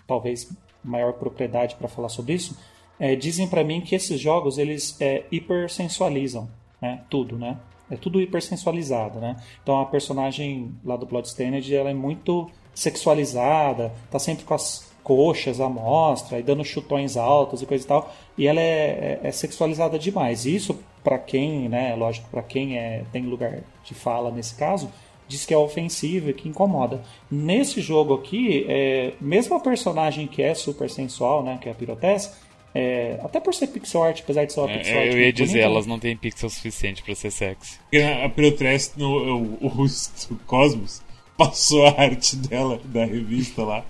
talvez 0.07 0.51
maior 0.83 1.15
propriedade 1.15 1.77
para 1.77 1.89
falar 1.89 2.09
sobre 2.09 2.35
isso, 2.35 2.57
é, 2.99 3.17
dizem 3.17 3.49
para 3.49 3.65
mim 3.65 3.81
que 3.81 3.95
esses 3.95 4.21
jogos 4.21 4.59
eles 4.59 4.97
é, 5.01 5.25
hipersensualizam, 5.31 6.51
né, 6.81 7.03
tudo, 7.09 7.39
né? 7.39 7.59
É 7.91 7.97
tudo 7.97 8.21
hipersensualizado, 8.21 9.19
né? 9.19 9.37
Então 9.63 9.81
a 9.81 9.87
personagem 9.87 10.73
lá 10.85 10.97
do 10.97 11.07
Bloodstained 11.07 11.75
ela 11.75 11.91
é 11.91 11.95
muito 11.95 12.49
sexualizada, 12.75 13.93
tá 14.11 14.19
sempre 14.19 14.45
com 14.45 14.55
as 14.55 14.91
coxas 15.03 15.61
à 15.61 15.69
mostra 15.69 16.39
e 16.39 16.43
dando 16.43 16.65
chutões 16.65 17.17
altos 17.17 17.63
e 17.63 17.67
coisa 17.67 17.85
e 17.85 17.89
tal, 17.89 18.15
e 18.39 18.47
ela 18.47 18.61
é, 18.61 19.19
é, 19.23 19.29
é 19.29 19.33
sexualizada 19.33 19.99
demais. 19.99 20.47
Isso 20.47 20.79
para 21.03 21.19
quem, 21.19 21.69
né, 21.69 21.95
lógico, 21.97 22.29
para 22.31 22.43
quem 22.43 22.79
é, 22.79 23.05
tem 23.11 23.25
lugar 23.25 23.61
de 23.83 23.95
fala 23.95 24.31
nesse 24.31 24.55
caso, 24.55 24.91
diz 25.31 25.47
que 25.47 25.55
é 25.55 25.57
ofensivo 25.57 26.29
e 26.29 26.35
que 26.35 26.49
incomoda. 26.49 27.03
Nesse 27.31 27.81
jogo 27.81 28.15
aqui, 28.15 28.67
é, 28.69 29.13
mesmo 29.21 29.55
a 29.55 29.61
personagem 29.61 30.27
que 30.27 30.43
é 30.43 30.55
super 30.55 30.91
sensual, 30.91 31.45
né, 31.45 31.57
que 31.63 31.69
é 31.69 31.73
a 31.73 31.75
Pirotess, 31.75 32.37
é, 32.75 33.19
até 33.23 33.41
por 33.41 33.55
ser 33.55 33.69
pixel 33.69 34.03
art, 34.03 34.21
apesar 34.23 34.45
de 34.45 34.53
ser 34.53 34.61
uma 34.61 34.71
é, 34.71 34.79
pixel 34.79 34.99
art. 34.99 35.13
Eu 35.13 35.21
ia 35.21 35.33
dizer, 35.33 35.47
bonita, 35.47 35.69
né? 35.69 35.73
elas 35.73 35.87
não 35.87 35.99
têm 35.99 36.17
pixel 36.17 36.51
suficiente 36.51 37.03
para 37.03 37.15
ser 37.15 37.31
sexy. 37.31 37.79
A 38.25 38.29
Pirotess, 38.29 38.95
no, 38.97 39.09
o, 39.09 39.67
o, 39.67 39.85
o 39.85 40.37
Cosmos, 40.47 41.01
passou 41.39 41.87
a 41.87 41.91
arte 41.91 42.37
dela 42.37 42.81
da 42.85 43.05
revista 43.05 43.63
lá. 43.63 43.85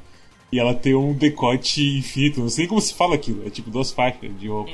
E 0.52 0.58
ela 0.58 0.74
tem 0.74 0.94
um 0.94 1.14
decote 1.14 1.98
infinito, 1.98 2.40
não 2.40 2.50
sei 2.50 2.66
como 2.66 2.80
se 2.80 2.92
fala 2.92 3.14
aquilo, 3.14 3.46
é 3.46 3.50
tipo 3.50 3.70
duas 3.70 3.92
faixas 3.92 4.38
de 4.38 4.48
roupa. 4.48 4.72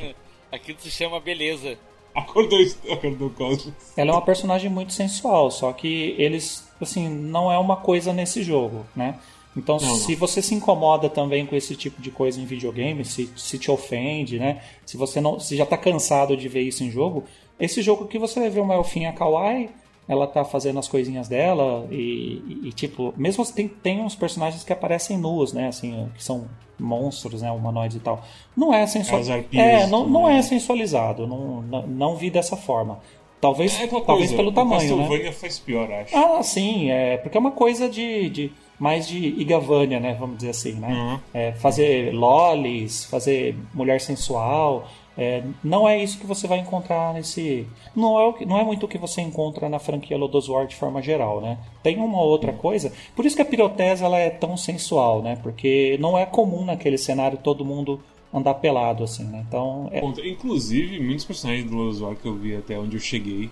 Aquilo 0.50 0.78
se 0.80 0.90
chama 0.90 1.20
beleza. 1.20 1.78
Acordou, 2.16 2.58
acordou 2.90 3.30
Cosmos. 3.30 3.74
Ela 3.94 4.10
é 4.10 4.14
uma 4.14 4.22
personagem 4.22 4.70
muito 4.70 4.94
sensual, 4.94 5.50
só 5.50 5.70
que 5.72 6.14
eles, 6.16 6.66
assim, 6.80 7.08
não 7.08 7.52
é 7.52 7.58
uma 7.58 7.76
coisa 7.76 8.10
nesse 8.10 8.42
jogo, 8.42 8.86
né? 8.96 9.18
Então, 9.54 9.76
não, 9.76 9.96
se 9.96 10.12
não. 10.12 10.18
você 10.18 10.40
se 10.40 10.54
incomoda 10.54 11.10
também 11.10 11.44
com 11.44 11.54
esse 11.54 11.76
tipo 11.76 12.00
de 12.00 12.10
coisa 12.10 12.40
em 12.40 12.46
videogame, 12.46 13.04
se, 13.04 13.30
se 13.36 13.58
te 13.58 13.70
ofende, 13.70 14.38
né? 14.38 14.62
Se 14.84 14.96
você 14.96 15.20
não, 15.20 15.38
se 15.38 15.56
já 15.56 15.64
está 15.64 15.76
cansado 15.76 16.36
de 16.36 16.48
ver 16.48 16.62
isso 16.62 16.82
em 16.82 16.90
jogo, 16.90 17.24
esse 17.60 17.82
jogo 17.82 18.04
aqui 18.04 18.18
você 18.18 18.40
vai 18.40 18.50
ver 18.50 18.60
uma 18.60 18.74
elfinha 18.74 19.12
kawaii, 19.12 19.70
ela 20.08 20.26
tá 20.26 20.44
fazendo 20.44 20.78
as 20.78 20.88
coisinhas 20.88 21.28
dela 21.28 21.86
e, 21.90 22.60
e, 22.64 22.72
tipo, 22.72 23.12
mesmo 23.16 23.42
assim, 23.42 23.54
tem, 23.54 23.68
tem 23.68 24.00
uns 24.00 24.14
personagens 24.14 24.62
que 24.62 24.72
aparecem 24.72 25.18
nus, 25.18 25.52
né? 25.52 25.68
Assim, 25.68 26.08
que 26.16 26.22
são 26.22 26.46
monstros, 26.78 27.42
né? 27.42 27.50
Humanoides 27.50 27.96
e 27.96 28.00
tal. 28.00 28.22
Não 28.56 28.72
é 28.72 28.86
sensualizado. 28.86 29.44
É, 29.52 29.86
não, 29.86 30.06
não 30.06 30.28
é 30.28 30.40
sensualizado. 30.42 31.26
Não, 31.26 31.62
não, 31.62 31.86
não 31.86 32.16
vi 32.16 32.30
dessa 32.30 32.56
forma. 32.56 33.00
Talvez, 33.40 33.74
é 33.80 33.86
talvez 33.86 34.04
coisa, 34.04 34.36
pelo 34.36 34.50
tamanho, 34.50 34.80
Castlevania 34.80 35.26
né? 35.26 35.32
faz 35.32 35.58
pior, 35.58 35.90
acho. 35.92 36.16
Ah, 36.16 36.42
sim, 36.42 36.90
é, 36.90 37.18
porque 37.18 37.36
é 37.36 37.40
uma 37.40 37.50
coisa 37.50 37.88
de, 37.88 38.30
de 38.30 38.52
mais 38.78 39.06
de 39.06 39.18
Igavania, 39.18 40.00
né, 40.00 40.16
vamos 40.18 40.38
dizer 40.38 40.50
assim, 40.50 40.72
né? 40.72 40.88
Uhum. 40.88 41.20
É, 41.34 41.52
fazer 41.52 42.14
lolis, 42.14 43.04
fazer 43.04 43.54
mulher 43.74 44.00
sensual, 44.00 44.88
é, 45.18 45.42
não 45.64 45.88
é 45.88 46.02
isso 46.02 46.18
que 46.18 46.26
você 46.26 46.46
vai 46.46 46.58
encontrar 46.58 47.14
nesse. 47.14 47.66
Não 47.94 48.18
é, 48.20 48.44
não 48.44 48.58
é 48.58 48.64
muito 48.64 48.84
o 48.84 48.88
que 48.88 48.98
você 48.98 49.22
encontra 49.22 49.68
na 49.68 49.78
franquia 49.78 50.18
Lodos 50.18 50.48
War 50.48 50.66
de 50.66 50.76
forma 50.76 51.00
geral, 51.00 51.40
né? 51.40 51.58
Tem 51.82 51.96
uma 51.96 52.20
outra 52.20 52.52
coisa. 52.52 52.92
Por 53.14 53.24
isso 53.24 53.34
que 53.34 53.42
a 53.42 53.46
pirotese 53.46 54.04
ela 54.04 54.18
é 54.18 54.28
tão 54.28 54.56
sensual, 54.56 55.22
né? 55.22 55.36
Porque 55.42 55.96
não 56.00 56.18
é 56.18 56.26
comum 56.26 56.64
naquele 56.64 56.98
cenário 56.98 57.38
todo 57.38 57.64
mundo 57.64 58.00
andar 58.32 58.54
pelado, 58.54 59.04
assim, 59.04 59.24
né? 59.24 59.44
Então. 59.48 59.88
É... 59.90 60.04
Inclusive, 60.28 61.00
muitos 61.00 61.24
personagens 61.24 61.70
do 61.70 61.76
Lodos 61.76 62.00
War 62.02 62.14
que 62.14 62.26
eu 62.26 62.34
vi 62.34 62.54
até 62.54 62.78
onde 62.78 62.96
eu 62.96 63.00
cheguei 63.00 63.50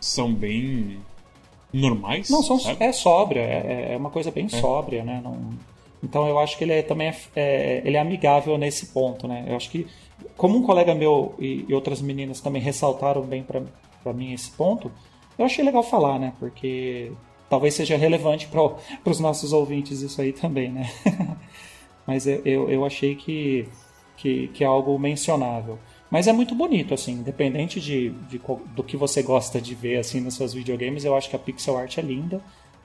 são 0.00 0.32
bem 0.32 1.00
normais. 1.70 2.30
Não, 2.30 2.42
são, 2.42 2.58
é 2.80 2.92
sóbria, 2.92 3.42
é, 3.42 3.92
é 3.92 3.96
uma 3.96 4.08
coisa 4.10 4.30
bem 4.30 4.46
é. 4.46 4.48
sóbria, 4.48 5.04
né? 5.04 5.20
Não, 5.22 5.36
então 6.02 6.26
eu 6.26 6.38
acho 6.38 6.56
que 6.56 6.64
ele 6.64 6.72
é, 6.72 6.82
também 6.82 7.08
é, 7.08 7.16
é, 7.36 7.82
ele 7.84 7.96
é 7.96 8.00
amigável 8.00 8.56
nesse 8.56 8.86
ponto, 8.86 9.26
né? 9.26 9.44
Eu 9.46 9.56
acho 9.56 9.70
que 9.70 9.86
como 10.36 10.56
um 10.56 10.62
colega 10.62 10.94
meu 10.94 11.34
e, 11.38 11.64
e 11.68 11.74
outras 11.74 12.00
meninas 12.00 12.40
também 12.40 12.62
ressaltaram 12.62 13.22
bem 13.22 13.42
para 13.42 14.12
mim 14.12 14.32
esse 14.32 14.50
ponto, 14.50 14.90
eu 15.38 15.44
achei 15.44 15.64
legal 15.64 15.82
falar, 15.82 16.18
né? 16.18 16.32
Porque 16.38 17.12
talvez 17.48 17.74
seja 17.74 17.96
relevante 17.96 18.46
para 18.48 18.62
os 19.04 19.20
nossos 19.20 19.52
ouvintes 19.52 20.00
isso 20.00 20.20
aí 20.20 20.32
também, 20.32 20.70
né? 20.70 20.90
Mas 22.06 22.26
eu, 22.26 22.40
eu, 22.44 22.70
eu 22.70 22.84
achei 22.84 23.14
que, 23.14 23.68
que, 24.16 24.48
que, 24.48 24.64
é 24.64 24.66
algo 24.66 24.98
mencionável. 24.98 25.78
Mas 26.10 26.26
é 26.26 26.32
muito 26.32 26.54
bonito, 26.54 26.94
assim, 26.94 27.12
independente 27.12 27.80
de, 27.80 28.10
de, 28.10 28.40
do 28.74 28.82
que 28.82 28.96
você 28.96 29.22
gosta 29.22 29.60
de 29.60 29.74
ver 29.74 29.98
assim 29.98 30.20
nos 30.20 30.34
seus 30.34 30.54
videogames, 30.54 31.04
eu 31.04 31.14
acho 31.14 31.28
que 31.28 31.36
a 31.36 31.38
pixel 31.38 31.76
art 31.76 31.98
é 31.98 32.00
linda. 32.00 32.40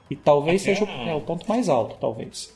E 0.09 0.15
talvez 0.15 0.61
Até 0.61 0.75
seja 0.75 0.85
o, 0.85 1.07
é, 1.07 1.15
o 1.15 1.21
ponto 1.21 1.47
mais 1.47 1.69
alto, 1.69 1.95
talvez. 2.01 2.53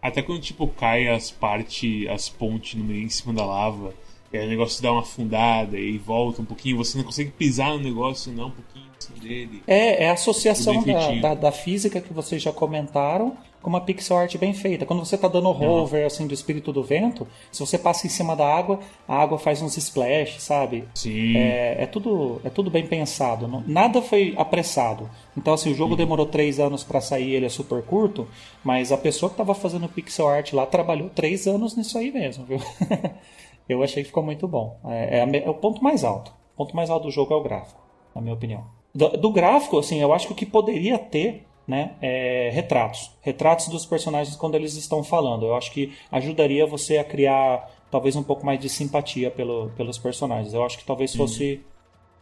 Até 0.00 0.22
quando, 0.22 0.40
tipo, 0.40 0.68
cai 0.68 1.08
as 1.08 1.32
partes, 1.32 2.06
as 2.08 2.28
pontes 2.28 2.74
no 2.74 2.84
meio 2.84 3.02
em 3.02 3.08
cima 3.08 3.34
da 3.34 3.44
lava 3.44 3.92
é, 4.36 4.44
o 4.44 4.48
negócio 4.48 4.82
dá 4.82 4.92
uma 4.92 5.02
afundada 5.02 5.78
e 5.78 5.96
volta 5.98 6.42
um 6.42 6.44
pouquinho, 6.44 6.76
você 6.76 6.98
não 6.98 7.04
consegue 7.04 7.30
pisar 7.30 7.70
no 7.70 7.78
negócio, 7.78 8.32
não, 8.32 8.48
um 8.48 8.50
pouquinho 8.50 8.84
dele. 9.20 9.62
É, 9.66 10.04
é 10.04 10.10
a 10.10 10.12
associação 10.12 10.82
da, 10.82 11.10
da, 11.20 11.34
da, 11.34 11.52
física 11.52 12.00
que 12.00 12.12
vocês 12.12 12.42
já 12.42 12.52
comentaram 12.52 13.36
com 13.62 13.70
uma 13.70 13.80
pixel 13.80 14.18
art 14.18 14.36
bem 14.36 14.52
feita. 14.52 14.84
Quando 14.84 15.04
você 15.04 15.14
está 15.14 15.26
dando 15.26 15.50
rover 15.50 16.00
uhum. 16.00 16.06
assim 16.06 16.26
do 16.26 16.34
espírito 16.34 16.70
do 16.70 16.82
vento, 16.82 17.26
se 17.50 17.60
você 17.60 17.78
passa 17.78 18.06
em 18.06 18.10
cima 18.10 18.36
da 18.36 18.46
água, 18.46 18.78
a 19.08 19.16
água 19.16 19.38
faz 19.38 19.62
uns 19.62 19.76
splash, 19.78 20.38
sabe? 20.38 20.84
Sim. 20.94 21.36
É, 21.36 21.82
é 21.82 21.86
tudo, 21.86 22.42
é 22.44 22.50
tudo 22.50 22.70
bem 22.70 22.86
pensado. 22.86 23.48
Não, 23.48 23.64
nada 23.66 24.02
foi 24.02 24.34
apressado. 24.36 25.08
Então, 25.36 25.54
assim, 25.54 25.72
o 25.72 25.74
jogo 25.74 25.92
uhum. 25.92 25.96
demorou 25.96 26.26
três 26.26 26.60
anos 26.60 26.84
para 26.84 27.00
sair, 27.00 27.32
ele 27.32 27.46
é 27.46 27.48
super 27.48 27.82
curto, 27.82 28.28
mas 28.62 28.92
a 28.92 28.98
pessoa 28.98 29.30
que 29.30 29.34
estava 29.34 29.54
fazendo 29.54 29.88
pixel 29.88 30.28
art 30.28 30.52
lá 30.52 30.66
trabalhou 30.66 31.08
três 31.08 31.46
anos 31.46 31.74
nisso 31.74 31.96
aí 31.96 32.12
mesmo, 32.12 32.44
viu? 32.44 32.60
eu 33.68 33.82
achei 33.82 34.02
que 34.02 34.08
ficou 34.08 34.22
muito 34.22 34.46
bom. 34.46 34.78
É, 34.84 35.18
é, 35.18 35.44
é, 35.44 35.50
o 35.50 35.54
ponto 35.54 35.82
mais 35.82 36.04
alto. 36.04 36.32
O 36.54 36.56
ponto 36.56 36.76
mais 36.76 36.90
alto 36.90 37.04
do 37.04 37.10
jogo 37.10 37.32
é 37.32 37.36
o 37.36 37.42
gráfico, 37.42 37.80
na 38.14 38.20
minha 38.20 38.34
opinião. 38.34 38.64
Do, 38.94 39.08
do 39.10 39.32
gráfico, 39.32 39.78
assim, 39.78 40.00
eu 40.00 40.12
acho 40.12 40.26
que 40.28 40.32
o 40.32 40.36
que 40.36 40.46
poderia 40.46 40.98
ter 40.98 41.46
né, 41.66 41.96
é, 42.00 42.50
retratos. 42.52 43.10
Retratos 43.20 43.68
dos 43.68 43.86
personagens 43.86 44.36
quando 44.36 44.54
eles 44.54 44.74
estão 44.74 45.02
falando. 45.02 45.46
Eu 45.46 45.54
acho 45.54 45.72
que 45.72 45.92
ajudaria 46.10 46.66
você 46.66 46.98
a 46.98 47.04
criar 47.04 47.70
talvez 47.90 48.16
um 48.16 48.22
pouco 48.22 48.44
mais 48.44 48.60
de 48.60 48.68
simpatia 48.68 49.30
pelo, 49.30 49.70
pelos 49.70 49.98
personagens. 49.98 50.52
Eu 50.52 50.64
acho 50.64 50.78
que 50.78 50.84
talvez 50.84 51.12
uhum. 51.12 51.18
fosse, 51.18 51.60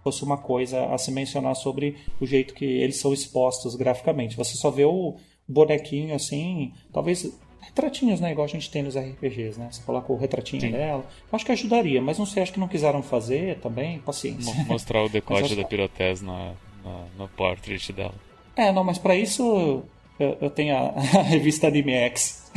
fosse 0.03 0.23
uma 0.23 0.39
coisa 0.39 0.87
a 0.87 0.99
se 0.99 1.11
mencionar 1.11 1.57
sobre 1.57 1.97
o 2.21 2.27
jeito 2.27 2.55
que 2.55 2.65
eles 2.65 2.97
são 2.97 3.13
expostos 3.13 3.75
graficamente. 3.75 4.37
Você 4.37 4.57
só 4.57 4.71
vê 4.71 4.85
o 4.85 5.17
bonequinho 5.47 6.15
assim, 6.15 6.73
talvez 6.93 7.39
retratinhos, 7.63 8.21
né? 8.21 8.33
Igual 8.33 8.45
a 8.45 8.49
gente 8.49 8.71
tem 8.71 8.83
nos 8.83 8.97
RPGs, 8.97 9.59
né? 9.59 9.69
Você 9.71 9.83
coloca 9.83 10.13
o 10.13 10.17
retratinho 10.17 10.61
Sim. 10.61 10.73
dela. 10.73 11.05
Acho 11.33 11.47
que 11.47 11.53
ajudaria, 11.53 12.03
mas 12.03 12.19
não 12.19 12.27
sei, 12.27 12.43
acho 12.43 12.53
que 12.53 12.61
não 12.61 12.69
quiseram 12.69 13.03
fazer 13.03 13.59
também, 13.59 14.01
paciência. 14.01 14.53
Mostrar 14.65 15.03
o 15.05 15.09
decote 15.11 15.55
da 15.55 15.65
Pirotese 15.65 16.25
na, 16.25 16.53
na, 16.85 17.05
no 17.17 17.29
portrait 17.29 17.93
dela. 17.93 18.15
É, 18.57 18.71
não, 18.73 18.85
mas 18.85 18.99
para 18.99 19.17
isso 19.17 19.83
eu, 20.19 20.37
eu, 20.41 20.51
tenho 20.51 20.77
a, 20.77 20.89
a 21.21 21.23
revista 21.23 21.69
Anime 21.69 21.93
X. 21.93 22.51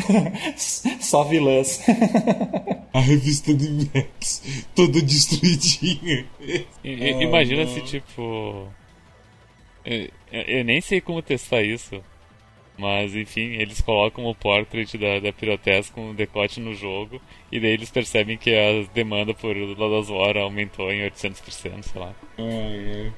Só 0.99 1.23
vilãs. 1.23 1.81
a 2.91 2.99
revista 2.99 3.51
Anime 3.51 3.89
X, 3.93 4.67
toda 4.73 5.01
destruidinha. 5.01 6.25
imagina 6.83 7.63
ah, 7.63 7.67
se, 7.67 7.81
tipo. 7.81 8.67
Eu, 9.85 10.09
eu 10.31 10.65
nem 10.65 10.81
sei 10.81 10.99
como 10.99 11.21
testar 11.21 11.61
isso. 11.61 12.03
Mas 12.77 13.15
enfim, 13.15 13.53
eles 13.53 13.79
colocam 13.81 14.25
o 14.25 14.35
portrait 14.35 14.97
da, 14.97 15.19
da 15.19 15.31
Pirotess 15.31 15.89
com 15.89 16.11
o 16.11 16.13
decote 16.13 16.59
no 16.59 16.73
jogo 16.73 17.21
e 17.51 17.59
daí 17.59 17.71
eles 17.71 17.89
percebem 17.89 18.37
que 18.37 18.53
a 18.53 18.85
demanda 18.93 19.33
por 19.33 19.55
Lodas 19.55 20.09
War 20.09 20.35
aumentou 20.37 20.91
em 20.91 21.07
800%, 21.09 21.83
sei 21.83 22.01
lá. 22.01 22.13
É, 22.37 23.11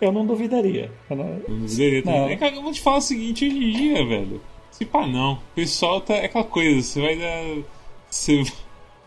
Eu 0.00 0.10
não 0.10 0.24
duvidaria. 0.26 0.90
Eu 1.10 1.16
não, 1.16 1.24
não 1.48 1.58
duvidaria 1.60 2.02
também. 2.02 2.38
Não. 2.38 2.48
Eu 2.48 2.62
vou 2.62 2.72
te 2.72 2.80
falar 2.80 2.98
o 2.98 3.02
seguinte, 3.02 3.46
hoje 3.46 3.56
em 3.56 3.72
dia, 3.72 4.06
velho. 4.06 4.40
Se 4.70 4.84
pá, 4.84 5.06
não. 5.06 5.34
O 5.34 5.40
pessoal 5.54 6.00
tá. 6.00 6.14
É 6.14 6.24
aquela 6.24 6.44
coisa, 6.44 6.82
você 6.82 7.00
vai 7.00 7.16
dar. 7.16 7.62
Você, 8.10 8.42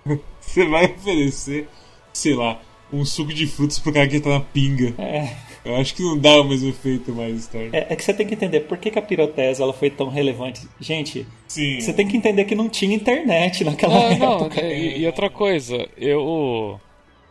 você 0.39 0.65
vai 0.65 0.85
oferecer, 0.85 1.67
sei 2.13 2.35
lá, 2.35 2.61
um 2.91 3.03
suco 3.03 3.33
de 3.33 3.47
frutas 3.47 3.79
pro 3.79 3.91
cara 3.91 4.07
que 4.07 4.19
tá 4.19 4.29
na 4.29 4.39
pinga. 4.39 4.93
É. 5.01 5.46
Eu 5.63 5.75
acho 5.75 5.93
que 5.95 6.01
não 6.01 6.17
dá 6.17 6.39
o 6.39 6.43
mesmo 6.43 6.69
efeito 6.69 7.11
mais 7.11 7.47
tarde. 7.47 7.75
É, 7.75 7.87
é, 7.89 7.95
que 7.95 8.03
você 8.03 8.13
tem 8.13 8.25
que 8.25 8.33
entender 8.33 8.61
por 8.61 8.77
que, 8.77 8.91
que 8.91 8.99
a 8.99 9.01
pirotese 9.01 9.61
ela 9.61 9.73
foi 9.73 9.89
tão 9.89 10.09
relevante. 10.09 10.67
Gente, 10.79 11.25
Sim. 11.47 11.79
você 11.79 11.93
tem 11.93 12.07
que 12.07 12.15
entender 12.15 12.45
que 12.45 12.55
não 12.55 12.69
tinha 12.69 12.95
internet 12.95 13.63
naquela 13.63 14.15
não, 14.17 14.37
época. 14.37 14.61
Não, 14.61 14.69
e, 14.69 14.99
e, 14.99 15.05
outra 15.05 15.29
coisa, 15.29 15.87
eu, 15.97 16.79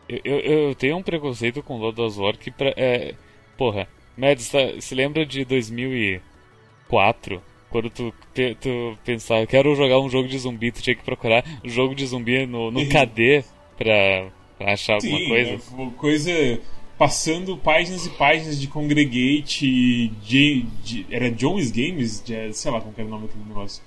eu, 0.09 0.39
eu 0.39 0.74
tenho 0.74 0.97
um 0.97 1.03
preconceito 1.03 1.62
com 1.62 1.79
Lord 1.79 2.01
of 2.01 2.20
War 2.20 2.37
que 2.37 2.51
pra, 2.51 2.72
é, 2.77 3.14
porra, 3.57 3.89
Mads, 4.16 4.49
tá, 4.49 4.59
se 4.81 4.95
lembra 4.95 5.27
de 5.27 5.45
2004? 5.45 7.43
Quando 7.68 7.91
tu, 7.91 8.14
tu 8.61 8.99
pensava, 9.05 9.47
quero 9.47 9.74
jogar 9.74 9.99
um 9.99 10.09
jogo 10.09 10.29
de 10.29 10.39
zumbi, 10.39 10.72
tu 10.72 10.81
tinha 10.81 10.95
que 10.95 11.03
procurar 11.03 11.45
um 11.64 11.68
jogo 11.68 11.95
de 11.95 12.07
zumbi 12.07 12.47
no, 12.47 12.70
no 12.70 12.87
KD 12.89 13.45
pra, 13.77 14.28
pra 14.57 14.73
achar 14.73 15.01
Sim, 15.01 15.12
alguma 15.12 15.28
coisa. 15.28 15.51
É, 15.51 15.90
coisa 15.98 16.61
passando 16.98 17.56
páginas 17.56 18.06
e 18.06 18.10
páginas 18.10 18.60
de 18.60 18.68
Congregate, 18.68 20.09
de, 20.23 20.62
de, 20.82 21.06
era 21.10 21.31
Jones 21.31 21.70
Games, 21.70 22.23
de, 22.23 22.52
sei 22.52 22.70
lá 22.70 22.81
como 22.81 22.94
era 22.97 23.06
o 23.06 23.10
nome 23.10 23.27
daquele 23.27 23.44
negócio. 23.44 23.82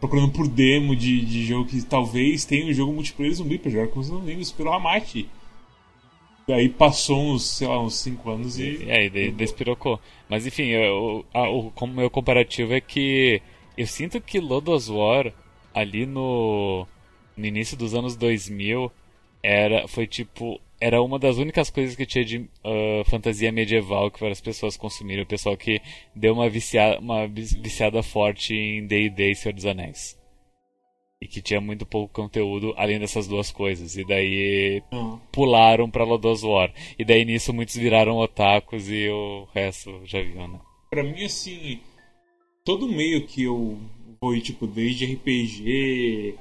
Procurando 0.00 0.32
por 0.32 0.48
demo 0.48 0.94
de, 0.94 1.24
de 1.24 1.44
jogo 1.44 1.68
que 1.68 1.82
talvez 1.82 2.44
tenha 2.44 2.66
um 2.66 2.72
jogo 2.72 2.92
multiplayer 2.92 3.34
zumbi 3.34 3.58
pra 3.58 3.70
jogar 3.70 3.88
com 3.88 4.00
os 4.00 4.10
amigos 4.10 4.52
pelo 4.52 4.72
Amate. 4.72 5.28
Daí 6.46 6.68
passou 6.68 7.34
uns, 7.34 7.44
sei 7.56 7.68
lá, 7.68 7.80
uns 7.80 7.96
5 7.96 8.30
anos 8.30 8.58
e. 8.58 8.88
É, 8.88 9.06
e 9.06 9.30
despirocou. 9.32 10.00
Mas 10.28 10.46
enfim, 10.46 10.66
eu, 10.66 11.24
a, 11.34 11.48
o, 11.48 11.72
o 11.78 11.86
meu 11.86 12.08
comparativo 12.08 12.72
é 12.72 12.80
que 12.80 13.42
eu 13.76 13.86
sinto 13.86 14.20
que 14.20 14.40
Lodos 14.40 14.88
War, 14.88 15.32
ali 15.74 16.06
no, 16.06 16.86
no 17.36 17.44
início 17.44 17.76
dos 17.76 17.92
anos 17.92 18.16
2000, 18.16 18.90
era, 19.42 19.86
foi 19.88 20.06
tipo 20.06 20.60
era 20.80 21.02
uma 21.02 21.18
das 21.18 21.38
únicas 21.38 21.70
coisas 21.70 21.96
que 21.96 22.06
tinha 22.06 22.24
de 22.24 22.38
uh, 22.38 23.04
fantasia 23.06 23.50
medieval 23.50 24.10
que 24.10 24.20
várias 24.20 24.40
pessoas 24.40 24.76
consumiram. 24.76 25.22
O 25.22 25.26
pessoal 25.26 25.56
que 25.56 25.80
deu 26.14 26.32
uma 26.32 26.48
viciada, 26.48 26.98
uma 27.00 27.26
viciada 27.26 28.02
forte 28.02 28.54
em 28.54 28.86
D&D 28.86 29.32
e 29.32 29.34
Senhor 29.34 29.54
dos 29.54 29.66
Anéis. 29.66 30.16
E 31.20 31.26
que 31.26 31.42
tinha 31.42 31.60
muito 31.60 31.84
pouco 31.84 32.14
conteúdo 32.14 32.72
além 32.76 32.98
dessas 32.98 33.26
duas 33.26 33.50
coisas. 33.50 33.96
E 33.96 34.04
daí 34.04 34.82
uhum. 34.92 35.18
pularam 35.32 35.90
pra 35.90 36.04
Lodos 36.04 36.44
War. 36.44 36.72
E 36.96 37.04
daí 37.04 37.24
nisso 37.24 37.52
muitos 37.52 37.74
viraram 37.74 38.18
otakus 38.18 38.88
e 38.88 39.08
o 39.08 39.48
resto 39.52 40.00
já 40.04 40.22
viu, 40.22 40.46
né? 40.46 40.60
Pra 40.88 41.02
mim, 41.02 41.24
assim, 41.24 41.80
todo 42.64 42.88
meio 42.88 43.26
que 43.26 43.42
eu 43.42 43.76
vou, 44.20 44.40
tipo, 44.40 44.66
desde 44.66 45.12
RPG 45.12 46.38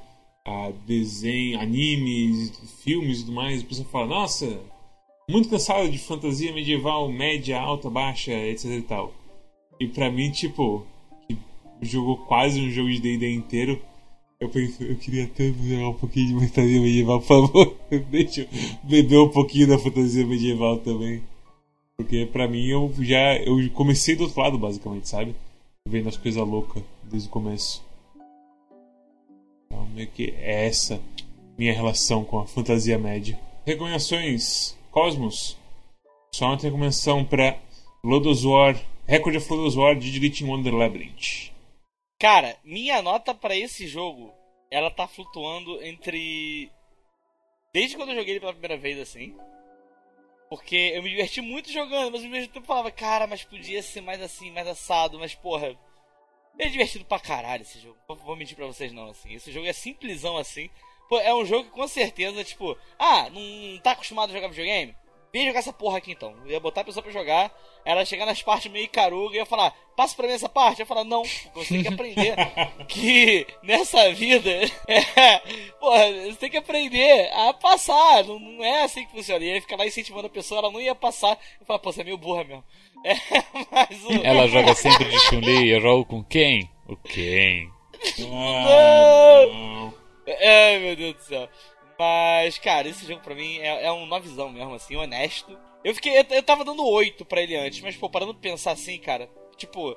a 0.47 0.71
desenho, 0.87 1.59
animes, 1.59 2.57
filmes 2.81 3.19
e 3.19 3.25
tudo 3.25 3.35
mais, 3.35 3.61
a 3.61 3.65
pessoa 3.65 3.87
fala, 3.89 4.07
nossa, 4.07 4.57
muito 5.29 5.49
cansado 5.49 5.89
de 5.89 5.97
fantasia 5.97 6.53
medieval, 6.53 7.11
média, 7.11 7.59
alta, 7.59 7.89
baixa, 7.89 8.31
etc 8.31 8.71
e 8.71 8.81
tal. 8.81 9.13
E 9.77 9.87
pra 9.87 10.09
mim, 10.09 10.31
tipo, 10.31 10.85
que 11.27 11.37
jogou 11.81 12.17
quase 12.17 12.61
um 12.61 12.71
jogo 12.71 12.89
de 12.89 13.01
D&D 13.01 13.33
inteiro, 13.33 13.81
eu 14.39 14.47
pensei, 14.47 14.89
eu 14.89 14.95
queria 14.95 15.27
tanto 15.27 15.61
jogar 15.67 15.89
um 15.89 15.93
pouquinho 15.93 16.39
de 16.39 16.47
fantasia 16.47 16.79
medieval, 16.79 17.19
por 17.19 17.27
favor, 17.27 17.77
deixa 18.09 18.41
eu 18.41 18.47
beber 18.83 19.19
um 19.19 19.29
pouquinho 19.29 19.67
da 19.67 19.77
fantasia 19.77 20.25
medieval 20.25 20.77
também. 20.77 21.21
Porque 21.97 22.25
pra 22.27 22.47
mim 22.47 22.67
eu 22.67 22.93
já. 22.99 23.35
Eu 23.37 23.57
comecei 23.71 24.15
do 24.15 24.25
outro 24.25 24.39
lado, 24.39 24.57
basicamente, 24.57 25.09
sabe? 25.09 25.35
Vendo 25.89 26.07
as 26.07 26.15
coisas 26.15 26.47
loucas 26.47 26.83
desde 27.03 27.27
o 27.27 27.31
começo. 27.31 27.83
Meio 29.97 30.11
que 30.11 30.35
é 30.37 30.67
essa 30.67 31.01
minha 31.57 31.73
relação 31.73 32.23
com 32.23 32.37
a 32.37 32.45
fantasia 32.45 32.99
média. 32.99 33.35
Recomendações 33.65 34.77
Cosmos. 34.91 35.57
Só 36.31 36.45
uma 36.45 36.55
recomendação 36.55 37.25
pra 37.25 37.57
Lodos 38.03 38.45
War, 38.45 38.79
Record 39.07 39.37
of 39.37 39.51
Lodos 39.51 39.75
War 39.75 39.95
de 39.95 40.19
Glitch 40.19 40.43
Wonder 40.43 40.71
Labyrinth. 40.71 41.51
Cara, 42.19 42.55
minha 42.63 43.01
nota 43.01 43.33
pra 43.33 43.55
esse 43.55 43.87
jogo, 43.87 44.31
ela 44.69 44.91
tá 44.91 45.07
flutuando 45.07 45.83
entre. 45.83 46.71
Desde 47.73 47.97
quando 47.97 48.09
eu 48.09 48.17
joguei 48.17 48.33
ele 48.33 48.39
pela 48.39 48.53
primeira 48.53 48.77
vez, 48.77 48.99
assim. 48.99 49.35
Porque 50.47 50.93
eu 50.93 51.01
me 51.01 51.09
diverti 51.09 51.41
muito 51.41 51.71
jogando, 51.71 52.11
mas 52.11 52.23
ao 52.23 52.29
mesmo 52.29 52.53
tempo 52.53 52.65
eu 52.65 52.67
falava, 52.67 52.91
cara, 52.91 53.25
mas 53.25 53.43
podia 53.43 53.81
ser 53.81 54.01
mais 54.01 54.21
assim, 54.21 54.51
mais 54.51 54.67
assado, 54.67 55.17
mas 55.17 55.33
porra. 55.33 55.75
É 56.59 56.67
divertido 56.67 57.05
pra 57.05 57.19
caralho 57.19 57.61
esse 57.61 57.79
jogo. 57.79 57.97
Não 58.09 58.15
vou 58.15 58.35
mentir 58.35 58.55
pra 58.55 58.65
vocês 58.65 58.91
não, 58.91 59.09
assim. 59.09 59.33
Esse 59.33 59.51
jogo 59.51 59.67
é 59.67 59.73
simplesão 59.73 60.37
assim. 60.37 60.69
Pô, 61.07 61.19
é 61.19 61.33
um 61.33 61.45
jogo 61.45 61.65
que 61.65 61.71
com 61.71 61.87
certeza, 61.87 62.43
tipo, 62.43 62.77
ah, 62.99 63.29
não 63.29 63.79
tá 63.79 63.91
acostumado 63.91 64.29
a 64.29 64.33
jogar 64.33 64.49
videogame? 64.49 64.95
Vem 65.31 65.45
jogar 65.45 65.59
essa 65.59 65.73
porra 65.73 65.97
aqui 65.97 66.11
então. 66.11 66.35
Eu 66.45 66.51
ia 66.51 66.59
botar 66.59 66.81
a 66.81 66.83
pessoa 66.83 67.03
pra 67.03 67.11
jogar, 67.11 67.51
ela 67.85 68.01
ia 68.01 68.05
chegar 68.05 68.25
nas 68.25 68.41
partes 68.41 68.71
meio 68.71 68.89
caruga 68.89 69.35
e 69.35 69.39
ia 69.39 69.45
falar, 69.45 69.73
passa 69.95 70.15
pra 70.15 70.25
mim 70.25 70.33
essa 70.33 70.49
parte. 70.49 70.79
Eu 70.79 70.83
ia 70.83 70.87
falar, 70.87 71.03
não, 71.03 71.23
você 71.53 71.75
tem 71.75 71.81
que 71.83 71.87
aprender 71.93 72.35
que 72.87 73.45
nessa 73.61 74.11
vida, 74.13 74.49
é, 74.87 75.39
porra, 75.79 76.11
você 76.25 76.37
tem 76.39 76.49
que 76.49 76.57
aprender 76.57 77.31
a 77.33 77.53
passar. 77.53 78.23
Não, 78.23 78.39
não 78.39 78.63
é 78.63 78.83
assim 78.83 79.05
que 79.05 79.11
funciona. 79.11 79.43
E 79.43 79.51
aí 79.51 79.61
ficar 79.61 79.77
lá 79.77 79.85
incentivando 79.85 80.27
a 80.27 80.29
pessoa, 80.29 80.59
ela 80.59 80.71
não 80.71 80.81
ia 80.81 80.95
passar. 80.95 81.37
Eu 81.59 81.65
falo, 81.65 81.79
pô, 81.79 81.91
você 81.91 82.01
é 82.01 82.05
meio 82.05 82.17
burra 82.17 82.43
mesmo. 82.43 82.63
É, 83.07 83.15
mas 83.71 84.03
o... 84.05 84.11
Ela 84.23 84.47
joga 84.47 84.75
sempre 84.75 85.05
de 85.05 85.19
Chun-Li, 85.19 85.69
eu 85.69 85.79
jogo 85.79 86.05
com 86.05 86.23
quem? 86.23 86.69
O 86.87 86.95
quem? 86.97 87.71
Ah, 88.29 89.91
Ai, 90.27 90.79
meu 90.79 90.95
Deus 90.95 91.15
do 91.15 91.21
céu. 91.23 91.49
Mas, 91.97 92.57
cara, 92.59 92.87
esse 92.87 93.07
jogo 93.07 93.21
pra 93.21 93.33
mim 93.33 93.57
é, 93.59 93.85
é 93.85 93.91
um 93.91 94.05
novizão 94.05 94.49
mesmo, 94.49 94.75
assim, 94.75 94.95
honesto. 94.95 95.57
Eu 95.83 95.95
fiquei. 95.95 96.17
Eu, 96.19 96.25
eu 96.29 96.43
tava 96.43 96.65
dando 96.65 96.85
8 96.85 97.25
pra 97.25 97.41
ele 97.41 97.55
antes, 97.55 97.81
mas, 97.81 97.95
pô, 97.95 98.09
parando 98.09 98.33
pra 98.33 98.41
pensar 98.41 98.71
assim, 98.71 98.99
cara, 98.99 99.29
tipo. 99.55 99.95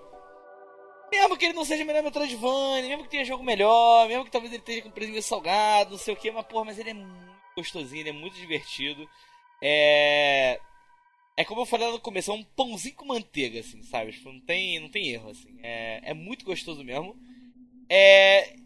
Mesmo 1.10 1.36
que 1.36 1.46
ele 1.46 1.54
não 1.54 1.64
seja 1.64 1.84
melhor 1.84 2.04
Metroidvania, 2.04 2.88
mesmo 2.88 3.02
que 3.02 3.10
tenha 3.10 3.24
jogo 3.24 3.42
melhor, 3.42 4.06
mesmo 4.06 4.24
que 4.24 4.30
talvez 4.30 4.52
ele 4.52 4.62
esteja 4.62 4.82
com 4.82 4.90
preço 4.92 5.20
salgado, 5.22 5.90
não 5.90 5.98
sei 5.98 6.14
o 6.14 6.16
que, 6.16 6.30
mas, 6.30 6.46
porra, 6.46 6.66
mas 6.66 6.78
ele 6.78 6.90
é 6.90 6.94
muito 6.94 7.40
gostosinho, 7.56 8.02
ele 8.02 8.10
é 8.10 8.12
muito 8.12 8.36
divertido. 8.36 9.08
É. 9.60 10.60
É 11.36 11.44
como 11.44 11.62
eu 11.62 11.66
falei 11.66 11.90
no 11.90 12.00
começo, 12.00 12.30
é 12.30 12.34
um 12.34 12.44
pãozinho 12.44 12.94
com 12.94 13.06
manteiga, 13.06 13.60
assim, 13.60 13.82
sabe? 13.82 14.12
Tipo, 14.12 14.32
não 14.32 14.40
tem, 14.40 14.78
não 14.78 14.88
tem 14.88 15.08
erro, 15.08 15.30
assim. 15.30 15.56
É, 15.62 16.10
é 16.10 16.14
muito 16.14 16.44
gostoso 16.44 16.84
mesmo. 16.84 17.16
É. 17.88 18.56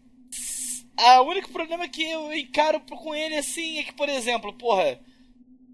A 0.97 1.21
único 1.21 1.51
problema 1.51 1.89
que 1.89 2.03
eu 2.03 2.33
encaro 2.33 2.79
com 2.79 3.13
ele 3.13 3.35
assim 3.35 3.79
é 3.79 3.83
que, 3.83 3.93
por 3.93 4.07
exemplo, 4.07 4.53
porra, 4.53 4.99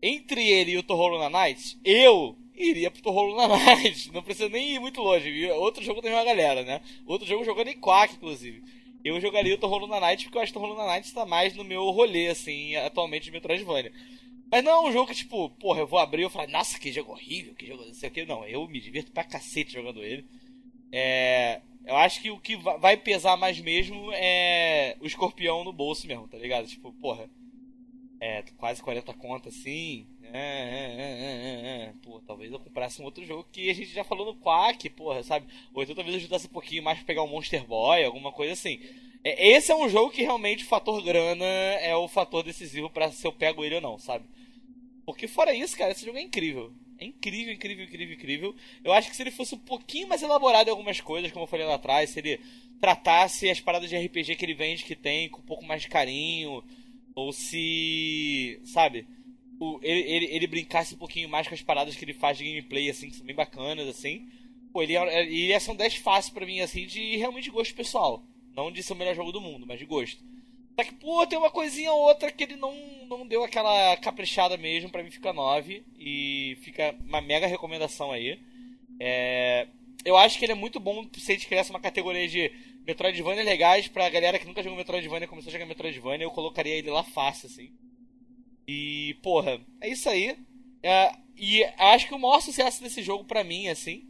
entre 0.01 0.47
ele 0.47 0.71
e 0.71 0.77
o 0.77 0.83
Torro 0.83 1.09
Luna 1.09 1.29
Night, 1.29 1.79
eu 1.85 2.35
iria 2.55 2.89
pro 2.89 3.01
Torro 3.01 3.23
Luna 3.23 3.47
Night. 3.57 4.11
Não 4.11 4.23
precisa 4.23 4.49
nem 4.49 4.75
ir 4.75 4.79
muito 4.79 5.01
longe. 5.01 5.49
Outro 5.51 5.83
jogo 5.83 6.01
tem 6.01 6.11
uma 6.11 6.23
galera, 6.23 6.63
né? 6.63 6.81
Outro 7.05 7.27
jogo 7.27 7.43
jogando 7.43 7.67
em 7.67 7.79
Quack, 7.79 8.15
inclusive. 8.15 8.63
Eu 9.03 9.19
jogaria 9.19 9.53
o 9.53 9.57
Torro 9.57 9.79
Luna 9.79 9.99
Night 9.99 10.23
porque 10.23 10.37
eu 10.37 10.41
acho 10.41 10.51
que 10.51 10.57
o 10.57 10.61
Torro 10.61 10.73
Luna 10.73 10.87
Night 10.87 11.07
está 11.07 11.25
mais 11.25 11.55
no 11.55 11.63
meu 11.63 11.83
rolê, 11.89 12.27
assim, 12.27 12.75
atualmente 12.75 13.25
de 13.25 13.31
Metroidvania. 13.31 13.91
Mas 14.51 14.63
não 14.65 14.71
é 14.71 14.89
um 14.89 14.91
jogo 14.91 15.07
que, 15.07 15.15
tipo, 15.15 15.49
porra, 15.51 15.79
eu 15.79 15.87
vou 15.87 15.97
abrir 15.97 16.25
e 16.25 16.29
falo, 16.29 16.51
nossa, 16.51 16.77
que 16.77 16.91
jogo 16.91 17.13
horrível, 17.13 17.55
que 17.55 17.65
jogo 17.65 17.85
não 17.85 17.93
sei 17.93 18.09
o 18.09 18.11
que. 18.11 18.25
Não, 18.25 18.45
eu 18.45 18.67
me 18.67 18.81
divirto 18.81 19.11
pra 19.11 19.23
cacete 19.23 19.71
jogando 19.71 20.03
ele. 20.03 20.25
É. 20.91 21.61
Eu 21.85 21.95
acho 21.95 22.21
que 22.21 22.29
o 22.29 22.39
que 22.39 22.55
vai 22.57 22.97
pesar 22.97 23.37
mais 23.37 23.59
mesmo 23.59 24.11
é 24.13 24.95
o 24.99 25.07
escorpião 25.07 25.63
no 25.63 25.71
bolso 25.71 26.05
mesmo, 26.05 26.27
tá 26.27 26.37
ligado? 26.37 26.67
Tipo, 26.67 26.91
porra. 26.93 27.29
É, 28.19 28.43
quase 28.57 28.83
40 28.83 29.13
contas 29.13 29.55
assim. 29.55 30.05
É, 30.21 30.37
é, 30.37 31.01
é, 31.01 31.85
é, 31.85 31.93
Pô, 32.03 32.21
talvez 32.21 32.51
eu 32.51 32.59
comprasse 32.59 33.01
um 33.01 33.05
outro 33.05 33.25
jogo 33.25 33.47
que 33.51 33.69
a 33.69 33.73
gente 33.73 33.87
já 33.91 34.03
falou 34.03 34.25
no 34.25 34.39
Quack, 34.39 34.89
porra, 34.91 35.23
sabe? 35.23 35.47
Ou 35.73 35.81
então 35.81 35.95
talvez 35.95 36.17
ajudasse 36.17 36.45
um 36.45 36.51
pouquinho 36.51 36.83
mais 36.83 36.99
pra 36.99 37.07
pegar 37.07 37.23
um 37.23 37.27
Monster 37.27 37.65
Boy, 37.65 38.03
alguma 38.03 38.31
coisa 38.31 38.53
assim. 38.53 38.79
Esse 39.23 39.71
é 39.71 39.75
um 39.75 39.89
jogo 39.89 40.11
que 40.11 40.21
realmente 40.21 40.63
o 40.63 40.67
fator 40.67 41.01
grana 41.01 41.45
é 41.45 41.95
o 41.95 42.07
fator 42.07 42.43
decisivo 42.43 42.89
para 42.89 43.11
se 43.11 43.25
eu 43.25 43.31
pego 43.31 43.63
ele 43.63 43.75
ou 43.75 43.81
não, 43.81 43.97
sabe? 43.97 44.25
Porque 45.11 45.27
fora 45.27 45.53
isso, 45.53 45.77
cara, 45.77 45.91
esse 45.91 46.05
jogo 46.05 46.17
é 46.17 46.21
incrível. 46.21 46.73
É 46.97 47.05
incrível, 47.05 47.53
incrível, 47.53 47.85
incrível, 47.85 48.15
incrível. 48.15 48.55
Eu 48.83 48.93
acho 48.93 49.09
que 49.09 49.15
se 49.15 49.23
ele 49.23 49.31
fosse 49.31 49.55
um 49.55 49.59
pouquinho 49.59 50.07
mais 50.07 50.21
elaborado 50.21 50.67
em 50.67 50.71
algumas 50.71 51.01
coisas, 51.01 51.31
como 51.31 51.45
eu 51.45 51.47
falei 51.47 51.65
lá 51.65 51.75
atrás, 51.75 52.11
se 52.11 52.19
ele 52.19 52.39
tratasse 52.79 53.49
as 53.49 53.59
paradas 53.59 53.89
de 53.89 53.97
RPG 53.97 54.35
que 54.35 54.45
ele 54.45 54.53
vende, 54.53 54.83
que 54.83 54.95
tem, 54.95 55.27
com 55.27 55.39
um 55.39 55.45
pouco 55.45 55.65
mais 55.65 55.81
de 55.81 55.89
carinho, 55.89 56.63
ou 57.15 57.33
se. 57.33 58.59
sabe? 58.63 59.07
O, 59.59 59.79
ele, 59.83 60.01
ele, 60.01 60.25
ele, 60.25 60.47
brincasse 60.47 60.95
um 60.95 60.97
pouquinho 60.97 61.29
mais 61.29 61.47
com 61.47 61.53
as 61.53 61.61
paradas 61.61 61.95
que 61.95 62.05
ele 62.05 62.13
faz 62.13 62.37
de 62.37 62.45
gameplay, 62.45 62.89
assim, 62.89 63.09
que 63.09 63.15
são 63.15 63.25
bem 63.25 63.35
bacanas, 63.35 63.87
assim. 63.87 64.27
Pô, 64.71 64.81
ele, 64.81 64.95
ele 64.95 65.47
ia 65.47 65.59
ser 65.59 65.71
um 65.71 65.75
10 65.75 65.95
fácil 65.95 66.33
pra 66.33 66.45
mim, 66.45 66.61
assim, 66.61 66.85
de 66.85 67.17
realmente 67.17 67.51
gosto 67.51 67.75
pessoal. 67.75 68.23
Não 68.55 68.71
de 68.71 68.81
ser 68.81 68.93
o 68.93 68.95
melhor 68.95 69.15
jogo 69.15 69.31
do 69.31 69.41
mundo, 69.41 69.65
mas 69.67 69.79
de 69.79 69.85
gosto. 69.85 70.23
Só 70.75 70.83
que, 70.83 70.95
pô, 70.95 71.25
tem 71.27 71.37
uma 71.37 71.51
coisinha 71.51 71.91
ou 71.91 72.01
outra 72.01 72.31
que 72.31 72.43
ele 72.43 72.55
não, 72.55 72.73
não 73.07 73.27
deu 73.27 73.43
aquela 73.43 73.95
caprichada 73.97 74.57
mesmo, 74.57 74.89
pra 74.89 75.03
mim 75.03 75.11
fica 75.11 75.33
9. 75.33 75.83
E 75.97 76.57
fica 76.61 76.95
uma 77.05 77.21
mega 77.21 77.47
recomendação 77.47 78.11
aí. 78.11 78.39
É, 78.99 79.67
eu 80.05 80.17
acho 80.17 80.37
que 80.37 80.45
ele 80.45 80.53
é 80.53 80.55
muito 80.55 80.79
bom 80.79 81.07
se 81.17 81.31
a 81.31 81.35
gente 81.35 81.47
criasse 81.47 81.69
uma 81.69 81.79
categoria 81.79 82.27
de 82.27 82.51
Metroidvania 82.85 83.43
legais 83.43 83.87
pra 83.87 84.09
galera 84.09 84.39
que 84.39 84.47
nunca 84.47 84.63
jogou 84.63 84.77
Metroidvania 84.77 85.25
e 85.25 85.29
começou 85.29 85.49
a 85.49 85.53
jogar 85.53 85.65
Metroidvania, 85.65 86.25
eu 86.25 86.31
colocaria 86.31 86.75
ele 86.75 86.89
lá 86.89 87.03
fácil, 87.03 87.47
assim. 87.47 87.71
E, 88.67 89.15
porra, 89.21 89.59
é 89.79 89.89
isso 89.89 90.09
aí. 90.09 90.37
É, 90.83 91.11
e 91.37 91.63
acho 91.77 92.07
que 92.07 92.13
o 92.13 92.19
maior 92.19 92.41
sucesso 92.41 92.81
desse 92.81 93.03
jogo 93.03 93.23
pra 93.23 93.43
mim, 93.43 93.67
assim, 93.67 94.03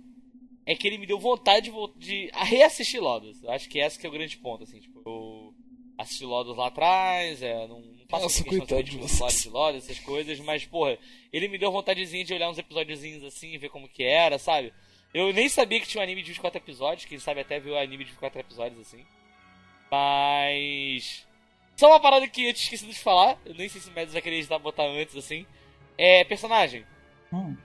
é 0.65 0.75
que 0.75 0.87
ele 0.87 0.97
me 0.97 1.07
deu 1.07 1.19
vontade 1.19 1.69
de, 1.69 1.97
de 1.97 2.31
reassistir 2.33 3.01
Lodos. 3.01 3.43
Acho 3.45 3.69
que 3.69 3.79
esse 3.79 3.99
que 3.99 4.05
é 4.05 4.09
o 4.09 4.13
grande 4.13 4.37
ponto, 4.37 4.63
assim, 4.63 4.79
tipo, 4.79 5.01
eu 5.05 5.50
assisti 6.01 6.25
Lodos 6.25 6.55
lá 6.57 6.67
atrás, 6.67 7.41
é, 7.41 7.67
não, 7.67 7.79
não 7.79 8.05
faço 8.09 8.23
Nossa, 8.23 8.43
questão 8.43 8.81
de 8.81 8.97
de 8.97 9.49
Lodos, 9.49 9.83
essas 9.83 9.99
coisas, 9.99 10.39
mas, 10.39 10.65
porra, 10.65 10.97
ele 11.31 11.47
me 11.47 11.57
deu 11.57 11.71
vontadezinha 11.71 12.23
de 12.23 12.33
olhar 12.33 12.49
uns 12.49 12.57
episódiozinhos 12.57 13.23
assim 13.23 13.53
e 13.53 13.57
ver 13.57 13.69
como 13.69 13.87
que 13.87 14.03
era, 14.03 14.37
sabe? 14.37 14.73
Eu 15.13 15.33
nem 15.33 15.49
sabia 15.49 15.79
que 15.79 15.87
tinha 15.87 16.01
um 16.01 16.03
anime 16.03 16.21
de 16.21 16.29
24 16.29 16.59
episódios, 16.59 17.05
quem 17.05 17.19
sabe 17.19 17.41
até 17.41 17.59
viu 17.59 17.73
o 17.73 17.77
anime 17.77 18.03
de 18.03 18.11
24 18.11 18.39
episódios 18.39 18.79
assim. 18.79 19.05
Mas. 19.91 21.27
Só 21.75 21.87
uma 21.87 21.99
parada 21.99 22.27
que 22.27 22.47
eu 22.47 22.53
tinha 22.53 22.63
esquecido 22.63 22.93
de 22.93 22.99
falar, 22.99 23.37
eu 23.45 23.53
nem 23.53 23.67
sei 23.67 23.81
se 23.81 23.89
o 23.89 23.93
Medos 23.93 24.13
vai 24.13 24.21
querer 24.21 24.45
botar 24.59 24.85
antes 24.85 25.15
assim. 25.15 25.45
É. 25.97 26.23
Personagem. 26.23 26.85
Hum. 27.33 27.57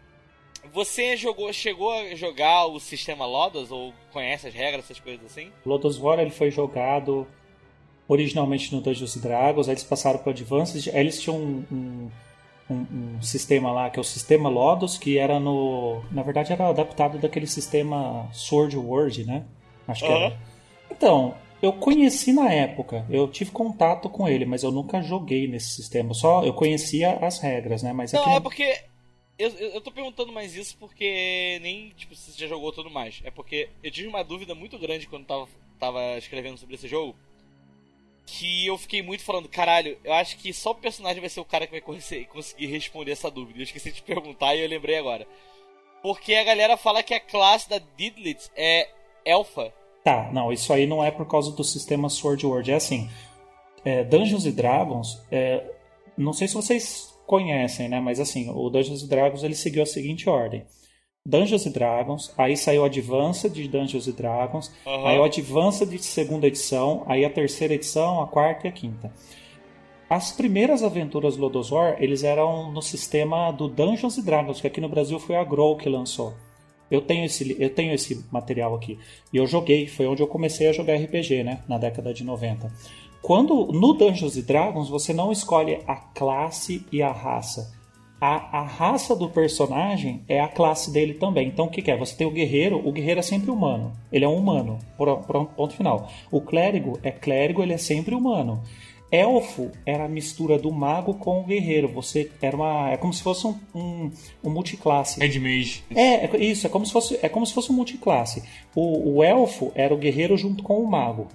Você 0.72 1.16
jogou, 1.16 1.52
chegou 1.52 1.92
a 1.92 2.14
jogar 2.16 2.66
o 2.66 2.80
sistema 2.80 3.24
Lodos 3.24 3.70
ou 3.70 3.94
conhece 4.12 4.48
as 4.48 4.54
regras, 4.54 4.84
essas 4.84 4.98
coisas 4.98 5.24
assim? 5.26 5.52
Lodos 5.64 5.98
War 5.98 6.18
ele 6.18 6.30
foi 6.30 6.50
jogado 6.50 7.26
originalmente 8.08 8.74
no 8.74 8.80
Dungeons 8.80 9.16
Dragons, 9.16 9.68
aí 9.68 9.74
eles 9.74 9.84
passaram 9.84 10.18
para 10.18 10.28
o 10.28 10.32
Advanced, 10.32 10.88
aí 10.90 11.00
eles 11.00 11.20
tinham 11.20 11.36
um, 11.36 11.64
um, 11.72 12.10
um, 12.70 13.16
um, 13.16 13.22
sistema 13.22 13.72
lá 13.72 13.90
que 13.90 13.98
é 13.98 14.00
o 14.00 14.04
sistema 14.04 14.48
Lodos, 14.48 14.96
que 14.96 15.18
era 15.18 15.40
no, 15.40 16.02
na 16.10 16.22
verdade 16.22 16.52
era 16.52 16.68
adaptado 16.68 17.18
daquele 17.18 17.46
sistema 17.46 18.28
Sword 18.32 18.76
World, 18.76 19.24
né? 19.24 19.44
Acho 19.88 20.04
que 20.04 20.12
Aham. 20.12 20.24
era. 20.24 20.36
Então, 20.90 21.34
eu 21.60 21.72
conheci 21.72 22.32
na 22.32 22.52
época, 22.52 23.06
eu 23.10 23.26
tive 23.28 23.50
contato 23.50 24.08
com 24.08 24.28
ele, 24.28 24.44
mas 24.44 24.62
eu 24.62 24.70
nunca 24.70 25.02
joguei 25.02 25.48
nesse 25.48 25.70
sistema. 25.70 26.14
Só 26.14 26.44
eu 26.44 26.52
conhecia 26.52 27.14
as 27.14 27.38
regras, 27.38 27.82
né? 27.82 27.92
Mas 27.92 28.12
Não, 28.12 28.20
aqui 28.20 28.30
é 28.30 28.34
no- 28.34 28.42
porque. 28.42 28.80
Eu, 29.38 29.50
eu 29.50 29.80
tô 29.82 29.90
perguntando 29.90 30.32
mais 30.32 30.54
isso 30.54 30.78
porque 30.78 31.58
nem, 31.60 31.90
tipo, 31.90 32.14
você 32.14 32.32
já 32.32 32.46
jogou 32.46 32.72
tudo 32.72 32.88
mais. 32.88 33.20
É 33.22 33.30
porque 33.30 33.68
eu 33.82 33.90
tive 33.90 34.08
uma 34.08 34.22
dúvida 34.22 34.54
muito 34.54 34.78
grande 34.78 35.06
quando 35.06 35.26
tava, 35.26 35.46
tava 35.78 36.16
escrevendo 36.16 36.56
sobre 36.56 36.74
esse 36.74 36.88
jogo. 36.88 37.14
Que 38.26 38.66
eu 38.66 38.76
fiquei 38.76 39.02
muito 39.02 39.22
falando, 39.22 39.48
caralho, 39.48 39.96
eu 40.04 40.12
acho 40.12 40.36
que 40.36 40.52
só 40.52 40.72
o 40.72 40.74
personagem 40.74 41.20
vai 41.20 41.28
ser 41.30 41.38
o 41.40 41.44
cara 41.44 41.64
que 41.64 41.72
vai 41.72 41.80
conse- 41.80 42.24
conseguir 42.24 42.66
responder 42.66 43.12
essa 43.12 43.30
dúvida. 43.30 43.60
Eu 43.60 43.62
esqueci 43.64 43.92
de 43.92 44.02
perguntar 44.04 44.54
e 44.56 44.62
eu 44.62 44.68
lembrei 44.68 44.98
agora. 44.98 45.26
Porque 46.02 46.34
a 46.34 46.44
galera 46.44 46.76
fala 46.76 47.02
que 47.02 47.14
a 47.14 47.20
classe 47.20 47.68
da 47.68 47.78
Didlit 47.96 48.50
é 48.56 48.88
elfa. 49.24 49.72
Tá, 50.04 50.30
não, 50.32 50.52
isso 50.52 50.72
aí 50.72 50.86
não 50.86 51.02
é 51.04 51.10
por 51.10 51.26
causa 51.26 51.50
do 51.52 51.64
sistema 51.64 52.08
Sword 52.08 52.44
World. 52.46 52.70
É 52.70 52.74
assim, 52.74 53.08
é, 53.84 54.04
Dungeons 54.04 54.44
and 54.46 54.52
Dragons, 54.52 55.20
é, 55.30 55.64
não 56.16 56.32
sei 56.32 56.46
se 56.48 56.54
vocês 56.54 57.12
conhecem, 57.26 57.88
né? 57.88 58.00
Mas 58.00 58.20
assim, 58.20 58.50
o 58.50 58.68
Dungeons 58.70 59.02
and 59.04 59.08
Dragons 59.08 59.42
ele 59.42 59.54
seguiu 59.54 59.82
a 59.82 59.86
seguinte 59.86 60.28
ordem. 60.28 60.64
Dungeons 61.26 61.66
and 61.66 61.72
Dragons, 61.72 62.32
aí 62.38 62.56
saiu 62.56 62.82
o 62.82 62.84
Advanced 62.84 63.52
de 63.52 63.66
Dungeons 63.66 64.06
and 64.06 64.12
Dragons, 64.12 64.72
Aham. 64.86 65.08
aí 65.08 65.18
o 65.18 65.24
Advanced 65.24 65.88
de 65.88 65.98
segunda 66.04 66.46
edição, 66.46 67.02
aí 67.06 67.24
a 67.24 67.30
terceira 67.30 67.74
edição, 67.74 68.20
a 68.22 68.26
quarta 68.28 68.66
e 68.66 68.70
a 68.70 68.72
quinta. 68.72 69.12
as 70.08 70.30
primeiras 70.30 70.84
aventuras 70.84 71.36
Lodos 71.36 71.72
War, 71.72 71.96
eles 71.98 72.22
eram 72.22 72.70
no 72.70 72.80
sistema 72.80 73.50
do 73.50 73.66
Dungeons 73.68 74.16
Dragons, 74.22 74.60
que 74.60 74.66
aqui 74.68 74.80
no 74.80 74.88
Brasil 74.88 75.18
foi 75.18 75.34
a 75.34 75.42
Grow 75.42 75.76
que 75.76 75.88
lançou. 75.88 76.32
Eu 76.88 77.00
tenho 77.00 77.24
esse, 77.24 77.56
eu 77.60 77.70
tenho 77.70 77.92
esse 77.92 78.24
material 78.30 78.72
aqui. 78.72 78.96
E 79.32 79.36
eu 79.36 79.46
joguei, 79.48 79.88
foi 79.88 80.06
onde 80.06 80.22
eu 80.22 80.28
comecei 80.28 80.68
a 80.68 80.72
jogar 80.72 80.94
RPG, 80.94 81.42
né? 81.42 81.64
Na 81.68 81.78
década 81.78 82.14
de 82.14 82.22
90. 82.22 82.72
Quando 83.20 83.66
no 83.72 83.92
Dungeons 83.94 84.36
Dragons 84.44 84.88
você 84.88 85.12
não 85.12 85.32
escolhe 85.32 85.80
a 85.88 85.96
classe 85.96 86.86
e 86.92 87.02
a 87.02 87.10
raça. 87.10 87.74
A, 88.20 88.60
a 88.60 88.62
raça 88.62 89.14
do 89.14 89.28
personagem 89.28 90.22
é 90.26 90.40
a 90.40 90.48
classe 90.48 90.90
dele 90.90 91.14
também. 91.14 91.48
Então 91.48 91.66
o 91.66 91.70
que, 91.70 91.82
que, 91.82 91.90
é? 91.90 91.96
Você 91.96 92.16
tem 92.16 92.26
o 92.26 92.30
guerreiro, 92.30 92.80
o 92.82 92.92
guerreiro 92.92 93.20
é 93.20 93.22
sempre 93.22 93.50
humano. 93.50 93.92
Ele 94.10 94.24
é 94.24 94.28
um 94.28 94.36
humano. 94.36 94.78
Ponto 95.56 95.74
final. 95.74 96.10
O 96.30 96.40
clérigo 96.40 96.98
é 97.02 97.10
clérigo, 97.10 97.62
ele 97.62 97.74
é 97.74 97.78
sempre 97.78 98.14
humano. 98.14 98.62
Elfo 99.10 99.70
era 99.84 100.04
a 100.04 100.08
mistura 100.08 100.58
do 100.58 100.72
mago 100.72 101.14
com 101.14 101.40
o 101.40 101.44
guerreiro. 101.44 101.88
Você 101.88 102.30
era 102.42 102.56
uma. 102.56 102.90
É 102.90 102.96
como 102.96 103.12
se 103.12 103.22
fosse 103.22 103.46
um, 103.46 103.54
um, 103.74 104.10
um 104.42 104.50
multiclasse. 104.50 105.20
Red 105.20 105.38
Mage. 105.38 105.84
É, 105.94 106.26
é, 106.26 106.36
isso, 106.38 106.66
é 106.66 106.70
como 106.70 106.84
se 106.84 106.92
fosse, 106.92 107.18
é 107.22 107.28
como 107.28 107.46
se 107.46 107.54
fosse 107.54 107.70
um 107.70 107.74
multiclasse. 107.74 108.42
O, 108.74 109.16
o 109.16 109.22
elfo 109.22 109.70
era 109.74 109.94
o 109.94 109.98
guerreiro 109.98 110.36
junto 110.36 110.62
com 110.62 110.78
o 110.78 110.86
mago. 110.90 111.28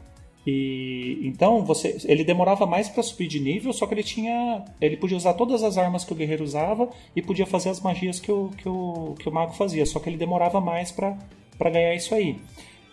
E 0.45 1.19
então 1.23 1.63
você, 1.63 1.97
ele 2.05 2.23
demorava 2.23 2.65
mais 2.65 2.89
para 2.89 3.03
subir 3.03 3.27
de 3.27 3.39
nível, 3.39 3.71
só 3.71 3.85
que 3.85 3.93
ele 3.93 4.03
tinha, 4.03 4.65
ele 4.79 4.97
podia 4.97 5.15
usar 5.15 5.33
todas 5.35 5.63
as 5.63 5.77
armas 5.77 6.03
que 6.03 6.13
o 6.13 6.15
guerreiro 6.15 6.43
usava 6.43 6.89
e 7.15 7.21
podia 7.21 7.45
fazer 7.45 7.69
as 7.69 7.79
magias 7.79 8.19
que 8.19 8.31
o, 8.31 8.49
que 8.57 8.67
o, 8.67 9.13
que 9.19 9.29
o 9.29 9.31
mago 9.31 9.53
fazia, 9.53 9.85
só 9.85 9.99
que 9.99 10.09
ele 10.09 10.17
demorava 10.17 10.59
mais 10.59 10.91
para 10.91 11.15
ganhar 11.59 11.93
isso 11.93 12.15
aí. 12.15 12.39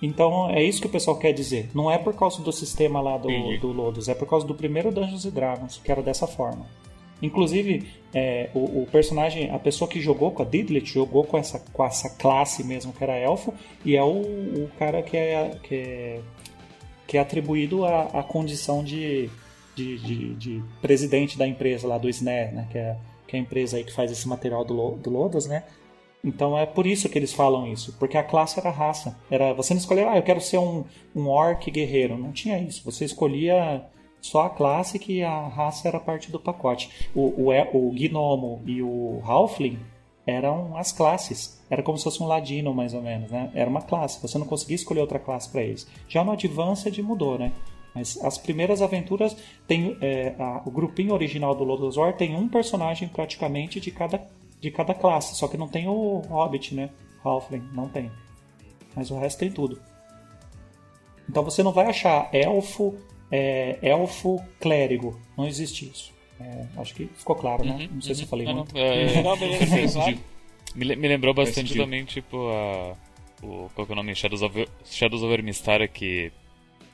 Então 0.00 0.48
é 0.50 0.62
isso 0.62 0.80
que 0.80 0.86
o 0.86 0.90
pessoal 0.90 1.18
quer 1.18 1.32
dizer. 1.32 1.70
Não 1.74 1.90
é 1.90 1.98
por 1.98 2.14
causa 2.14 2.42
do 2.42 2.52
sistema 2.52 3.00
lá 3.00 3.16
do, 3.16 3.28
do 3.58 3.72
Lodos, 3.72 4.08
é 4.08 4.14
por 4.14 4.28
causa 4.28 4.46
do 4.46 4.54
primeiro 4.54 4.92
Dungeons 4.92 5.24
Dragons, 5.24 5.80
que 5.82 5.90
era 5.90 6.02
dessa 6.02 6.26
forma. 6.26 6.66
Inclusive, 7.20 7.84
é, 8.14 8.48
o, 8.54 8.82
o, 8.82 8.88
personagem, 8.92 9.50
a 9.50 9.58
pessoa 9.58 9.88
que 9.88 10.00
jogou 10.00 10.30
com 10.30 10.42
a 10.42 10.44
Didlet, 10.44 10.86
jogou 10.86 11.24
com 11.24 11.36
essa, 11.36 11.58
com 11.72 11.84
essa 11.84 12.10
classe 12.10 12.62
mesmo, 12.62 12.92
que 12.92 13.02
era 13.02 13.16
elfo, 13.16 13.52
e 13.84 13.96
é 13.96 14.02
o, 14.02 14.20
o 14.20 14.70
cara 14.78 15.02
que 15.02 15.16
é, 15.16 15.58
que 15.62 15.74
é, 15.74 16.20
que 17.08 17.16
é 17.16 17.20
atribuído 17.20 17.86
à, 17.86 18.22
condição 18.22 18.84
de, 18.84 19.30
de, 19.74 19.98
de, 19.98 20.34
de, 20.34 20.62
presidente 20.82 21.38
da 21.38 21.46
empresa 21.46 21.88
lá 21.88 21.96
do 21.96 22.06
SNER, 22.06 22.54
né? 22.54 22.68
Que 22.70 22.76
é, 22.76 22.96
que 23.26 23.34
é 23.34 23.38
a 23.38 23.42
empresa 23.42 23.78
aí 23.78 23.84
que 23.84 23.92
faz 23.92 24.12
esse 24.12 24.28
material 24.28 24.62
do, 24.62 24.90
do 24.96 25.08
Lodos, 25.08 25.46
né? 25.46 25.64
Então 26.22 26.58
é 26.58 26.66
por 26.66 26.86
isso 26.86 27.08
que 27.08 27.18
eles 27.18 27.32
falam 27.32 27.66
isso, 27.66 27.96
porque 27.98 28.18
a 28.18 28.22
classe 28.22 28.60
era 28.60 28.70
raça. 28.70 29.16
Era 29.30 29.54
você 29.54 29.72
não 29.72 29.80
escolhia, 29.80 30.10
ah, 30.10 30.18
eu 30.18 30.22
quero 30.22 30.40
ser 30.40 30.58
um, 30.58 30.84
um 31.16 31.28
orc 31.28 31.70
guerreiro. 31.70 32.18
Não 32.18 32.30
tinha 32.30 32.58
isso. 32.58 32.84
Você 32.84 33.06
escolhia 33.06 33.82
só 34.20 34.42
a 34.42 34.50
classe 34.50 34.98
que 34.98 35.22
a 35.22 35.48
raça 35.48 35.88
era 35.88 35.98
parte 35.98 36.30
do 36.30 36.38
pacote. 36.38 36.90
O, 37.14 37.48
o, 37.48 37.50
o 37.50 37.90
gnomo 37.92 38.62
e 38.66 38.82
o 38.82 39.22
halfling 39.24 39.78
eram 40.28 40.76
as 40.76 40.92
classes. 40.92 41.58
Era 41.70 41.82
como 41.82 41.96
se 41.96 42.04
fosse 42.04 42.22
um 42.22 42.26
ladino, 42.26 42.74
mais 42.74 42.92
ou 42.92 43.00
menos, 43.00 43.30
né? 43.30 43.50
Era 43.54 43.68
uma 43.68 43.80
classe. 43.80 44.20
Você 44.20 44.36
não 44.36 44.46
conseguia 44.46 44.76
escolher 44.76 45.00
outra 45.00 45.18
classe 45.18 45.48
para 45.48 45.62
eles. 45.62 45.88
Já 46.06 46.22
no 46.22 46.32
Advanced 46.32 46.98
mudou, 46.98 47.38
né? 47.38 47.50
Mas 47.94 48.22
as 48.22 48.36
primeiras 48.36 48.82
aventuras 48.82 49.34
tem 49.66 49.96
é, 50.02 50.34
a, 50.38 50.62
o 50.66 50.70
grupinho 50.70 51.14
original 51.14 51.54
do 51.54 51.64
Lodos 51.64 51.96
War 51.96 52.14
tem 52.14 52.36
um 52.36 52.46
personagem 52.46 53.08
praticamente 53.08 53.80
de 53.80 53.90
cada 53.90 54.20
de 54.60 54.70
cada 54.70 54.92
classe. 54.92 55.34
Só 55.34 55.48
que 55.48 55.56
não 55.56 55.66
tem 55.66 55.88
o 55.88 56.18
Hobbit, 56.28 56.74
né? 56.74 56.90
Halfling, 57.24 57.66
não 57.72 57.88
tem. 57.88 58.10
Mas 58.94 59.10
o 59.10 59.18
resto 59.18 59.38
tem 59.38 59.50
tudo. 59.50 59.80
Então 61.28 61.42
você 61.42 61.62
não 61.62 61.72
vai 61.72 61.86
achar 61.86 62.28
elfo, 62.34 62.94
é, 63.30 63.78
elfo 63.80 64.42
clérigo. 64.60 65.18
Não 65.36 65.46
existe 65.46 65.88
isso. 65.88 66.12
É, 66.40 66.66
acho 66.76 66.94
que 66.94 67.06
ficou 67.16 67.36
claro, 67.36 67.64
né? 67.64 67.72
Uhum, 67.72 67.94
não 67.94 68.00
sei 68.00 68.12
uhum. 68.12 68.16
se 68.16 68.22
eu 68.22 68.24
uhum. 68.24 68.28
falei 68.28 68.46
não, 68.46 68.54
muito. 68.54 68.74
Não, 68.74 68.80
é, 68.80 69.22
não 69.22 69.36
beleza, 69.36 70.00
me, 70.74 70.96
me 70.96 71.08
lembrou 71.08 71.34
bastante 71.34 71.74
também, 71.74 72.04
tipo, 72.04 72.48
a. 72.48 72.96
O, 73.42 73.70
qual 73.74 73.86
que 73.86 73.92
é 73.92 73.94
o 73.94 73.96
nome? 73.96 74.14
Shadows 74.14 74.42
of, 74.42 74.68
Shadows 74.84 75.22
of 75.22 75.42
Mistara, 75.42 75.86
que 75.86 76.32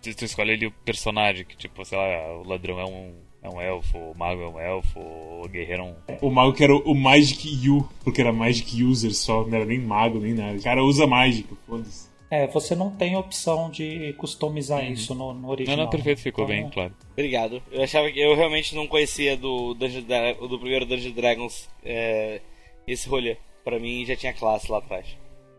tu 0.03 0.25
escolhe 0.25 0.53
ali 0.53 0.67
o 0.67 0.71
personagem, 0.71 1.45
que 1.45 1.57
tipo, 1.57 1.83
sei 1.85 1.97
lá, 1.97 2.39
o 2.39 2.47
ladrão 2.47 2.79
é 2.79 2.85
um 2.85 3.15
é 3.45 3.49
um 3.51 3.61
elfo, 3.61 3.99
o 3.99 4.15
mago 4.17 4.41
é 4.41 4.49
um 4.49 4.59
elfo, 4.59 4.99
o 4.99 5.47
guerreiro 5.49 5.83
é 5.83 5.85
um. 5.85 5.95
O 6.23 6.31
mago 6.31 6.55
que 6.55 6.65
era 6.65 6.75
o 6.75 6.95
Magic 6.95 7.69
U, 7.69 7.87
porque 8.03 8.23
era 8.23 8.33
Magic 8.33 8.83
User 8.83 9.15
só, 9.15 9.47
não 9.47 9.55
era 9.55 9.67
nem 9.67 9.79
mago 9.79 10.19
nem 10.19 10.33
nada. 10.33 10.57
O 10.57 10.63
cara 10.63 10.83
usa 10.83 11.07
mágica, 11.07 11.55
foda-se. 11.67 12.09
É, 12.35 12.49
você 12.49 12.75
não 12.75 12.91
tem 12.91 13.15
opção 13.15 13.71
de 13.71 14.13
customizar 14.15 14.81
uhum. 14.81 14.93
isso 14.93 15.15
no, 15.15 15.33
no, 15.33 15.51
original. 15.51 15.77
Não, 15.77 15.85
não, 15.85 15.91
perfeito, 15.91 16.21
ficou 16.21 16.45
então, 16.45 16.57
bem 16.57 16.69
claro. 16.69 16.93
Obrigado. 17.13 17.63
Eu 17.71 17.85
achava 17.85 18.11
que 18.11 18.19
eu 18.19 18.35
realmente 18.35 18.75
não 18.75 18.89
conhecia 18.89 19.37
do, 19.37 19.73
Dungeon, 19.75 20.03
do 20.49 20.59
primeiro 20.59 20.85
Dungeon 20.85 21.13
Dragons 21.13 21.71
é, 21.85 22.41
esse 22.89 23.09
rolê. 23.09 23.37
Pra 23.63 23.79
mim 23.79 24.05
já 24.05 24.17
tinha 24.17 24.33
classe 24.33 24.71
lá 24.71 24.79
atrás. 24.79 25.07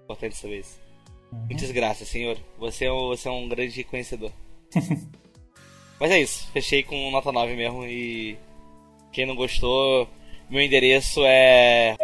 Importante 0.03 0.35
saber 0.35 0.59
isso. 0.59 0.77
Uhum. 1.31 1.45
Muitas 1.45 1.71
graças, 1.71 2.09
senhor. 2.09 2.37
Você 2.59 2.85
é, 2.85 2.89
você 2.89 3.29
é 3.29 3.31
um 3.31 3.47
grande 3.47 3.81
conhecedor. 3.85 4.33
Mas 5.97 6.11
é 6.11 6.19
isso, 6.19 6.45
fechei 6.51 6.83
com 6.83 7.09
nota 7.09 7.31
9 7.31 7.55
mesmo 7.55 7.85
e 7.85 8.37
quem 9.13 9.25
não 9.25 9.33
gostou, 9.33 10.09
meu 10.49 10.61
endereço 10.61 11.21
é 11.23 11.95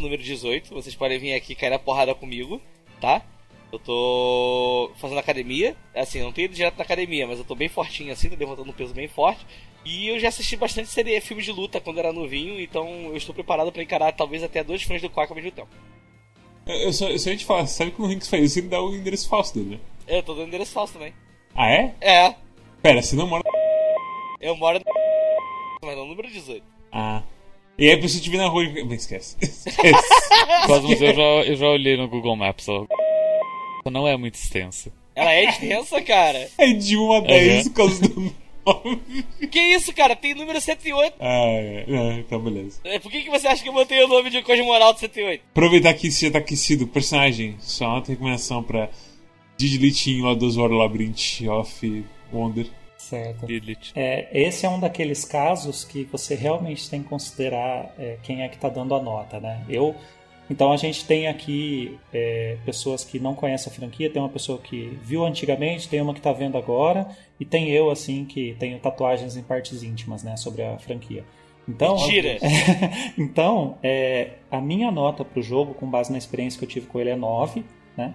número 0.00 0.22
18, 0.22 0.72
vocês 0.72 0.94
podem 0.94 1.18
vir 1.18 1.34
aqui 1.34 1.54
cair 1.54 1.68
na 1.68 1.78
porrada 1.78 2.14
comigo, 2.14 2.58
tá? 2.98 3.22
Eu 3.72 3.78
tô 3.78 4.90
fazendo 4.96 5.18
academia, 5.18 5.76
assim, 5.94 6.20
não 6.20 6.32
tenho 6.32 6.46
ido 6.46 6.54
direto 6.54 6.76
na 6.76 6.84
academia, 6.84 7.26
mas 7.26 7.38
eu 7.38 7.44
tô 7.44 7.54
bem 7.54 7.68
fortinho 7.68 8.12
assim, 8.12 8.30
tô 8.30 8.36
levantando 8.36 8.70
um 8.70 8.72
peso 8.72 8.94
bem 8.94 9.08
forte. 9.08 9.44
E 9.84 10.08
eu 10.08 10.18
já 10.18 10.28
assisti 10.28 10.56
bastante 10.56 10.88
série, 10.88 11.20
filmes 11.20 11.44
de 11.44 11.52
luta 11.52 11.80
quando 11.80 11.98
era 11.98 12.12
novinho, 12.12 12.60
então 12.60 12.88
eu 13.06 13.16
estou 13.16 13.34
preparado 13.34 13.72
para 13.72 13.82
encarar 13.82 14.12
talvez 14.12 14.42
até 14.42 14.62
dois 14.62 14.82
fãs 14.82 15.02
do 15.02 15.10
Quack 15.10 15.30
ao 15.30 15.36
mesmo 15.36 15.50
tempo. 15.50 15.68
Eu 16.66 16.92
só, 16.92 17.08
eu 17.08 17.18
só 17.18 17.30
ia 17.30 17.36
te 17.36 17.44
falar, 17.44 17.66
sabe 17.66 17.92
como 17.92 18.08
o 18.08 18.10
Rinks 18.10 18.28
faz 18.28 18.44
isso? 18.44 18.58
Ele 18.58 18.68
dá 18.68 18.82
o 18.82 18.94
endereço 18.94 19.28
falso 19.28 19.54
dele, 19.54 19.76
né? 19.76 19.80
Eu 20.08 20.22
tô 20.22 20.34
dando 20.34 20.48
endereço 20.48 20.72
falso 20.72 20.94
também. 20.94 21.12
Ah, 21.54 21.70
é? 21.70 21.94
É. 22.00 22.34
Pera, 22.82 23.00
você 23.00 23.14
não 23.14 23.26
mora. 23.26 23.42
Eu 24.40 24.56
moro. 24.56 24.80
Mas 25.84 25.96
não 25.96 26.06
número 26.06 26.28
18. 26.28 26.64
Ah. 26.92 27.22
E 27.78 27.90
aí, 27.90 28.08
se 28.08 28.18
eu 28.18 28.22
te 28.22 28.30
vir 28.30 28.38
na 28.38 28.48
rua. 28.48 28.64
Esquece. 28.64 29.36
Esquece. 29.42 30.08
Cosmos, 30.66 31.00
eu 31.00 31.14
já, 31.14 31.22
eu 31.22 31.56
já 31.56 31.66
olhei 31.66 31.96
no 31.96 32.08
Google 32.08 32.36
Maps. 32.36 32.68
Ó. 32.68 32.86
Não 33.90 34.06
é 34.06 34.16
muito 34.16 34.34
extensa. 34.34 34.92
Ela 35.14 35.32
é 35.32 35.44
extensa, 35.44 36.00
cara. 36.02 36.48
É 36.58 36.72
de 36.72 36.96
1 36.96 37.12
a 37.12 37.20
10 37.20 37.66
uhum. 37.66 37.72
por 37.72 37.76
causa 37.76 38.08
do 38.08 38.20
nome. 38.20 38.34
Que 39.50 39.60
isso, 39.60 39.94
cara? 39.94 40.16
Tem 40.16 40.34
número 40.34 40.60
108. 40.60 41.14
Ah, 41.20 41.44
é. 41.46 41.84
Não, 41.86 42.18
então 42.18 42.40
beleza. 42.40 42.80
É, 42.84 42.98
por 42.98 43.10
que, 43.10 43.22
que 43.22 43.30
você 43.30 43.46
acha 43.46 43.62
que 43.62 43.68
eu 43.68 43.72
mantenho 43.72 44.06
o 44.06 44.08
nome 44.08 44.28
de 44.28 44.42
Cosmonauta 44.42 44.98
108? 45.00 45.44
Aproveitar 45.50 45.94
que 45.94 46.10
você 46.10 46.26
já 46.26 46.32
tá 46.32 46.38
aquecido. 46.38 46.86
Personagem, 46.86 47.56
só 47.60 47.86
uma 47.86 48.04
recomendação 48.04 48.62
pra 48.62 48.88
Digilitinho 49.56 50.24
lá 50.24 50.34
do 50.34 50.50
Zoro 50.50 50.74
Labyrinth 50.74 51.42
of 51.48 52.04
Wonder. 52.32 52.66
Certo. 52.98 53.46
É, 53.94 54.28
esse 54.32 54.66
é 54.66 54.68
um 54.68 54.80
daqueles 54.80 55.24
casos 55.24 55.84
que 55.84 56.02
você 56.04 56.34
realmente 56.34 56.90
tem 56.90 57.02
que 57.02 57.08
considerar 57.08 57.94
é, 57.96 58.18
quem 58.22 58.42
é 58.42 58.48
que 58.48 58.56
está 58.56 58.68
dando 58.68 58.96
a 58.96 59.02
nota, 59.02 59.38
né? 59.38 59.64
Eu, 59.68 59.94
então 60.48 60.72
a 60.72 60.76
gente 60.76 61.04
tem 61.04 61.26
aqui 61.26 61.98
é, 62.12 62.56
pessoas 62.64 63.04
que 63.04 63.18
não 63.18 63.34
conhecem 63.34 63.72
a 63.72 63.74
franquia, 63.74 64.10
tem 64.10 64.22
uma 64.22 64.28
pessoa 64.28 64.58
que 64.58 64.98
viu 65.02 65.24
antigamente, 65.24 65.88
tem 65.88 66.00
uma 66.00 66.12
que 66.12 66.20
está 66.20 66.32
vendo 66.32 66.56
agora, 66.56 67.08
e 67.38 67.44
tem 67.44 67.70
eu, 67.70 67.90
assim, 67.90 68.24
que 68.24 68.56
tenho 68.58 68.78
tatuagens 68.78 69.36
em 69.36 69.42
partes 69.42 69.82
íntimas, 69.82 70.22
né, 70.22 70.36
sobre 70.36 70.62
a 70.62 70.78
franquia. 70.78 71.24
Então, 71.68 71.96
Mentira! 71.96 72.38
então, 73.18 73.76
é, 73.82 74.34
a 74.50 74.60
minha 74.60 74.90
nota 74.90 75.24
para 75.24 75.40
o 75.40 75.42
jogo, 75.42 75.74
com 75.74 75.90
base 75.90 76.12
na 76.12 76.18
experiência 76.18 76.58
que 76.58 76.64
eu 76.64 76.68
tive 76.68 76.86
com 76.86 77.00
ele, 77.00 77.10
é 77.10 77.16
9, 77.16 77.64
né? 77.96 78.14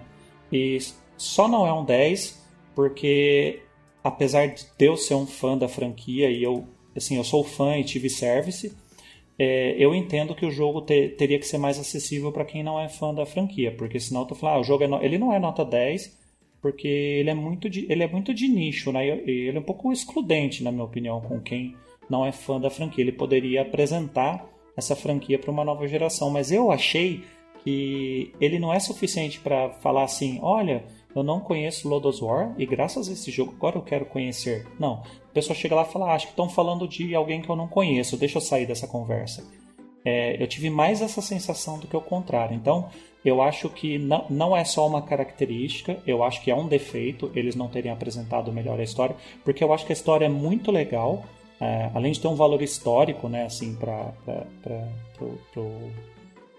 E 0.50 0.78
só 1.18 1.46
não 1.46 1.66
é 1.66 1.72
um 1.72 1.84
10, 1.84 2.42
porque 2.74 3.62
apesar 4.02 4.48
de 4.48 4.66
eu 4.80 4.96
ser 4.96 5.14
um 5.14 5.26
fã 5.26 5.56
da 5.56 5.68
franquia 5.68 6.30
e 6.30 6.42
eu, 6.42 6.66
assim, 6.96 7.16
eu 7.16 7.24
sou 7.24 7.44
fã 7.44 7.76
e 7.76 7.84
tive 7.84 8.08
service, 8.08 8.74
é, 9.44 9.74
eu 9.76 9.92
entendo 9.92 10.36
que 10.36 10.46
o 10.46 10.52
jogo 10.52 10.82
te, 10.82 11.08
teria 11.08 11.36
que 11.36 11.44
ser 11.48 11.58
mais 11.58 11.76
acessível 11.76 12.30
para 12.30 12.44
quem 12.44 12.62
não 12.62 12.78
é 12.78 12.88
fã 12.88 13.12
da 13.12 13.26
franquia, 13.26 13.74
porque 13.76 13.98
senão 13.98 14.24
tô 14.24 14.36
falando, 14.36 14.58
ah, 14.58 14.60
o 14.60 14.62
jogo 14.62 14.84
é 14.84 14.86
no, 14.86 15.02
ele 15.02 15.18
não 15.18 15.32
é 15.32 15.40
nota 15.40 15.64
10, 15.64 16.16
porque 16.60 16.86
ele 16.86 17.28
é 17.28 17.34
muito 17.34 17.68
de, 17.68 17.84
ele 17.90 18.04
é 18.04 18.06
muito 18.06 18.32
de 18.32 18.46
nicho, 18.46 18.92
né? 18.92 19.04
Ele 19.04 19.56
é 19.56 19.58
um 19.58 19.64
pouco 19.64 19.92
excludente, 19.92 20.62
na 20.62 20.70
minha 20.70 20.84
opinião, 20.84 21.20
com 21.20 21.40
quem 21.40 21.74
não 22.08 22.24
é 22.24 22.30
fã 22.30 22.60
da 22.60 22.70
franquia. 22.70 23.02
Ele 23.02 23.10
poderia 23.10 23.62
apresentar 23.62 24.48
essa 24.76 24.94
franquia 24.94 25.40
para 25.40 25.50
uma 25.50 25.64
nova 25.64 25.88
geração, 25.88 26.30
mas 26.30 26.52
eu 26.52 26.70
achei 26.70 27.24
que 27.64 28.32
ele 28.40 28.60
não 28.60 28.72
é 28.72 28.78
suficiente 28.78 29.40
para 29.40 29.70
falar 29.70 30.04
assim, 30.04 30.38
olha, 30.40 30.84
eu 31.14 31.22
não 31.22 31.40
conheço 31.40 31.88
Lodos 31.88 32.20
War 32.20 32.54
e 32.58 32.66
graças 32.66 33.08
a 33.08 33.12
esse 33.12 33.30
jogo 33.30 33.54
agora 33.56 33.76
eu 33.76 33.82
quero 33.82 34.06
conhecer. 34.06 34.66
Não, 34.78 35.02
a 35.30 35.32
pessoa 35.34 35.56
chega 35.56 35.74
lá 35.74 35.82
e 35.82 35.92
fala, 35.92 36.10
ah, 36.10 36.14
acho 36.14 36.26
que 36.26 36.32
estão 36.32 36.48
falando 36.48 36.88
de 36.88 37.14
alguém 37.14 37.42
que 37.42 37.48
eu 37.48 37.56
não 37.56 37.68
conheço, 37.68 38.16
deixa 38.16 38.38
eu 38.38 38.42
sair 38.42 38.66
dessa 38.66 38.86
conversa. 38.86 39.44
É, 40.04 40.42
eu 40.42 40.46
tive 40.48 40.68
mais 40.68 41.00
essa 41.00 41.20
sensação 41.20 41.78
do 41.78 41.86
que 41.86 41.96
o 41.96 42.00
contrário. 42.00 42.56
Então, 42.56 42.88
eu 43.24 43.40
acho 43.40 43.68
que 43.68 43.98
não, 43.98 44.26
não 44.28 44.56
é 44.56 44.64
só 44.64 44.86
uma 44.86 45.02
característica, 45.02 45.98
eu 46.06 46.24
acho 46.24 46.42
que 46.42 46.50
é 46.50 46.56
um 46.56 46.66
defeito 46.66 47.30
eles 47.34 47.54
não 47.54 47.68
terem 47.68 47.92
apresentado 47.92 48.52
melhor 48.52 48.80
a 48.80 48.82
história, 48.82 49.14
porque 49.44 49.62
eu 49.62 49.72
acho 49.72 49.86
que 49.86 49.92
a 49.92 49.94
história 49.94 50.26
é 50.26 50.28
muito 50.28 50.72
legal, 50.72 51.24
é, 51.60 51.90
além 51.94 52.12
de 52.12 52.20
ter 52.20 52.26
um 52.26 52.34
valor 52.34 52.60
histórico, 52.62 53.28
né, 53.28 53.44
assim, 53.44 53.76
para 53.76 54.12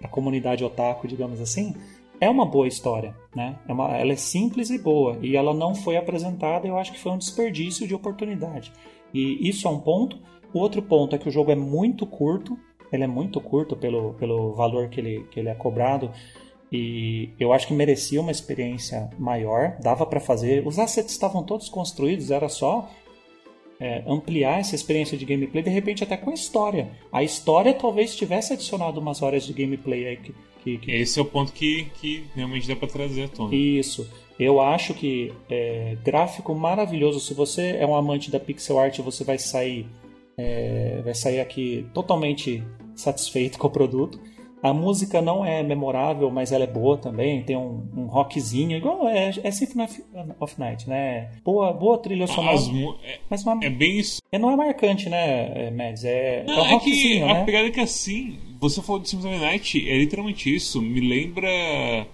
a 0.02 0.08
comunidade 0.08 0.64
otaku, 0.64 1.08
digamos 1.08 1.42
assim, 1.42 1.76
é 2.24 2.30
uma 2.30 2.46
boa 2.46 2.68
história, 2.68 3.16
né? 3.36 3.58
É 3.68 3.74
uma, 3.74 3.96
ela 3.98 4.14
é 4.14 4.16
simples 4.16 4.70
e 4.70 4.78
boa 4.78 5.18
e 5.22 5.36
ela 5.36 5.54
não 5.54 5.76
foi 5.76 5.98
apresentada. 5.98 6.68
Eu 6.68 6.78
acho 6.78 6.92
que 6.92 7.00
foi 7.00 7.12
um 7.12 7.18
desperdício 7.18 7.88
de 7.88 7.94
oportunidade. 7.94 8.72
E 9.14 9.48
isso 9.48 9.68
é 9.68 9.72
um 9.72 9.80
ponto. 9.80 10.18
O 10.54 10.60
outro 10.60 10.82
ponto 10.82 11.16
é 11.16 11.20
que 11.20 11.28
o 11.28 11.32
jogo 11.32 11.52
é 11.52 11.56
muito 11.56 12.06
curto. 12.06 12.58
Ele 12.92 13.04
é 13.04 13.08
muito 13.08 13.42
curto 13.42 13.76
pelo, 13.76 14.14
pelo 14.14 14.54
valor 14.54 14.90
que 14.90 15.00
ele, 15.00 15.26
que 15.32 15.40
ele 15.40 15.50
é 15.50 15.56
cobrado. 15.56 16.12
E 16.72 17.30
eu 17.40 17.54
acho 17.54 17.68
que 17.68 17.74
merecia 17.74 18.22
uma 18.22 18.32
experiência 18.32 19.10
maior. 19.20 19.78
Dava 19.82 20.06
para 20.06 20.20
fazer. 20.20 20.66
Os 20.66 20.80
assets 20.80 21.12
estavam 21.12 21.44
todos 21.44 21.70
construídos. 21.70 22.32
Era 22.32 22.50
só 22.50 22.90
é, 23.80 24.04
ampliar 24.08 24.60
essa 24.60 24.76
experiência 24.76 25.18
de 25.18 25.26
gameplay, 25.26 25.62
de 25.62 25.70
repente 25.70 26.04
até 26.04 26.16
com 26.16 26.30
a 26.30 26.34
história. 26.34 26.92
A 27.12 27.22
história 27.22 27.74
talvez 27.74 28.16
tivesse 28.16 28.54
adicionado 28.54 29.00
umas 29.00 29.22
horas 29.22 29.44
de 29.44 29.54
gameplay 29.54 30.08
aí 30.08 30.18
que, 30.18 30.34
que, 30.64 30.78
que... 30.78 30.92
Esse 30.92 31.20
é 31.20 31.22
o 31.22 31.26
ponto 31.26 31.52
que, 31.52 31.86
que 31.96 32.26
realmente 32.36 32.68
dá 32.68 32.76
para 32.76 32.88
trazer 32.88 33.24
à 33.24 33.28
tona. 33.28 33.54
Isso. 33.54 34.10
Eu 34.40 34.60
acho 34.62 34.94
que 34.94 35.32
é, 35.50 35.98
gráfico 36.04 36.56
maravilhoso. 36.56 37.20
Se 37.20 37.34
você 37.34 37.78
é 37.78 37.86
um 37.86 37.96
amante 37.96 38.32
da 38.32 38.40
pixel 38.40 38.80
art, 38.80 38.98
você 39.00 39.24
vai 39.24 39.38
sair, 39.38 39.86
é, 40.38 41.02
vai 41.04 41.14
sair 41.14 41.40
aqui 41.40 41.86
totalmente 41.94 42.64
satisfeito 42.96 43.58
com 43.60 43.68
o 43.68 43.72
produto. 43.72 44.20
A 44.64 44.74
música 44.74 45.22
não 45.22 45.44
é 45.44 45.62
memorável, 45.62 46.32
mas 46.32 46.54
ela 46.54 46.64
é 46.64 46.68
boa 46.68 46.98
também. 46.98 47.44
Tem 47.44 47.58
um, 47.58 47.86
um 47.98 48.06
rockzinho, 48.06 48.78
igual 48.78 49.10
é, 49.10 49.30
é 49.44 49.52
Symphony 49.52 49.86
of 50.40 50.58
Night, 50.58 50.88
né? 50.88 51.32
Boa, 51.44 51.74
boa 51.74 51.98
trilha 51.98 52.26
sonora. 52.28 52.58
é, 53.04 53.20
mas 53.30 53.44
uma, 53.44 53.60
é 53.62 53.70
bem 53.70 54.00
isso. 54.00 54.22
É, 54.32 54.40
não 54.40 54.50
é 54.50 54.56
marcante, 54.56 55.10
né, 55.10 55.70
Mads? 55.70 56.06
É, 56.06 56.46
não, 56.48 56.54
é 56.54 56.62
um 56.62 56.70
rockzinho, 56.70 57.28
que 57.28 57.34
né? 57.34 57.42
A 57.42 57.44
pegada 57.44 57.68
é 57.68 57.72
que 57.72 57.82
assim, 57.82 58.40
você 58.70 58.82
falou 58.82 59.02
de 59.02 59.10
Symphony 59.10 59.36
of 59.36 59.44
Night, 59.44 59.90
é 59.90 59.98
literalmente 59.98 60.54
isso. 60.54 60.82
Me 60.82 61.02
lembra. 61.02 62.08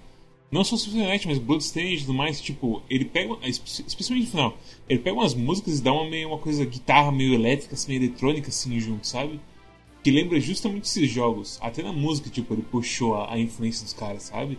Não 0.51 0.63
só 0.63 0.75
Symphony 0.77 1.03
of 1.03 1.09
Night, 1.09 1.27
mas 1.27 1.37
Bloodstained 1.37 1.95
e 1.95 2.01
tudo 2.01 2.13
mais. 2.13 2.41
Tipo, 2.41 2.81
ele 2.89 3.05
pega. 3.05 3.37
Especialmente 3.43 4.25
no 4.25 4.31
final. 4.31 4.57
Ele 4.87 4.99
pega 4.99 5.15
umas 5.15 5.33
músicas 5.33 5.79
e 5.79 5.83
dá 5.83 5.93
uma, 5.93 6.09
meio, 6.09 6.29
uma 6.29 6.37
coisa, 6.37 6.65
guitarra 6.65 7.11
meio 7.11 7.33
elétrica, 7.33 7.75
assim, 7.75 7.91
meio 7.91 8.03
eletrônica, 8.03 8.49
assim, 8.49 8.79
junto, 8.79 9.07
sabe? 9.07 9.39
que 10.03 10.11
lembra 10.11 10.39
justamente 10.39 10.85
esses 10.85 11.09
jogos. 11.09 11.59
Até 11.61 11.83
na 11.83 11.91
música, 11.91 12.29
tipo, 12.29 12.53
ele 12.53 12.61
puxou 12.63 13.15
a, 13.15 13.33
a 13.33 13.39
influência 13.39 13.83
dos 13.83 13.93
caras, 13.93 14.23
sabe? 14.23 14.57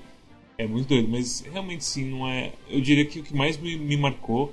É 0.58 0.66
muito 0.66 0.88
doido, 0.88 1.08
mas 1.08 1.40
realmente 1.40 1.84
sim, 1.84 2.04
não 2.04 2.28
é. 2.28 2.52
Eu 2.68 2.80
diria 2.80 3.04
que 3.04 3.20
o 3.20 3.22
que 3.22 3.34
mais 3.34 3.56
me, 3.56 3.76
me 3.76 3.96
marcou 3.96 4.52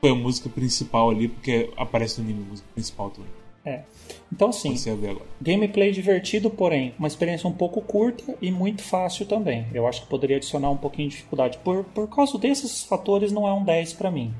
foi 0.00 0.10
a 0.10 0.14
música 0.14 0.48
principal 0.48 1.10
ali, 1.10 1.28
porque 1.28 1.70
aparece 1.76 2.20
no 2.20 2.26
anime 2.26 2.42
a 2.42 2.48
música 2.48 2.68
principal 2.74 3.10
também. 3.10 3.30
É. 3.64 3.82
Então, 4.32 4.48
assim, 4.48 4.74
gameplay 5.40 5.92
divertido, 5.92 6.50
porém, 6.50 6.94
uma 6.98 7.06
experiência 7.06 7.48
um 7.48 7.52
pouco 7.52 7.80
curta 7.80 8.34
e 8.40 8.50
muito 8.50 8.82
fácil 8.82 9.24
também. 9.26 9.66
Eu 9.72 9.86
acho 9.86 10.02
que 10.02 10.08
poderia 10.08 10.36
adicionar 10.36 10.70
um 10.70 10.76
pouquinho 10.76 11.08
de 11.08 11.16
dificuldade. 11.16 11.58
Por, 11.58 11.84
por 11.84 12.08
causa 12.08 12.36
desses 12.38 12.82
fatores, 12.82 13.30
não 13.30 13.46
é 13.46 13.52
um 13.52 13.62
10 13.62 13.92
para 13.92 14.10
mim. 14.10 14.34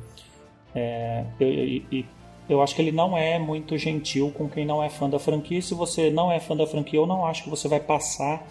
É, 0.74 1.24
eu, 1.38 1.48
eu, 1.92 2.04
eu 2.48 2.62
acho 2.62 2.74
que 2.74 2.82
ele 2.82 2.92
não 2.92 3.16
é 3.16 3.38
muito 3.38 3.76
gentil 3.78 4.32
com 4.32 4.48
quem 4.48 4.66
não 4.66 4.82
é 4.82 4.88
fã 4.88 5.08
da 5.08 5.18
franquia. 5.18 5.62
Se 5.62 5.74
você 5.74 6.10
não 6.10 6.32
é 6.32 6.40
fã 6.40 6.56
da 6.56 6.66
franquia, 6.66 6.98
eu 6.98 7.06
não 7.06 7.24
acho 7.24 7.44
que 7.44 7.50
você 7.50 7.68
vai 7.68 7.80
passar 7.80 8.34
a 8.34 8.42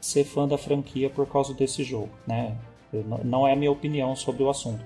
ser 0.00 0.24
fã 0.24 0.48
da 0.48 0.58
franquia 0.58 1.08
por 1.08 1.26
causa 1.26 1.54
desse 1.54 1.84
jogo, 1.84 2.10
né? 2.26 2.56
Não 3.24 3.46
é 3.46 3.52
a 3.52 3.56
minha 3.56 3.70
opinião 3.70 4.16
sobre 4.16 4.42
o 4.42 4.50
assunto. 4.50 4.84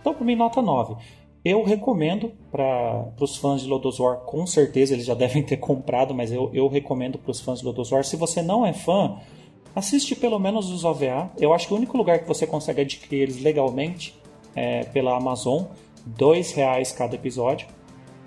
Então, 0.00 0.12
por 0.12 0.24
mim, 0.24 0.34
nota 0.34 0.60
9. 0.60 0.96
Eu 1.44 1.64
recomendo 1.64 2.32
para 2.50 3.12
os 3.20 3.36
fãs 3.36 3.62
de 3.62 3.68
Lodos 3.68 3.98
War, 3.98 4.18
com 4.18 4.46
certeza 4.46 4.94
eles 4.94 5.06
já 5.06 5.14
devem 5.14 5.42
ter 5.42 5.56
comprado, 5.56 6.14
mas 6.14 6.30
eu, 6.32 6.50
eu 6.52 6.68
recomendo 6.68 7.18
para 7.18 7.30
os 7.30 7.40
fãs 7.40 7.60
de 7.60 7.64
Lodos 7.64 7.90
War. 7.90 8.04
Se 8.04 8.16
você 8.16 8.42
não 8.42 8.64
é 8.64 8.72
fã, 8.72 9.18
assiste 9.74 10.14
pelo 10.14 10.38
menos 10.38 10.70
os 10.70 10.84
OVA. 10.84 11.30
Eu 11.38 11.52
acho 11.52 11.66
que 11.66 11.74
o 11.74 11.76
único 11.76 11.96
lugar 11.96 12.20
que 12.20 12.28
você 12.28 12.46
consegue 12.46 12.82
adquirir 12.82 13.22
eles 13.22 13.40
legalmente 13.40 14.14
é 14.54 14.84
pela 14.84 15.16
Amazon. 15.16 15.64
R$ 16.18 16.42
reais 16.54 16.90
cada 16.92 17.14
episódio 17.14 17.66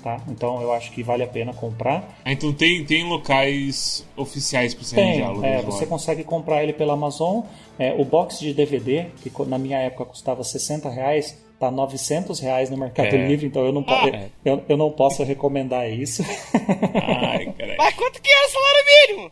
tá? 0.05 0.21
Então 0.29 0.61
eu 0.61 0.71
acho 0.71 0.91
que 0.91 1.01
vale 1.01 1.23
a 1.23 1.27
pena 1.27 1.51
comprar. 1.51 2.19
Ah, 2.23 2.31
então 2.31 2.53
tem, 2.53 2.85
tem 2.85 3.03
locais 3.09 4.07
oficiais 4.15 4.75
para 4.75 4.83
você 4.83 4.95
tem, 4.95 5.21
é, 5.43 5.63
Você 5.63 5.87
consegue 5.87 6.23
comprar 6.23 6.61
ele 6.61 6.73
pela 6.73 6.93
Amazon. 6.93 7.41
É, 7.79 7.91
o 7.99 8.05
box 8.05 8.39
de 8.39 8.53
DVD, 8.53 9.07
que 9.23 9.31
na 9.47 9.57
minha 9.57 9.79
época 9.79 10.05
custava 10.05 10.43
60 10.43 10.87
reais, 10.89 11.43
tá 11.59 11.71
900 11.71 12.39
reais 12.39 12.69
no 12.69 12.77
Mercado 12.77 13.15
é. 13.15 13.27
Livre, 13.27 13.47
então 13.47 13.65
eu 13.65 13.71
não, 13.71 13.83
ah, 13.87 14.07
eu, 14.43 14.53
eu, 14.53 14.65
eu, 14.69 14.77
não 14.77 14.91
posso 14.91 15.23
recomendar 15.23 15.89
isso. 15.89 16.23
Ai, 16.53 17.53
Mas 17.77 17.93
quanto 17.95 18.21
que 18.21 18.29
é 18.29 18.45
o 18.45 18.49
salário 18.49 18.85
mínimo? 19.07 19.31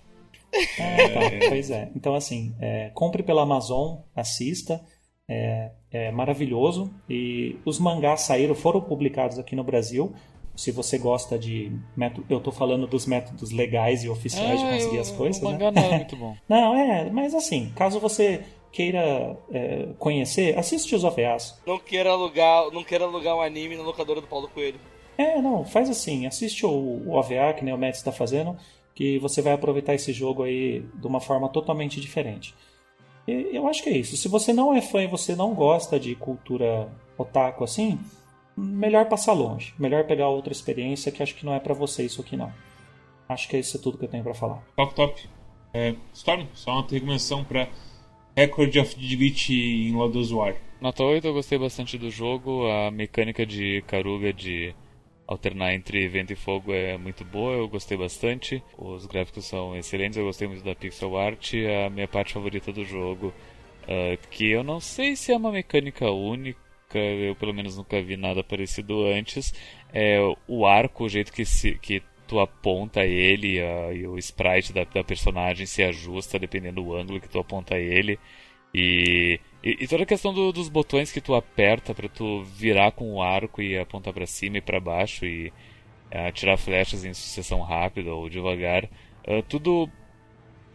É, 0.80 1.08
tá, 1.10 1.50
pois 1.50 1.72
é. 1.72 1.90
Então, 1.95 2.16
assim, 2.16 2.54
é, 2.62 2.91
compre 2.94 3.24
pela 3.24 3.44
Amazon, 3.44 3.98
assista. 4.16 4.82
É, 5.28 5.72
é, 5.91 6.12
maravilhoso. 6.12 6.94
E 7.10 7.58
os 7.66 7.80
mangás 7.80 8.22
saíram, 8.22 8.54
foram 8.54 8.82
publicados 8.82 9.40
aqui 9.40 9.56
no 9.56 9.64
Brasil 9.64 10.14
se 10.56 10.72
você 10.72 10.98
gosta 10.98 11.38
de 11.38 11.72
método, 11.95 12.26
eu 12.30 12.38
estou 12.38 12.54
falando 12.54 12.86
dos 12.86 13.06
métodos 13.06 13.52
legais 13.52 14.04
e 14.04 14.10
oficiais 14.10 14.60
de 14.60 14.66
conseguir 14.66 14.95
eu, 14.98 15.02
as 15.02 15.12
coisas. 15.12 15.41
O 15.41 15.45
mangá 15.45 15.72
né? 15.72 15.82
não 15.82 15.94
é 15.94 15.98
muito 15.98 16.16
bom. 16.16 16.36
não, 16.48 16.76
é, 16.76 17.10
mas 17.10 17.34
assim, 17.34 17.72
caso 17.76 18.00
você 18.00 18.41
queira 18.74 19.38
é, 19.52 19.90
conhecer, 20.00 20.58
assiste 20.58 20.95
os 20.95 21.04
OVAs. 21.04 21.62
Não 21.66 21.78
queira 21.78 22.10
alugar, 22.10 22.72
não 22.72 22.84
queira 22.84 23.06
alugar 23.06 23.38
um 23.38 23.41
anime 23.41 23.78
na 23.78 23.84
locadora 23.84 24.20
do 24.20 24.28
Paulo 24.28 24.50
Coelho. 24.50 24.80
É, 25.16 25.40
não, 25.40 25.64
faz 25.64 25.91
assim, 25.91 26.26
assiste 26.26 26.66
o, 26.66 26.72
o 26.72 27.12
OVA 27.12 27.54
que 27.56 27.64
nem 27.64 27.74
o 27.74 27.78
Matt 27.78 27.94
está 27.94 28.12
fazendo, 28.12 28.58
que 28.95 29.20
você 29.20 29.44
vai 29.44 29.54
aproveitar 29.54 29.94
esse 29.94 30.12
jogo 30.12 30.41
aí 30.41 30.84
de 30.95 31.06
uma 31.06 31.22
forma 31.22 31.48
totalmente 31.50 32.02
diferente. 32.02 32.56
E 33.28 33.56
eu 33.56 33.68
acho 33.68 33.84
que 33.84 33.90
é 33.90 33.98
isso. 33.98 34.18
Se 34.18 34.28
você 34.28 34.52
não 34.52 34.74
é 34.74 34.82
fã 34.82 35.04
e 35.04 35.08
você 35.08 35.36
não 35.36 35.54
gosta 35.54 36.00
de 36.00 36.16
cultura 36.16 36.90
otaku 37.16 37.64
assim, 37.64 38.00
melhor 38.58 39.06
passar 39.06 39.34
longe, 39.34 39.76
melhor 39.78 40.06
pegar 40.06 40.30
outra 40.30 40.52
experiência 40.52 41.12
que 41.12 41.22
acho 41.22 41.36
que 41.36 41.45
não 41.45 41.54
é 41.54 41.60
para 41.60 41.76
você 41.76 42.04
isso 42.04 42.22
aqui 42.22 42.36
não. 42.36 42.52
Acho 43.30 43.48
que 43.48 43.56
é 43.56 43.60
isso 43.60 43.80
tudo 43.80 44.00
que 44.00 44.06
eu 44.06 44.10
tenho 44.10 44.24
para 44.24 44.34
falar. 44.34 44.64
Top, 44.76 44.95
top. 44.95 45.30
É, 45.74 45.95
Storm, 46.12 46.48
só 46.54 46.72
uma 46.72 46.88
recomendação 46.88 47.44
para 47.44 47.68
Record 48.35 48.76
of 48.77 48.95
Delete 48.95 49.53
em 49.53 49.93
Lodos 49.93 50.31
War. 50.31 50.55
Nota 50.81 51.03
8, 51.03 51.27
eu 51.27 51.34
gostei 51.34 51.57
bastante 51.57 51.99
do 51.99 52.10
jogo. 52.10 52.68
A 52.68 52.89
mecânica 52.89 53.45
de 53.45 53.84
Karuga 53.85 54.34
de 54.34 54.73
alternar 55.27 55.73
entre 55.73 56.07
vento 56.07 56.34
e 56.34 56.35
fogo 56.35 56.73
é 56.73 56.97
muito 56.97 57.23
boa, 57.23 57.53
eu 57.53 57.68
gostei 57.68 57.95
bastante. 57.95 58.64
Os 58.76 59.05
gráficos 59.05 59.45
são 59.45 59.76
excelentes, 59.77 60.18
eu 60.18 60.26
gostei 60.26 60.47
muito 60.47 60.64
da 60.64 60.73
pixel 60.73 61.15
art. 61.15 61.53
A 61.85 61.91
minha 61.91 62.07
parte 62.07 62.34
favorita 62.34 62.73
do 62.73 62.84
jogo, 62.84 63.27
uh, 63.84 64.27
que 64.31 64.49
eu 64.49 64.64
não 64.64 64.80
sei 64.80 65.15
se 65.15 65.31
é 65.31 65.38
uma 65.38 65.51
mecânica 65.51 66.10
única 66.10 66.64
eu 66.95 67.35
pelo 67.35 67.53
menos 67.53 67.77
nunca 67.77 68.01
vi 68.01 68.18
nada 68.18 68.43
parecido 68.43 69.05
antes. 69.05 69.53
É 69.93 70.18
o 70.47 70.65
arco, 70.65 71.05
o 71.05 71.10
jeito 71.10 71.31
que, 71.31 71.45
se, 71.45 71.76
que 71.80 72.01
tu 72.28 72.40
aponta 72.40 73.06
ele 73.06 73.60
e 73.94 74.08
o 74.08 74.18
sprite 74.18 74.74
da, 74.74 74.84
da, 74.84 75.04
personagem 75.04 75.66
se 75.66 75.84
ajusta 75.84 76.40
dependendo 76.40 76.82
do 76.82 76.95
ângulo 76.95 77.20
que 77.20 77.30
tu 77.30 77.40
aponta 77.40 77.78
ele. 77.78 78.20
E, 78.74 79.40
e, 79.64 79.84
e 79.84 79.88
toda 79.88 80.04
a 80.04 80.06
questão 80.06 80.34
do, 80.34 80.52
dos 80.52 80.68
botões 80.68 81.12
que 81.12 81.22
tu 81.22 81.36
aperta 81.36 81.94
para 81.94 82.10
tu 82.10 82.44
virar 82.44 82.91
com 82.91 83.14
o 83.14 83.22
arco 83.22 83.62
e 83.62 83.78
apontar 83.78 84.14
para 84.14 84.26
cima 84.26 84.58
e 84.58 84.62
para 84.62 84.80
baixo 84.80 85.26
e 85.26 85.54
é, 86.10 86.28
atirar 86.28 86.58
flechas 86.58 87.06
em 87.06 87.14
sucessão 87.14 87.62
rápida 87.62 88.14
ou 88.14 88.30
devagar, 88.30 88.86
uh, 89.28 89.41
tudo 89.48 89.90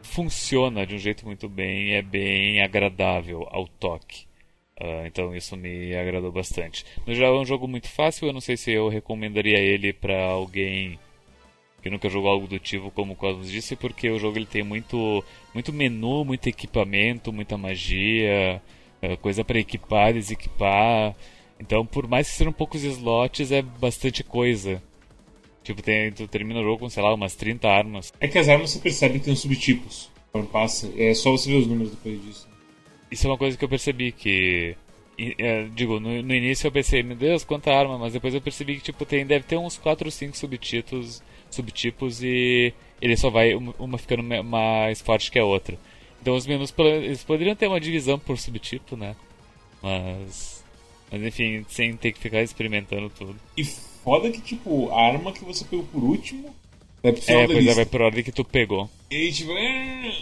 funciona 0.03 0.87
de 0.87 0.95
um 0.95 0.99
jeito 0.99 1.25
muito 1.27 1.49
bem, 1.49 1.95
é 1.95 2.03
bem 2.03 2.61
agradável 2.61 3.47
ao 3.51 3.67
toque. 3.67 4.27
Uh, 4.81 5.07
então 5.07 5.35
isso 5.35 5.57
me 5.57 5.95
agradou 5.97 6.31
bastante. 6.33 6.85
No 7.07 7.15
geral 7.15 7.37
é 7.37 7.41
um 7.41 7.45
jogo 7.45 7.69
muito 7.69 7.89
fácil, 7.89 8.29
eu 8.29 8.33
não 8.33 8.41
sei 8.41 8.57
se 8.57 8.73
eu 8.73 8.89
recomendaria 8.89 9.59
ele 9.59 9.93
para 9.93 10.25
alguém 10.25 10.99
que 11.83 11.91
nunca 11.91 12.09
jogou 12.09 12.31
algo 12.31 12.47
do 12.47 12.59
tipo, 12.59 12.91
como 12.91 13.13
o 13.13 13.17
Cosmos 13.17 13.51
disse, 13.51 13.77
porque 13.77 14.11
o 14.11 14.19
jogo 14.19 14.37
ele 14.37 14.47
tem 14.47 14.63
muito, 14.63 15.25
muito 15.55 15.73
menu, 15.73 16.25
muito 16.25 16.49
equipamento, 16.49 17.33
muita 17.33 17.57
magia, 17.57 18.61
uh, 19.03 19.17
coisa 19.19 19.45
para 19.45 19.59
equipar, 19.59 20.13
desequipar. 20.13 21.15
Então, 21.61 21.85
por 21.85 22.07
mais 22.07 22.29
que 22.29 22.37
sejam 22.37 22.53
poucos 22.53 22.83
slots, 22.83 23.53
é 23.53 23.63
bastante 23.63 24.23
coisa. 24.23 24.83
Tipo, 25.63 25.83
tem, 25.83 26.11
tu 26.13 26.27
termina 26.27 26.61
o 26.61 26.65
jogo 26.65 26.79
com, 26.79 26.89
sei 26.89 27.03
lá, 27.03 27.13
umas 27.13 27.35
30 27.35 27.69
armas. 27.69 28.13
É 28.21 28.29
que 28.29 28.39
as 28.39 28.49
armas 28.49 28.71
você 28.71 28.79
percebe 28.79 29.19
que 29.19 29.27
tem 29.27 29.37
subtipos. 29.37 30.11
Quando 30.33 30.47
passa, 30.47 30.91
é 30.97 31.13
só 31.15 31.31
você 31.31 31.51
ver 31.51 31.59
os 31.59 31.67
números 31.67 31.91
depois 31.91 32.23
disso. 32.23 32.49
Isso 33.11 33.27
é 33.27 33.31
uma 33.31 33.39
coisa 33.39 33.57
que 33.57 33.65
eu 33.65 33.69
percebi 33.69 34.13
que. 34.13 34.77
É, 35.19 35.65
digo, 35.75 35.99
no, 35.99 36.23
no, 36.23 36.35
início 36.35 36.69
eu 36.69 36.73
pensei, 36.73 37.03
meu 37.03 37.17
Deus, 37.17 37.43
quanta 37.43 37.73
arma, 37.73 37.99
mas 37.99 38.13
depois 38.13 38.33
eu 38.33 38.41
percebi 38.41 38.77
que 38.77 38.83
tipo, 38.83 39.05
tem, 39.05 39.27
deve 39.27 39.45
ter 39.45 39.57
uns 39.57 39.77
4 39.77 40.07
ou 40.07 40.13
5 40.13 40.37
subtipos, 40.37 41.21
subtipos 41.51 42.23
e 42.23 42.73
ele 43.01 43.17
só 43.17 43.31
vai 43.31 43.55
uma, 43.55 43.99
ficando 43.99 44.23
mais 44.45 45.01
forte 45.01 45.31
que 45.31 45.39
a 45.39 45.45
outra. 45.45 45.79
Então 46.21 46.35
os 46.35 46.47
menus 46.47 46.75
eles 46.79 47.23
poderiam 47.25 47.55
ter 47.57 47.69
uma 47.69 47.81
divisão 47.81 48.19
por 48.19 48.39
subtipo, 48.39 48.97
né? 48.97 49.15
Mas. 49.83 50.65
Mas 51.11 51.23
enfim, 51.23 51.65
sem 51.69 51.97
ter 51.97 52.13
que 52.13 52.19
ficar 52.19 52.43
experimentando 52.43 53.09
tudo. 53.11 53.37
E 53.57 53.65
foda 53.65 54.31
que, 54.31 54.41
tipo, 54.41 54.91
a 54.91 55.01
arma 55.07 55.33
que 55.33 55.45
você 55.45 55.65
pegou 55.65 55.85
por 55.87 56.03
último 56.03 56.55
vai 57.03 57.13
pro 57.13 57.23
final 57.23 57.45
É, 57.45 57.47
da 57.47 57.55
pois 57.55 57.67
é, 57.67 57.69
lista. 57.69 57.75
vai 57.75 57.87
por 57.87 58.01
ordem 58.03 58.25
que 58.25 58.33
tu 58.33 58.45
pegou. 58.45 58.91
E 59.11 59.33
tipo, 59.33 59.53
é... 59.53 60.13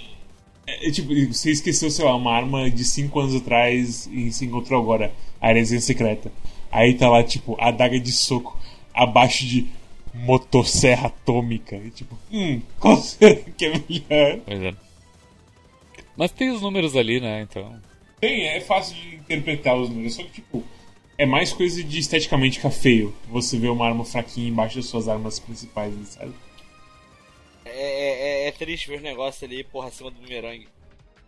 é, 0.66 0.90
tipo, 0.90 1.08
você 1.32 1.50
esqueceu, 1.50 1.90
sei 1.90 2.04
lá, 2.04 2.14
uma 2.14 2.32
arma 2.32 2.70
de 2.70 2.84
5 2.84 3.18
anos 3.18 3.34
atrás 3.34 4.06
e 4.12 4.30
se 4.32 4.44
encontrou 4.44 4.80
agora, 4.80 5.12
a 5.40 5.52
resenha 5.52 5.80
secreta. 5.80 6.30
Aí 6.70 6.94
tá 6.94 7.08
lá, 7.08 7.22
tipo, 7.24 7.56
a 7.58 7.68
adaga 7.68 7.98
de 7.98 8.12
soco 8.12 8.56
abaixo 8.94 9.44
de 9.46 9.66
motosserra 10.16 11.08
atômica. 11.08 11.76
E, 11.76 11.90
tipo, 11.90 12.18
hum, 12.32 12.60
qual 12.80 12.96
será 12.96 13.34
que 13.34 13.66
é 13.66 13.68
melhor? 13.70 14.40
Pois 14.44 14.62
é. 14.62 14.74
Mas 16.16 16.30
tem 16.30 16.50
os 16.50 16.62
números 16.62 16.96
ali, 16.96 17.20
né? 17.20 17.42
Então. 17.42 17.80
Tem, 18.20 18.48
é 18.48 18.60
fácil 18.60 18.96
de 18.96 19.16
interpretar 19.16 19.76
os 19.76 19.90
números, 19.90 20.14
só 20.14 20.22
que, 20.22 20.30
tipo, 20.30 20.64
é 21.18 21.26
mais 21.26 21.52
coisa 21.52 21.82
de 21.82 21.98
esteticamente 21.98 22.56
ficar 22.56 22.70
feio. 22.70 23.14
Você 23.28 23.58
vê 23.58 23.68
uma 23.68 23.86
arma 23.86 24.04
fraquinha 24.04 24.48
embaixo 24.48 24.76
das 24.76 24.86
suas 24.86 25.08
armas 25.08 25.38
principais, 25.38 25.92
sabe? 26.08 26.32
É, 27.64 28.44
é, 28.44 28.48
é 28.48 28.52
triste 28.52 28.88
ver 28.88 28.96
os 28.96 29.02
negócios 29.02 29.42
ali, 29.42 29.62
porra, 29.64 29.88
acima 29.88 30.10
do 30.10 30.20
bumerangue. 30.20 30.68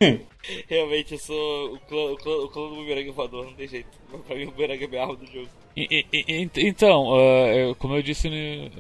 Realmente, 0.69 1.12
eu 1.12 1.19
sou 1.19 1.75
o 1.75 1.79
clã, 1.81 2.12
o 2.12 2.16
clã, 2.16 2.37
o 2.45 2.49
clã 2.49 2.69
do 2.69 2.75
bumerangue 2.77 3.11
voador, 3.11 3.47
não 3.47 3.53
tem 3.55 3.66
jeito. 3.69 3.89
Pra 4.27 4.37
mim, 4.37 4.45
o 4.45 4.51
bumerangue 4.53 4.85
é 4.85 4.87
a 4.87 4.91
minha 4.91 5.03
arma 5.03 5.16
do 5.16 5.27
jogo. 5.27 5.49
E- 5.77 6.05
e- 6.12 6.49
então, 6.57 7.16
eu- 7.53 7.75
como 7.77 7.95
eu 7.95 8.03
disse, 8.03 8.29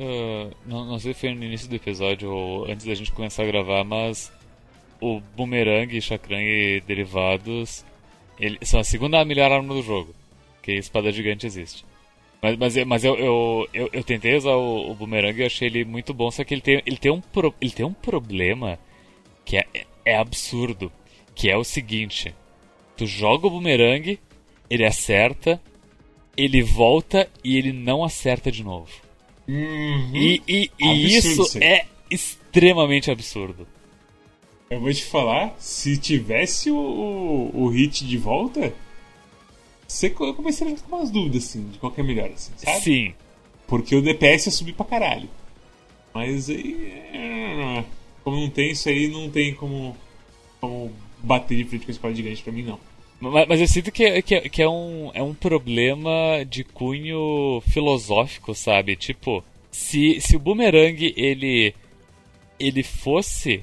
ah, 0.00 0.50
não, 0.66 0.84
não 0.84 0.98
sei 0.98 1.14
se 1.14 1.20
foi 1.20 1.34
no 1.34 1.44
início 1.44 1.68
do 1.68 1.76
episódio 1.76 2.30
ou 2.32 2.64
antes 2.66 2.86
da 2.86 2.94
gente 2.94 3.12
começar 3.12 3.44
a 3.44 3.46
gravar, 3.46 3.84
mas 3.84 4.32
o 5.00 5.20
Boomerang, 5.36 6.00
Chakram 6.00 6.40
e 6.40 6.80
derivados 6.80 7.84
ele- 8.40 8.58
são 8.62 8.80
a 8.80 8.84
segunda 8.84 9.24
melhor 9.24 9.52
arma 9.52 9.74
do 9.74 9.82
jogo, 9.82 10.12
que 10.62 10.72
espada 10.72 11.12
gigante 11.12 11.46
existe. 11.46 11.84
Mas, 12.42 12.56
mas, 12.56 12.76
mas 12.84 13.04
eu, 13.04 13.16
eu, 13.16 13.68
eu, 13.74 13.90
eu 13.92 14.02
tentei 14.04 14.34
usar 14.36 14.54
o, 14.56 14.90
o 14.90 14.94
Boomerang 14.94 15.40
e 15.40 15.44
achei 15.44 15.68
ele 15.68 15.84
muito 15.84 16.12
bom, 16.14 16.30
só 16.32 16.42
que 16.44 16.54
ele 16.54 16.60
tem, 16.60 16.82
ele 16.86 16.96
tem, 16.96 17.12
um, 17.12 17.20
pro- 17.20 17.54
ele 17.60 17.70
tem 17.72 17.86
um 17.86 17.92
problema 17.92 18.76
que 19.44 19.56
é, 19.56 19.66
é 20.04 20.16
absurdo, 20.16 20.90
que 21.38 21.48
é 21.48 21.56
o 21.56 21.62
seguinte, 21.62 22.34
tu 22.96 23.06
joga 23.06 23.46
o 23.46 23.50
Boomerang, 23.50 24.18
ele 24.68 24.84
acerta, 24.84 25.62
ele 26.36 26.64
volta 26.64 27.30
e 27.44 27.56
ele 27.56 27.72
não 27.72 28.02
acerta 28.02 28.50
de 28.50 28.64
novo. 28.64 28.90
Uhum. 29.46 30.10
E, 30.16 30.42
e, 30.48 30.70
e 30.80 31.16
isso 31.16 31.56
é 31.62 31.86
extremamente 32.10 33.08
absurdo. 33.08 33.68
Eu 34.68 34.80
vou 34.80 34.92
te 34.92 35.04
falar, 35.04 35.54
se 35.60 35.96
tivesse 35.96 36.72
o, 36.72 36.76
o, 36.76 37.62
o 37.62 37.68
hit 37.68 38.04
de 38.04 38.18
volta, 38.18 38.74
você, 39.86 40.12
eu 40.20 40.34
comecei 40.34 40.66
a 40.66 40.70
ficar 40.70 40.88
com 40.88 40.96
umas 40.96 41.10
dúvidas, 41.12 41.44
assim, 41.44 41.68
de 41.68 41.78
qual 41.78 41.92
que 41.92 42.00
é 42.00 42.04
melhor, 42.04 42.28
assim, 42.30 42.52
sabe? 42.56 42.80
Sim. 42.80 43.14
Porque 43.68 43.94
o 43.94 44.02
DPS 44.02 44.46
ia 44.46 44.52
subir 44.52 44.72
pra 44.72 44.84
caralho. 44.84 45.30
Mas 46.12 46.50
aí. 46.50 46.92
é, 47.12 47.84
Como 48.24 48.40
não 48.40 48.50
tem 48.50 48.72
isso 48.72 48.88
aí, 48.88 49.06
não 49.06 49.30
tem 49.30 49.54
como, 49.54 49.96
como 50.60 50.92
bater 51.22 51.56
de 51.56 51.64
frente 51.64 51.84
com 51.84 51.90
a 51.90 51.94
espada 51.94 52.14
gigante 52.14 52.42
pra 52.42 52.52
mim, 52.52 52.62
não. 52.62 52.78
Mas, 53.20 53.48
mas 53.48 53.60
eu 53.60 53.66
sinto 53.66 53.90
que, 53.90 54.04
é- 54.04 54.22
que, 54.22 54.40
que 54.48 54.62
é, 54.62 54.68
um, 54.68 55.10
é 55.14 55.22
um 55.22 55.34
problema 55.34 56.44
de 56.48 56.62
cunho 56.64 57.60
filosófico, 57.68 58.54
sabe? 58.54 58.94
Tipo, 58.96 59.42
se, 59.70 60.20
se 60.20 60.36
o 60.36 60.38
boomerang 60.38 61.12
ele, 61.16 61.74
ele 62.58 62.82
fosse 62.82 63.62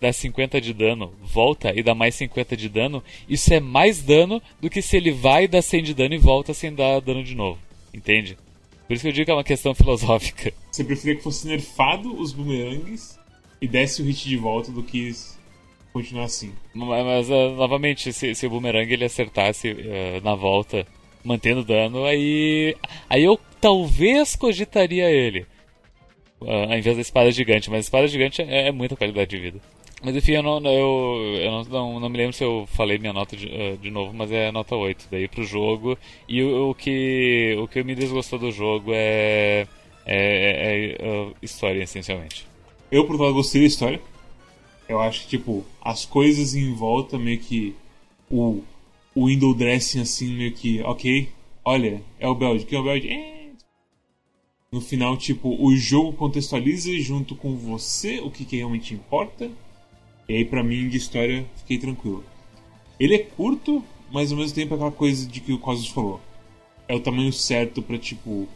dar 0.00 0.12
50 0.12 0.60
de 0.60 0.72
dano, 0.72 1.12
volta 1.22 1.72
e 1.76 1.82
dá 1.82 1.94
mais 1.94 2.14
50 2.16 2.56
de 2.56 2.68
dano, 2.68 3.02
isso 3.28 3.52
é 3.54 3.60
mais 3.60 4.02
dano 4.02 4.42
do 4.60 4.68
que 4.68 4.82
se 4.82 4.96
ele 4.96 5.12
vai 5.12 5.46
dar 5.46 5.62
100 5.62 5.82
de 5.82 5.94
dano 5.94 6.14
e 6.14 6.18
volta 6.18 6.52
sem 6.52 6.74
dar 6.74 7.00
dano 7.00 7.22
de 7.22 7.34
novo. 7.36 7.58
Entende? 7.94 8.36
Por 8.86 8.94
isso 8.94 9.02
que 9.02 9.08
eu 9.08 9.12
digo 9.12 9.24
que 9.26 9.30
é 9.30 9.34
uma 9.34 9.44
questão 9.44 9.74
filosófica. 9.76 10.52
Você 10.70 10.82
preferia 10.84 11.16
que 11.16 11.22
fosse 11.22 11.46
nerfado 11.46 12.14
os 12.20 12.32
boomerangues 12.32 13.18
e 13.60 13.68
desse 13.68 14.02
o 14.02 14.04
hit 14.04 14.28
de 14.28 14.36
volta 14.36 14.72
do 14.72 14.82
que 14.82 15.12
continuar 15.92 16.24
assim. 16.24 16.52
Mas, 16.74 17.04
mas, 17.04 17.30
ah, 17.30 17.50
novamente, 17.50 18.12
se, 18.12 18.34
se 18.34 18.46
o 18.46 18.50
boomerang 18.50 18.92
ele 18.92 19.04
acertasse 19.04 19.70
ah, 19.70 20.20
na 20.22 20.34
volta, 20.34 20.86
mantendo 21.24 21.64
dano, 21.64 22.04
aí. 22.04 22.76
Aí 23.08 23.24
eu 23.24 23.38
talvez 23.60 24.34
cogitaria 24.36 25.10
ele. 25.10 25.46
ah, 26.42 26.72
ao 26.72 26.78
invés 26.78 26.96
da 26.96 27.02
espada 27.02 27.30
gigante, 27.30 27.70
mas 27.70 27.78
a 27.78 27.80
espada 27.80 28.08
gigante 28.08 28.42
é, 28.42 28.68
é 28.68 28.72
muita 28.72 28.96
qualidade 28.96 29.30
de 29.30 29.38
vida. 29.38 29.60
Mas 30.04 30.16
enfim, 30.16 30.32
eu 30.32 30.42
não, 30.42 30.58
eu, 30.64 31.36
eu 31.40 31.50
não, 31.52 31.62
não, 31.64 32.00
não 32.00 32.08
me 32.08 32.16
lembro 32.18 32.32
se 32.32 32.42
eu 32.42 32.66
falei 32.72 32.98
minha 32.98 33.12
nota 33.12 33.36
de, 33.36 33.48
ah, 33.48 33.76
de 33.80 33.90
novo, 33.90 34.12
mas 34.12 34.32
é 34.32 34.50
nota 34.50 34.74
8 34.74 35.06
daí 35.10 35.28
pro 35.28 35.44
jogo. 35.44 35.96
E 36.28 36.42
o, 36.42 36.70
o 36.70 36.74
que, 36.74 37.56
o 37.60 37.68
que 37.68 37.82
me 37.84 37.94
desgostou 37.94 38.38
do 38.38 38.50
jogo 38.50 38.90
é. 38.94 39.66
É, 40.04 40.96
é- 40.98 41.06
é, 41.06 41.32
história, 41.40 41.80
essencialmente. 41.82 42.44
Eu, 42.90 43.04
por 43.04 43.12
outro 43.12 43.24
lado, 43.26 43.34
gostei 43.36 43.60
da 43.60 43.66
história. 43.68 44.00
Eu 44.88 45.00
acho 45.00 45.22
que, 45.22 45.28
tipo, 45.38 45.64
as 45.80 46.04
coisas 46.04 46.54
em 46.54 46.72
volta 46.74 47.18
meio 47.18 47.38
que. 47.38 47.74
O, 48.30 48.62
o 49.14 49.26
window 49.26 49.54
dressing, 49.54 50.00
assim, 50.00 50.34
meio 50.34 50.52
que. 50.52 50.82
Ok, 50.82 51.28
olha, 51.64 52.02
é 52.18 52.28
o 52.28 52.34
Belde. 52.34 52.66
Quem 52.66 52.78
é 52.78 52.80
o 52.80 52.84
Belde? 52.84 53.08
É. 53.08 53.50
No 54.70 54.80
final, 54.80 55.16
tipo, 55.16 55.54
o 55.62 55.76
jogo 55.76 56.14
contextualiza 56.14 56.90
junto 57.00 57.34
com 57.36 57.54
você 57.56 58.20
o 58.20 58.30
que, 58.30 58.44
que 58.44 58.56
realmente 58.56 58.94
importa. 58.94 59.50
E 60.28 60.34
aí, 60.34 60.44
pra 60.44 60.62
mim, 60.62 60.88
de 60.88 60.96
história, 60.96 61.44
fiquei 61.56 61.78
tranquilo. 61.78 62.24
Ele 62.98 63.14
é 63.14 63.18
curto, 63.18 63.84
mas 64.10 64.32
ao 64.32 64.38
mesmo 64.38 64.54
tempo 64.54 64.72
é 64.72 64.76
aquela 64.76 64.92
coisa 64.92 65.26
de 65.26 65.40
que 65.40 65.52
o 65.52 65.58
Cosmos 65.58 65.88
falou. 65.88 66.20
É 66.88 66.94
o 66.94 67.00
tamanho 67.00 67.32
certo 67.32 67.82
pra, 67.82 67.98
tipo, 67.98 68.48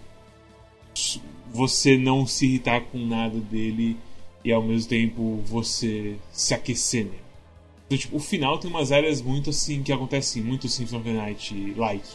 você 1.53 1.97
não 1.99 2.27
se 2.27 2.47
irritar 2.47 2.81
com 2.83 2.99
nada 2.99 3.39
dele 3.39 3.97
e 4.47 4.53
ao 4.53 4.63
mesmo 4.63 4.89
tempo 4.89 5.43
você 5.45 6.15
se 6.31 6.55
aquecer 6.55 7.05
nele. 7.05 7.27
Então, 7.87 7.99
tipo, 7.99 8.17
o 8.17 8.21
final 8.21 8.59
tem 8.59 8.71
umas 8.71 8.93
áreas 8.93 9.21
muito 9.21 9.51
assim 9.51 9.83
que 9.83 9.93
acontecem 9.93 10.41
muito 10.41 10.69
assim 10.69 10.87
Symphony 10.87 11.17
Night 11.17 11.75
like. 11.77 12.09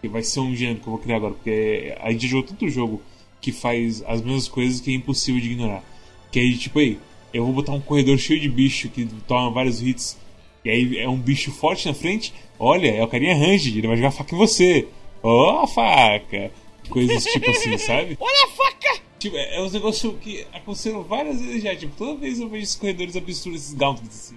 Que 0.00 0.08
vai 0.08 0.22
ser 0.22 0.40
um 0.40 0.56
gênero 0.56 0.80
que 0.80 0.86
eu 0.86 0.92
vou 0.92 0.98
criar 0.98 1.16
agora, 1.16 1.34
porque 1.34 1.94
a 2.00 2.10
gente 2.10 2.26
jogou 2.26 2.48
tanto 2.48 2.70
jogo 2.70 3.02
que 3.38 3.52
faz 3.52 4.02
as 4.06 4.22
mesmas 4.22 4.48
coisas 4.48 4.80
que 4.80 4.90
é 4.90 4.94
impossível 4.94 5.38
de 5.38 5.50
ignorar. 5.50 5.84
Que 6.32 6.40
aí, 6.40 6.56
tipo, 6.56 6.78
aí, 6.78 6.98
eu 7.34 7.44
vou 7.44 7.52
botar 7.52 7.72
um 7.72 7.80
corredor 7.80 8.16
cheio 8.16 8.40
de 8.40 8.48
bicho 8.48 8.88
que 8.88 9.04
toma 9.28 9.50
vários 9.50 9.82
hits. 9.82 10.16
E 10.64 10.70
aí 10.70 10.98
é 10.98 11.08
um 11.08 11.18
bicho 11.18 11.52
forte 11.52 11.86
na 11.86 11.92
frente. 11.92 12.32
Olha, 12.58 12.90
é 12.90 13.04
o 13.04 13.08
carinha 13.08 13.36
ranged, 13.36 13.76
ele 13.76 13.86
vai 13.86 13.96
jogar 13.96 14.10
faca 14.10 14.34
em 14.34 14.38
você. 14.38 14.88
Ó, 15.22 15.64
a 15.64 15.66
faca! 15.66 16.50
Coisas 16.88 17.24
tipo 17.24 17.50
assim, 17.50 17.76
sabe? 17.78 18.16
Olha 18.18 18.44
a 18.44 18.48
faca! 18.48 19.03
Tipo, 19.24 19.38
é, 19.38 19.56
é 19.56 19.62
uns 19.62 19.72
negócios 19.72 20.14
que 20.20 20.46
aconteceram 20.52 21.02
várias 21.02 21.40
vezes 21.40 21.62
já. 21.62 21.74
Tipo, 21.74 21.96
toda 21.96 22.20
vez 22.20 22.38
eu 22.38 22.46
vejo 22.46 22.62
esses 22.62 22.76
corredores 22.76 23.16
absurdos, 23.16 23.62
esses 23.62 23.72
gauntlets, 23.72 24.26
assim. 24.26 24.36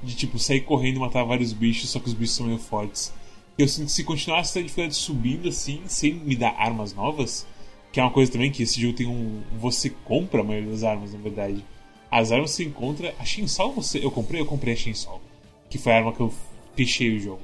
De, 0.00 0.14
tipo, 0.14 0.38
sair 0.38 0.60
correndo 0.60 0.98
e 0.98 1.00
matar 1.00 1.24
vários 1.24 1.52
bichos, 1.52 1.90
só 1.90 1.98
que 1.98 2.06
os 2.06 2.14
bichos 2.14 2.36
são 2.36 2.46
meio 2.46 2.60
fortes. 2.60 3.12
Eu 3.58 3.66
sinto 3.66 3.86
que 3.86 3.92
se 3.92 4.04
continuasse 4.04 4.56
a 4.56 4.62
dificuldade 4.62 4.94
subindo, 4.94 5.48
assim, 5.48 5.82
sem 5.88 6.14
me 6.14 6.36
dar 6.36 6.54
armas 6.56 6.94
novas, 6.94 7.44
que 7.90 7.98
é 7.98 8.04
uma 8.04 8.12
coisa 8.12 8.30
também 8.30 8.52
que 8.52 8.62
esse 8.62 8.80
jogo 8.80 8.94
tem 8.94 9.08
um... 9.08 9.42
Você 9.58 9.90
compra 9.90 10.42
a 10.42 10.44
maioria 10.44 10.70
das 10.70 10.84
armas, 10.84 11.12
na 11.12 11.18
verdade. 11.18 11.64
As 12.08 12.30
armas 12.30 12.52
você 12.52 12.62
encontra... 12.62 13.12
A 13.18 13.24
Shinsol 13.24 13.72
você... 13.72 13.98
Eu 13.98 14.12
comprei? 14.12 14.40
Eu 14.40 14.46
comprei 14.46 14.74
a 14.74 14.76
Shinsol. 14.76 15.20
Que 15.68 15.76
foi 15.76 15.90
a 15.90 15.96
arma 15.96 16.12
que 16.12 16.20
eu 16.20 16.32
fechei 16.76 17.16
o 17.16 17.18
jogo. 17.18 17.42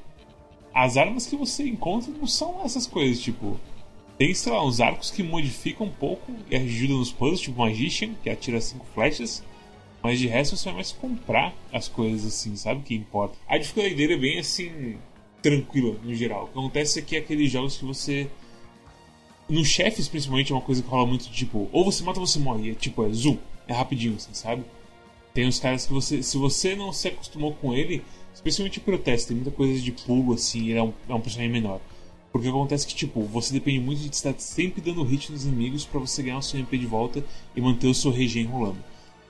As 0.72 0.96
armas 0.96 1.26
que 1.26 1.34
você 1.34 1.64
encontra 1.64 2.12
não 2.12 2.28
são 2.28 2.64
essas 2.64 2.86
coisas, 2.86 3.20
tipo... 3.20 3.58
Tem, 4.18 4.32
sei 4.32 4.52
lá, 4.52 4.64
uns 4.64 4.80
arcos 4.80 5.10
que 5.10 5.22
modificam 5.22 5.86
um 5.86 5.90
pouco 5.90 6.32
e 6.50 6.56
ajudam 6.56 6.98
nos 6.98 7.12
puzzles, 7.12 7.40
tipo 7.40 7.58
Magician, 7.58 8.14
que 8.22 8.30
atira 8.30 8.60
cinco 8.60 8.86
flechas. 8.94 9.44
Mas 10.02 10.18
de 10.18 10.26
resto 10.26 10.56
você 10.56 10.64
vai 10.66 10.74
mais 10.74 10.92
comprar 10.92 11.54
as 11.72 11.88
coisas 11.88 12.24
assim, 12.24 12.56
sabe? 12.56 12.82
Que 12.82 12.94
importa. 12.94 13.36
A 13.46 13.58
dificuldade 13.58 13.94
dele 13.94 14.14
é 14.14 14.16
bem 14.16 14.38
assim, 14.38 14.96
tranquila 15.42 15.98
no 16.02 16.14
geral. 16.14 16.44
O 16.44 16.46
que 16.46 16.58
acontece 16.58 16.98
é 16.98 17.02
que 17.02 17.16
é 17.16 17.18
aqueles 17.18 17.50
jogos 17.50 17.76
que 17.76 17.84
você. 17.84 18.30
Nos 19.48 19.68
chefes, 19.68 20.08
principalmente, 20.08 20.50
é 20.50 20.54
uma 20.54 20.62
coisa 20.62 20.82
que 20.82 20.88
rola 20.88 21.06
muito 21.06 21.30
tipo, 21.30 21.68
ou 21.70 21.84
você 21.84 22.02
mata 22.02 22.18
ou 22.18 22.26
você 22.26 22.38
morre. 22.38 22.70
É 22.70 22.74
tipo, 22.74 23.04
é 23.04 23.12
zoom, 23.12 23.36
é 23.68 23.72
rapidinho, 23.72 24.16
assim, 24.16 24.32
sabe? 24.32 24.64
Tem 25.34 25.46
uns 25.46 25.60
caras 25.60 25.86
que 25.86 25.92
você. 25.92 26.22
Se 26.22 26.38
você 26.38 26.74
não 26.74 26.92
se 26.92 27.08
acostumou 27.08 27.52
com 27.54 27.74
ele, 27.74 28.02
especialmente 28.34 28.78
o 28.78 28.82
Protest, 28.82 29.28
tem 29.28 29.36
muita 29.36 29.50
coisa 29.50 29.80
de 29.80 29.92
pulo, 29.92 30.32
assim, 30.32 30.70
ele 30.70 30.78
é 30.78 30.82
um, 30.82 30.92
é 31.08 31.14
um 31.14 31.20
personagem 31.20 31.52
menor. 31.52 31.80
Porque 32.36 32.50
acontece 32.50 32.86
que, 32.86 32.94
tipo, 32.94 33.22
você 33.22 33.50
depende 33.50 33.80
muito 33.80 34.02
de 34.02 34.14
estar 34.14 34.34
sempre 34.36 34.82
dando 34.82 35.02
hit 35.02 35.32
nos 35.32 35.46
inimigos 35.46 35.86
para 35.86 35.98
você 35.98 36.22
ganhar 36.22 36.36
o 36.36 36.42
seu 36.42 36.60
MP 36.60 36.76
de 36.76 36.84
volta 36.84 37.24
e 37.56 37.62
manter 37.62 37.86
o 37.86 37.94
seu 37.94 38.10
regen 38.10 38.44
rolando. 38.44 38.76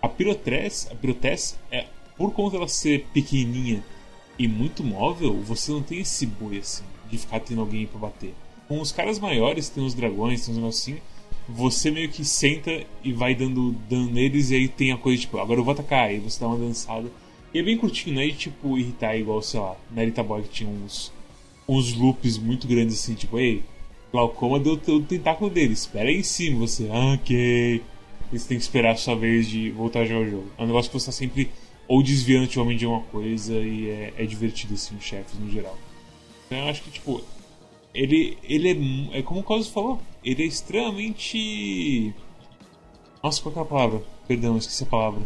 A 0.03 0.09
Pyrotress, 0.09 0.89
a 0.91 0.95
Pyrotress 0.97 1.57
é, 1.71 1.87
por 2.17 2.33
conta 2.33 2.57
dela 2.57 2.67
ser 2.67 3.07
pequenininha 3.15 3.81
e 4.37 4.49
muito 4.49 4.83
móvel, 4.83 5.41
você 5.41 5.71
não 5.71 5.85
tem 5.85 6.01
esse 6.01 6.27
boi 6.27 6.59
assim, 6.59 6.83
de 7.09 7.17
ficar 7.17 7.39
tendo 7.39 7.61
alguém 7.61 7.87
pra 7.87 8.01
bater. 8.01 8.35
Com 8.67 8.81
os 8.81 8.91
caras 8.91 9.21
maiores, 9.21 9.69
tem 9.69 9.87
os 9.87 9.95
dragões, 9.95 10.45
tem 10.45 10.57
negócios 10.57 10.83
assim, 10.83 11.01
você 11.49 11.93
meio 11.93 12.09
que 12.09 12.25
senta 12.25 12.85
e 13.05 13.13
vai 13.13 13.37
dando 13.37 13.71
dano 13.89 14.11
neles 14.11 14.51
e 14.51 14.57
aí 14.57 14.67
tem 14.67 14.91
a 14.91 14.99
coisa 14.99 15.21
tipo, 15.21 15.39
agora 15.39 15.61
eu 15.61 15.65
vou 15.65 15.75
atacar, 15.75 16.09
aí 16.09 16.19
você 16.19 16.41
dá 16.41 16.49
uma 16.49 16.59
dançada. 16.59 17.09
E 17.55 17.61
é 17.61 17.63
bem 17.63 17.79
curtinho, 17.79 18.17
não 18.17 18.23
é 18.23 18.27
de, 18.27 18.33
tipo 18.33 18.77
irritar 18.77 19.17
igual, 19.17 19.41
sei 19.43 19.61
lá, 19.61 19.77
na 19.93 20.23
Boy 20.25 20.43
que 20.43 20.49
tinha 20.49 20.69
uns 20.69 21.15
uns 21.69 21.95
loops 21.95 22.39
muito 22.39 22.67
grandes 22.67 23.01
assim, 23.01 23.15
tipo, 23.15 23.39
ei, 23.39 23.63
Glaucoma 24.13 24.59
deu 24.59 24.75
o 24.75 25.03
tentáculo 25.03 25.51
dele. 25.51 25.73
Espera 25.73 26.09
aí 26.09 26.17
em 26.17 26.23
cima, 26.23 26.61
você. 26.61 26.89
Ah, 26.91 27.15
ok. 27.15 27.83
E 28.33 28.39
você 28.39 28.49
tem 28.49 28.57
que 28.57 28.63
esperar 28.63 28.93
a 28.93 28.97
sua 28.97 29.15
vez 29.15 29.49
de 29.49 29.71
voltar 29.71 30.01
a 30.01 30.05
jogar 30.05 30.21
o 30.27 30.31
jogo. 30.31 30.51
É 30.59 30.63
um 30.63 30.67
negócio 30.67 30.91
que 30.91 30.99
você 30.99 31.07
tá 31.07 31.13
sempre 31.13 31.51
ou 31.89 32.03
desviando 32.03 32.45
ativamente 32.45 32.81
de 32.81 32.87
uma 32.87 33.01
coisa 33.03 33.55
e 33.55 33.89
é, 33.89 34.15
é 34.19 34.25
divertido 34.25 34.75
assim, 34.75 34.97
os 34.97 35.05
chefes 35.05 35.39
no 35.39 35.51
geral. 35.51 35.77
Então 36.47 36.59
eu 36.59 36.69
acho 36.69 36.83
que, 36.83 36.91
tipo, 36.91 37.23
ele, 37.95 38.37
ele 38.43 39.09
é, 39.13 39.19
é 39.19 39.23
como 39.23 39.41
o 39.41 39.43
Cosmo 39.43 39.73
falou, 39.73 40.01
ele 40.25 40.43
é 40.43 40.47
extremamente. 40.47 42.13
Nossa, 43.23 43.43
qual 43.43 43.55
é 43.57 43.61
a 43.61 43.65
palavra? 43.65 44.03
Perdão, 44.27 44.57
esqueci 44.57 44.83
a 44.85 44.87
palavra. 44.87 45.23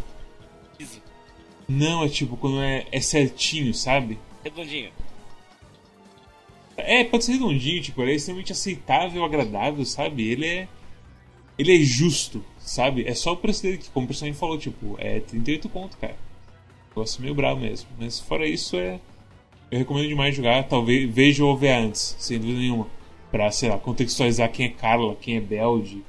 Não, 1.67 2.03
é 2.03 2.09
tipo, 2.09 2.35
quando 2.35 2.61
é, 2.61 2.85
é 2.91 2.99
certinho, 2.99 3.73
sabe? 3.73 4.19
Redondinho. 4.43 4.91
É, 6.85 7.03
pode 7.03 7.25
ser 7.25 7.33
redondinho, 7.33 7.81
tipo, 7.81 8.01
ele 8.01 8.11
é 8.11 8.15
extremamente 8.15 8.51
aceitável, 8.51 9.23
agradável, 9.23 9.85
sabe? 9.85 10.27
Ele 10.27 10.45
é. 10.45 10.67
Ele 11.57 11.75
é 11.75 11.79
justo, 11.79 12.43
sabe? 12.59 13.05
É 13.07 13.13
só 13.13 13.33
o 13.33 13.37
preço 13.37 13.63
dele 13.63 13.77
que, 13.77 13.89
como 13.89 14.05
o 14.05 14.07
personagem 14.07 14.37
falou, 14.37 14.57
tipo, 14.57 14.95
é 14.99 15.19
38 15.19 15.69
pontos, 15.69 15.97
cara. 15.99 16.15
Gosto 16.95 17.21
meio 17.21 17.35
bravo 17.35 17.61
mesmo. 17.61 17.89
Mas 17.99 18.19
fora 18.19 18.47
isso, 18.47 18.77
é. 18.77 18.99
Eu 19.69 19.79
recomendo 19.79 20.07
demais 20.07 20.35
jogar, 20.35 20.63
talvez 20.67 21.09
veja 21.09 21.45
o 21.45 21.47
OVA 21.47 21.77
antes, 21.77 22.15
sem 22.19 22.37
dúvida 22.39 22.59
nenhuma. 22.59 22.87
Pra, 23.31 23.49
sei 23.51 23.69
lá, 23.69 23.77
contextualizar 23.77 24.51
quem 24.51 24.65
é 24.65 24.69
Carla, 24.69 25.15
quem 25.15 25.37
é 25.37 25.39
Belde, 25.39 26.03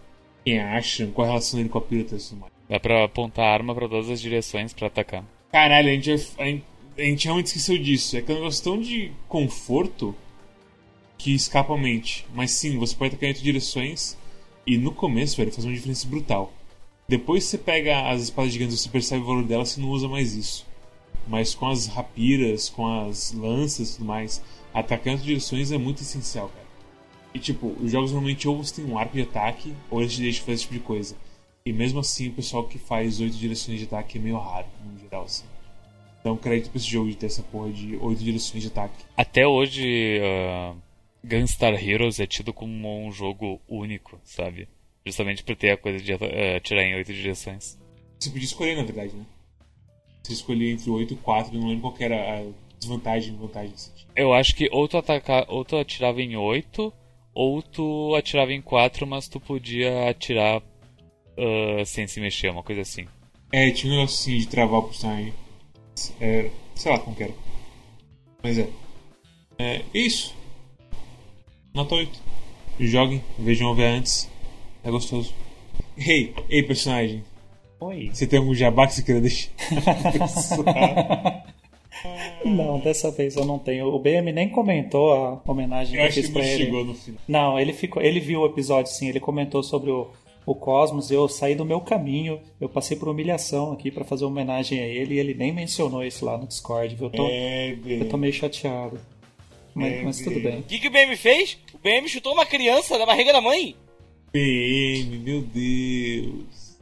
quem 0.44 0.58
é 0.58 0.76
Ashan, 0.76 1.10
qual 1.12 1.26
a 1.26 1.28
relação 1.30 1.58
dele 1.58 1.68
com 1.68 1.78
a 1.78 1.80
pirata 1.80 2.16
e 2.16 2.18
tudo 2.18 2.40
mais. 2.40 2.52
Dá 2.68 2.80
pra 2.80 3.04
apontar 3.04 3.44
a 3.44 3.52
arma 3.52 3.74
pra 3.74 3.88
todas 3.88 4.10
as 4.10 4.20
direções 4.20 4.72
pra 4.72 4.88
atacar. 4.88 5.24
Caralho, 5.52 5.88
a 5.88 5.92
gente, 5.92 6.10
é 6.10 6.14
a 6.14 6.44
gente, 6.46 6.64
a 6.98 7.02
gente 7.02 7.24
realmente 7.26 7.46
esqueceu 7.46 7.78
disso. 7.78 8.16
É 8.16 8.22
que 8.22 8.32
é 8.32 8.34
um 8.34 8.38
negócio 8.38 8.64
tão 8.64 8.80
de 8.80 9.12
conforto 9.28 10.14
que 11.22 11.32
escapa 11.32 11.72
a 11.72 11.78
mente. 11.78 12.26
Mas 12.34 12.50
sim, 12.50 12.76
você 12.78 12.96
pode 12.96 13.10
atacar 13.10 13.28
em 13.28 13.28
outras 13.28 13.44
direções. 13.44 14.18
E 14.66 14.76
no 14.76 14.92
começo, 14.92 15.36
velho, 15.36 15.52
faz 15.52 15.64
uma 15.64 15.72
diferença 15.72 16.06
brutal. 16.06 16.52
Depois 17.08 17.44
você 17.44 17.56
pega 17.56 18.08
as 18.10 18.22
espadas 18.22 18.52
gigantes 18.52 18.74
e 18.74 18.78
você 18.78 18.88
percebe 18.88 19.22
o 19.22 19.26
valor 19.26 19.44
delas, 19.44 19.70
você 19.70 19.80
não 19.80 19.90
usa 19.90 20.08
mais 20.08 20.34
isso. 20.34 20.66
Mas 21.28 21.54
com 21.54 21.68
as 21.68 21.86
rapiras, 21.86 22.68
com 22.68 22.86
as 22.86 23.32
lanças 23.32 23.90
e 23.90 23.96
tudo 23.96 24.06
mais, 24.06 24.42
atacar 24.74 25.08
em 25.08 25.10
outras 25.10 25.26
direções 25.26 25.70
é 25.70 25.78
muito 25.78 26.02
essencial, 26.02 26.48
cara. 26.48 26.66
E 27.34 27.38
tipo, 27.38 27.76
os 27.80 27.90
jogos 27.90 28.10
normalmente 28.10 28.48
ou 28.48 28.62
você 28.62 28.76
tem 28.76 28.84
um 28.84 28.98
arco 28.98 29.14
de 29.14 29.22
ataque, 29.22 29.74
ou 29.90 30.00
eles 30.00 30.12
te 30.12 30.20
deixam 30.20 30.44
fazer 30.44 30.54
esse 30.54 30.62
tipo 30.62 30.74
de 30.74 30.80
coisa. 30.80 31.16
E 31.64 31.72
mesmo 31.72 32.00
assim, 32.00 32.28
o 32.28 32.32
pessoal 32.32 32.64
que 32.64 32.78
faz 32.78 33.20
oito 33.20 33.36
direções 33.36 33.78
de 33.78 33.84
ataque 33.84 34.18
é 34.18 34.20
meio 34.20 34.38
raro, 34.38 34.66
no 34.84 34.98
geral, 34.98 35.24
assim. 35.24 35.44
Então, 36.20 36.36
crédito 36.36 36.70
pra 36.70 36.78
esse 36.78 36.88
jogo 36.88 37.08
de 37.08 37.16
ter 37.16 37.26
essa 37.26 37.42
porra 37.42 37.70
de 37.70 37.96
oito 37.96 38.22
direções 38.22 38.62
de 38.62 38.68
ataque. 38.68 39.04
Até 39.16 39.46
hoje, 39.46 40.20
uh, 40.20 40.76
Gunstar 41.24 41.74
Heroes 41.74 42.18
é 42.20 42.26
tido 42.26 42.52
como 42.52 43.06
um 43.06 43.12
jogo 43.12 43.60
único, 43.68 44.20
sabe? 44.24 44.68
Justamente 45.04 45.42
por 45.42 45.56
ter 45.56 45.70
a 45.70 45.76
coisa 45.76 46.02
de 46.02 46.12
uh, 46.12 46.56
atirar 46.56 46.84
em 46.84 46.94
oito 46.94 47.12
direções. 47.12 47.78
Você 48.18 48.30
podia 48.30 48.44
escolher, 48.44 48.76
na 48.76 48.84
verdade, 48.84 49.14
né? 49.14 49.24
Você 50.22 50.32
escolhia 50.32 50.72
entre 50.72 50.90
oito 50.90 51.14
e 51.14 51.16
quatro, 51.16 51.58
não 51.58 51.68
lembro 51.68 51.90
qual 51.90 51.96
era 52.00 52.38
a 52.38 52.52
desvantagem 52.78 53.34
e 53.34 53.36
vantagem. 53.36 53.74
Eu 54.14 54.32
acho 54.32 54.54
que 54.54 54.68
ou 54.70 54.86
tu, 54.86 54.96
atacar, 54.96 55.44
ou 55.48 55.64
tu 55.64 55.76
atirava 55.76 56.22
em 56.22 56.36
oito, 56.36 56.92
ou 57.34 57.62
tu 57.62 58.14
atirava 58.14 58.52
em 58.52 58.62
quatro, 58.62 59.06
mas 59.06 59.28
tu 59.28 59.40
podia 59.40 60.08
atirar 60.08 60.58
uh, 60.60 61.84
sem 61.84 62.06
se 62.06 62.20
mexer, 62.20 62.50
uma 62.50 62.62
coisa 62.62 62.82
assim. 62.82 63.06
É, 63.52 63.70
tinha 63.70 63.92
um 63.92 63.96
negócio 63.96 64.20
assim 64.20 64.38
de 64.38 64.48
travar 64.48 64.80
o 64.80 64.84
personagem. 64.84 65.34
É, 66.20 66.50
sei 66.74 66.92
lá 66.92 66.98
como 66.98 67.16
que 67.16 67.24
era. 67.24 67.34
Mas 68.42 68.58
é. 68.58 68.68
É 69.58 69.82
isso. 69.92 70.34
Nota 71.74 71.94
8. 71.94 72.20
Joguem, 72.80 73.22
vejam 73.38 73.68
o 73.68 73.72
OVA 73.72 73.82
antes. 73.84 74.30
É 74.84 74.90
gostoso. 74.90 75.32
Ei, 75.96 76.34
ei 76.48 76.62
personagem. 76.62 77.24
Oi. 77.80 78.10
Você 78.12 78.26
tem 78.26 78.38
algum 78.38 78.54
jabá 78.54 78.86
que 78.86 78.94
você 78.94 79.02
queira 79.02 79.20
deixar? 79.20 79.50
Não, 82.44 82.80
dessa 82.80 83.10
vez 83.10 83.36
eu 83.36 83.44
não 83.44 83.58
tenho. 83.58 83.86
O 83.86 83.98
BM 83.98 84.32
nem 84.32 84.48
comentou 84.48 85.12
a 85.12 85.40
homenagem 85.46 85.94
eu 85.94 86.02
que 86.02 86.08
eu 86.08 86.12
fiz 86.12 86.26
que 86.26 86.32
pra 86.32 86.44
ele. 86.44 86.64
chegou 86.64 86.84
no 86.84 86.94
final. 86.94 87.20
Não, 87.28 87.60
ele 87.60 87.72
ficou, 87.72 88.02
ele 88.02 88.18
viu 88.18 88.40
o 88.40 88.46
episódio 88.46 88.90
sim, 88.90 89.08
ele 89.08 89.20
comentou 89.20 89.62
sobre 89.62 89.90
o, 89.90 90.08
o 90.44 90.52
Cosmos, 90.54 91.12
eu 91.12 91.28
saí 91.28 91.54
do 91.54 91.64
meu 91.64 91.80
caminho, 91.80 92.40
eu 92.60 92.68
passei 92.68 92.96
por 92.96 93.08
humilhação 93.08 93.70
aqui 93.72 93.90
pra 93.90 94.04
fazer 94.04 94.24
homenagem 94.24 94.80
a 94.80 94.86
ele 94.86 95.14
e 95.14 95.18
ele 95.18 95.34
nem 95.34 95.52
mencionou 95.52 96.04
isso 96.04 96.24
lá 96.24 96.36
no 96.36 96.46
Discord, 96.48 96.94
viu? 96.96 97.06
Eu 97.06 97.10
tô, 97.12 97.26
É, 97.30 97.76
eu 97.86 98.08
tô 98.08 98.16
meio 98.16 98.32
chateado. 98.32 98.98
Mas, 99.74 99.92
É, 99.92 100.02
mas 100.02 100.18
tudo 100.20 100.40
bem. 100.40 100.60
O 100.60 100.62
que, 100.62 100.78
que 100.78 100.88
o 100.88 100.90
BM 100.90 101.16
fez? 101.16 101.58
O 101.74 101.78
BM 101.78 102.08
chutou 102.08 102.32
uma 102.32 102.46
criança 102.46 102.98
na 102.98 103.06
barriga 103.06 103.32
da 103.32 103.40
mãe. 103.40 103.76
PM, 104.30 105.18
meu 105.18 105.42
Deus. 105.42 106.78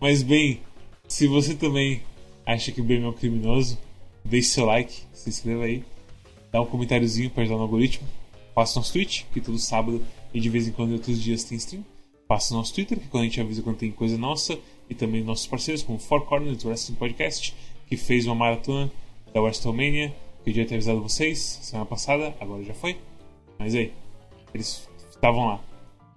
Mas 0.00 0.22
bem, 0.22 0.60
se 1.06 1.26
você 1.26 1.54
também 1.54 2.02
acha 2.46 2.72
que 2.72 2.80
o 2.80 2.84
BM 2.84 3.04
é 3.04 3.08
um 3.08 3.12
criminoso, 3.12 3.78
deixe 4.24 4.48
seu 4.48 4.64
like, 4.64 5.02
se 5.12 5.28
inscreva 5.28 5.64
aí, 5.64 5.82
dá 6.52 6.60
um 6.60 6.66
comentáriozinho 6.66 7.30
para 7.30 7.42
ajudar 7.42 7.56
no 7.56 7.62
algoritmo, 7.62 8.06
passa 8.54 8.78
nosso 8.78 8.92
Twitch, 8.92 9.24
que 9.32 9.40
todo 9.40 9.58
sábado 9.58 10.04
e 10.32 10.40
de 10.40 10.48
vez 10.48 10.68
em 10.68 10.72
quando 10.72 10.92
outros 10.92 11.20
dias 11.22 11.44
tem 11.44 11.58
stream. 11.58 11.84
Passa 12.26 12.54
nosso 12.54 12.74
Twitter, 12.74 12.98
que 12.98 13.08
quando 13.08 13.22
a 13.22 13.26
gente 13.26 13.40
avisa 13.40 13.62
quando 13.62 13.78
tem 13.78 13.90
coisa 13.90 14.18
nossa, 14.18 14.58
e 14.88 14.94
também 14.94 15.22
nossos 15.22 15.46
parceiros, 15.46 15.82
como 15.82 15.98
Four 15.98 16.26
Corners 16.26 16.58
do 16.58 16.68
Wrestling 16.68 16.96
Podcast, 16.96 17.54
que 17.86 17.96
fez 17.96 18.26
uma 18.26 18.34
maratona 18.34 18.90
da 19.32 19.40
WrestleMania, 19.40 20.14
já 20.52 20.64
tinha 20.64 20.76
avisado 20.76 21.02
vocês 21.02 21.38
semana 21.62 21.86
passada, 21.86 22.34
agora 22.40 22.62
já 22.62 22.74
foi. 22.74 22.96
Mas 23.58 23.74
aí, 23.74 23.92
eles 24.54 24.88
estavam 25.10 25.46
lá 25.46 25.60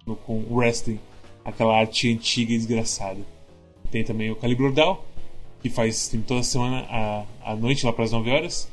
no, 0.06 0.16
com 0.16 0.38
o 0.38 0.56
wrestling, 0.56 0.98
aquela 1.44 1.78
arte 1.78 2.12
antiga 2.12 2.52
e 2.52 2.56
desgraçada. 2.56 3.20
Tem 3.90 4.04
também 4.04 4.30
o 4.30 4.36
Calibur 4.36 4.72
Down, 4.72 4.98
que 5.60 5.68
faz 5.68 5.96
stream 6.02 6.22
toda 6.22 6.42
semana 6.42 6.86
à, 6.88 7.24
à 7.44 7.56
noite, 7.56 7.84
lá 7.84 7.92
para 7.92 8.04
as 8.04 8.12
9 8.12 8.30
horas. 8.30 8.68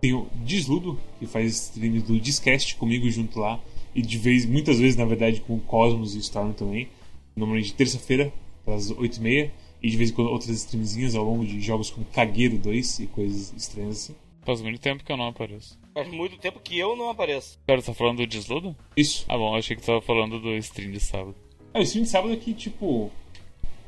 Tem 0.00 0.12
o 0.12 0.28
Desludo, 0.44 0.98
que 1.18 1.26
faz 1.26 1.70
streams 1.70 2.06
do 2.06 2.20
Discast 2.20 2.76
comigo 2.76 3.10
junto 3.10 3.40
lá. 3.40 3.58
E 3.94 4.02
de 4.02 4.18
vez, 4.18 4.44
muitas 4.46 4.78
vezes, 4.78 4.96
na 4.96 5.04
verdade, 5.04 5.40
com 5.40 5.54
o 5.54 5.60
Cosmos 5.60 6.14
e 6.14 6.18
o 6.18 6.20
Storm 6.20 6.52
também. 6.52 6.88
Normalmente 7.34 7.74
terça-feira, 7.74 8.32
às 8.66 8.92
8h30. 8.92 9.50
E 9.80 9.90
de 9.90 9.96
vez 9.96 10.10
em 10.10 10.12
quando 10.12 10.28
outras 10.28 10.50
streamzinhas 10.50 11.14
ao 11.14 11.24
longo 11.24 11.46
de 11.46 11.60
jogos 11.60 11.90
como 11.90 12.04
Cagueiro 12.06 12.58
2 12.58 13.00
e 13.00 13.06
coisas 13.06 13.52
estranhas 13.56 13.96
assim. 13.96 14.14
Faz 14.48 14.62
muito 14.62 14.80
tempo 14.80 15.04
que 15.04 15.12
eu 15.12 15.16
não 15.18 15.28
apareço. 15.28 15.78
Faz 15.92 16.08
muito 16.08 16.38
tempo 16.38 16.58
que 16.58 16.78
eu 16.78 16.96
não 16.96 17.10
apareço. 17.10 17.60
Cara, 17.66 17.82
tá 17.82 17.92
falando 17.92 18.16
do 18.16 18.26
desludo? 18.26 18.74
Isso. 18.96 19.26
Ah 19.28 19.36
bom, 19.36 19.52
eu 19.52 19.58
achei 19.58 19.76
que 19.76 19.82
tu 19.82 19.84
tava 19.84 20.00
falando 20.00 20.40
do 20.40 20.56
stream 20.56 20.90
de 20.90 21.00
sábado. 21.00 21.34
Ah, 21.74 21.80
o 21.80 21.82
stream 21.82 22.04
de 22.04 22.08
sábado 22.08 22.32
aqui, 22.32 22.54
tipo. 22.54 23.12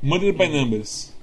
Murder 0.03 0.31
by 0.37 0.47
Numbers. 0.49 1.17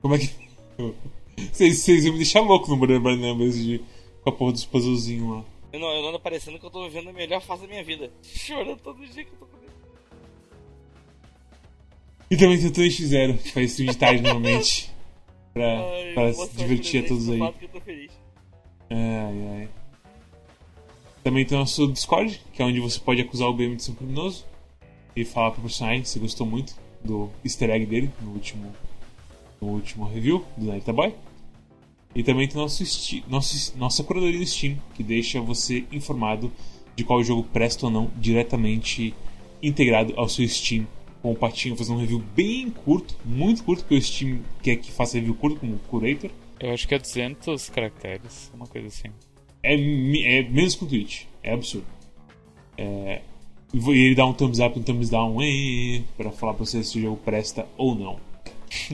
Como 0.00 0.16
é 0.16 0.18
que. 0.18 0.28
Vocês, 1.52 1.86
iam 1.86 2.14
me 2.14 2.18
deixar 2.18 2.40
louco 2.40 2.68
no 2.68 2.76
Murder 2.76 2.98
by 2.98 3.14
Numbers 3.14 3.62
de, 3.62 3.80
com 4.22 4.30
a 4.30 4.32
porra 4.32 4.50
dos 4.50 4.64
puzzlezinhos 4.64 5.36
lá. 5.36 5.44
Eu 5.72 5.78
não, 5.78 5.92
eu 5.94 6.02
não 6.02 6.08
ando 6.08 6.18
parecendo 6.18 6.58
que 6.58 6.66
eu 6.66 6.70
tô 6.70 6.82
vivendo 6.88 7.10
a 7.10 7.12
melhor 7.12 7.40
fase 7.40 7.62
da 7.62 7.68
minha 7.68 7.84
vida. 7.84 8.10
Chorando 8.24 8.80
todo 8.80 9.06
dia 9.06 9.24
que 9.24 9.30
eu 9.30 9.38
tô 9.38 9.46
com 9.46 9.56
ele. 9.58 9.72
E 12.28 12.36
também 12.36 12.58
tem 12.58 12.66
o 12.66 12.72
Twitch 12.72 13.02
Zero, 13.02 13.38
que 13.38 13.52
faz 13.52 13.70
stream 13.70 13.92
de 13.92 13.98
tarde 13.98 14.20
normalmente. 14.20 14.90
Pra, 15.54 15.66
Ai, 15.66 16.14
pra 16.14 16.32
se 16.32 16.56
divertir 16.56 17.04
a 17.04 17.08
todos 17.08 17.26
do 17.26 17.34
aí. 17.34 17.52
que 17.52 17.66
eu 17.66 17.68
tô 17.68 17.80
feliz. 17.82 18.21
Ai, 18.94 19.48
ai. 19.48 19.68
Também 21.24 21.46
tem 21.46 21.56
o 21.56 21.60
nosso 21.60 21.86
Discord, 21.86 22.38
que 22.52 22.60
é 22.60 22.64
onde 22.64 22.78
você 22.78 23.00
pode 23.00 23.22
acusar 23.22 23.48
o 23.48 23.54
BM 23.54 23.76
de 23.76 23.84
ser 23.84 23.92
um 23.92 23.94
criminoso 23.94 24.44
e 25.16 25.24
falar 25.24 25.52
pro 25.52 25.62
personagem 25.62 26.04
se 26.04 26.18
gostou 26.18 26.46
muito 26.46 26.76
do 27.02 27.30
easter 27.42 27.70
egg 27.70 27.86
dele 27.86 28.10
no 28.20 28.32
último, 28.32 28.70
no 29.60 29.68
último 29.68 30.06
review 30.06 30.44
do 30.58 30.66
Night 30.66 30.90
Boy. 30.92 31.14
E 32.14 32.22
também 32.22 32.46
tem 32.46 32.60
nosso, 32.60 32.84
nosso 33.28 33.78
nossa 33.78 34.04
curadoria 34.04 34.38
no 34.38 34.46
Steam, 34.46 34.76
que 34.94 35.02
deixa 35.02 35.40
você 35.40 35.86
informado 35.90 36.52
de 36.94 37.02
qual 37.02 37.24
jogo 37.24 37.44
presta 37.44 37.86
ou 37.86 37.92
não 37.92 38.10
diretamente 38.18 39.14
integrado 39.62 40.12
ao 40.16 40.28
seu 40.28 40.46
Steam. 40.46 40.86
Com 41.22 41.32
o 41.32 41.36
Patinho 41.36 41.76
fazendo 41.76 41.96
um 41.96 42.00
review 42.00 42.22
bem 42.34 42.68
curto, 42.68 43.16
muito 43.24 43.62
curto, 43.64 43.84
porque 43.84 43.94
o 43.94 44.02
Steam 44.02 44.40
quer 44.60 44.76
que 44.76 44.90
faça 44.90 45.16
review 45.16 45.34
curto 45.34 45.60
como 45.60 45.78
Curator. 45.88 46.30
Eu 46.62 46.72
acho 46.72 46.86
que 46.86 46.94
é 46.94 46.98
200 46.98 47.68
caracteres, 47.70 48.52
uma 48.54 48.68
coisa 48.68 48.86
assim. 48.86 49.08
É, 49.64 49.74
é 49.74 50.42
menos 50.48 50.76
que 50.76 50.84
o 50.84 50.86
Twitch. 50.86 51.24
É 51.42 51.52
absurdo. 51.52 51.86
É, 52.78 53.20
e 53.74 53.90
ele 53.90 54.14
dá 54.14 54.24
um 54.24 54.32
thumbs 54.32 54.60
up 54.60 54.78
um 54.78 54.82
thumbs 54.82 55.10
down 55.10 55.42
"Ê", 55.42 56.02
pra 56.16 56.30
falar 56.30 56.54
pra 56.54 56.64
você 56.64 56.84
se 56.84 56.98
o 56.98 57.02
jogo 57.02 57.16
presta 57.16 57.66
ou 57.76 57.96
não. 57.96 58.20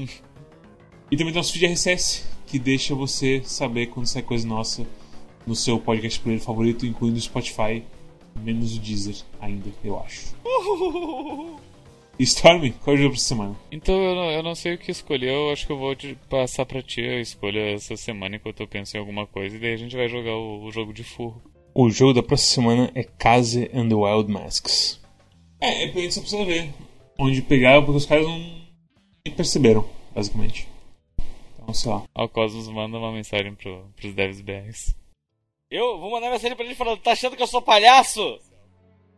e 1.10 1.16
também 1.16 1.32
tem 1.32 1.34
nosso 1.34 1.52
feed 1.52 1.66
RSS, 1.66 2.24
que 2.46 2.58
deixa 2.58 2.94
você 2.94 3.42
saber 3.44 3.88
quando 3.88 4.06
sai 4.06 4.22
coisa 4.22 4.48
nossa 4.48 4.86
no 5.46 5.54
seu 5.54 5.78
podcast 5.78 6.18
player 6.20 6.40
favorito, 6.40 6.86
incluindo 6.86 7.18
o 7.18 7.20
Spotify, 7.20 7.84
menos 8.42 8.78
o 8.78 8.80
Deezer 8.80 9.16
ainda, 9.40 9.70
eu 9.84 10.00
acho. 10.00 10.34
E 12.18 12.22
Storm, 12.24 12.70
qual 12.82 12.96
é 12.96 12.98
o 12.98 13.02
jogo 13.02 13.14
pra 13.14 13.20
semana? 13.20 13.56
Então 13.70 13.94
eu 14.02 14.14
não, 14.14 14.30
eu 14.30 14.42
não 14.42 14.54
sei 14.54 14.74
o 14.74 14.78
que 14.78 14.90
escolher, 14.90 15.32
eu 15.32 15.50
acho 15.50 15.66
que 15.66 15.72
eu 15.72 15.78
vou 15.78 15.94
te 15.94 16.16
passar 16.28 16.66
pra 16.66 16.82
ti 16.82 17.00
a 17.00 17.20
escolha 17.20 17.74
essa 17.74 17.96
semana 17.96 18.36
enquanto 18.36 18.60
eu 18.60 18.68
penso 18.68 18.96
em 18.96 19.00
alguma 19.00 19.26
coisa 19.26 19.56
e 19.56 19.60
daí 19.60 19.72
a 19.72 19.76
gente 19.76 19.96
vai 19.96 20.08
jogar 20.08 20.34
o, 20.34 20.64
o 20.64 20.70
jogo 20.70 20.92
de 20.92 21.04
furro. 21.04 21.42
O 21.74 21.90
jogo 21.90 22.14
da 22.14 22.22
próxima 22.22 22.70
semana 22.70 22.90
é 22.94 23.04
Case 23.04 23.70
and 23.72 23.88
the 23.88 23.94
Wild 23.94 24.30
Masks. 24.30 25.00
É, 25.60 25.84
é 25.84 26.10
só 26.10 26.20
precisa 26.20 26.44
ver 26.44 26.72
onde 27.18 27.42
pegar, 27.42 27.82
porque 27.82 27.98
os 27.98 28.06
caras 28.06 28.26
não 28.26 28.38
nem 28.38 29.34
perceberam, 29.34 29.84
basicamente. 30.14 30.68
Então, 31.54 31.74
sei 31.74 31.90
lá. 31.90 32.04
O 32.14 32.28
Cosmos 32.28 32.68
manda 32.68 32.96
uma 32.96 33.12
mensagem 33.12 33.54
pro, 33.54 33.90
pros 33.96 34.14
devs 34.14 34.40
BRs. 34.40 34.96
Eu 35.70 35.98
vou 35.98 36.10
mandar 36.10 36.30
mensagem 36.30 36.56
pra 36.56 36.64
ele 36.64 36.74
falando, 36.74 37.00
tá 37.00 37.12
achando 37.12 37.36
que 37.36 37.42
eu 37.42 37.46
sou 37.46 37.60
palhaço? 37.60 38.38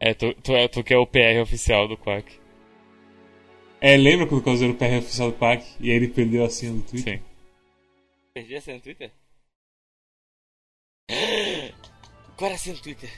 É, 0.00 0.14
tu, 0.14 0.34
tu, 0.42 0.52
é, 0.52 0.66
tu 0.66 0.82
que 0.82 0.94
é 0.94 0.98
o 0.98 1.06
PR 1.06 1.40
oficial 1.42 1.86
do 1.86 1.96
Quack. 1.96 2.39
É, 3.82 3.96
lembra 3.96 4.26
quando 4.26 4.40
o 4.40 4.44
Cosmos 4.44 4.62
era 4.62 4.72
o 4.72 4.76
PR 4.76 4.98
oficial 4.98 5.30
do 5.30 5.38
Quack 5.38 5.64
e 5.80 5.90
aí 5.90 5.96
ele 5.96 6.08
perdeu 6.08 6.44
a 6.44 6.50
senha 6.50 6.72
do 6.72 6.82
Twitter? 6.82 7.18
Sim. 7.18 7.24
Perdi 8.34 8.56
a 8.56 8.60
senha 8.60 8.76
do 8.78 8.82
Twitter? 8.82 9.10
Agora 12.36 12.58
sim 12.58 12.72
no 12.72 12.78
Twitter. 12.78 13.10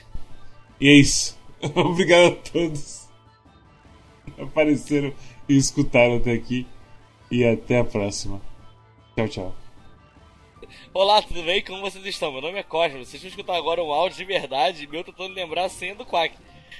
E 0.79 0.87
é 0.87 0.93
isso. 0.93 1.37
Obrigado 1.75 2.27
a 2.27 2.35
todos 2.35 3.09
que 4.25 4.41
apareceram 4.41 5.13
e 5.49 5.57
escutaram 5.57 6.15
até 6.15 6.31
aqui. 6.31 6.65
E 7.29 7.45
até 7.45 7.79
a 7.79 7.83
próxima. 7.83 8.41
Tchau, 9.15 9.27
tchau. 9.27 9.55
Olá, 10.93 11.21
tudo 11.21 11.43
bem? 11.43 11.61
Como 11.61 11.81
vocês 11.81 12.05
estão? 12.05 12.31
Meu 12.31 12.41
nome 12.41 12.59
é 12.59 12.63
Cosmo. 12.63 13.03
Vocês 13.05 13.21
vão 13.21 13.29
escutar 13.29 13.57
agora 13.57 13.83
um 13.83 13.91
áudio 13.91 14.17
de 14.17 14.25
verdade 14.25 14.87
meu 14.87 15.03
tentando 15.03 15.33
lembrar 15.33 15.65
a 15.65 15.69
senha 15.69 15.93
do 15.93 16.05
Quack. 16.05 16.37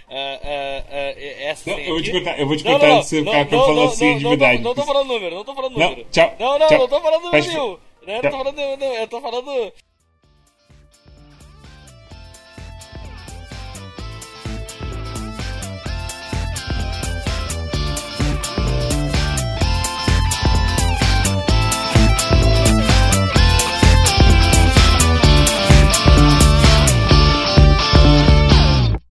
Uh, 0.09 0.13
uh, 0.13 0.15
uh, 0.15 1.49
essa 1.49 1.69
Não, 1.69 1.77
senha 1.77 1.87
eu 1.87 1.93
vou 1.93 2.03
te 2.03 2.11
contar, 2.11 2.39
eu 2.39 2.47
vou 2.47 2.57
te 2.57 2.63
Não, 2.65 2.73
contar 2.73 2.87
não, 2.87 2.97
antes 2.97 3.09
de 3.09 3.15
você 3.15 3.21
não, 3.23 3.31
ficar 3.31 3.55
não, 3.55 3.63
falando 3.65 3.75
não, 3.77 3.87
assim 3.87 4.09
não, 4.09 4.17
de 4.17 4.23
não, 4.23 4.29
verdade. 4.29 4.61
Não, 4.61 4.75
tô 4.75 4.83
falando 4.83 5.07
número, 5.07 5.35
não 5.35 5.43
tô 5.45 5.55
falando 5.55 5.77
Não, 5.77 5.89
número. 5.89 6.07
tchau, 6.11 6.35
Não, 6.39 6.59
não, 6.59 6.69
não 6.69 6.87
tô 6.87 7.01
falando 7.01 7.23
número. 7.23 7.79
Não, 8.05 8.13
eu 8.15 8.21
tchau. 8.21 8.31
tô 8.31 8.37
falando, 8.37 8.55
não, 8.77 8.93
eu 8.93 9.07
tô 9.07 9.21
falando 9.21 9.73